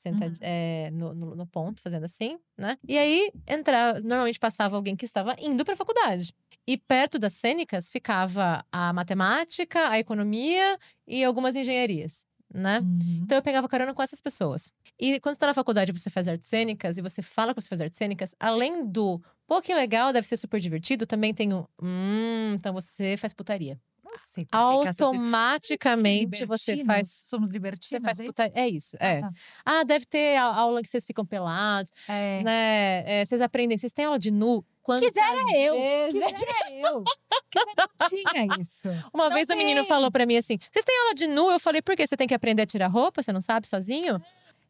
sentad... 0.00 0.36
é, 0.40 0.90
no, 0.92 1.14
no, 1.14 1.34
no 1.36 1.46
ponto, 1.46 1.82
fazendo 1.82 2.04
assim, 2.04 2.38
né? 2.58 2.76
E 2.88 2.98
aí 2.98 3.30
entrava, 3.46 4.00
normalmente 4.00 4.38
passava 4.38 4.76
alguém 4.76 4.96
que 4.96 5.04
estava 5.04 5.36
indo 5.38 5.64
pra 5.64 5.76
faculdade. 5.76 6.34
E 6.66 6.76
perto 6.76 7.18
das 7.18 7.34
cênicas 7.34 7.90
ficava 7.90 8.64
a 8.72 8.92
matemática, 8.92 9.88
a 9.88 9.98
economia 9.98 10.78
e 11.06 11.24
algumas 11.24 11.56
engenharias. 11.56 12.24
Né? 12.52 12.80
Uhum. 12.80 13.20
Então 13.22 13.38
eu 13.38 13.42
pegava 13.42 13.68
carona 13.68 13.94
com 13.94 14.02
essas 14.02 14.20
pessoas. 14.20 14.72
E 14.98 15.20
quando 15.20 15.34
você 15.34 15.40
tá 15.40 15.46
na 15.46 15.54
faculdade 15.54 15.92
e 15.92 15.98
você 15.98 16.10
faz 16.10 16.26
artes 16.26 16.48
cênicas 16.48 16.98
e 16.98 17.02
você 17.02 17.22
fala 17.22 17.54
que 17.54 17.60
você 17.60 17.68
faz 17.68 17.80
artes 17.80 17.96
cênicas, 17.96 18.34
além 18.40 18.84
do 18.84 19.20
pô, 19.46 19.62
que 19.62 19.72
legal, 19.72 20.12
deve 20.12 20.26
ser 20.26 20.36
super 20.36 20.60
divertido, 20.60 21.06
também 21.06 21.32
tem 21.32 21.52
o 21.52 21.68
hum, 21.80 22.54
então 22.54 22.72
você 22.72 23.16
faz 23.16 23.32
putaria. 23.32 23.80
Não 24.10 24.18
sei 24.18 24.46
Automaticamente 24.52 26.44
você 26.46 26.84
faz 26.84 27.10
Somos 27.10 27.50
libertinos. 27.50 27.88
você 27.88 28.00
faz 28.00 28.18
é 28.18 28.22
isso? 28.22 28.32
putaria. 28.32 28.52
É 28.56 28.68
isso, 28.68 28.96
Ah, 29.00 29.06
é. 29.06 29.20
tá. 29.20 29.30
Ah, 29.64 29.84
deve 29.84 30.06
ter 30.06 30.36
a- 30.36 30.44
aula 30.54 30.82
que 30.82 30.88
vocês 30.88 31.04
ficam 31.04 31.24
pelados, 31.24 31.90
É. 32.08 32.42
né? 32.42 33.04
É, 33.06 33.24
vocês 33.24 33.40
aprendem, 33.40 33.76
vocês 33.78 33.92
têm 33.92 34.04
aula 34.04 34.18
de 34.18 34.30
nu. 34.30 34.64
Quantas 34.82 35.08
Quisera 35.12 35.36
eu, 35.58 35.74
vezes- 35.74 36.24
quisera 36.32 36.72
eu. 36.72 37.04
Quisera 37.50 37.88
não 38.00 38.08
tinha 38.08 38.46
isso. 38.60 38.88
Uma 39.14 39.28
Não 39.28 39.34
vez 39.36 39.48
o 39.50 39.56
menino 39.56 39.80
tem. 39.80 39.88
falou 39.88 40.10
pra 40.10 40.24
mim 40.26 40.36
assim: 40.36 40.56
vocês 40.58 40.84
têm 40.84 40.98
aula 41.02 41.14
de 41.14 41.26
nu? 41.26 41.50
Eu 41.50 41.60
falei, 41.60 41.82
por 41.82 41.94
quê? 41.94 42.06
Você 42.06 42.16
tem 42.16 42.26
que 42.26 42.34
aprender 42.34 42.62
a 42.62 42.66
tirar 42.66 42.88
roupa? 42.88 43.22
Você 43.22 43.30
não 43.32 43.40
sabe 43.42 43.68
sozinho? 43.68 44.20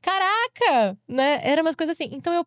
Caraca! 0.03 0.99
Né? 1.07 1.41
Era 1.43 1.63
umas 1.63 1.77
coisas 1.77 1.95
assim. 1.95 2.09
Então 2.13 2.33
eu, 2.33 2.45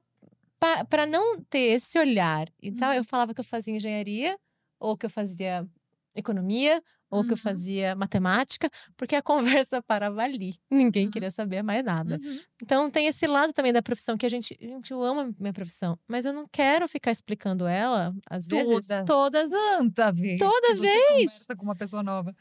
pa- 0.60 0.84
pra 0.86 1.06
não 1.06 1.42
ter 1.46 1.74
esse 1.76 1.98
olhar 1.98 2.48
e 2.62 2.72
tal, 2.72 2.90
Uhum. 2.92 2.96
eu 2.98 3.04
falava 3.04 3.34
que 3.34 3.40
eu 3.40 3.46
fazia 3.46 3.74
engenharia, 3.76 4.38
ou 4.80 4.98
que 4.98 5.06
eu 5.06 5.10
fazia 5.10 5.66
economia, 6.16 6.82
ou 7.10 7.22
que 7.24 7.30
eu 7.30 7.34
Uhum. 7.34 7.38
fazia 7.38 7.96
matemática, 7.96 8.68
porque 8.98 9.16
a 9.16 9.22
conversa 9.22 9.82
parava 9.86 10.22
ali. 10.24 10.56
Ninguém 10.72 11.12
queria 11.12 11.30
saber 11.30 11.62
mais 11.62 11.86
nada. 11.86 12.20
Uhum. 12.24 12.40
Então 12.62 12.90
tem 12.90 13.06
esse 13.08 13.28
lado 13.28 13.54
também 13.54 13.72
da 13.72 13.82
profissão 13.84 14.18
que 14.18 14.26
a 14.26 14.30
gente, 14.30 14.58
gente, 14.60 14.92
eu 14.92 15.04
amo 15.04 15.22
a 15.22 15.30
minha 15.40 15.54
profissão, 15.54 15.98
mas 16.08 16.26
eu 16.26 16.34
não 16.34 16.48
quero 16.52 16.88
ficar 16.88 17.12
explicando 17.12 17.68
ela 17.68 18.14
às 18.30 18.48
vezes 18.48 18.88
Toda 18.88 19.06
todas 19.06 19.52
santa 19.52 20.12
vez. 20.12 20.40
toda 20.40 20.76
vez. 20.76 21.08
conversa 21.10 21.56
com 21.56 21.64
uma 21.66 21.76
pessoa 21.76 22.02
nova. 22.02 22.36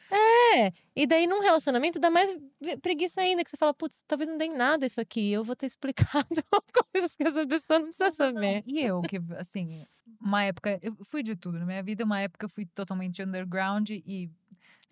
É, 0.55 0.73
e 0.97 1.07
daí 1.07 1.27
num 1.27 1.41
relacionamento 1.43 1.99
dá 1.99 2.11
mais 2.11 2.35
preguiça 2.81 3.21
ainda, 3.21 3.43
que 3.45 3.51
você 3.51 3.57
fala, 3.57 3.75
putz, 3.75 4.05
talvez 4.07 4.29
não 4.29 4.39
dê 4.39 4.47
em 4.47 4.57
nada 4.57 4.87
isso 4.87 5.01
aqui, 5.01 5.31
eu 5.33 5.43
vou 5.45 5.57
ter 5.57 5.67
explicado 5.67 6.27
coisas 6.93 7.17
que 7.17 7.25
essa 7.25 7.47
pessoa 7.47 7.79
não 7.79 7.87
precisa 7.87 8.11
saber. 8.11 8.63
E 8.67 8.81
eu, 8.81 9.01
que, 9.03 9.21
assim, 9.39 9.87
uma 10.21 10.45
época. 10.45 10.79
Eu 10.83 10.97
fui 11.05 11.23
de 11.23 11.35
tudo 11.37 11.59
na 11.59 11.67
minha 11.67 11.83
vida. 11.83 12.05
Uma 12.05 12.21
época 12.21 12.45
eu 12.47 12.49
fui 12.49 12.65
totalmente 12.67 13.23
underground 13.23 13.91
e 13.91 14.31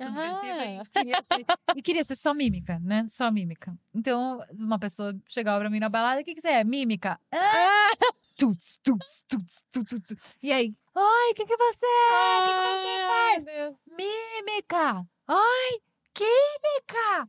subversiva 0.01 0.55
Ah. 0.57 0.83
e, 0.83 0.89
queria 0.89 1.23
ser, 1.23 1.47
e 1.77 1.83
queria 1.83 2.05
ser 2.05 2.17
só 2.17 2.35
mímica, 2.35 2.79
né? 2.81 3.07
Só 3.09 3.31
mímica. 3.31 3.77
Então, 3.95 4.41
uma 4.61 4.79
pessoa 4.79 5.15
chegava 5.27 5.61
pra 5.61 5.71
mim 5.71 5.79
na 5.79 5.89
balada: 5.89 6.21
o 6.21 6.25
que, 6.25 6.35
que 6.35 6.41
você 6.41 6.49
é? 6.49 6.65
Mímica. 6.65 7.21
Ah! 7.33 7.91
Tuts, 8.37 8.81
tuts, 8.83 9.25
tuts, 9.29 9.63
tuts, 9.71 9.85
tuts, 9.85 10.07
tuts. 10.17 10.37
E 10.43 10.51
aí? 10.51 10.75
Oi, 10.95 11.31
o 11.31 11.35
que, 11.35 11.45
que 11.45 11.57
você 11.57 11.87
é? 11.87 12.39
O 12.39 12.43
que, 12.43 12.53
que 12.53 12.81
você 12.81 13.07
faz? 13.07 13.77
Mímica! 13.97 15.07
Ai, 15.29 15.79
química! 16.15 17.29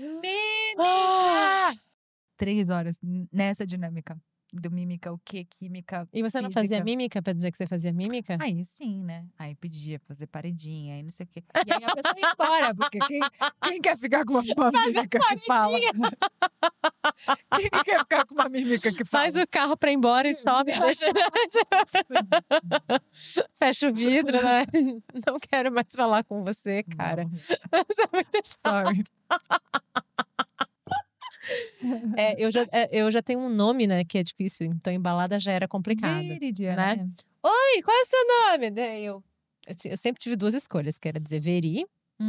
Mímica! 0.00 1.78
Três 2.36 2.70
horas 2.70 2.98
nessa 3.30 3.66
dinâmica. 3.66 4.18
Do 4.52 4.70
mímica, 4.70 5.12
o 5.12 5.18
que? 5.24 5.44
Química. 5.44 6.08
E 6.12 6.22
você 6.22 6.40
não 6.40 6.50
fazia 6.50 6.78
física. 6.78 6.84
mímica 6.84 7.22
pra 7.22 7.32
dizer 7.32 7.50
que 7.50 7.56
você 7.56 7.66
fazia 7.66 7.92
mímica? 7.92 8.36
Aí 8.40 8.64
sim, 8.64 9.02
né? 9.02 9.26
Aí 9.38 9.54
pedia 9.54 9.98
pra 10.00 10.08
fazer 10.08 10.26
paredinha, 10.26 10.96
aí 10.96 11.02
não 11.02 11.10
sei 11.10 11.24
o 11.24 11.28
quê. 11.28 11.42
E 11.66 11.72
aí 11.72 11.84
a 11.84 11.94
pessoa 11.94 12.14
ia 12.16 12.32
embora, 12.32 12.74
porque 12.74 12.98
quem, 13.00 13.20
quem 13.62 13.80
quer 13.80 13.96
ficar 13.96 14.24
com 14.24 14.34
uma, 14.34 14.42
uma 14.70 14.70
mímica 14.86 15.18
que 15.18 15.36
fala? 15.46 15.78
Quem 17.54 17.68
que 17.70 17.84
quer 17.84 17.98
ficar 17.98 18.26
com 18.26 18.34
uma 18.34 18.48
mímica 18.48 18.90
que 18.92 19.04
fala? 19.04 19.24
Faz 19.24 19.36
o 19.36 19.46
carro 19.46 19.76
pra 19.76 19.90
ir 19.90 19.94
embora 19.94 20.28
e 20.28 20.34
sobe, 20.34 20.72
deixa. 20.80 21.06
Fecha 23.52 23.88
o 23.88 23.92
vidro, 23.94 24.42
né? 24.42 24.64
Não 25.26 25.38
quero 25.38 25.72
mais 25.72 25.86
falar 25.94 26.24
com 26.24 26.42
você, 26.42 26.82
cara. 26.82 27.26
Você 27.30 28.02
é 28.02 28.08
muito 28.12 28.40
chato. 28.44 28.86
Sorry. 28.86 29.04
É, 32.16 32.42
eu, 32.42 32.50
já, 32.50 32.66
é, 32.70 32.88
eu 32.92 33.10
já 33.10 33.22
tenho 33.22 33.40
um 33.40 33.48
nome, 33.48 33.86
né, 33.86 34.04
que 34.04 34.18
é 34.18 34.22
difícil, 34.22 34.66
então 34.66 34.92
embalada 34.92 35.40
já 35.40 35.52
era 35.52 35.66
complicado. 35.66 36.26
Veridiana, 36.26 36.86
né? 36.86 36.96
né? 36.96 37.10
Oi, 37.42 37.82
qual 37.82 37.96
é 37.96 38.02
o 38.02 38.06
seu 38.06 38.18
nome? 38.26 38.70
Daí 38.70 39.04
eu, 39.04 39.24
eu, 39.66 39.90
eu 39.90 39.96
sempre 39.96 40.20
tive 40.20 40.36
duas 40.36 40.54
escolhas, 40.54 40.98
que 40.98 41.08
era 41.08 41.18
dizer 41.18 41.40
Veri 41.40 41.86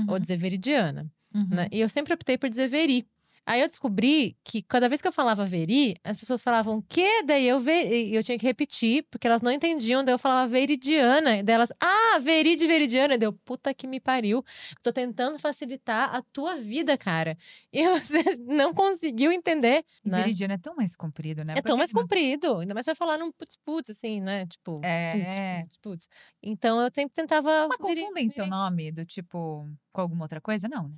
ou 0.07 0.17
dizer 0.17 0.37
Veridiana. 0.37 1.11
Uhum. 1.33 1.47
né? 1.49 1.67
E 1.71 1.79
eu 1.79 1.89
sempre 1.89 2.13
optei 2.13 2.37
por 2.37 2.49
dizer 2.49 2.67
Veri. 2.67 3.05
Aí 3.45 3.59
eu 3.61 3.67
descobri 3.67 4.37
que 4.43 4.61
cada 4.61 4.87
vez 4.87 5.01
que 5.01 5.07
eu 5.07 5.11
falava 5.11 5.43
Veri, 5.45 5.95
as 6.03 6.17
pessoas 6.17 6.41
falavam 6.43 6.77
o 6.77 6.83
quê? 6.87 7.23
Daí 7.25 7.47
eu, 7.47 7.59
eu 7.59 8.23
tinha 8.23 8.37
que 8.37 8.45
repetir, 8.45 9.03
porque 9.09 9.27
elas 9.27 9.41
não 9.41 9.51
entendiam. 9.51 10.03
Daí 10.03 10.13
eu 10.13 10.19
falava 10.19 10.47
Veridiana. 10.47 11.37
E 11.37 11.43
daí 11.43 11.55
elas, 11.55 11.71
ah, 11.79 12.19
Veri 12.21 12.55
de 12.55 12.67
Veridiana. 12.67 13.17
Daí 13.17 13.25
eu, 13.27 13.33
puta 13.33 13.73
que 13.73 13.87
me 13.87 13.99
pariu. 13.99 14.43
Tô 14.83 14.93
tentando 14.93 15.39
facilitar 15.39 16.15
a 16.15 16.21
tua 16.21 16.55
vida, 16.55 16.97
cara. 16.97 17.37
E 17.73 17.87
você 17.89 18.21
não 18.45 18.73
conseguiu 18.73 19.31
entender, 19.31 19.83
né? 20.05 20.19
Veridiana 20.23 20.53
é 20.53 20.57
tão 20.57 20.75
mais 20.75 20.95
comprido, 20.95 21.43
né? 21.43 21.53
É 21.57 21.61
tão 21.61 21.75
que 21.75 21.79
mais 21.79 21.89
que 21.89 21.95
não- 21.95 22.03
comprido. 22.03 22.57
Ainda 22.59 22.73
mais 22.73 22.85
vai 22.85 22.95
falar 22.95 23.17
num 23.17 23.31
putz-putz, 23.31 23.89
assim, 23.89 24.21
né? 24.21 24.45
Tipo, 24.45 24.81
É. 24.83 25.13
putz, 25.13 25.37
putz, 25.39 25.77
putz. 25.77 26.09
Então 26.43 26.79
eu 26.81 26.89
sempre 26.93 27.13
tentava. 27.13 27.67
Mas 27.67 27.77
confundem 27.77 28.29
seu 28.29 28.45
nome 28.45 28.91
do 28.91 29.05
tipo 29.05 29.67
com 29.91 30.01
alguma 30.01 30.25
outra 30.25 30.39
coisa? 30.39 30.67
Não, 30.67 30.87
né? 30.89 30.95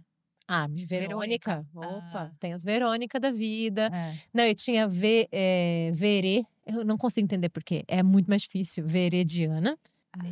Ah, 0.54 0.68
Verônica. 0.68 0.86
Verônica. 0.88 1.66
Opa, 1.76 2.32
Ah. 2.32 2.32
tem 2.40 2.54
os 2.54 2.64
Verônica 2.64 3.20
da 3.20 3.32
vida. 3.32 3.90
É. 3.94 4.14
Não, 4.34 4.44
eu 4.44 4.54
tinha 4.56 4.88
v, 4.88 5.28
é, 5.32 5.92
Verê. 5.94 6.46
Eu 6.66 6.86
não 6.86 6.98
consigo 6.98 7.26
entender 7.26 7.50
por 7.50 7.64
quê. 7.64 7.84
É 7.88 8.02
muito 8.04 8.28
mais 8.28 8.42
difícil. 8.44 8.86
Verediana. 8.88 9.78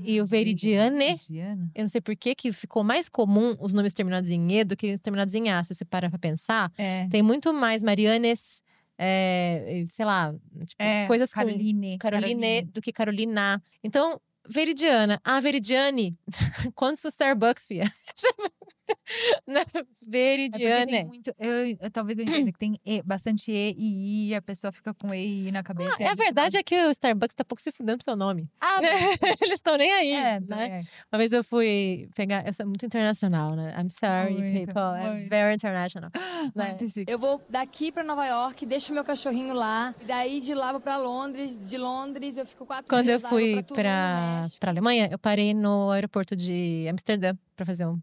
e 0.04 0.22
o 0.22 0.26
Veridiane. 0.28 1.06
Veridiana. 1.16 1.72
Eu 1.74 1.82
não 1.82 1.90
sei 1.90 2.02
por 2.02 2.16
que 2.16 2.36
que 2.36 2.52
ficou 2.54 2.84
mais 2.84 3.10
comum 3.10 3.56
os 3.60 3.74
nomes 3.74 3.94
terminados 3.94 4.30
em 4.30 4.48
E 4.60 4.64
do 4.64 4.78
que 4.78 4.94
os 4.94 5.00
terminados 5.00 5.34
em 5.34 5.50
A. 5.50 5.64
Se 5.64 5.74
você 5.74 5.84
parar 5.84 6.08
pra 6.12 6.20
pensar, 6.20 6.72
É. 6.78 7.08
tem 7.10 7.24
muito 7.24 7.52
mais 7.52 7.82
Marianes, 7.82 8.62
é, 8.96 9.84
sei 9.90 10.06
lá, 10.06 10.36
tipo, 10.68 10.84
É, 10.84 11.08
coisas 11.08 11.34
Caroline. 11.34 11.94
com 11.94 11.98
Caroline, 11.98 12.36
Caroline. 12.42 12.62
do 12.72 12.80
que 12.80 12.92
Carolina. 12.94 13.60
Então, 13.84 14.22
Veridiana. 14.48 15.20
Ah, 15.24 15.40
Veridiane. 15.40 16.16
Quantos 16.76 17.04
Starbucks, 17.06 17.66
fia? 17.66 17.84
Né? 19.48 19.62
É 19.62 19.64
porque 19.84 19.88
Veridiane. 20.08 20.92
tem 20.92 21.06
muito, 21.06 21.34
eu, 21.40 21.52
eu- 21.80 21.92
talvez 21.92 22.18
eu 22.18 22.24
entenda 22.26 22.52
que 22.54 22.58
tem 22.60 22.80
e, 22.86 23.02
bastante 23.02 23.52
E 23.52 23.76
e 23.78 24.30
I, 24.30 24.36
a 24.36 24.42
pessoa 24.42 24.72
fica 24.72 24.94
com 24.94 25.14
E 25.14 25.18
e 25.26 25.48
I 25.48 25.52
na 25.52 25.64
cabeça. 25.64 25.98
e 26.00 26.04
É 26.04 26.08
aí 26.08 26.12
a 26.12 26.16
verdade 26.16 26.58
é 26.58 26.64
que 26.64 26.76
o 26.86 26.90
Starbucks 26.92 27.36
tá 27.36 27.44
pouco 27.44 27.62
se 27.62 27.72
fudendo 27.72 27.98
pro 27.98 28.04
seu 28.06 28.16
nome. 28.16 28.50
Ah, 28.60 28.78
Eles 29.42 29.56
estão 29.56 29.78
nem 29.78 29.92
aí, 29.92 30.14
É, 30.14 30.40
né? 30.40 30.80
é. 30.80 30.82
Uma 31.12 31.18
vez 31.18 31.34
eu 31.34 31.44
fui 31.44 32.10
pegar... 32.16 32.46
Eu 32.48 32.54
sou 32.54 32.66
muito 32.66 32.86
internacional, 32.86 33.56
né? 33.56 33.76
I'm 33.78 33.90
sorry, 33.90 34.34
Muito, 34.34 34.66
people. 34.66 34.82
I'm 34.82 35.12
muito. 35.18 35.30
very 35.30 35.56
international. 35.56 36.12
né? 36.56 36.78
Eu 37.08 37.20
vou 37.20 37.42
daqui 37.50 37.92
pra 37.92 38.04
Nova 38.04 38.26
York, 38.26 38.66
deixo 38.66 38.94
meu 38.94 39.04
cachorrinho 39.04 39.54
lá, 39.54 39.94
e 40.02 40.06
daí 40.06 40.40
de 40.40 40.54
lá 40.54 40.72
vou 40.72 40.82
pra 40.82 40.98
Londres, 40.98 41.58
de 41.64 41.78
Londres 41.78 42.38
eu 42.38 42.46
fico 42.46 42.66
quatro 42.66 42.86
Quando 42.88 43.10
eu 43.10 43.18
dias 43.18 43.24
lá, 43.24 43.30
fui 43.30 43.54
vou 43.56 43.64
pra 43.64 44.48
pra 44.60 44.72
Alemanha, 44.72 45.10
eu 45.12 45.20
parei 45.20 45.54
no 45.54 45.90
aeroporto 45.92 46.36
de 46.36 46.88
Amsterdã 46.90 47.36
pra 47.56 47.66
fazer 47.66 47.86
um- 47.86 48.00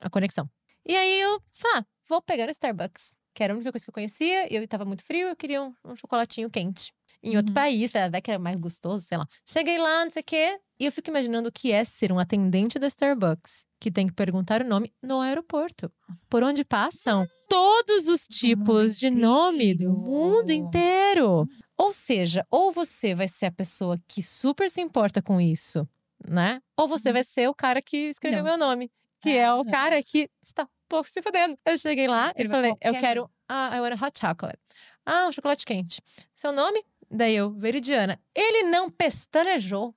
a 0.00 0.10
conexão. 0.10 0.48
E 0.86 0.96
aí 0.96 1.20
eu 1.20 1.40
falei, 1.52 1.78
ah, 1.78 1.86
vou 2.08 2.22
pegar 2.22 2.46
no 2.46 2.50
Starbucks, 2.50 3.14
que 3.34 3.42
era 3.42 3.52
a 3.52 3.56
única 3.56 3.70
coisa 3.70 3.84
que 3.84 3.90
eu 3.90 3.94
conhecia, 3.94 4.52
e 4.52 4.56
eu 4.56 4.66
tava 4.66 4.84
muito 4.84 5.04
frio, 5.04 5.28
eu 5.28 5.36
queria 5.36 5.62
um, 5.62 5.74
um 5.84 5.96
chocolatinho 5.96 6.50
quente. 6.50 6.92
Em 7.22 7.36
outro 7.36 7.52
país, 7.52 7.90
falei, 7.90 8.08
ah, 8.08 8.10
vai 8.10 8.22
que 8.22 8.30
era 8.30 8.38
mais 8.38 8.58
gostoso, 8.58 9.04
sei 9.04 9.18
lá. 9.18 9.26
Cheguei 9.46 9.76
lá, 9.76 10.04
não 10.04 10.10
sei 10.10 10.22
o 10.22 10.24
quê, 10.24 10.58
e 10.78 10.86
eu 10.86 10.92
fico 10.92 11.10
imaginando 11.10 11.50
o 11.50 11.52
que 11.52 11.70
é 11.70 11.84
ser 11.84 12.10
um 12.10 12.18
atendente 12.18 12.78
da 12.78 12.86
Starbucks, 12.86 13.66
que 13.78 13.90
tem 13.90 14.06
que 14.06 14.14
perguntar 14.14 14.62
o 14.62 14.64
nome 14.64 14.90
no 15.02 15.20
aeroporto. 15.20 15.92
Por 16.30 16.42
onde 16.42 16.64
passam 16.64 17.26
todos 17.50 18.08
os 18.08 18.26
tipos 18.26 18.98
de 18.98 19.10
nome 19.10 19.74
do 19.74 19.92
mundo 19.92 20.50
inteiro. 20.50 21.46
Ou 21.76 21.92
seja, 21.92 22.46
ou 22.50 22.72
você 22.72 23.14
vai 23.14 23.28
ser 23.28 23.46
a 23.46 23.52
pessoa 23.52 23.98
que 24.08 24.22
super 24.22 24.70
se 24.70 24.80
importa 24.80 25.20
com 25.20 25.38
isso, 25.38 25.86
né? 26.26 26.62
Ou 26.78 26.88
você 26.88 27.12
vai 27.12 27.24
ser 27.24 27.48
o 27.50 27.54
cara 27.54 27.82
que 27.82 28.08
escreveu 28.08 28.42
Não, 28.42 28.50
meu 28.50 28.58
nome, 28.58 28.90
que 29.20 29.30
é, 29.30 29.52
o 29.52 29.62
é. 29.62 29.70
cara 29.70 30.02
que 30.02 30.28
está 30.42 30.68
pouco 30.88 31.08
se 31.08 31.22
fudendo. 31.22 31.56
Eu 31.64 31.78
cheguei 31.78 32.08
lá 32.08 32.32
e 32.36 32.48
falei, 32.48 32.72
eu 32.72 32.76
qualquer 32.76 33.00
quero, 33.00 33.30
ah, 33.48 33.76
I 33.76 33.80
want 33.80 34.00
a 34.00 34.06
hot 34.06 34.18
chocolate. 34.18 34.58
Ah, 35.06 35.28
um 35.28 35.32
chocolate 35.32 35.64
quente. 35.64 36.02
Seu 36.34 36.52
nome? 36.52 36.82
Daí 37.10 37.34
eu, 37.34 37.50
Veridiana. 37.50 38.20
Ele 38.34 38.64
não 38.64 38.90
pestanejou. 38.90 39.94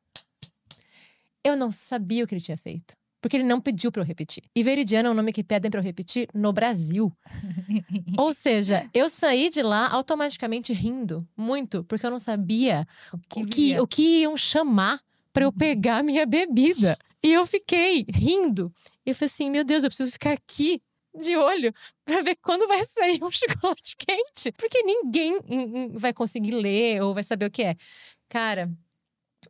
Eu 1.43 1.55
não 1.55 1.71
sabia 1.71 2.23
o 2.23 2.27
que 2.27 2.33
ele 2.33 2.41
tinha 2.41 2.57
feito. 2.57 2.95
Porque 3.21 3.37
ele 3.37 3.43
não 3.43 3.61
pediu 3.61 3.91
pra 3.91 4.01
eu 4.01 4.05
repetir. 4.05 4.43
E 4.53 4.61
Veridiana 4.63 5.07
é 5.07 5.11
um 5.11 5.13
nome 5.13 5.31
que 5.31 5.43
pedem 5.43 5.71
pra 5.71 5.79
eu 5.79 5.83
repetir 5.83 6.27
no 6.33 6.51
Brasil. 6.51 7.11
Ou 8.17 8.33
seja, 8.33 8.89
eu 8.93 9.09
saí 9.09 9.49
de 9.49 9.61
lá 9.61 9.89
automaticamente 9.89 10.73
rindo 10.73 11.25
muito, 11.37 11.83
porque 11.85 12.05
eu 12.05 12.11
não 12.11 12.19
sabia 12.19 12.85
o 13.13 13.45
que, 13.45 13.59
viria. 13.59 13.83
o 13.83 13.87
que 13.87 14.21
iam 14.21 14.35
chamar 14.35 14.99
pra 15.31 15.45
eu 15.45 15.53
pegar 15.53 15.99
a 15.99 16.03
minha 16.03 16.25
bebida. 16.25 16.97
E 17.23 17.31
eu 17.31 17.45
fiquei 17.45 18.05
rindo. 18.09 18.73
E 19.05 19.09
eu 19.11 19.15
falei 19.15 19.27
assim: 19.27 19.49
meu 19.49 19.63
Deus, 19.63 19.83
eu 19.83 19.89
preciso 19.89 20.11
ficar 20.11 20.31
aqui 20.33 20.81
de 21.19 21.35
olho 21.37 21.73
pra 22.05 22.21
ver 22.21 22.35
quando 22.37 22.67
vai 22.67 22.83
sair 22.85 23.23
um 23.23 23.29
chocolate 23.31 23.95
quente. 23.97 24.51
Porque 24.53 24.81
ninguém 24.83 25.39
vai 25.95 26.13
conseguir 26.13 26.51
ler 26.51 27.01
ou 27.01 27.13
vai 27.13 27.23
saber 27.23 27.45
o 27.45 27.51
que 27.51 27.63
é. 27.63 27.75
Cara, 28.29 28.71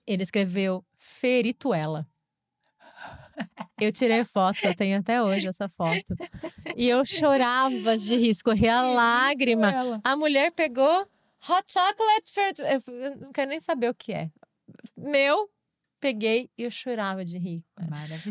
ele 0.05 0.23
escreveu 0.23 0.83
Ferituela. 0.97 2.07
Eu 3.81 3.91
tirei 3.91 4.23
foto, 4.23 4.63
eu 4.63 4.75
tenho 4.75 4.99
até 4.99 5.21
hoje 5.21 5.47
essa 5.47 5.67
foto. 5.67 6.15
E 6.75 6.87
eu 6.87 7.03
chorava 7.03 7.97
de 7.97 8.15
rir, 8.15 8.29
escorria 8.29 8.79
lágrima. 8.81 9.71
A 10.03 10.15
mulher 10.15 10.51
pegou 10.51 11.07
hot 11.49 11.71
chocolate. 11.73 12.31
fer- 12.31 12.53
Eu 12.59 13.17
não 13.17 13.31
quero 13.31 13.49
nem 13.49 13.59
saber 13.59 13.89
o 13.89 13.95
que 13.95 14.13
é. 14.13 14.29
Meu, 14.95 15.49
peguei 16.03 16.49
e 16.57 16.63
eu 16.63 16.71
chorava 16.71 17.23
de 17.23 17.37
rir. 17.37 17.63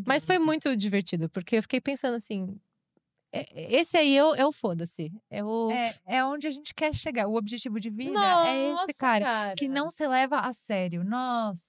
Mas 0.07 0.27
foi 0.27 0.39
muito 0.39 0.77
divertido, 0.77 1.29
porque 1.31 1.57
eu 1.57 1.63
fiquei 1.63 1.81
pensando 1.81 2.17
assim. 2.17 2.61
é- 3.33 3.47
Esse 3.81 3.97
aí 3.97 4.15
é 4.15 4.23
o, 4.23 4.35
é 4.35 4.45
o 4.47 4.53
foda-se. 4.53 5.11
É 5.31 5.43
o. 5.43 5.71
É, 5.71 5.95
é 6.19 6.25
onde 6.25 6.47
a 6.47 6.51
gente 6.51 6.75
quer 6.75 6.95
chegar. 6.95 7.27
O 7.27 7.35
objetivo 7.35 7.81
de 7.81 7.89
vida 7.89 8.11
é 8.47 8.73
Nossa, 8.73 8.91
esse 8.91 8.99
cara, 8.99 9.25
cara. 9.25 9.55
que 9.57 9.67
não 9.69 9.91
se 9.91 10.07
leva 10.07 10.41
a 10.41 10.53
sério. 10.53 11.03
Nossa, 11.03 11.65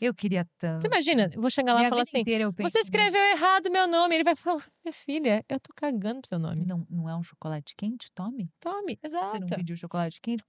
eu 0.00 0.12
queria 0.12 0.44
tanto. 0.58 0.82
Tu 0.82 0.86
imagina, 0.92 1.30
eu 1.32 1.40
vou 1.40 1.48
chegar 1.50 1.74
lá 1.74 1.84
e 1.84 1.88
falar 1.88 2.02
assim: 2.02 2.24
você 2.58 2.80
escreveu 2.80 3.22
errado 3.36 3.70
meu 3.70 3.86
nome. 3.86 4.16
Ele 4.16 4.24
vai 4.24 4.34
falar: 4.34 4.60
minha 4.84 4.92
filha, 4.92 5.44
eu 5.48 5.60
tô 5.60 5.72
cagando 5.76 6.20
pro 6.22 6.28
seu 6.28 6.40
nome. 6.40 6.64
Não, 6.66 6.84
não 6.90 7.08
é 7.08 7.14
um 7.14 7.22
chocolate 7.22 7.74
quente? 7.76 8.10
Tome. 8.12 8.50
Tome, 8.58 8.98
exato. 9.00 9.30
Você 9.30 9.38
não 9.38 9.46
pediu 9.46 9.76
chocolate 9.76 10.20
quente? 10.20 10.42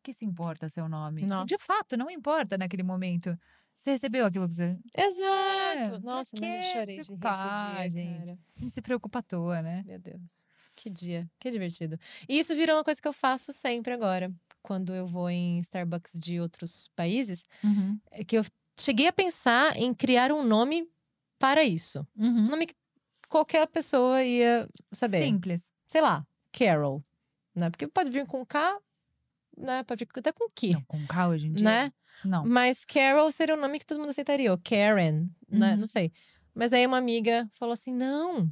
Que 0.00 0.12
se 0.12 0.24
importa 0.24 0.68
seu 0.68 0.88
nome? 0.88 1.22
De 1.22 1.26
Nossa. 1.28 1.58
fato, 1.58 1.96
não 1.96 2.08
importa 2.10 2.56
naquele 2.58 2.82
momento. 2.84 3.36
Você 3.82 3.90
recebeu 3.90 4.24
aquilo 4.24 4.48
que 4.48 4.54
você. 4.54 4.78
Exato. 4.96 5.96
É, 5.96 5.98
Nossa, 6.04 6.36
mas 6.40 6.54
eu 6.66 6.72
chorei 6.72 6.84
de 6.84 6.92
rir 6.92 7.00
esse 7.00 7.16
dia, 7.16 7.90
gente? 7.90 8.18
cara. 8.26 8.38
Não 8.60 8.70
se 8.70 8.80
preocupa 8.80 9.18
à 9.18 9.22
toa, 9.22 9.60
né? 9.60 9.82
Meu 9.84 9.98
Deus. 9.98 10.46
Que 10.76 10.88
dia. 10.88 11.28
Que 11.40 11.50
divertido. 11.50 11.98
E 12.28 12.38
isso 12.38 12.54
virou 12.54 12.76
uma 12.76 12.84
coisa 12.84 13.02
que 13.02 13.08
eu 13.08 13.12
faço 13.12 13.52
sempre 13.52 13.92
agora. 13.92 14.32
Quando 14.62 14.94
eu 14.94 15.04
vou 15.04 15.28
em 15.28 15.58
Starbucks 15.58 16.12
de 16.16 16.38
outros 16.38 16.86
países. 16.94 17.44
Uhum. 17.64 17.98
É 18.12 18.22
que 18.22 18.38
eu 18.38 18.44
cheguei 18.78 19.08
a 19.08 19.12
pensar 19.12 19.76
em 19.76 19.92
criar 19.92 20.30
um 20.30 20.44
nome 20.44 20.88
para 21.36 21.64
isso. 21.64 22.06
Um 22.16 22.26
Uhum. 22.28 22.48
nome 22.50 22.66
que 22.68 22.76
qualquer 23.28 23.66
pessoa 23.66 24.22
ia 24.22 24.68
saber. 24.92 25.24
Simples. 25.24 25.72
Sei 25.88 26.00
lá, 26.00 26.24
Carol. 26.52 27.02
Né? 27.52 27.68
Porque 27.68 27.88
pode 27.88 28.10
vir 28.10 28.24
com 28.28 28.46
K, 28.46 28.78
né? 29.56 29.82
Pode 29.82 30.04
vir 30.04 30.10
até 30.20 30.30
com 30.30 30.46
Q. 30.54 30.70
Não, 30.74 30.82
com 30.84 31.04
K 31.04 31.28
hoje 31.30 31.48
em 31.48 31.52
dia. 31.52 31.64
Né? 31.64 31.92
Não. 32.24 32.44
Mas 32.46 32.84
Carol 32.84 33.30
seria 33.32 33.54
um 33.54 33.60
nome 33.60 33.78
que 33.78 33.86
todo 33.86 33.98
mundo 34.00 34.10
aceitaria. 34.10 34.50
Ou 34.52 34.58
Karen, 34.58 35.28
né? 35.48 35.72
Uhum. 35.74 35.80
Não 35.80 35.88
sei. 35.88 36.12
Mas 36.54 36.72
aí 36.72 36.86
uma 36.86 36.98
amiga 36.98 37.48
falou 37.58 37.72
assim: 37.72 37.92
não, 37.92 38.48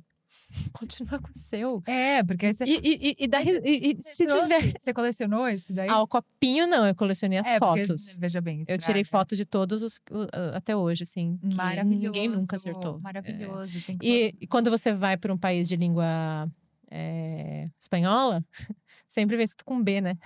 continua 0.72 1.18
com 1.20 1.30
o 1.30 1.34
seu. 1.34 1.82
É, 1.86 2.22
porque 2.24 2.46
aí 2.46 2.54
você. 2.54 2.64
E, 2.64 2.80
e, 2.82 3.16
e, 3.18 3.26
ri- 3.42 3.60
e, 3.64 3.92
e 3.98 4.02
se 4.02 4.26
tiver. 4.26 4.72
Você 4.80 4.92
colecionou 4.94 5.46
esse 5.48 5.72
daí? 5.72 5.88
Ah, 5.88 6.00
o 6.02 6.08
copinho 6.08 6.66
não, 6.66 6.86
eu 6.86 6.94
colecionei 6.94 7.38
as 7.38 7.46
É, 7.46 7.58
porque, 7.58 7.84
fotos. 7.84 8.16
veja 8.18 8.40
bem, 8.40 8.64
Eu 8.66 8.78
tirei 8.78 9.04
fotos 9.04 9.36
de 9.38 9.44
todos 9.44 9.82
os 9.82 9.96
o- 10.10 10.26
até 10.56 10.74
hoje, 10.74 11.02
assim. 11.04 11.38
que 11.48 11.54
Maravilhoso. 11.54 12.04
Ninguém 12.06 12.28
nunca 12.28 12.56
acertou. 12.56 12.96
É. 12.96 13.00
Maravilhoso. 13.00 13.80
Que 13.82 13.96
E, 14.02 14.34
e 14.40 14.46
quando 14.46 14.70
você 14.70 14.92
vai 14.94 15.16
para 15.16 15.32
um 15.32 15.38
país 15.38 15.68
de 15.68 15.76
língua 15.76 16.50
é, 16.90 17.68
espanhola, 17.78 18.44
sempre 19.08 19.36
vem 19.36 19.44
escrito 19.44 19.64
com 19.64 19.80
B, 19.82 20.00
né? 20.00 20.16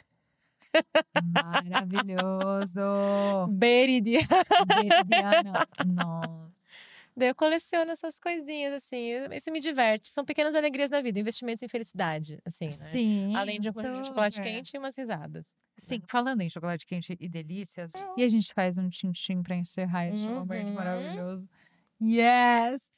Maravilhoso. 1.33 2.81
Beridia. 3.51 4.21
Meridiana. 4.77 5.67
Nossa. 5.87 6.55
Daí 7.17 7.29
eu 7.29 7.35
coleciono 7.35 7.93
essas 7.93 8.19
coisinhas, 8.19 8.73
assim. 8.73 9.11
Isso 9.33 9.51
me 9.53 9.61
diverte. 9.61 10.09
São 10.09 10.25
pequenas 10.25 10.55
alegrias 10.55 10.91
da 10.91 11.01
vida, 11.01 11.19
investimentos 11.21 11.63
em 11.63 11.69
felicidade, 11.69 12.41
assim, 12.45 12.67
né? 12.67 12.89
Sim. 12.91 13.37
Além 13.37 13.61
de 13.61 13.71
um 13.71 14.05
chocolate 14.05 14.41
quente 14.43 14.75
e 14.75 14.79
umas 14.79 14.97
risadas. 14.97 15.47
Sim, 15.79 16.01
falando 16.09 16.41
em 16.41 16.49
chocolate 16.49 16.85
quente 16.87 17.17
e 17.21 17.29
delícias. 17.29 17.91
E 18.17 18.23
a 18.25 18.29
gente 18.29 18.53
faz 18.53 18.79
um 18.79 18.89
tchim-tchim 18.89 19.43
pra 19.43 19.55
encerrar 19.57 20.09
momento 20.29 20.67
Uhum. 20.69 20.75
maravilhoso. 20.75 21.49
Yes! 22.03 22.91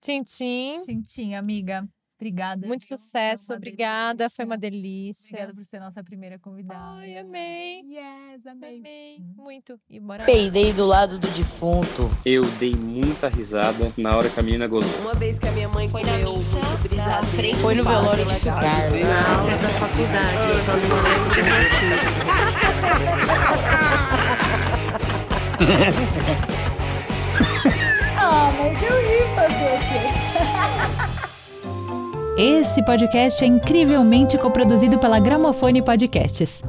Tchim-tchim. 0.00 0.80
Tchim-tchim, 0.82 1.34
amiga. 1.34 1.86
Obrigada. 2.24 2.66
Muito 2.66 2.86
viu? 2.88 2.96
sucesso, 2.96 3.48
Foi 3.48 3.56
obrigada. 3.56 4.30
Foi 4.30 4.44
uma 4.46 4.56
delícia. 4.56 4.80
delícia. 4.82 5.34
Obrigada 5.36 5.54
por 5.54 5.64
ser 5.64 5.78
nossa 5.80 6.02
primeira 6.02 6.38
convidada. 6.38 6.80
Ai, 7.00 7.18
amei. 7.18 7.82
Yes, 7.82 8.46
amei. 8.46 8.78
Amei 8.78 9.18
muito. 9.36 9.78
E 9.90 10.00
bora 10.00 10.24
Peidei 10.24 10.72
do 10.72 10.86
lado 10.86 11.18
do 11.18 11.26
defunto. 11.28 12.08
Eu 12.24 12.42
dei 12.58 12.74
muita 12.74 13.28
risada 13.28 13.92
na 13.98 14.16
hora 14.16 14.30
que 14.30 14.40
a 14.40 14.42
menina 14.42 14.66
gozou. 14.66 14.98
Uma 15.00 15.12
vez 15.14 15.38
que 15.38 15.46
a 15.46 15.52
minha 15.52 15.68
mãe 15.68 15.86
Foi 15.88 16.02
na 16.02 16.12
comeu 16.12 16.36
missa, 16.36 16.58
brisadeiro. 16.82 17.26
frente 17.26 17.56
Foi 17.58 17.74
no 17.74 17.84
velório 17.84 18.24
de 18.24 18.40
Carlos. 18.40 19.00
Na 19.00 19.38
aula 19.38 19.56
da 19.58 19.68
faculdade, 19.68 20.48
eu 20.48 20.64
só 20.64 20.76
não 20.76 21.02
lembro 21.02 21.60
motivo. 21.60 23.04
Ah, 28.16 28.50
mas 28.56 28.80
eu 28.82 29.02
ri 29.06 29.13
Esse 32.36 32.82
podcast 32.82 33.44
é 33.44 33.46
incrivelmente 33.46 34.36
coproduzido 34.36 34.98
pela 34.98 35.20
Gramofone 35.20 35.80
Podcasts. 35.80 36.64